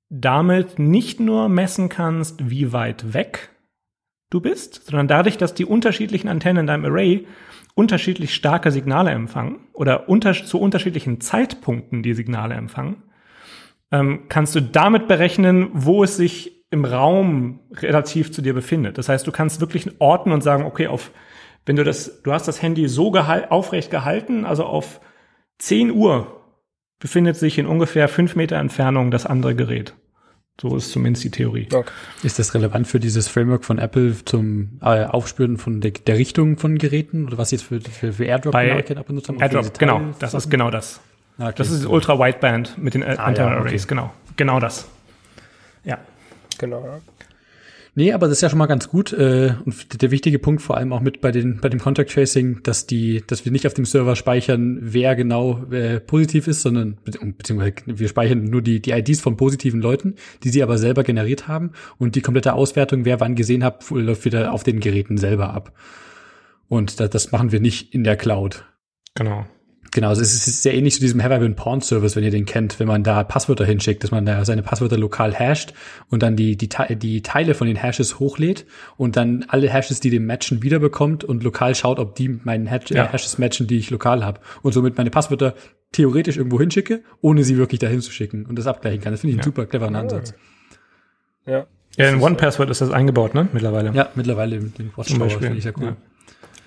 damit 0.09 0.79
nicht 0.79 1.19
nur 1.19 1.49
messen 1.49 1.89
kannst, 1.89 2.49
wie 2.49 2.71
weit 2.73 3.13
weg 3.13 3.49
du 4.29 4.41
bist, 4.41 4.85
sondern 4.85 5.07
dadurch, 5.07 5.37
dass 5.37 5.53
die 5.53 5.65
unterschiedlichen 5.65 6.29
Antennen 6.29 6.61
in 6.61 6.67
deinem 6.67 6.85
Array 6.85 7.27
unterschiedlich 7.75 8.33
starke 8.33 8.71
Signale 8.71 9.11
empfangen 9.11 9.59
oder 9.73 10.09
unter, 10.09 10.33
zu 10.33 10.59
unterschiedlichen 10.59 11.21
Zeitpunkten 11.21 12.01
die 12.01 12.13
Signale 12.13 12.55
empfangen, 12.55 13.03
ähm, 13.91 14.23
kannst 14.27 14.55
du 14.55 14.61
damit 14.61 15.07
berechnen, 15.07 15.69
wo 15.73 16.03
es 16.03 16.17
sich 16.17 16.56
im 16.69 16.85
Raum 16.85 17.59
relativ 17.73 18.31
zu 18.31 18.41
dir 18.41 18.53
befindet. 18.53 18.97
Das 18.97 19.09
heißt, 19.09 19.25
du 19.25 19.31
kannst 19.31 19.61
wirklich 19.61 19.89
orten 19.99 20.31
und 20.31 20.41
sagen, 20.41 20.63
okay, 20.63 20.87
auf, 20.87 21.11
wenn 21.65 21.75
du 21.75 21.83
das, 21.83 22.21
du 22.23 22.33
hast 22.33 22.47
das 22.47 22.61
Handy 22.61 22.87
so 22.87 23.11
gehal 23.11 23.47
aufrecht 23.49 23.89
gehalten, 23.89 24.45
also 24.45 24.65
auf 24.65 24.99
10 25.59 25.91
Uhr 25.91 26.41
befindet 26.99 27.37
sich 27.37 27.57
in 27.57 27.67
ungefähr 27.67 28.07
fünf 28.07 28.35
Meter 28.35 28.57
Entfernung 28.57 29.11
das 29.11 29.25
andere 29.25 29.55
Gerät. 29.55 29.93
So 30.59 30.75
ist 30.75 30.91
zumindest 30.91 31.23
die 31.23 31.29
Theorie. 31.29 31.67
Okay. 31.71 31.91
Ist 32.23 32.39
das 32.39 32.55
relevant 32.55 32.87
für 32.87 32.99
dieses 32.99 33.27
Framework 33.27 33.63
von 33.63 33.77
Apple 33.77 34.15
zum 34.25 34.79
äh, 34.81 35.05
Aufspüren 35.05 35.57
von 35.57 35.81
der, 35.81 35.91
der, 35.91 36.17
Richtung 36.17 36.57
von 36.57 36.79
Geräten 36.79 37.27
oder 37.27 37.37
was 37.37 37.51
jetzt 37.51 37.63
für, 37.63 37.79
für, 37.79 38.11
für 38.11 38.25
AirDrop 38.25 38.53
Bei 38.53 38.81
genau 38.81 39.03
benutzt 39.03 39.29
haben? 39.29 39.39
AirDrop, 39.39 39.77
genau. 39.77 40.01
Das 40.17 40.33
ist 40.33 40.49
genau 40.49 40.71
das. 40.71 40.99
Ah, 41.37 41.49
okay. 41.49 41.53
Das 41.57 41.69
ist 41.69 41.85
Ultra 41.85 42.17
Wideband 42.17 42.75
mit 42.79 42.95
den 42.95 43.03
ah, 43.03 43.13
Antenna 43.13 43.51
ja, 43.51 43.57
Arrays, 43.57 43.83
okay. 43.83 43.89
genau. 43.89 44.13
Genau 44.35 44.59
das. 44.59 44.87
Ja. 45.83 45.99
Genau. 46.57 46.83
Ja. 46.83 46.99
Nee, 47.97 48.13
aber 48.13 48.27
das 48.27 48.37
ist 48.37 48.41
ja 48.41 48.49
schon 48.51 48.59
mal 48.59 48.67
ganz 48.67 48.89
gut. 48.89 49.11
Äh, 49.11 49.55
und 49.65 50.03
der 50.03 50.11
wichtige 50.11 50.37
Punkt 50.37 50.61
vor 50.61 50.77
allem 50.77 50.93
auch 50.93 50.99
mit 50.99 51.19
bei 51.19 51.31
den 51.31 51.59
bei 51.59 51.67
dem 51.67 51.79
Contact 51.79 52.11
Tracing, 52.11 52.61
dass 52.61 52.85
die, 52.85 53.23
dass 53.25 53.43
wir 53.43 53.51
nicht 53.51 53.65
auf 53.65 53.73
dem 53.73 53.85
Server 53.85 54.15
speichern, 54.15 54.77
wer 54.81 55.15
genau 55.15 55.63
äh, 55.71 55.99
positiv 55.99 56.47
ist, 56.47 56.61
sondern 56.61 56.99
beziehungsweise 57.03 57.73
wir 57.87 58.07
speichern 58.07 58.43
nur 58.43 58.61
die 58.61 58.83
die 58.83 58.91
IDs 58.91 59.19
von 59.19 59.35
positiven 59.35 59.81
Leuten, 59.81 60.13
die 60.43 60.49
sie 60.49 60.61
aber 60.61 60.77
selber 60.77 61.03
generiert 61.03 61.47
haben 61.47 61.71
und 61.97 62.13
die 62.13 62.21
komplette 62.21 62.53
Auswertung, 62.53 63.03
wer 63.03 63.19
wann 63.19 63.33
gesehen 63.33 63.63
hat, 63.63 63.83
läuft 63.89 64.25
wieder 64.25 64.53
auf 64.53 64.63
den 64.63 64.79
Geräten 64.79 65.17
selber 65.17 65.55
ab. 65.55 65.73
Und 66.67 66.99
das, 66.99 67.09
das 67.09 67.31
machen 67.31 67.51
wir 67.51 67.59
nicht 67.59 67.95
in 67.95 68.03
der 68.03 68.15
Cloud. 68.15 68.63
Genau. 69.15 69.47
Genau, 69.97 70.09
also 70.09 70.21
es 70.21 70.47
ist 70.47 70.61
sehr 70.61 70.75
ähnlich 70.75 70.93
zu 70.93 70.99
diesem 70.99 71.23
Have 71.23 71.33
I 71.33 71.39
Been 71.39 71.55
Porn 71.55 71.81
Service, 71.81 72.15
wenn 72.15 72.23
ihr 72.23 72.29
den 72.29 72.45
kennt, 72.45 72.79
wenn 72.79 72.85
man 72.85 73.01
da 73.01 73.23
Passwörter 73.23 73.65
hinschickt, 73.65 74.03
dass 74.03 74.11
man 74.11 74.27
da 74.27 74.45
seine 74.45 74.61
Passwörter 74.61 74.95
lokal 74.95 75.33
hasht 75.33 75.73
und 76.11 76.21
dann 76.21 76.35
die, 76.35 76.55
die, 76.55 76.69
die 76.97 77.23
Teile 77.23 77.55
von 77.55 77.65
den 77.65 77.77
Hashes 77.77 78.19
hochlädt 78.19 78.67
und 78.97 79.17
dann 79.17 79.45
alle 79.47 79.67
Hashes, 79.67 79.99
die 79.99 80.11
dem 80.11 80.27
matchen, 80.27 80.61
wiederbekommt 80.61 81.23
und 81.23 81.41
lokal 81.41 81.73
schaut, 81.73 81.97
ob 81.97 82.13
die 82.13 82.29
meinen 82.29 82.67
Hash, 82.67 82.91
ja. 82.91 83.05
äh, 83.05 83.07
Hashes 83.07 83.39
matchen, 83.39 83.65
die 83.65 83.79
ich 83.79 83.89
lokal 83.89 84.23
habe 84.23 84.39
und 84.61 84.71
somit 84.71 84.97
meine 84.97 85.09
Passwörter 85.09 85.55
theoretisch 85.93 86.37
irgendwo 86.37 86.59
hinschicke, 86.59 87.01
ohne 87.21 87.43
sie 87.43 87.57
wirklich 87.57 87.79
dahin 87.79 88.01
zu 88.01 88.11
schicken 88.11 88.45
und 88.45 88.59
das 88.59 88.67
abgleichen 88.67 89.01
kann. 89.01 89.13
Das 89.13 89.21
finde 89.21 89.31
ich 89.31 89.37
ja. 89.37 89.41
einen 89.41 89.51
super 89.51 89.65
cleveren 89.65 89.95
Ansatz. 89.95 90.35
Ja. 91.47 91.65
Ja, 91.95 92.09
in 92.09 92.21
One-Password 92.21 92.69
ist 92.69 92.81
das 92.81 92.91
eingebaut, 92.91 93.33
ne? 93.33 93.47
Mittlerweile. 93.51 93.91
Ja, 93.95 94.09
mittlerweile 94.13 94.59
mit 94.59 94.77
dem 94.77 94.91
Watchtower 94.95 95.27
finde 95.27 95.57
ich 95.57 95.63
sehr 95.63 95.73
cool. 95.79 95.85
Ja. 95.85 95.97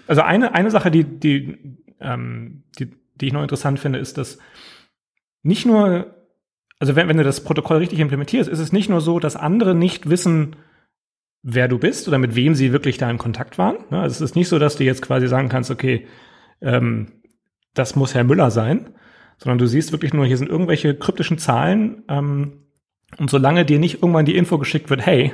Also 0.08 0.22
eine, 0.22 0.52
eine 0.52 0.72
Sache, 0.72 0.90
die, 0.90 1.04
die, 1.04 1.76
ähm, 2.00 2.64
die 2.80 2.90
die 3.20 3.26
ich 3.28 3.32
noch 3.32 3.42
interessant 3.42 3.78
finde, 3.78 3.98
ist, 3.98 4.18
dass 4.18 4.38
nicht 5.42 5.66
nur, 5.66 6.14
also 6.78 6.96
wenn, 6.96 7.08
wenn 7.08 7.16
du 7.16 7.24
das 7.24 7.44
Protokoll 7.44 7.78
richtig 7.78 7.98
implementierst, 8.00 8.48
ist 8.48 8.58
es 8.58 8.72
nicht 8.72 8.88
nur 8.88 9.00
so, 9.00 9.18
dass 9.18 9.36
andere 9.36 9.74
nicht 9.74 10.08
wissen, 10.08 10.56
wer 11.42 11.68
du 11.68 11.78
bist 11.78 12.06
oder 12.08 12.18
mit 12.18 12.34
wem 12.34 12.54
sie 12.54 12.72
wirklich 12.72 12.98
da 12.98 13.10
in 13.10 13.18
Kontakt 13.18 13.58
waren. 13.58 13.76
Ne? 13.90 14.00
Also 14.00 14.14
es 14.14 14.20
ist 14.30 14.36
nicht 14.36 14.48
so, 14.48 14.58
dass 14.58 14.76
du 14.76 14.84
jetzt 14.84 15.02
quasi 15.02 15.26
sagen 15.26 15.48
kannst, 15.48 15.70
okay, 15.70 16.06
ähm, 16.60 17.12
das 17.74 17.96
muss 17.96 18.14
Herr 18.14 18.24
Müller 18.24 18.50
sein, 18.50 18.90
sondern 19.38 19.58
du 19.58 19.66
siehst 19.66 19.92
wirklich 19.92 20.12
nur, 20.12 20.26
hier 20.26 20.36
sind 20.36 20.50
irgendwelche 20.50 20.94
kryptischen 20.94 21.38
Zahlen 21.38 22.04
ähm, 22.08 22.64
und 23.18 23.30
solange 23.30 23.64
dir 23.64 23.78
nicht 23.78 24.02
irgendwann 24.02 24.26
die 24.26 24.36
Info 24.36 24.58
geschickt 24.58 24.90
wird, 24.90 25.04
hey, 25.04 25.32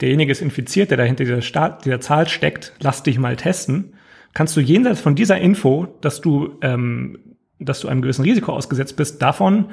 derjenige 0.00 0.32
ist 0.32 0.40
infiziert, 0.40 0.90
der 0.90 0.96
dahinter 0.96 1.24
dieser, 1.24 1.42
Start, 1.42 1.84
dieser 1.84 2.00
Zahl 2.00 2.26
steckt, 2.28 2.72
lass 2.80 3.02
dich 3.02 3.18
mal 3.18 3.36
testen, 3.36 3.94
kannst 4.34 4.56
du 4.56 4.60
jenseits 4.60 5.00
von 5.00 5.14
dieser 5.14 5.38
Info, 5.38 5.86
dass 6.00 6.20
du, 6.20 6.58
ähm, 6.62 7.18
dass 7.58 7.80
du 7.80 7.88
einem 7.88 8.02
gewissen 8.02 8.22
Risiko 8.22 8.52
ausgesetzt 8.52 8.96
bist, 8.96 9.22
davon 9.22 9.72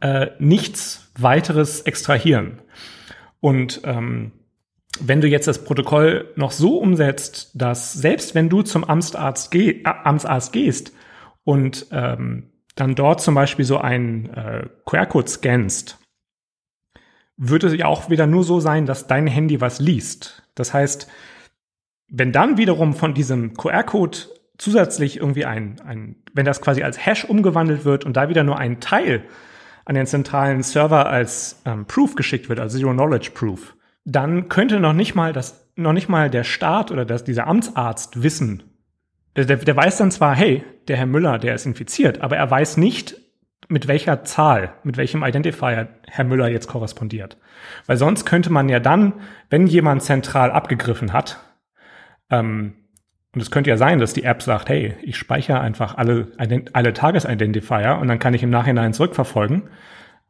äh, 0.00 0.30
nichts 0.38 1.10
weiteres 1.18 1.82
extrahieren. 1.82 2.60
Und 3.40 3.82
ähm, 3.84 4.32
wenn 5.00 5.20
du 5.20 5.28
jetzt 5.28 5.48
das 5.48 5.64
Protokoll 5.64 6.32
noch 6.36 6.52
so 6.52 6.78
umsetzt, 6.78 7.50
dass 7.54 7.92
selbst 7.92 8.34
wenn 8.34 8.48
du 8.48 8.62
zum 8.62 8.84
Amtsarzt, 8.84 9.50
geh, 9.50 9.82
äh, 9.82 9.84
Amtsarzt 9.84 10.52
gehst 10.52 10.92
und 11.44 11.86
ähm, 11.90 12.50
dann 12.76 12.94
dort 12.94 13.20
zum 13.20 13.34
Beispiel 13.34 13.64
so 13.64 13.78
einen 13.78 14.30
äh, 14.30 14.66
QR-Code 14.84 15.28
scannst, 15.28 15.98
würde 17.36 17.66
es 17.66 17.76
ja 17.76 17.86
auch 17.86 18.10
wieder 18.10 18.26
nur 18.26 18.44
so 18.44 18.60
sein, 18.60 18.86
dass 18.86 19.06
dein 19.06 19.26
Handy 19.26 19.60
was 19.60 19.80
liest. 19.80 20.42
Das 20.54 20.72
heißt, 20.72 21.08
wenn 22.16 22.30
dann 22.30 22.56
wiederum 22.56 22.94
von 22.94 23.12
diesem 23.12 23.54
QR-Code 23.54 24.18
zusätzlich 24.56 25.16
irgendwie 25.16 25.44
ein, 25.44 25.80
ein, 25.84 26.16
wenn 26.32 26.44
das 26.44 26.60
quasi 26.60 26.84
als 26.84 27.04
Hash 27.04 27.24
umgewandelt 27.24 27.84
wird 27.84 28.04
und 28.04 28.16
da 28.16 28.28
wieder 28.28 28.44
nur 28.44 28.56
ein 28.56 28.78
Teil 28.78 29.24
an 29.84 29.96
den 29.96 30.06
zentralen 30.06 30.62
Server 30.62 31.06
als 31.06 31.60
ähm, 31.64 31.86
Proof 31.86 32.14
geschickt 32.14 32.48
wird, 32.48 32.60
also 32.60 32.78
Zero 32.78 32.92
Knowledge 32.92 33.30
Proof, 33.34 33.74
dann 34.04 34.48
könnte 34.48 34.78
noch 34.78 34.92
nicht 34.92 35.16
mal 35.16 35.32
das, 35.32 35.68
noch 35.74 35.92
nicht 35.92 36.08
mal 36.08 36.30
der 36.30 36.44
Staat 36.44 36.92
oder 36.92 37.04
das, 37.04 37.24
dieser 37.24 37.48
Amtsarzt 37.48 38.22
wissen. 38.22 38.62
Der, 39.34 39.46
der, 39.46 39.56
der 39.56 39.76
weiß 39.76 39.96
dann 39.96 40.12
zwar, 40.12 40.36
hey, 40.36 40.62
der 40.86 40.96
Herr 40.96 41.06
Müller, 41.06 41.40
der 41.40 41.56
ist 41.56 41.66
infiziert, 41.66 42.20
aber 42.20 42.36
er 42.36 42.48
weiß 42.48 42.76
nicht, 42.76 43.20
mit 43.66 43.88
welcher 43.88 44.22
Zahl, 44.22 44.74
mit 44.84 44.96
welchem 44.98 45.24
Identifier 45.24 45.88
Herr 46.06 46.24
Müller 46.24 46.48
jetzt 46.48 46.68
korrespondiert. 46.68 47.38
Weil 47.86 47.96
sonst 47.96 48.24
könnte 48.24 48.52
man 48.52 48.68
ja 48.68 48.78
dann, 48.78 49.14
wenn 49.50 49.66
jemand 49.66 50.02
zentral 50.02 50.52
abgegriffen 50.52 51.12
hat, 51.12 51.40
ähm, 52.30 52.74
Und 53.34 53.40
es 53.40 53.50
könnte 53.50 53.70
ja 53.70 53.76
sein, 53.76 53.98
dass 53.98 54.12
die 54.12 54.24
App 54.24 54.42
sagt, 54.42 54.68
hey, 54.68 54.94
ich 55.02 55.16
speichere 55.16 55.60
einfach 55.60 55.96
alle, 55.96 56.32
alle 56.72 56.92
Tagesidentifier 56.92 57.98
und 58.00 58.08
dann 58.08 58.18
kann 58.18 58.34
ich 58.34 58.42
im 58.42 58.50
Nachhinein 58.50 58.92
zurückverfolgen. 58.92 59.64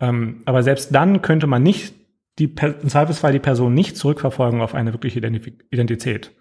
Ähm, 0.00 0.42
aber 0.46 0.62
selbst 0.62 0.94
dann 0.94 1.22
könnte 1.22 1.46
man 1.46 1.62
nicht 1.62 1.94
die, 2.38 2.54
im 2.54 2.88
Zweifelsfall 2.88 3.32
die 3.32 3.38
Person 3.38 3.74
nicht 3.74 3.96
zurückverfolgen 3.96 4.60
auf 4.60 4.74
eine 4.74 4.92
wirkliche 4.92 5.20
Identität. 5.20 6.32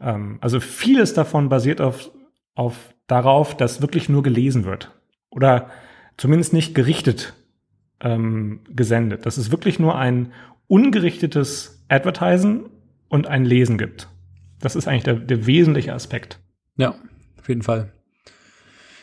Ähm, 0.00 0.38
also 0.40 0.58
vieles 0.58 1.14
davon 1.14 1.48
basiert 1.48 1.80
auf, 1.80 2.10
auf 2.54 2.94
darauf, 3.06 3.56
dass 3.56 3.82
wirklich 3.82 4.08
nur 4.08 4.22
gelesen 4.22 4.64
wird. 4.64 4.90
Oder 5.30 5.70
zumindest 6.16 6.52
nicht 6.52 6.74
gerichtet 6.74 7.34
ähm, 8.00 8.60
gesendet. 8.70 9.26
Dass 9.26 9.36
es 9.36 9.50
wirklich 9.50 9.78
nur 9.78 9.96
ein 9.96 10.32
ungerichtetes 10.66 11.84
Advertisen 11.88 12.70
und 13.08 13.26
ein 13.26 13.44
Lesen 13.44 13.78
gibt. 13.78 14.08
Das 14.64 14.76
ist 14.76 14.88
eigentlich 14.88 15.04
der, 15.04 15.16
der 15.16 15.46
wesentliche 15.46 15.92
Aspekt. 15.92 16.40
Ja, 16.78 16.94
auf 17.38 17.48
jeden 17.50 17.60
Fall. 17.60 17.92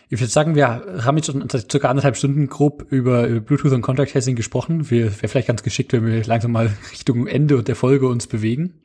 Ich 0.09 0.19
würde 0.19 0.31
sagen, 0.31 0.55
wir 0.55 0.67
haben 1.05 1.17
jetzt 1.17 1.27
schon 1.27 1.47
circa 1.49 1.87
anderthalb 1.87 2.17
Stunden 2.17 2.47
grob 2.47 2.87
über, 2.89 3.27
über 3.27 3.41
Bluetooth 3.41 3.71
und 3.71 3.83
Contact 3.83 4.11
Tracing 4.11 4.35
gesprochen. 4.35 4.89
Wäre 4.89 5.11
vielleicht 5.11 5.47
ganz 5.47 5.61
geschickt, 5.61 5.93
wenn 5.93 6.03
wir 6.03 6.23
langsam 6.25 6.51
mal 6.51 6.65
Richtung 6.91 7.27
Ende 7.27 7.61
der 7.61 7.75
Folge 7.75 8.07
uns 8.07 8.25
bewegen. 8.25 8.81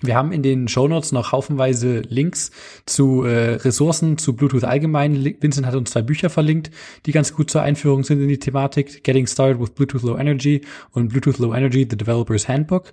Wir 0.00 0.16
haben 0.16 0.32
in 0.32 0.42
den 0.42 0.66
Show 0.66 0.88
Notes 0.88 1.12
noch 1.12 1.30
haufenweise 1.30 2.00
Links 2.00 2.50
zu 2.84 3.22
äh, 3.22 3.54
Ressourcen, 3.54 4.18
zu 4.18 4.34
Bluetooth 4.34 4.64
allgemein. 4.64 5.36
Vincent 5.40 5.64
hat 5.64 5.76
uns 5.76 5.92
zwei 5.92 6.02
Bücher 6.02 6.30
verlinkt, 6.30 6.72
die 7.06 7.12
ganz 7.12 7.32
gut 7.32 7.48
zur 7.48 7.62
Einführung 7.62 8.02
sind 8.02 8.20
in 8.20 8.26
die 8.26 8.40
Thematik. 8.40 9.04
Getting 9.04 9.28
Started 9.28 9.60
with 9.60 9.70
Bluetooth 9.70 10.02
Low 10.02 10.18
Energy 10.18 10.62
und 10.90 11.10
Bluetooth 11.10 11.38
Low 11.38 11.54
Energy, 11.54 11.86
The 11.88 11.96
Developer's 11.96 12.48
Handbook. 12.48 12.92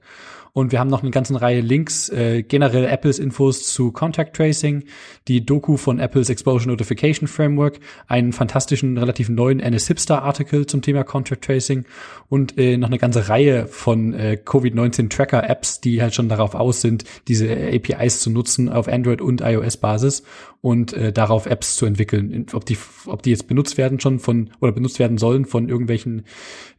Und 0.53 0.71
wir 0.71 0.79
haben 0.79 0.89
noch 0.89 1.01
eine 1.01 1.11
ganze 1.11 1.39
Reihe 1.39 1.61
Links, 1.61 2.09
äh, 2.09 2.43
generell 2.43 2.85
Apples 2.85 3.19
Infos 3.19 3.71
zu 3.71 3.91
Contact 3.91 4.35
Tracing, 4.35 4.83
die 5.27 5.45
Doku 5.45 5.77
von 5.77 5.99
Apples 5.99 6.29
Exposure 6.29 6.69
Notification 6.69 7.27
Framework, 7.27 7.79
einen 8.07 8.33
fantastischen, 8.33 8.97
relativ 8.97 9.29
neuen 9.29 9.59
NS-Hipster-Artikel 9.59 10.65
zum 10.65 10.81
Thema 10.81 11.03
Contact 11.03 11.43
Tracing 11.43 11.85
und 12.27 12.57
äh, 12.57 12.77
noch 12.77 12.87
eine 12.87 12.97
ganze 12.97 13.29
Reihe 13.29 13.67
von 13.67 14.13
äh, 14.13 14.37
Covid-19-Tracker-Apps, 14.43 15.81
die 15.81 16.01
halt 16.01 16.15
schon 16.15 16.29
darauf 16.29 16.55
aus 16.55 16.81
sind, 16.81 17.03
diese 17.27 17.49
APIs 17.51 18.19
zu 18.19 18.29
nutzen 18.29 18.69
auf 18.69 18.87
Android- 18.87 19.21
und 19.21 19.41
iOS-Basis 19.41 20.23
und 20.61 20.93
äh, 20.93 21.13
darauf 21.13 21.45
Apps 21.45 21.75
zu 21.75 21.85
entwickeln. 21.85 22.47
Ob 22.53 22.65
die, 22.65 22.77
ob 23.05 23.23
die 23.23 23.29
jetzt 23.29 23.47
benutzt 23.47 23.77
werden 23.77 23.99
schon 23.99 24.19
von 24.19 24.49
oder 24.59 24.71
benutzt 24.71 24.99
werden 24.99 25.17
sollen 25.17 25.45
von 25.45 25.69
irgendwelchen 25.69 26.23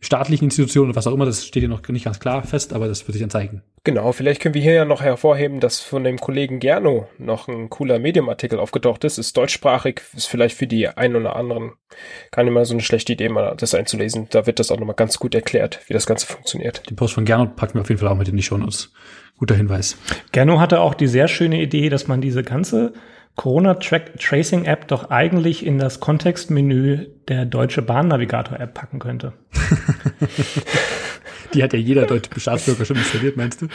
staatlichen 0.00 0.46
Institutionen 0.46 0.90
oder 0.90 0.96
was 0.96 1.06
auch 1.06 1.14
immer, 1.14 1.24
das 1.24 1.46
steht 1.46 1.62
hier 1.62 1.68
noch 1.68 1.86
nicht 1.88 2.04
ganz 2.04 2.20
klar 2.20 2.42
fest, 2.42 2.72
aber 2.72 2.88
das 2.88 3.06
wird 3.06 3.14
sich 3.14 3.22
dann 3.22 3.30
zeigen. 3.30 3.59
Genau, 3.82 4.12
vielleicht 4.12 4.42
können 4.42 4.54
wir 4.54 4.60
hier 4.60 4.74
ja 4.74 4.84
noch 4.84 5.00
hervorheben, 5.00 5.58
dass 5.58 5.80
von 5.80 6.04
dem 6.04 6.18
Kollegen 6.18 6.60
Gerno 6.60 7.08
noch 7.16 7.48
ein 7.48 7.70
cooler 7.70 7.98
Medium-Artikel 7.98 8.58
aufgetaucht 8.58 9.04
ist. 9.04 9.16
Ist 9.16 9.34
deutschsprachig, 9.38 10.02
ist 10.14 10.26
vielleicht 10.26 10.54
für 10.54 10.66
die 10.66 10.88
einen 10.88 11.16
oder 11.16 11.34
anderen 11.34 11.72
gar 12.30 12.42
nicht 12.42 12.52
mal 12.52 12.66
so 12.66 12.74
eine 12.74 12.82
schlechte 12.82 13.14
Idee, 13.14 13.30
mal 13.30 13.54
das 13.56 13.74
einzulesen. 13.74 14.26
Da 14.30 14.46
wird 14.46 14.58
das 14.58 14.70
auch 14.70 14.78
nochmal 14.78 14.96
ganz 14.96 15.18
gut 15.18 15.34
erklärt, 15.34 15.80
wie 15.86 15.94
das 15.94 16.04
Ganze 16.04 16.26
funktioniert. 16.26 16.90
Den 16.90 16.96
Post 16.96 17.14
von 17.14 17.24
Gerno 17.24 17.46
packen 17.46 17.74
wir 17.74 17.80
auf 17.80 17.88
jeden 17.88 18.00
Fall 18.00 18.10
auch 18.10 18.16
mit 18.16 18.28
in 18.28 18.36
die 18.36 18.42
Show 18.42 18.58
Notes. 18.58 18.92
Guter 19.38 19.54
Hinweis. 19.54 19.96
Gerno 20.32 20.60
hatte 20.60 20.80
auch 20.80 20.92
die 20.92 21.06
sehr 21.06 21.26
schöne 21.26 21.62
Idee, 21.62 21.88
dass 21.88 22.06
man 22.06 22.20
diese 22.20 22.42
ganze 22.42 22.92
Corona-Tracing-App 23.36 24.88
doch 24.88 25.08
eigentlich 25.08 25.64
in 25.64 25.78
das 25.78 26.00
Kontextmenü 26.00 27.06
der 27.28 27.46
Deutsche 27.46 27.80
Bahn-Navigator-App 27.80 28.74
packen 28.74 28.98
könnte. 28.98 29.32
Die 31.54 31.62
hat 31.62 31.72
ja 31.72 31.78
jeder 31.78 32.06
deutsche 32.06 32.38
Staatsbürger 32.38 32.84
schon 32.84 32.96
installiert, 32.96 33.36
meinst 33.36 33.62
du? 33.62 33.68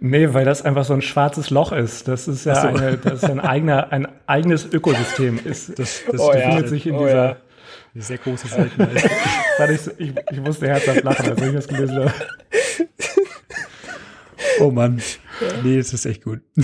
Nee, 0.00 0.34
weil 0.34 0.44
das 0.44 0.62
einfach 0.62 0.84
so 0.84 0.94
ein 0.94 1.02
schwarzes 1.02 1.50
Loch 1.50 1.72
ist. 1.72 2.08
Das 2.08 2.26
ist 2.28 2.44
ja 2.46 2.60
so. 2.60 2.68
eine, 2.68 2.98
das 2.98 3.22
ist 3.22 3.30
ein 3.30 3.40
eigener, 3.40 3.92
ein 3.92 4.08
eigenes 4.26 4.66
Ökosystem. 4.72 5.38
Ist, 5.44 5.78
das 5.78 6.02
das 6.10 6.20
oh, 6.20 6.32
befindet 6.32 6.62
ja. 6.62 6.68
sich 6.68 6.86
in 6.86 6.94
oh, 6.96 7.04
dieser 7.04 7.28
ja. 7.28 7.36
sehr 7.94 8.18
große 8.18 8.48
Seite. 8.48 8.70
ich, 9.72 10.08
ich, 10.08 10.14
ich 10.30 10.40
musste 10.40 10.66
herzhaft 10.66 11.04
lachen, 11.04 11.30
als 11.30 11.42
ich 11.42 11.52
das 11.52 11.68
gelesen 11.68 11.96
habe. 12.00 12.12
Oh 14.60 14.70
Mann. 14.70 15.00
Nee, 15.62 15.78
das 15.78 15.92
ist 15.92 16.06
echt 16.06 16.24
gut. 16.24 16.40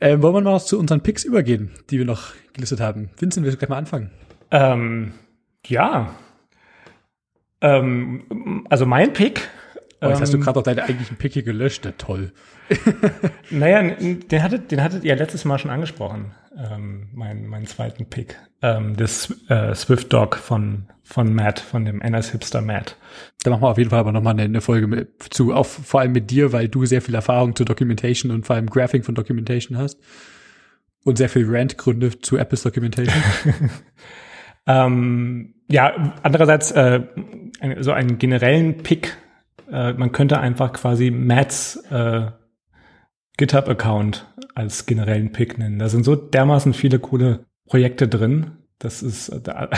Ähm, 0.00 0.22
wollen 0.22 0.34
wir 0.34 0.40
mal 0.42 0.60
zu 0.60 0.78
unseren 0.78 1.00
Picks 1.00 1.24
übergehen, 1.24 1.70
die 1.88 1.96
wir 1.96 2.04
noch 2.04 2.34
gelistet 2.52 2.78
haben? 2.78 3.08
Vincent, 3.16 3.42
willst 3.46 3.54
du 3.54 3.58
gleich 3.58 3.70
mal 3.70 3.78
anfangen? 3.78 4.10
Ähm, 4.50 5.14
ja. 5.64 6.14
Ähm, 7.64 8.66
also 8.68 8.84
mein 8.84 9.12
Pick. 9.14 9.48
Oh, 10.00 10.08
jetzt 10.08 10.20
hast 10.20 10.34
du 10.34 10.36
ähm, 10.36 10.42
gerade 10.42 10.58
auch 10.58 10.62
deinen 10.62 10.80
eigentlichen 10.80 11.16
Pick 11.16 11.32
hier 11.32 11.42
gelöscht, 11.42 11.84
der 11.84 11.96
toll. 11.96 12.32
naja, 13.50 13.82
den 13.82 14.42
hattet, 14.42 14.70
den 14.70 14.82
hattet 14.82 15.04
ihr 15.04 15.16
letztes 15.16 15.46
Mal 15.46 15.58
schon 15.58 15.70
angesprochen, 15.70 16.32
ähm, 16.56 17.08
mein, 17.14 17.46
meinen 17.46 17.66
zweiten 17.66 18.04
Pick. 18.06 18.36
Ähm, 18.60 18.96
das 18.96 19.34
äh, 19.48 19.74
Swift 19.74 20.12
Dog 20.12 20.36
von, 20.36 20.88
von 21.02 21.34
Matt, 21.34 21.58
von 21.58 21.86
dem 21.86 22.02
NS 22.02 22.32
Hipster 22.32 22.60
Matt. 22.60 22.96
Da 23.42 23.50
machen 23.50 23.62
wir 23.62 23.70
auf 23.70 23.78
jeden 23.78 23.90
Fall 23.90 24.00
aber 24.00 24.12
nochmal 24.12 24.34
eine, 24.34 24.42
eine 24.42 24.60
Folge 24.60 24.86
mit, 24.86 25.32
zu, 25.32 25.54
auch 25.54 25.66
vor 25.66 26.00
allem 26.00 26.12
mit 26.12 26.30
dir, 26.30 26.52
weil 26.52 26.68
du 26.68 26.84
sehr 26.84 27.00
viel 27.00 27.14
Erfahrung 27.14 27.56
zu 27.56 27.64
Documentation 27.64 28.30
und 28.30 28.44
vor 28.44 28.56
allem 28.56 28.68
Graphing 28.68 29.02
von 29.04 29.14
Documentation 29.14 29.78
hast. 29.78 29.98
Und 31.02 31.18
sehr 31.18 31.28
viel 31.28 31.46
Rant-Gründe 31.48 32.18
zu 32.20 32.36
Apples 32.36 32.62
Documentation. 32.62 33.22
ähm, 34.66 35.54
ja, 35.70 36.14
andererseits 36.22 36.72
äh, 36.72 37.02
so 37.80 37.92
einen 37.92 38.18
generellen 38.18 38.78
Pick. 38.78 39.16
Äh, 39.70 39.92
man 39.94 40.12
könnte 40.12 40.40
einfach 40.40 40.72
quasi 40.72 41.10
Matts 41.10 41.76
äh, 41.90 42.30
GitHub-Account 43.36 44.26
als 44.54 44.86
generellen 44.86 45.32
Pick 45.32 45.58
nennen. 45.58 45.78
Da 45.78 45.88
sind 45.88 46.04
so 46.04 46.14
dermaßen 46.14 46.72
viele 46.74 46.98
coole 46.98 47.46
Projekte 47.66 48.08
drin. 48.08 48.52
Das 48.78 49.02
ist 49.02 49.28
äh, 49.28 49.68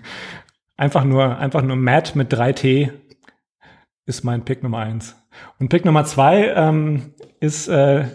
einfach 0.76 1.04
nur, 1.04 1.38
einfach 1.38 1.62
nur 1.62 1.76
Matt 1.76 2.16
mit 2.16 2.32
3T 2.32 2.90
ist 4.06 4.24
mein 4.24 4.44
Pick 4.44 4.62
Nummer 4.62 4.78
eins. 4.78 5.16
Und 5.58 5.68
Pick 5.68 5.84
Nummer 5.84 6.04
zwei 6.04 6.48
ähm, 6.54 7.14
ist, 7.40 7.68
äh, 7.68 8.06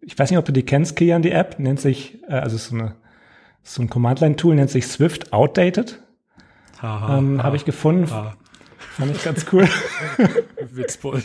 ich 0.00 0.18
weiß 0.18 0.30
nicht, 0.30 0.38
ob 0.38 0.44
du 0.44 0.52
die 0.52 0.64
kennst, 0.64 0.96
Kian, 0.96 1.22
die 1.22 1.30
App, 1.30 1.58
nennt 1.58 1.80
sich, 1.80 2.22
äh, 2.28 2.34
also 2.34 2.56
so, 2.56 2.74
eine, 2.74 2.96
so 3.62 3.82
ein 3.82 3.88
Command-Line-Tool, 3.88 4.54
nennt 4.54 4.70
sich 4.70 4.86
Swift 4.86 5.32
Outdated. 5.32 6.02
ähm, 7.18 7.42
Habe 7.42 7.56
ich 7.56 7.64
gefunden. 7.64 8.10
Ha. 8.10 8.34
Fand 9.00 9.16
ich 9.16 9.24
ganz 9.24 9.46
cool. 9.50 9.66
Witzbold. 10.72 11.24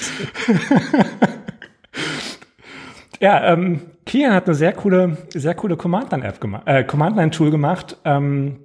ja, 3.20 3.52
ähm, 3.52 3.82
Kian 4.06 4.34
hat 4.34 4.46
eine 4.46 4.56
sehr 4.56 4.72
coole, 4.72 5.18
sehr 5.34 5.56
coole 5.56 5.76
Command-Line-App 5.76 6.40
gemacht, 6.40 6.64
äh, 6.68 6.86
Command-Line-Tool 6.86 7.52
gemacht, 7.52 7.98
ähm, 8.06 8.62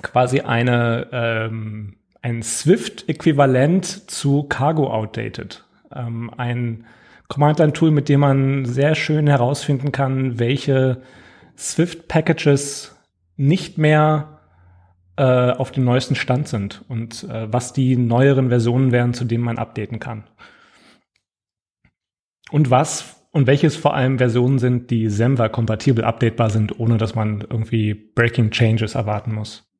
quasi 0.00 0.40
eine 0.40 1.08
ähm, 1.10 1.96
ein 2.22 2.44
Swift-Äquivalent 2.44 4.08
zu 4.08 4.44
Cargo 4.44 4.88
Outdated. 4.92 5.64
Ähm, 5.92 6.30
ein 6.36 6.86
Command-Line-Tool, 7.26 7.90
mit 7.90 8.08
dem 8.08 8.20
man 8.20 8.64
sehr 8.64 8.94
schön 8.94 9.26
herausfinden 9.26 9.90
kann, 9.90 10.38
welche 10.38 11.02
Swift-Packages 11.58 12.94
nicht 13.36 13.76
mehr 13.76 14.31
äh, 15.22 15.52
auf 15.52 15.70
dem 15.70 15.84
neuesten 15.84 16.16
Stand 16.16 16.48
sind 16.48 16.84
und 16.88 17.22
äh, 17.30 17.46
was 17.52 17.72
die 17.72 17.96
neueren 17.96 18.48
Versionen 18.48 18.90
wären, 18.90 19.14
zu 19.14 19.24
denen 19.24 19.44
man 19.44 19.56
updaten 19.56 20.00
kann. 20.00 20.24
Und 22.50 22.70
was 22.70 23.24
und 23.30 23.46
welches 23.46 23.76
vor 23.76 23.94
allem 23.94 24.18
Versionen 24.18 24.58
sind, 24.58 24.90
die 24.90 25.08
Semver 25.08 25.48
kompatibel 25.48 26.04
updatebar 26.04 26.50
sind, 26.50 26.80
ohne 26.80 26.98
dass 26.98 27.14
man 27.14 27.40
irgendwie 27.48 27.94
Breaking 27.94 28.50
Changes 28.50 28.96
erwarten 28.96 29.32
muss. 29.32 29.70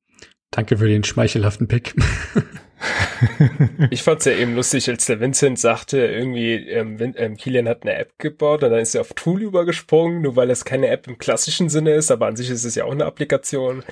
Danke 0.53 0.77
für 0.77 0.87
den 0.87 1.03
schmeichelhaften 1.03 1.67
Pick. 1.67 1.97
ich 3.91 4.03
fand's 4.03 4.25
ja 4.25 4.33
eben 4.33 4.55
lustig, 4.55 4.89
als 4.89 5.07
der 5.07 5.21
Vincent 5.21 5.59
sagte, 5.59 5.99
irgendwie, 5.99 6.55
ähm, 6.55 6.97
ähm, 7.17 7.37
Kilian 7.37 7.69
hat 7.69 7.83
eine 7.83 7.95
App 7.95 8.19
gebaut 8.19 8.63
und 8.63 8.71
dann 8.71 8.81
ist 8.81 8.95
er 8.95 9.03
auf 9.03 9.13
Tool 9.15 9.43
übergesprungen, 9.43 10.23
nur 10.23 10.37
weil 10.37 10.51
es 10.51 10.65
keine 10.65 10.89
App 10.89 11.07
im 11.07 11.19
klassischen 11.19 11.69
Sinne 11.69 11.93
ist, 11.93 12.11
aber 12.11 12.27
an 12.27 12.37
sich 12.37 12.51
ist 12.51 12.65
es 12.65 12.75
ja 12.75 12.85
auch 12.85 12.93
eine 12.93 13.07
Applikation. 13.07 13.83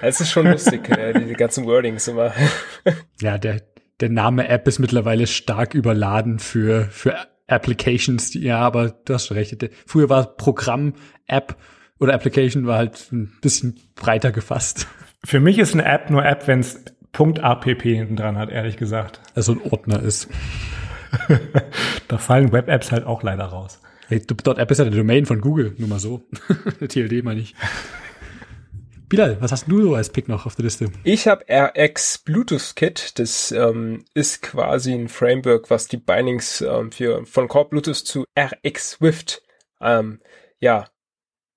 Es 0.00 0.20
ist 0.20 0.30
schon 0.30 0.46
lustig, 0.46 0.88
äh, 0.90 1.12
die, 1.12 1.26
die 1.26 1.34
ganzen 1.34 1.66
Wordings 1.66 2.08
immer. 2.08 2.32
ja, 3.20 3.38
der, 3.38 3.62
der 4.00 4.10
Name 4.10 4.48
App 4.48 4.66
ist 4.68 4.78
mittlerweile 4.78 5.26
stark 5.26 5.74
überladen 5.74 6.38
für, 6.38 6.86
für 6.90 7.16
Applications, 7.46 8.30
die, 8.30 8.40
ja, 8.40 8.58
aber 8.58 8.90
du 9.04 9.14
hast 9.14 9.26
schon 9.26 9.36
recht. 9.36 9.56
Früher 9.86 10.08
war 10.08 10.36
Programm, 10.36 10.94
App 11.26 11.56
oder 12.00 12.14
Application 12.14 12.66
war 12.66 12.78
halt 12.78 13.12
ein 13.12 13.32
bisschen 13.40 13.80
breiter 13.94 14.32
gefasst. 14.32 14.88
Für 15.24 15.40
mich 15.40 15.58
ist 15.58 15.74
eine 15.74 15.84
App 15.84 16.10
nur 16.10 16.24
App, 16.24 16.46
wenn 16.46 16.60
es 16.60 16.84
.app 17.18 17.82
hinten 17.82 18.16
dran 18.16 18.36
hat, 18.36 18.50
ehrlich 18.50 18.76
gesagt. 18.76 19.20
Also 19.34 19.52
ein 19.52 19.62
Ordner 19.62 20.02
ist. 20.02 20.28
da 22.08 22.18
fallen 22.18 22.52
Web-Apps 22.52 22.92
halt 22.92 23.04
auch 23.04 23.22
leider 23.22 23.44
raus. 23.44 23.80
Hey, 24.08 24.18
.app 24.18 24.70
ist 24.70 24.78
ja 24.78 24.84
der 24.84 24.94
Domain 24.94 25.24
von 25.24 25.40
Google, 25.40 25.74
nur 25.78 25.88
mal 25.88 25.98
so. 25.98 26.22
TLD 26.86 27.24
meine 27.24 27.40
ich. 27.40 27.54
Bilal, 29.08 29.40
was 29.40 29.52
hast 29.52 29.66
du 29.68 29.82
so 29.82 29.94
als 29.94 30.10
Pick 30.10 30.28
noch 30.28 30.46
auf 30.46 30.56
der 30.56 30.64
Liste? 30.64 30.90
Ich 31.04 31.28
habe 31.28 31.44
RX 31.48 32.18
Bluetooth 32.18 32.74
Kit. 32.74 33.18
Das 33.18 33.52
ähm, 33.52 34.04
ist 34.14 34.42
quasi 34.42 34.92
ein 34.92 35.08
Framework, 35.08 35.70
was 35.70 35.88
die 35.88 35.98
Bindings 35.98 36.62
ähm, 36.62 36.90
für 36.90 37.24
von 37.26 37.48
Core 37.48 37.68
Bluetooth 37.68 37.96
zu 37.96 38.24
RX 38.38 38.90
Swift 38.90 39.42
ähm, 39.80 40.20
ja 40.58 40.88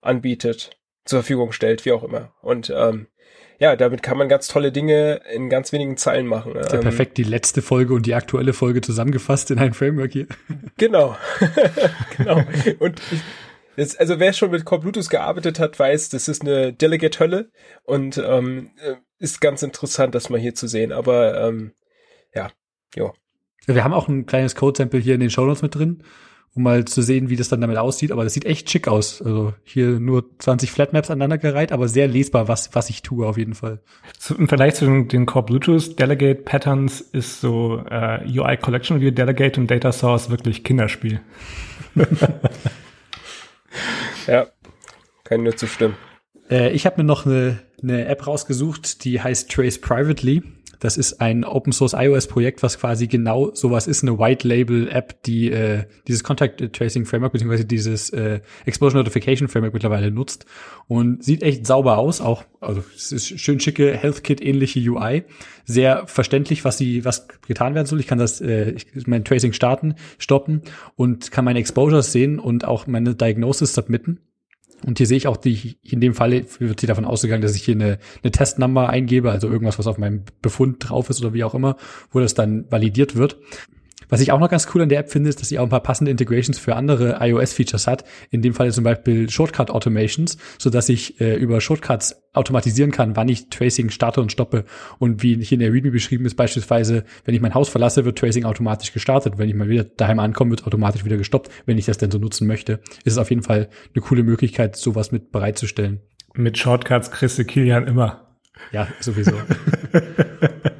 anbietet, 0.01 0.77
zur 1.05 1.19
Verfügung 1.19 1.51
stellt, 1.51 1.85
wie 1.85 1.93
auch 1.93 2.03
immer. 2.03 2.33
Und 2.41 2.71
ähm, 2.75 3.07
ja, 3.59 3.75
damit 3.75 4.03
kann 4.03 4.17
man 4.17 4.29
ganz 4.29 4.47
tolle 4.47 4.71
Dinge 4.71 5.21
in 5.33 5.49
ganz 5.49 5.71
wenigen 5.71 5.97
Zeilen 5.97 6.27
machen. 6.27 6.53
Das 6.53 6.67
ist 6.67 6.71
ja 6.73 6.79
ähm, 6.79 6.83
perfekt 6.83 7.17
die 7.17 7.23
letzte 7.23 7.61
Folge 7.61 7.93
und 7.93 8.05
die 8.05 8.13
aktuelle 8.13 8.53
Folge 8.53 8.81
zusammengefasst 8.81 9.49
in 9.51 9.59
ein 9.59 9.73
Framework 9.73 10.11
hier. 10.13 10.27
Genau. 10.77 11.17
genau. 12.17 12.43
Und 12.79 13.01
ich, 13.11 13.21
das, 13.77 13.95
also 13.95 14.19
wer 14.19 14.33
schon 14.33 14.51
mit 14.51 14.65
Core 14.65 14.81
Bluetooth 14.81 15.09
gearbeitet 15.09 15.59
hat, 15.59 15.77
weiß, 15.77 16.09
das 16.09 16.27
ist 16.27 16.41
eine 16.41 16.73
Delegate-Hölle 16.73 17.49
und 17.83 18.17
ähm, 18.17 18.71
äh, 18.83 18.95
ist 19.19 19.41
ganz 19.41 19.63
interessant, 19.63 20.13
das 20.13 20.29
mal 20.29 20.39
hier 20.39 20.53
zu 20.53 20.67
sehen. 20.67 20.91
Aber 20.91 21.47
ähm, 21.47 21.73
ja, 22.33 22.51
jo. 22.95 23.13
Wir 23.65 23.83
haben 23.83 23.93
auch 23.93 24.07
ein 24.07 24.25
kleines 24.25 24.55
Code-Sample 24.55 24.99
hier 24.99 25.15
in 25.15 25.19
den 25.19 25.29
Show 25.29 25.45
Notes 25.45 25.61
mit 25.61 25.75
drin 25.75 26.03
um 26.57 26.63
mal 26.63 26.85
zu 26.85 27.01
sehen, 27.01 27.29
wie 27.29 27.35
das 27.35 27.49
dann 27.49 27.61
damit 27.61 27.77
aussieht. 27.77 28.11
Aber 28.11 28.23
das 28.23 28.33
sieht 28.33 28.45
echt 28.45 28.69
schick 28.69 28.87
aus. 28.87 29.21
Also 29.21 29.53
hier 29.63 29.99
nur 29.99 30.25
20 30.39 30.71
Flatmaps 30.71 31.09
aneinandergereiht, 31.09 31.71
aber 31.71 31.87
sehr 31.87 32.07
lesbar, 32.07 32.47
was, 32.47 32.73
was 32.73 32.89
ich 32.89 33.03
tue 33.03 33.25
auf 33.25 33.37
jeden 33.37 33.53
Fall. 33.53 33.79
Im 34.37 34.47
Vergleich 34.47 34.75
zu 34.75 34.85
den, 34.85 35.07
den 35.07 35.25
Core 35.25 35.45
Bluetooth 35.45 35.97
Delegate 35.97 36.41
Patterns 36.41 36.99
ist 36.99 37.39
so 37.39 37.83
äh, 37.89 38.25
UI 38.27 38.57
Collection 38.57 38.99
View 38.99 39.11
Delegate 39.11 39.61
und 39.61 39.71
Data 39.71 39.91
Source 39.91 40.29
wirklich 40.29 40.63
Kinderspiel. 40.63 41.21
ja, 44.27 44.47
kann 45.23 45.43
nur 45.43 45.55
zustimmen. 45.55 45.95
Äh, 46.49 46.71
ich 46.71 46.85
habe 46.85 46.97
mir 46.97 47.03
noch 47.03 47.25
eine, 47.25 47.59
eine 47.81 48.07
App 48.07 48.25
rausgesucht, 48.25 49.03
die 49.05 49.21
heißt 49.21 49.51
Trace 49.51 49.79
Privately. 49.79 50.41
Das 50.79 50.97
ist 50.97 51.21
ein 51.21 51.43
Open 51.43 51.73
Source 51.73 51.93
iOS 51.93 52.27
Projekt, 52.27 52.63
was 52.63 52.79
quasi 52.79 53.07
genau 53.07 53.53
sowas 53.53 53.87
ist, 53.87 54.03
eine 54.03 54.19
White 54.19 54.47
Label 54.47 54.87
App, 54.89 55.21
die 55.23 55.51
äh, 55.51 55.85
dieses 56.07 56.23
Contact 56.23 56.73
Tracing 56.73 57.05
Framework 57.05 57.33
beziehungsweise 57.33 57.65
dieses 57.65 58.09
äh, 58.11 58.41
Exposure 58.65 58.97
Notification 58.97 59.47
Framework 59.47 59.73
mittlerweile 59.73 60.11
nutzt 60.11 60.45
und 60.87 61.23
sieht 61.23 61.43
echt 61.43 61.65
sauber 61.65 61.97
aus. 61.97 62.21
Auch 62.21 62.43
also 62.59 62.83
es 62.95 63.11
ist 63.11 63.39
schön 63.39 63.59
schicke 63.59 63.93
HealthKit 63.93 64.41
ähnliche 64.41 64.79
UI, 64.79 65.23
sehr 65.65 66.07
verständlich, 66.07 66.65
was 66.65 66.77
sie 66.77 67.05
was 67.05 67.27
getan 67.47 67.75
werden 67.75 67.87
soll. 67.87 67.99
Ich 67.99 68.07
kann 68.07 68.17
das 68.17 68.41
äh, 68.41 68.71
ich, 68.71 69.07
mein 69.07 69.23
Tracing 69.23 69.53
starten, 69.53 69.95
stoppen 70.17 70.61
und 70.95 71.31
kann 71.31 71.45
meine 71.45 71.59
Exposures 71.59 72.11
sehen 72.11 72.39
und 72.39 72.65
auch 72.65 72.87
meine 72.87 73.15
Diagnosis 73.15 73.73
submitten. 73.73 74.19
Und 74.85 74.99
hier 74.99 75.07
sehe 75.07 75.17
ich 75.17 75.27
auch 75.27 75.37
die, 75.37 75.77
in 75.81 76.01
dem 76.01 76.13
Fall 76.13 76.31
wird 76.59 76.79
hier 76.79 76.87
davon 76.87 77.05
ausgegangen, 77.05 77.41
dass 77.41 77.55
ich 77.55 77.63
hier 77.63 77.75
eine, 77.75 77.97
eine 78.21 78.31
Testnummer 78.31 78.89
eingebe, 78.89 79.31
also 79.31 79.49
irgendwas, 79.49 79.79
was 79.79 79.87
auf 79.87 79.97
meinem 79.97 80.23
Befund 80.41 80.87
drauf 80.87 81.09
ist 81.09 81.21
oder 81.21 81.33
wie 81.33 81.43
auch 81.43 81.55
immer, 81.55 81.77
wo 82.11 82.19
das 82.19 82.35
dann 82.35 82.69
validiert 82.69 83.15
wird. 83.15 83.37
Was 84.09 84.21
ich 84.21 84.31
auch 84.31 84.39
noch 84.39 84.49
ganz 84.49 84.67
cool 84.73 84.81
an 84.81 84.89
der 84.89 84.99
App 84.99 85.11
finde, 85.11 85.29
ist, 85.29 85.41
dass 85.41 85.49
sie 85.49 85.59
auch 85.59 85.63
ein 85.63 85.69
paar 85.69 85.83
passende 85.83 86.11
Integrations 86.11 86.57
für 86.57 86.75
andere 86.75 87.17
iOS-Features 87.19 87.87
hat. 87.87 88.05
In 88.29 88.41
dem 88.41 88.53
Fall 88.53 88.71
zum 88.71 88.83
Beispiel 88.83 89.29
Shortcut-Automations, 89.29 90.37
so 90.57 90.69
dass 90.69 90.89
ich 90.89 91.19
äh, 91.19 91.35
über 91.35 91.61
Shortcuts 91.61 92.23
automatisieren 92.33 92.91
kann, 92.91 93.15
wann 93.15 93.29
ich 93.29 93.49
Tracing 93.49 93.89
starte 93.89 94.21
und 94.21 94.31
stoppe. 94.31 94.65
Und 94.99 95.23
wie 95.23 95.35
hier 95.43 95.55
in 95.55 95.59
der 95.59 95.73
README 95.73 95.91
beschrieben 95.91 96.25
ist, 96.25 96.35
beispielsweise, 96.35 97.03
wenn 97.25 97.35
ich 97.35 97.41
mein 97.41 97.53
Haus 97.53 97.69
verlasse, 97.69 98.05
wird 98.05 98.17
Tracing 98.17 98.45
automatisch 98.45 98.93
gestartet. 98.93 99.37
Wenn 99.37 99.49
ich 99.49 99.55
mal 99.55 99.69
wieder 99.69 99.83
daheim 99.83 100.19
ankomme, 100.19 100.51
wird 100.51 100.65
automatisch 100.65 101.03
wieder 101.03 101.17
gestoppt, 101.17 101.49
wenn 101.65 101.77
ich 101.77 101.85
das 101.85 101.97
denn 101.97 102.11
so 102.11 102.17
nutzen 102.17 102.47
möchte. 102.47 102.79
Ist 103.03 103.13
es 103.13 103.17
auf 103.17 103.29
jeden 103.29 103.43
Fall 103.43 103.69
eine 103.93 104.01
coole 104.01 104.23
Möglichkeit, 104.23 104.75
sowas 104.75 105.11
mit 105.11 105.31
bereitzustellen. 105.31 106.01
Mit 106.35 106.57
Shortcuts 106.57 107.11
kriegst 107.11 107.39
du 107.39 107.45
Kilian 107.45 107.87
immer. 107.87 108.37
Ja, 108.71 108.87
sowieso. 108.99 109.33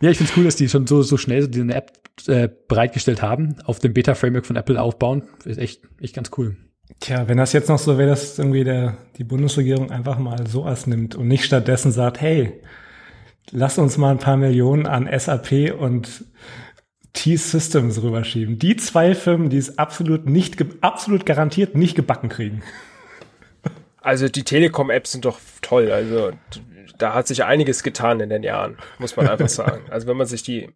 Ja, 0.00 0.10
ich 0.10 0.18
finde 0.18 0.30
es 0.30 0.36
cool, 0.36 0.44
dass 0.44 0.56
die 0.56 0.68
schon 0.68 0.86
so, 0.86 1.02
so 1.02 1.16
schnell 1.16 1.42
so 1.42 1.48
diese 1.48 1.74
App 1.74 1.92
äh, 2.26 2.48
bereitgestellt 2.68 3.22
haben, 3.22 3.56
auf 3.64 3.78
dem 3.78 3.94
Beta-Framework 3.94 4.46
von 4.46 4.56
Apple 4.56 4.80
aufbauen. 4.80 5.24
Ist 5.44 5.58
echt, 5.58 5.82
echt 6.00 6.14
ganz 6.14 6.30
cool. 6.36 6.56
Tja, 7.00 7.28
wenn 7.28 7.38
das 7.38 7.52
jetzt 7.52 7.68
noch 7.68 7.78
so 7.78 7.98
wäre, 7.98 8.08
dass 8.08 8.38
irgendwie 8.38 8.64
der, 8.64 8.96
die 9.18 9.24
Bundesregierung 9.24 9.90
einfach 9.90 10.18
mal 10.18 10.46
sowas 10.46 10.86
nimmt 10.86 11.14
und 11.14 11.28
nicht 11.28 11.44
stattdessen 11.44 11.92
sagt, 11.92 12.20
hey, 12.20 12.60
lass 13.50 13.78
uns 13.78 13.98
mal 13.98 14.10
ein 14.10 14.18
paar 14.18 14.36
Millionen 14.36 14.86
an 14.86 15.08
SAP 15.16 15.74
und 15.78 16.24
T-Systems 17.12 18.02
rüberschieben. 18.02 18.58
Die 18.58 18.76
zwei 18.76 19.14
Firmen, 19.14 19.50
die 19.50 19.58
es 19.58 19.78
absolut 19.78 20.26
nicht, 20.26 20.64
absolut 20.80 21.26
garantiert 21.26 21.74
nicht 21.74 21.94
gebacken 21.94 22.28
kriegen. 22.28 22.62
Also 24.00 24.28
die 24.28 24.44
Telekom-Apps 24.44 25.12
sind 25.12 25.24
doch 25.24 25.38
toll. 25.60 25.90
Also 25.90 26.30
da 26.98 27.14
hat 27.14 27.26
sich 27.26 27.44
einiges 27.44 27.82
getan 27.82 28.20
in 28.20 28.28
den 28.28 28.42
Jahren, 28.42 28.76
muss 28.98 29.16
man 29.16 29.28
einfach 29.28 29.48
sagen. 29.48 29.88
Also 29.90 30.06
wenn 30.06 30.16
man 30.16 30.26
sich 30.26 30.42
die 30.42 30.68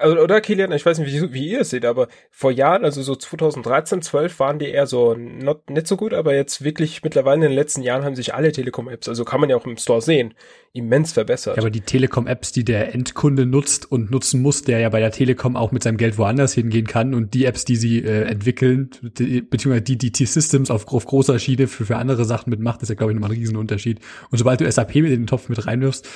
oder 0.00 0.40
Kilian, 0.40 0.70
ich 0.70 0.86
weiß 0.86 1.00
nicht, 1.00 1.12
wie, 1.12 1.32
wie 1.32 1.50
ihr 1.50 1.62
es 1.62 1.70
seht, 1.70 1.84
aber 1.84 2.06
vor 2.30 2.52
Jahren, 2.52 2.84
also 2.84 3.02
so 3.02 3.16
2013, 3.16 4.00
12 4.00 4.38
waren 4.38 4.60
die 4.60 4.68
eher 4.68 4.86
so 4.86 5.14
not, 5.14 5.68
nicht 5.70 5.88
so 5.88 5.96
gut, 5.96 6.14
aber 6.14 6.36
jetzt 6.36 6.62
wirklich 6.62 7.02
mittlerweile 7.02 7.36
in 7.36 7.50
den 7.50 7.52
letzten 7.52 7.82
Jahren 7.82 8.04
haben 8.04 8.14
sich 8.14 8.32
alle 8.32 8.52
Telekom-Apps, 8.52 9.08
also 9.08 9.24
kann 9.24 9.40
man 9.40 9.50
ja 9.50 9.56
auch 9.56 9.66
im 9.66 9.76
Store 9.76 10.00
sehen, 10.00 10.34
immens 10.72 11.12
verbessert. 11.12 11.56
Ja, 11.56 11.62
aber 11.62 11.70
die 11.70 11.80
Telekom-Apps, 11.80 12.52
die 12.52 12.64
der 12.64 12.94
Endkunde 12.94 13.44
nutzt 13.44 13.90
und 13.90 14.12
nutzen 14.12 14.40
muss, 14.40 14.62
der 14.62 14.78
ja 14.78 14.88
bei 14.88 15.00
der 15.00 15.10
Telekom 15.10 15.56
auch 15.56 15.72
mit 15.72 15.82
seinem 15.82 15.96
Geld 15.96 16.16
woanders 16.16 16.52
hingehen 16.52 16.86
kann 16.86 17.12
und 17.12 17.34
die 17.34 17.44
Apps, 17.44 17.64
die 17.64 17.76
sie 17.76 18.04
äh, 18.04 18.22
entwickeln, 18.22 18.90
die, 19.02 19.42
beziehungsweise 19.42 19.82
die, 19.82 19.98
die 19.98 20.12
T-Systems 20.12 20.70
auf, 20.70 20.86
auf 20.92 21.06
großer 21.06 21.40
Schiene 21.40 21.66
für, 21.66 21.86
für 21.86 21.96
andere 21.96 22.24
Sachen 22.24 22.50
mitmacht, 22.50 22.82
ist 22.82 22.88
ja, 22.88 22.94
glaube 22.94 23.12
ich, 23.12 23.16
nochmal 23.16 23.32
ein 23.32 23.38
Riesenunterschied. 23.38 23.98
Und 24.30 24.38
sobald 24.38 24.60
du 24.60 24.70
SAP 24.70 24.94
mit 24.94 25.06
in 25.06 25.22
den 25.22 25.26
Topf 25.26 25.48
mit 25.48 25.66
reinwirfst, 25.66 26.08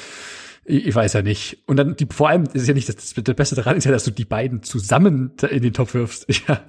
ich, 0.66 0.94
weiß 0.94 1.12
ja 1.12 1.22
nicht. 1.22 1.59
Und 1.66 1.76
dann 1.76 1.97
die, 1.97 2.06
vor 2.10 2.28
allem 2.28 2.44
ist 2.52 2.66
ja 2.66 2.74
nicht, 2.74 2.88
das, 2.88 3.14
das 3.14 3.36
Beste 3.36 3.55
daran 3.55 3.76
ist 3.76 3.84
ja, 3.84 3.93
dass 3.93 4.05
du 4.05 4.10
die 4.10 4.24
beiden 4.24 4.62
zusammen 4.62 5.32
in 5.51 5.62
den 5.62 5.72
Topf 5.72 5.94
wirfst. 5.94 6.26
Ja. 6.48 6.60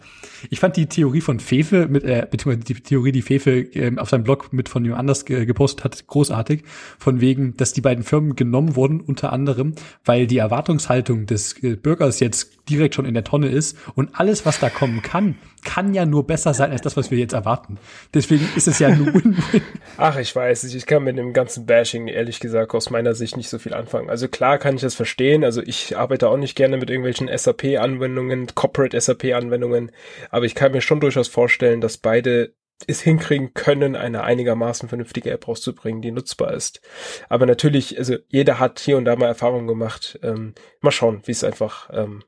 Ich 0.50 0.60
fand 0.60 0.78
die 0.78 0.86
Theorie 0.86 1.22
von 1.22 1.40
Fefe, 1.40 1.88
mit, 1.88 2.04
äh, 2.04 2.26
beziehungsweise 2.30 2.74
die 2.74 2.82
Theorie, 2.82 3.12
die 3.12 3.22
Fefe 3.24 3.60
ähm, 3.60 3.98
auf 3.98 4.10
seinem 4.10 4.24
Blog 4.24 4.54
mit 4.54 4.70
von 4.70 4.84
jemand 4.84 5.00
anders 5.00 5.26
ge 5.26 5.46
gepostet 5.46 5.84
hat, 5.84 6.08
großartig. 6.08 6.64
Von 7.00 7.22
wegen, 7.22 7.58
dass 7.58 7.74
die 7.74 7.82
beiden 7.82 8.04
Firmen 8.04 8.36
genommen 8.36 8.76
wurden, 8.76 9.02
unter 9.02 9.34
anderem, 9.34 9.74
weil 10.06 10.28
die 10.28 10.38
Erwartungshaltung 10.38 11.26
des 11.26 11.62
äh, 11.64 11.76
Bürgers 11.76 12.20
jetzt 12.20 12.57
direkt 12.70 12.96
schon 12.96 13.06
in 13.06 13.14
der 13.14 13.24
Tonne 13.24 13.48
ist 13.48 13.78
und 13.96 14.20
alles, 14.20 14.46
was 14.46 14.60
da 14.60 14.70
kommen 14.70 15.02
kann, 15.02 15.36
kann 15.64 15.94
ja 15.94 16.06
nur 16.06 16.26
besser 16.26 16.54
sein 16.54 16.72
als 16.72 16.82
das, 16.82 16.96
was 16.96 17.12
wir 17.12 17.18
jetzt 17.18 17.34
erwarten. 17.34 17.78
Deswegen 18.14 18.48
ist 18.56 18.68
es 18.68 18.80
ja 18.80 18.90
nur 18.90 19.14
Win-Win. 19.14 19.62
Ach, 19.98 20.18
ich 20.18 20.36
weiß 20.36 20.64
nicht. 20.64 20.76
Ich 20.76 20.86
kann 20.86 21.04
mit 21.04 21.18
dem 21.18 21.34
ganzen 21.34 21.66
Bashing 21.66 22.08
ehrlich 22.08 22.40
gesagt 22.40 22.74
aus 22.74 22.90
meiner 22.90 23.16
Sicht 23.16 23.36
nicht 23.38 23.50
so 23.50 23.60
viel 23.60 23.74
anfangen. 23.74 24.10
Also 24.10 24.28
klar 24.28 24.58
kann 24.58 24.76
ich 24.76 24.82
das 24.82 24.96
verstehen. 24.96 25.44
Also 25.44 25.62
ich 25.62 25.98
arbeite 25.98 26.30
auch 26.30 26.38
nicht 26.38 26.56
gerne 26.56 26.78
mit 26.78 26.90
irgendwelchen 26.90 27.30
SAP-Anwendungen, 27.36 28.48
Corporate 28.56 29.00
SAP-Anwendungen, 29.00 29.92
aber 30.30 30.46
ich 30.46 30.56
kann 30.56 30.72
mir 30.72 30.82
schon 30.82 31.00
durchaus 31.00 31.28
vorstellen, 31.28 31.82
dass 31.82 31.98
beide 31.98 32.54
es 32.86 33.02
hinkriegen 33.02 33.54
können, 33.54 33.96
eine 33.96 34.24
einigermaßen 34.24 34.88
vernünftige 34.88 35.32
App 35.32 35.48
rauszubringen, 35.48 36.02
die 36.02 36.12
nutzbar 36.12 36.54
ist. 36.54 36.82
Aber 37.28 37.46
natürlich, 37.46 37.98
also 37.98 38.18
jeder 38.28 38.60
hat 38.60 38.80
hier 38.80 38.98
und 38.98 39.06
da 39.06 39.16
mal 39.16 39.26
Erfahrungen 39.28 39.68
gemacht. 39.68 40.20
Ähm, 40.22 40.54
mal 40.82 40.92
schauen, 40.92 41.22
wie 41.26 41.32
es 41.32 41.44
einfach 41.44 41.90
ähm, 41.92 42.24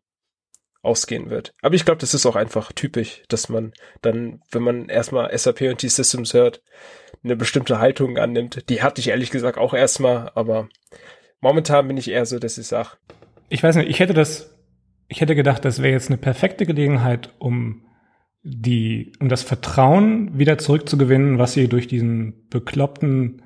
ausgehen 0.81 1.30
wird. 1.30 1.53
Aber 1.61 1.76
ich 1.76 1.85
glaube, 1.85 1.99
das 1.99 2.14
ist 2.14 2.26
auch 2.26 2.35
einfach 2.35 2.72
typisch, 2.72 3.23
dass 3.27 3.49
man 3.49 3.73
dann, 4.01 4.41
wenn 4.51 4.64
man 4.64 4.89
erstmal 4.89 5.38
SAP 5.38 5.61
und 5.61 5.80
T-Systems 5.80 6.34
hört, 6.34 6.61
eine 7.23 7.35
bestimmte 7.35 7.80
Haltung 7.80 8.18
annimmt. 8.18 8.69
Die 8.69 8.81
hatte 8.81 9.01
ich 9.01 9.10
ehrlich 9.10 9.31
gesagt 9.31 9.57
auch 9.57 9.73
erstmal, 9.73 10.31
aber 10.35 10.69
momentan 11.41 11.88
bin 11.88 11.97
ich 11.97 12.10
eher 12.10 12.26
so, 12.26 12.39
dass 12.39 12.57
ich 12.57 12.68
sage. 12.68 12.89
Ich 13.49 13.61
weiß 13.61 13.76
nicht, 13.76 13.89
ich 13.89 13.99
hätte 13.99 14.14
das, 14.14 14.56
ich 15.07 15.19
hätte 15.22 15.35
gedacht, 15.35 15.65
das 15.65 15.81
wäre 15.81 15.93
jetzt 15.93 16.10
eine 16.10 16.18
perfekte 16.18 16.65
Gelegenheit, 16.65 17.34
um 17.39 17.85
die, 18.43 19.11
um 19.19 19.27
das 19.27 19.43
Vertrauen 19.43 20.38
wieder 20.38 20.57
zurückzugewinnen, 20.57 21.39
was 21.39 21.53
sie 21.53 21.68
durch 21.68 21.88
diesen 21.88 22.47
bekloppten, 22.49 23.41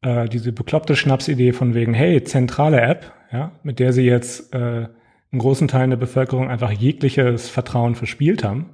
äh, 0.00 0.28
diese 0.28 0.52
bekloppte 0.52 0.96
Schnapsidee 0.96 1.52
von 1.52 1.74
wegen, 1.74 1.92
hey, 1.92 2.24
zentrale 2.24 2.80
App, 2.80 3.12
ja, 3.32 3.52
mit 3.62 3.80
der 3.80 3.92
sie 3.92 4.04
jetzt 4.04 4.54
äh, 4.54 4.88
in 5.34 5.40
großen 5.40 5.68
Teilen 5.68 5.90
der 5.90 5.96
Bevölkerung 5.96 6.48
einfach 6.48 6.70
jegliches 6.70 7.48
Vertrauen 7.48 7.96
verspielt 7.96 8.44
haben, 8.44 8.70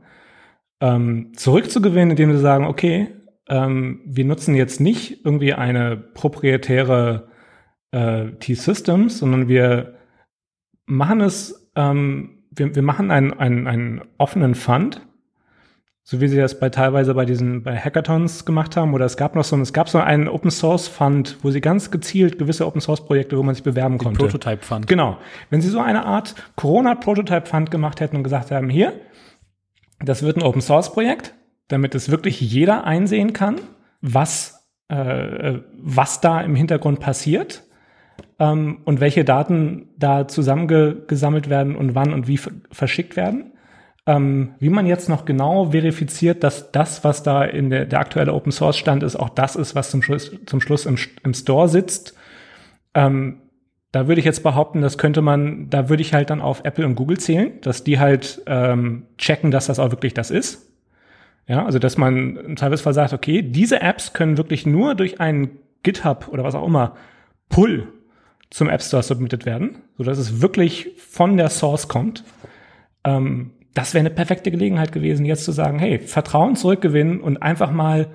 ähm, 0.81 1.33
zurückzugewinnen, 1.35 2.11
indem 2.11 2.33
sie 2.33 2.39
sagen, 2.39 2.67
okay, 2.67 3.09
ähm, 3.49 4.03
wir 4.05 4.27
nutzen 4.27 4.55
jetzt 4.55 4.79
nicht 4.79 5.25
irgendwie 5.25 5.55
eine 5.55 5.97
proprietäre 5.97 7.29
äh, 7.93 8.33
T-Systems, 8.33 9.19
sondern 9.19 9.49
wir 9.49 9.97
machen 10.85 11.23
es, 11.23 11.71
ähm, 11.77 12.45
wir, 12.51 12.75
wir 12.75 12.83
machen 12.83 13.11
einen, 13.11 13.33
einen, 13.33 13.67
einen 13.67 14.03
offenen 14.19 14.55
Fund, 14.55 15.01
so 16.11 16.21
wie 16.21 16.27
sie 16.27 16.39
das 16.39 16.59
bei 16.59 16.71
teilweise 16.71 17.15
bei 17.15 17.25
diesen 17.25 17.63
bei 17.63 17.79
Hackathons 17.79 18.45
gemacht 18.45 18.77
haben 18.77 18.95
oder 18.95 19.05
es 19.05 19.17
gab 19.17 19.37
noch 19.37 19.45
so 19.45 19.57
es 19.61 19.73
gab 19.73 19.89
so 19.89 19.99
einen 19.99 20.27
Open 20.27 20.51
Source 20.51 20.89
Fund, 20.89 21.37
wo 21.43 21.53
sie 21.53 21.61
ganz 21.61 21.93
gezielt 21.93 22.37
gewisse 22.37 22.67
Open 22.67 22.81
Source 22.81 23.05
Projekte, 23.05 23.39
wo 23.39 23.45
man 23.45 23.55
sich 23.55 23.63
bewerben 23.63 23.97
Die 23.97 24.05
konnte. 24.05 24.19
Prototype 24.19 24.65
Fund. 24.65 24.89
Genau. 24.89 25.19
Wenn 25.51 25.61
sie 25.61 25.69
so 25.69 25.79
eine 25.79 26.05
Art 26.05 26.35
Corona 26.57 26.97
Prototype 26.97 27.47
Fund 27.47 27.71
gemacht 27.71 28.01
hätten 28.01 28.17
und 28.17 28.25
gesagt 28.25 28.51
haben, 28.51 28.69
hier, 28.69 28.93
das 30.01 30.25
wird 30.25 30.37
ein 30.37 30.43
Open 30.43 30.61
Source 30.61 30.93
Projekt, 30.93 31.33
damit 31.69 31.95
es 31.95 32.11
wirklich 32.11 32.41
jeder 32.41 32.83
einsehen 32.83 33.33
kann, 33.33 33.61
was 34.01 34.69
äh, 34.89 35.59
was 35.81 36.21
da 36.21 36.41
im 36.41 36.57
Hintergrund 36.57 36.99
passiert 36.99 37.63
ähm, 38.41 38.81
und 38.85 38.99
welche 38.99 39.25
Daten 39.25 39.91
da 39.97 40.27
zusammengesammelt 40.27 41.49
werden 41.49 41.77
und 41.77 41.95
wann 41.95 42.13
und 42.13 42.27
wie 42.27 42.41
verschickt 42.73 43.15
werden 43.15 43.50
ähm, 44.11 44.55
wie 44.59 44.71
man 44.71 44.87
jetzt 44.87 45.09
noch 45.09 45.25
genau 45.25 45.71
verifiziert, 45.71 46.43
dass 46.43 46.73
das, 46.73 47.05
was 47.05 47.23
da 47.23 47.45
in 47.45 47.71
der, 47.71 47.87
der 47.87 48.01
aktuelle 48.01 48.35
Open 48.35 48.51
Source 48.51 48.77
Stand 48.77 49.05
ist, 49.05 49.15
auch 49.15 49.29
das 49.29 49.55
ist, 49.55 49.77
was 49.77 49.93
zum 49.93 50.03
Schluss, 50.03 50.33
zum 50.47 50.61
Schluss 50.61 50.85
im, 50.85 50.97
im 51.23 51.33
Store 51.33 51.69
sitzt. 51.69 52.17
Ähm, 52.93 53.41
da 53.93 54.09
würde 54.09 54.19
ich 54.19 54.25
jetzt 54.25 54.43
behaupten, 54.43 54.81
das 54.81 54.99
könnte 54.99 55.23
man, 55.23 55.71
da 55.71 55.89
würde 55.89 56.03
ich 56.03 56.13
halt 56.13 56.31
dann 56.31 56.41
auf 56.41 56.63
Apple 56.65 56.87
und 56.87 56.97
Google 56.97 57.19
zählen, 57.19 57.53
dass 57.61 57.85
die 57.85 58.01
halt 58.01 58.43
ähm, 58.47 59.07
checken, 59.17 59.53
dass 59.53 59.67
das 59.67 59.79
auch 59.79 59.93
wirklich 59.93 60.13
das 60.13 60.33
ist. 60.33 60.73
Ja, 61.47 61.65
also 61.65 61.79
dass 61.79 61.97
man 61.97 62.37
im 62.37 62.57
Zweifelsfall 62.57 62.95
sagt, 62.95 63.13
okay, 63.13 63.43
diese 63.43 63.81
Apps 63.81 64.13
können 64.13 64.37
wirklich 64.37 64.67
nur 64.67 64.97
durch 64.97 65.21
einen 65.21 65.51
GitHub 65.85 66.27
oder 66.33 66.43
was 66.43 66.57
auch 66.57 66.67
immer 66.67 66.97
Pull 67.49 67.87
zum 68.51 68.69
App 68.69 68.83
Store 68.83 69.05
submitted 69.05 69.47
werden, 69.47 69.79
so 69.97 70.03
dass 70.03 70.19
es 70.19 70.43
wirklich 70.43 70.91
von 70.99 71.37
der 71.37 71.49
Source 71.49 71.87
kommt. 71.87 72.25
Ähm, 73.05 73.53
das 73.75 73.95
wäre 73.95 74.01
eine 74.01 74.15
perfekte 74.15 74.51
Gelegenheit 74.51 74.93
gewesen, 74.93 75.25
jetzt 75.25 75.45
zu 75.45 75.53
sagen, 75.53 75.79
hey, 75.79 75.99
Vertrauen 75.99 76.57
zurückgewinnen 76.57 77.21
und 77.21 77.39
einfach 77.39 77.71
mal 77.71 78.09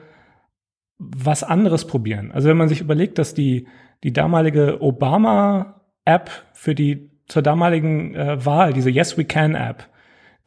was 0.97 1.43
anderes 1.43 1.87
probieren. 1.87 2.31
Also 2.31 2.49
wenn 2.49 2.57
man 2.57 2.69
sich 2.69 2.81
überlegt, 2.81 3.17
dass 3.17 3.33
die, 3.33 3.67
die 4.03 4.13
damalige 4.13 4.81
Obama-App 4.81 6.29
für 6.53 6.75
die 6.75 7.11
zur 7.27 7.41
damaligen 7.41 8.15
äh, 8.15 8.45
Wahl, 8.45 8.73
diese 8.73 8.89
Yes 8.89 9.17
We 9.17 9.25
Can 9.25 9.55
App, 9.55 9.89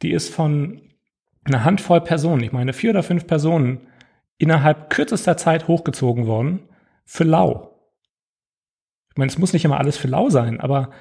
die 0.01 0.11
ist 0.11 0.33
von 0.33 0.81
einer 1.43 1.65
Handvoll 1.65 2.01
Personen, 2.01 2.43
ich 2.43 2.51
meine 2.51 2.73
vier 2.73 2.91
oder 2.91 3.03
fünf 3.03 3.27
Personen, 3.27 3.87
innerhalb 4.37 4.89
kürzester 4.89 5.37
Zeit 5.37 5.67
hochgezogen 5.67 6.25
worden 6.25 6.61
für 7.05 7.25
lau. 7.25 7.75
Ich 9.11 9.17
meine, 9.17 9.29
es 9.29 9.37
muss 9.37 9.53
nicht 9.53 9.65
immer 9.65 9.79
alles 9.79 9.97
für 9.97 10.07
lau 10.07 10.29
sein, 10.29 10.59
aber 10.59 10.91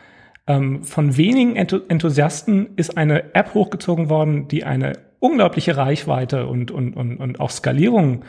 ähm, 0.49 0.83
von 0.83 1.16
wenigen 1.16 1.57
Enthusiasten 1.57 2.70
ist 2.77 2.97
eine 2.97 3.35
App 3.35 3.55
hochgezogen 3.55 4.09
worden, 4.09 4.49
die 4.49 4.65
eine 4.65 4.95
unglaubliche 5.20 5.77
Reichweite 5.77 6.47
und, 6.47 6.70
und, 6.70 6.95
und, 6.95 7.19
und 7.19 7.39
auch 7.39 7.51
Skalierung 7.51 8.25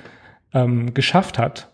ähm, 0.53 0.93
geschafft 0.93 1.39
hat. 1.39 1.71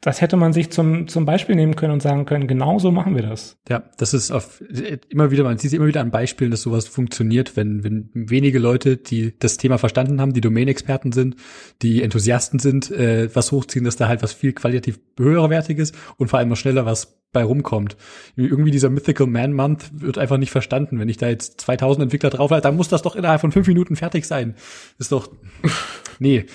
Das 0.00 0.20
hätte 0.20 0.36
man 0.36 0.52
sich 0.52 0.70
zum, 0.70 1.08
zum 1.08 1.24
Beispiel 1.24 1.54
nehmen 1.54 1.76
können 1.76 1.94
und 1.94 2.02
sagen 2.02 2.26
können, 2.26 2.46
genau 2.46 2.78
so 2.78 2.90
machen 2.90 3.14
wir 3.14 3.22
das. 3.22 3.56
Ja, 3.70 3.84
das 3.96 4.12
ist 4.12 4.32
auf, 4.32 4.62
immer 5.08 5.30
wieder, 5.30 5.44
man 5.44 5.56
sieht 5.56 5.72
immer 5.72 5.86
wieder 5.86 6.02
an 6.02 6.10
Beispielen, 6.10 6.50
dass 6.50 6.60
sowas 6.60 6.86
funktioniert, 6.88 7.56
wenn, 7.56 7.84
wenn 7.84 8.10
wenige 8.12 8.58
Leute, 8.58 8.98
die 8.98 9.38
das 9.38 9.56
Thema 9.56 9.78
verstanden 9.78 10.20
haben, 10.20 10.34
die 10.34 10.42
Domain-Experten 10.42 11.12
sind, 11.12 11.36
die 11.80 12.02
Enthusiasten 12.02 12.58
sind, 12.58 12.90
äh, 12.90 13.34
was 13.34 13.50
hochziehen, 13.50 13.86
dass 13.86 13.96
da 13.96 14.08
halt 14.08 14.22
was 14.22 14.34
viel 14.34 14.52
qualitativ 14.52 15.00
höherwertiges 15.18 15.92
und 16.18 16.28
vor 16.28 16.38
allem 16.38 16.50
noch 16.50 16.56
schneller 16.56 16.84
was 16.84 17.23
bei 17.34 17.44
rumkommt. 17.44 17.98
Irgendwie 18.36 18.70
dieser 18.70 18.88
Mythical 18.88 19.26
Man 19.26 19.52
Month 19.52 19.90
wird 19.92 20.16
einfach 20.16 20.38
nicht 20.38 20.50
verstanden. 20.50 20.98
Wenn 20.98 21.10
ich 21.10 21.18
da 21.18 21.28
jetzt 21.28 21.60
2000 21.60 22.04
Entwickler 22.04 22.30
drauf 22.30 22.50
halte, 22.50 22.62
dann 22.68 22.76
muss 22.76 22.88
das 22.88 23.02
doch 23.02 23.14
innerhalb 23.14 23.42
von 23.42 23.52
fünf 23.52 23.68
Minuten 23.68 23.96
fertig 23.96 24.24
sein. 24.24 24.54
Ist 24.98 25.12
doch, 25.12 25.28
nee. 26.18 26.46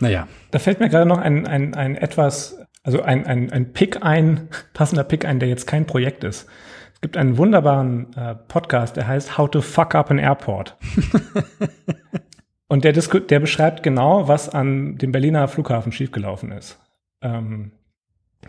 Naja. 0.00 0.28
Da 0.50 0.58
fällt 0.58 0.80
mir 0.80 0.88
gerade 0.88 1.06
noch 1.06 1.18
ein, 1.18 1.46
ein, 1.46 1.74
ein 1.74 1.96
etwas 1.96 2.56
also 2.86 3.02
ein, 3.02 3.26
ein, 3.26 3.52
ein 3.52 3.72
Pick 3.72 4.04
ein, 4.04 4.48
passender 4.72 5.02
Pick 5.02 5.24
ein, 5.24 5.40
der 5.40 5.48
jetzt 5.48 5.66
kein 5.66 5.86
Projekt 5.86 6.22
ist. 6.22 6.46
Es 6.94 7.00
gibt 7.00 7.16
einen 7.16 7.36
wunderbaren 7.36 8.14
äh, 8.16 8.36
Podcast, 8.36 8.96
der 8.96 9.08
heißt 9.08 9.36
How 9.36 9.50
to 9.50 9.60
Fuck 9.60 9.96
Up 9.96 10.10
an 10.10 10.18
Airport. 10.18 10.76
Und 12.68 12.84
der, 12.84 12.92
der 12.92 13.40
beschreibt 13.40 13.82
genau, 13.82 14.28
was 14.28 14.48
an 14.48 14.98
dem 14.98 15.10
Berliner 15.10 15.48
Flughafen 15.48 15.90
schiefgelaufen 15.90 16.52
ist. 16.52 16.78
Ähm, 17.22 17.72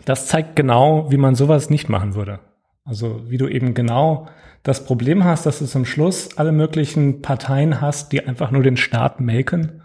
das 0.04 0.26
zeigt 0.26 0.56
genau, 0.56 1.10
wie 1.10 1.16
man 1.16 1.34
sowas 1.34 1.70
nicht 1.70 1.88
machen 1.88 2.14
würde. 2.14 2.40
Also 2.84 3.22
wie 3.28 3.38
du 3.38 3.48
eben 3.48 3.74
genau 3.74 4.26
das 4.62 4.84
Problem 4.84 5.24
hast, 5.24 5.46
dass 5.46 5.58
du 5.58 5.66
zum 5.66 5.84
Schluss 5.84 6.36
alle 6.36 6.52
möglichen 6.52 7.22
Parteien 7.22 7.80
hast, 7.80 8.12
die 8.12 8.26
einfach 8.26 8.50
nur 8.50 8.62
den 8.62 8.76
Staat 8.76 9.20
melken, 9.20 9.82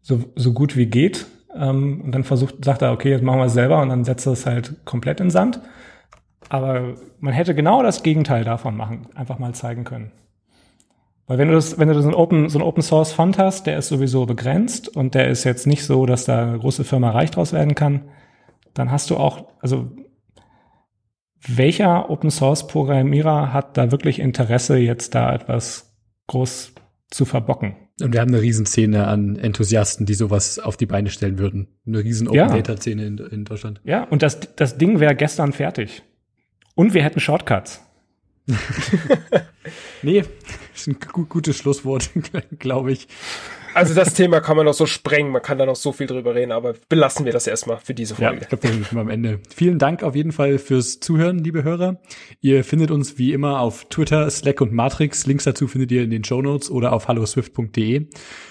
so, 0.00 0.20
so 0.34 0.52
gut 0.52 0.76
wie 0.76 0.86
geht 0.86 1.26
ähm, 1.54 2.00
und 2.02 2.12
dann 2.12 2.24
versucht, 2.24 2.64
sagt 2.64 2.82
er, 2.82 2.92
okay, 2.92 3.10
jetzt 3.10 3.22
machen 3.22 3.38
wir 3.40 3.46
es 3.46 3.54
selber 3.54 3.80
und 3.80 3.88
dann 3.88 4.04
setzt 4.04 4.26
er 4.26 4.32
es 4.32 4.46
halt 4.46 4.84
komplett 4.84 5.20
in 5.20 5.30
Sand. 5.30 5.60
Aber 6.48 6.94
man 7.20 7.32
hätte 7.32 7.54
genau 7.54 7.82
das 7.82 8.02
Gegenteil 8.02 8.44
davon 8.44 8.76
machen, 8.76 9.06
einfach 9.14 9.38
mal 9.38 9.54
zeigen 9.54 9.84
können. 9.84 10.12
Weil 11.26 11.38
wenn 11.38 11.48
du 11.48 11.54
das, 11.54 11.78
wenn 11.78 11.88
du 11.88 12.00
so 12.02 12.08
ein 12.08 12.14
Open, 12.14 12.50
so 12.50 12.58
ein 12.58 12.62
Open 12.62 12.82
Source 12.82 13.12
Fund 13.12 13.38
hast, 13.38 13.66
der 13.66 13.78
ist 13.78 13.88
sowieso 13.88 14.26
begrenzt 14.26 14.94
und 14.94 15.14
der 15.14 15.28
ist 15.28 15.44
jetzt 15.44 15.66
nicht 15.66 15.84
so, 15.84 16.04
dass 16.04 16.26
da 16.26 16.42
eine 16.42 16.58
große 16.58 16.84
Firma 16.84 17.10
reich 17.10 17.30
draus 17.30 17.52
werden 17.54 17.74
kann, 17.74 18.02
dann 18.74 18.90
hast 18.90 19.10
du 19.10 19.16
auch, 19.16 19.48
also 19.60 19.90
welcher 21.46 22.10
Open 22.10 22.30
Source 22.30 22.66
Programmierer 22.66 23.52
hat 23.52 23.76
da 23.76 23.90
wirklich 23.90 24.18
Interesse, 24.18 24.76
jetzt 24.76 25.14
da 25.14 25.34
etwas 25.34 25.94
groß 26.26 26.72
zu 27.10 27.24
verbocken? 27.24 27.76
Und 28.00 28.12
wir 28.12 28.20
haben 28.20 28.28
eine 28.28 28.42
Riesenszene 28.42 29.06
an 29.06 29.36
Enthusiasten, 29.36 30.04
die 30.04 30.14
sowas 30.14 30.58
auf 30.58 30.76
die 30.76 30.86
Beine 30.86 31.10
stellen 31.10 31.38
würden. 31.38 31.68
Eine 31.86 32.02
riesen 32.02 32.26
Open 32.26 32.48
Data 32.48 32.76
Szene 32.76 33.06
in, 33.06 33.18
in 33.18 33.44
Deutschland. 33.44 33.80
Ja, 33.84 34.02
und 34.04 34.22
das, 34.22 34.40
das 34.56 34.78
Ding 34.78 34.98
wäre 34.98 35.14
gestern 35.14 35.52
fertig. 35.52 36.02
Und 36.74 36.92
wir 36.92 37.04
hätten 37.04 37.20
Shortcuts. 37.20 37.82
nee, 40.02 40.24
ist 40.74 40.88
ein 40.88 40.96
gutes 41.28 41.56
Schlusswort, 41.56 42.10
glaube 42.58 42.92
ich. 42.92 43.06
Also 43.74 43.92
das 43.92 44.14
Thema 44.14 44.40
kann 44.40 44.56
man 44.56 44.66
noch 44.66 44.74
so 44.74 44.86
sprengen, 44.86 45.32
man 45.32 45.42
kann 45.42 45.58
da 45.58 45.66
noch 45.66 45.76
so 45.76 45.92
viel 45.92 46.06
drüber 46.06 46.34
reden, 46.34 46.52
aber 46.52 46.74
belassen 46.88 47.24
wir 47.24 47.32
das 47.32 47.46
erstmal 47.46 47.78
für 47.78 47.92
diese 47.92 48.14
Folge. 48.14 48.36
Ja, 48.36 48.42
ich 48.42 48.48
glaube, 48.48 48.62
wir 48.62 48.70
sind 48.70 48.96
am 48.96 49.08
Ende. 49.08 49.40
Vielen 49.54 49.78
Dank 49.78 50.02
auf 50.02 50.14
jeden 50.14 50.32
Fall 50.32 50.58
fürs 50.58 51.00
Zuhören, 51.00 51.38
liebe 51.38 51.64
Hörer. 51.64 52.00
Ihr 52.40 52.62
findet 52.62 52.90
uns 52.90 53.18
wie 53.18 53.32
immer 53.32 53.60
auf 53.60 53.86
Twitter, 53.86 54.30
Slack 54.30 54.60
und 54.60 54.72
Matrix. 54.72 55.26
Links 55.26 55.44
dazu 55.44 55.66
findet 55.66 55.90
ihr 55.90 56.04
in 56.04 56.10
den 56.10 56.22
Show 56.22 56.40
Notes 56.40 56.70
oder 56.70 56.92
auf 56.92 57.08
halloswift.de. 57.08 58.06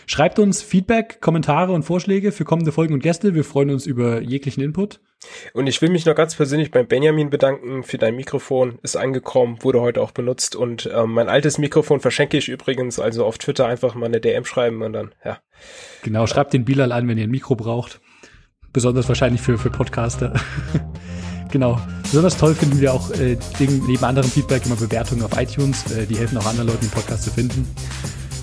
Schreibt 0.06 0.40
uns 0.40 0.62
Feedback, 0.62 1.22
Kommentare 1.22 1.72
und 1.72 1.84
Vorschläge 1.84 2.32
für 2.32 2.44
kommende 2.44 2.72
Folgen 2.72 2.94
und 2.94 3.02
Gäste. 3.02 3.34
Wir 3.34 3.46
freuen 3.46 3.70
uns 3.70 3.86
über 3.86 4.22
jeglichen 4.22 4.62
Input. 4.62 5.00
Und 5.54 5.68
ich 5.68 5.82
will 5.82 5.90
mich 5.90 6.06
noch 6.06 6.16
ganz 6.16 6.36
persönlich 6.36 6.72
beim 6.72 6.88
Benjamin 6.88 7.30
bedanken 7.30 7.84
für 7.84 7.98
dein 7.98 8.16
Mikrofon. 8.16 8.80
Ist 8.84 8.96
angekommen, 8.96 9.64
wurde 9.64 9.82
heute 9.82 10.02
auch 10.02 10.12
benutzt. 10.12 10.56
Und 10.56 10.90
ähm, 10.94 11.12
mein 11.12 11.30
altes 11.30 11.58
Mikrofon 11.58 12.00
verschenke 12.00 12.38
ich 12.38 12.50
übrigens. 12.50 13.00
Also 13.00 13.26
auf 13.26 13.38
Twitter 13.38 13.68
einfach 13.68 13.96
mal 13.96 14.08
eine 14.08 14.22
DM 14.22 14.46
schreiben 14.46 14.82
und 14.82 14.94
dann, 14.94 15.14
ja. 15.24 15.40
Genau, 16.04 16.28
schreibt 16.28 16.54
den 16.54 16.66
Bilal 16.66 16.92
an, 16.92 17.08
wenn 17.08 17.18
ihr 17.18 17.26
ein 17.26 17.32
Mikro 17.32 17.56
braucht. 17.56 18.00
Besonders 18.72 19.08
wahrscheinlich 19.08 19.42
für, 19.42 19.58
für 19.58 19.70
Podcaster. 19.70 20.34
genau. 21.52 21.80
Besonders 22.04 22.38
toll 22.38 22.56
finden 22.56 22.82
wir 22.82 22.94
auch 22.94 23.12
äh, 23.12 23.38
neben 23.60 24.04
anderem 24.04 24.30
Feedback 24.30 24.66
immer 24.66 24.76
Bewertungen 24.76 25.24
auf 25.24 25.40
iTunes. 25.40 25.92
Äh, 25.92 26.06
die 26.06 26.18
helfen 26.18 26.38
auch 26.38 26.46
anderen 26.46 26.70
Leuten, 26.70 26.82
den 26.82 26.92
Podcast 26.92 27.24
zu 27.24 27.32
finden. 27.32 27.68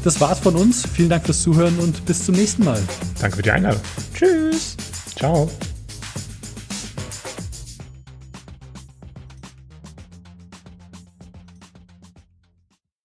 Das 0.05 0.21
war's 0.21 0.39
von 0.39 0.57
uns. 0.57 0.87
Vielen 0.87 1.11
Dank 1.11 1.25
fürs 1.25 1.43
Zuhören 1.43 1.79
und 1.79 2.05
bis 2.07 2.25
zum 2.25 2.35
nächsten 2.35 2.65
Mal. 2.65 2.81
Danke 3.21 3.37
für 3.37 3.43
die 3.43 3.51
Einladung. 3.51 3.81
Tschüss. 4.15 4.77
Ciao. 5.17 5.51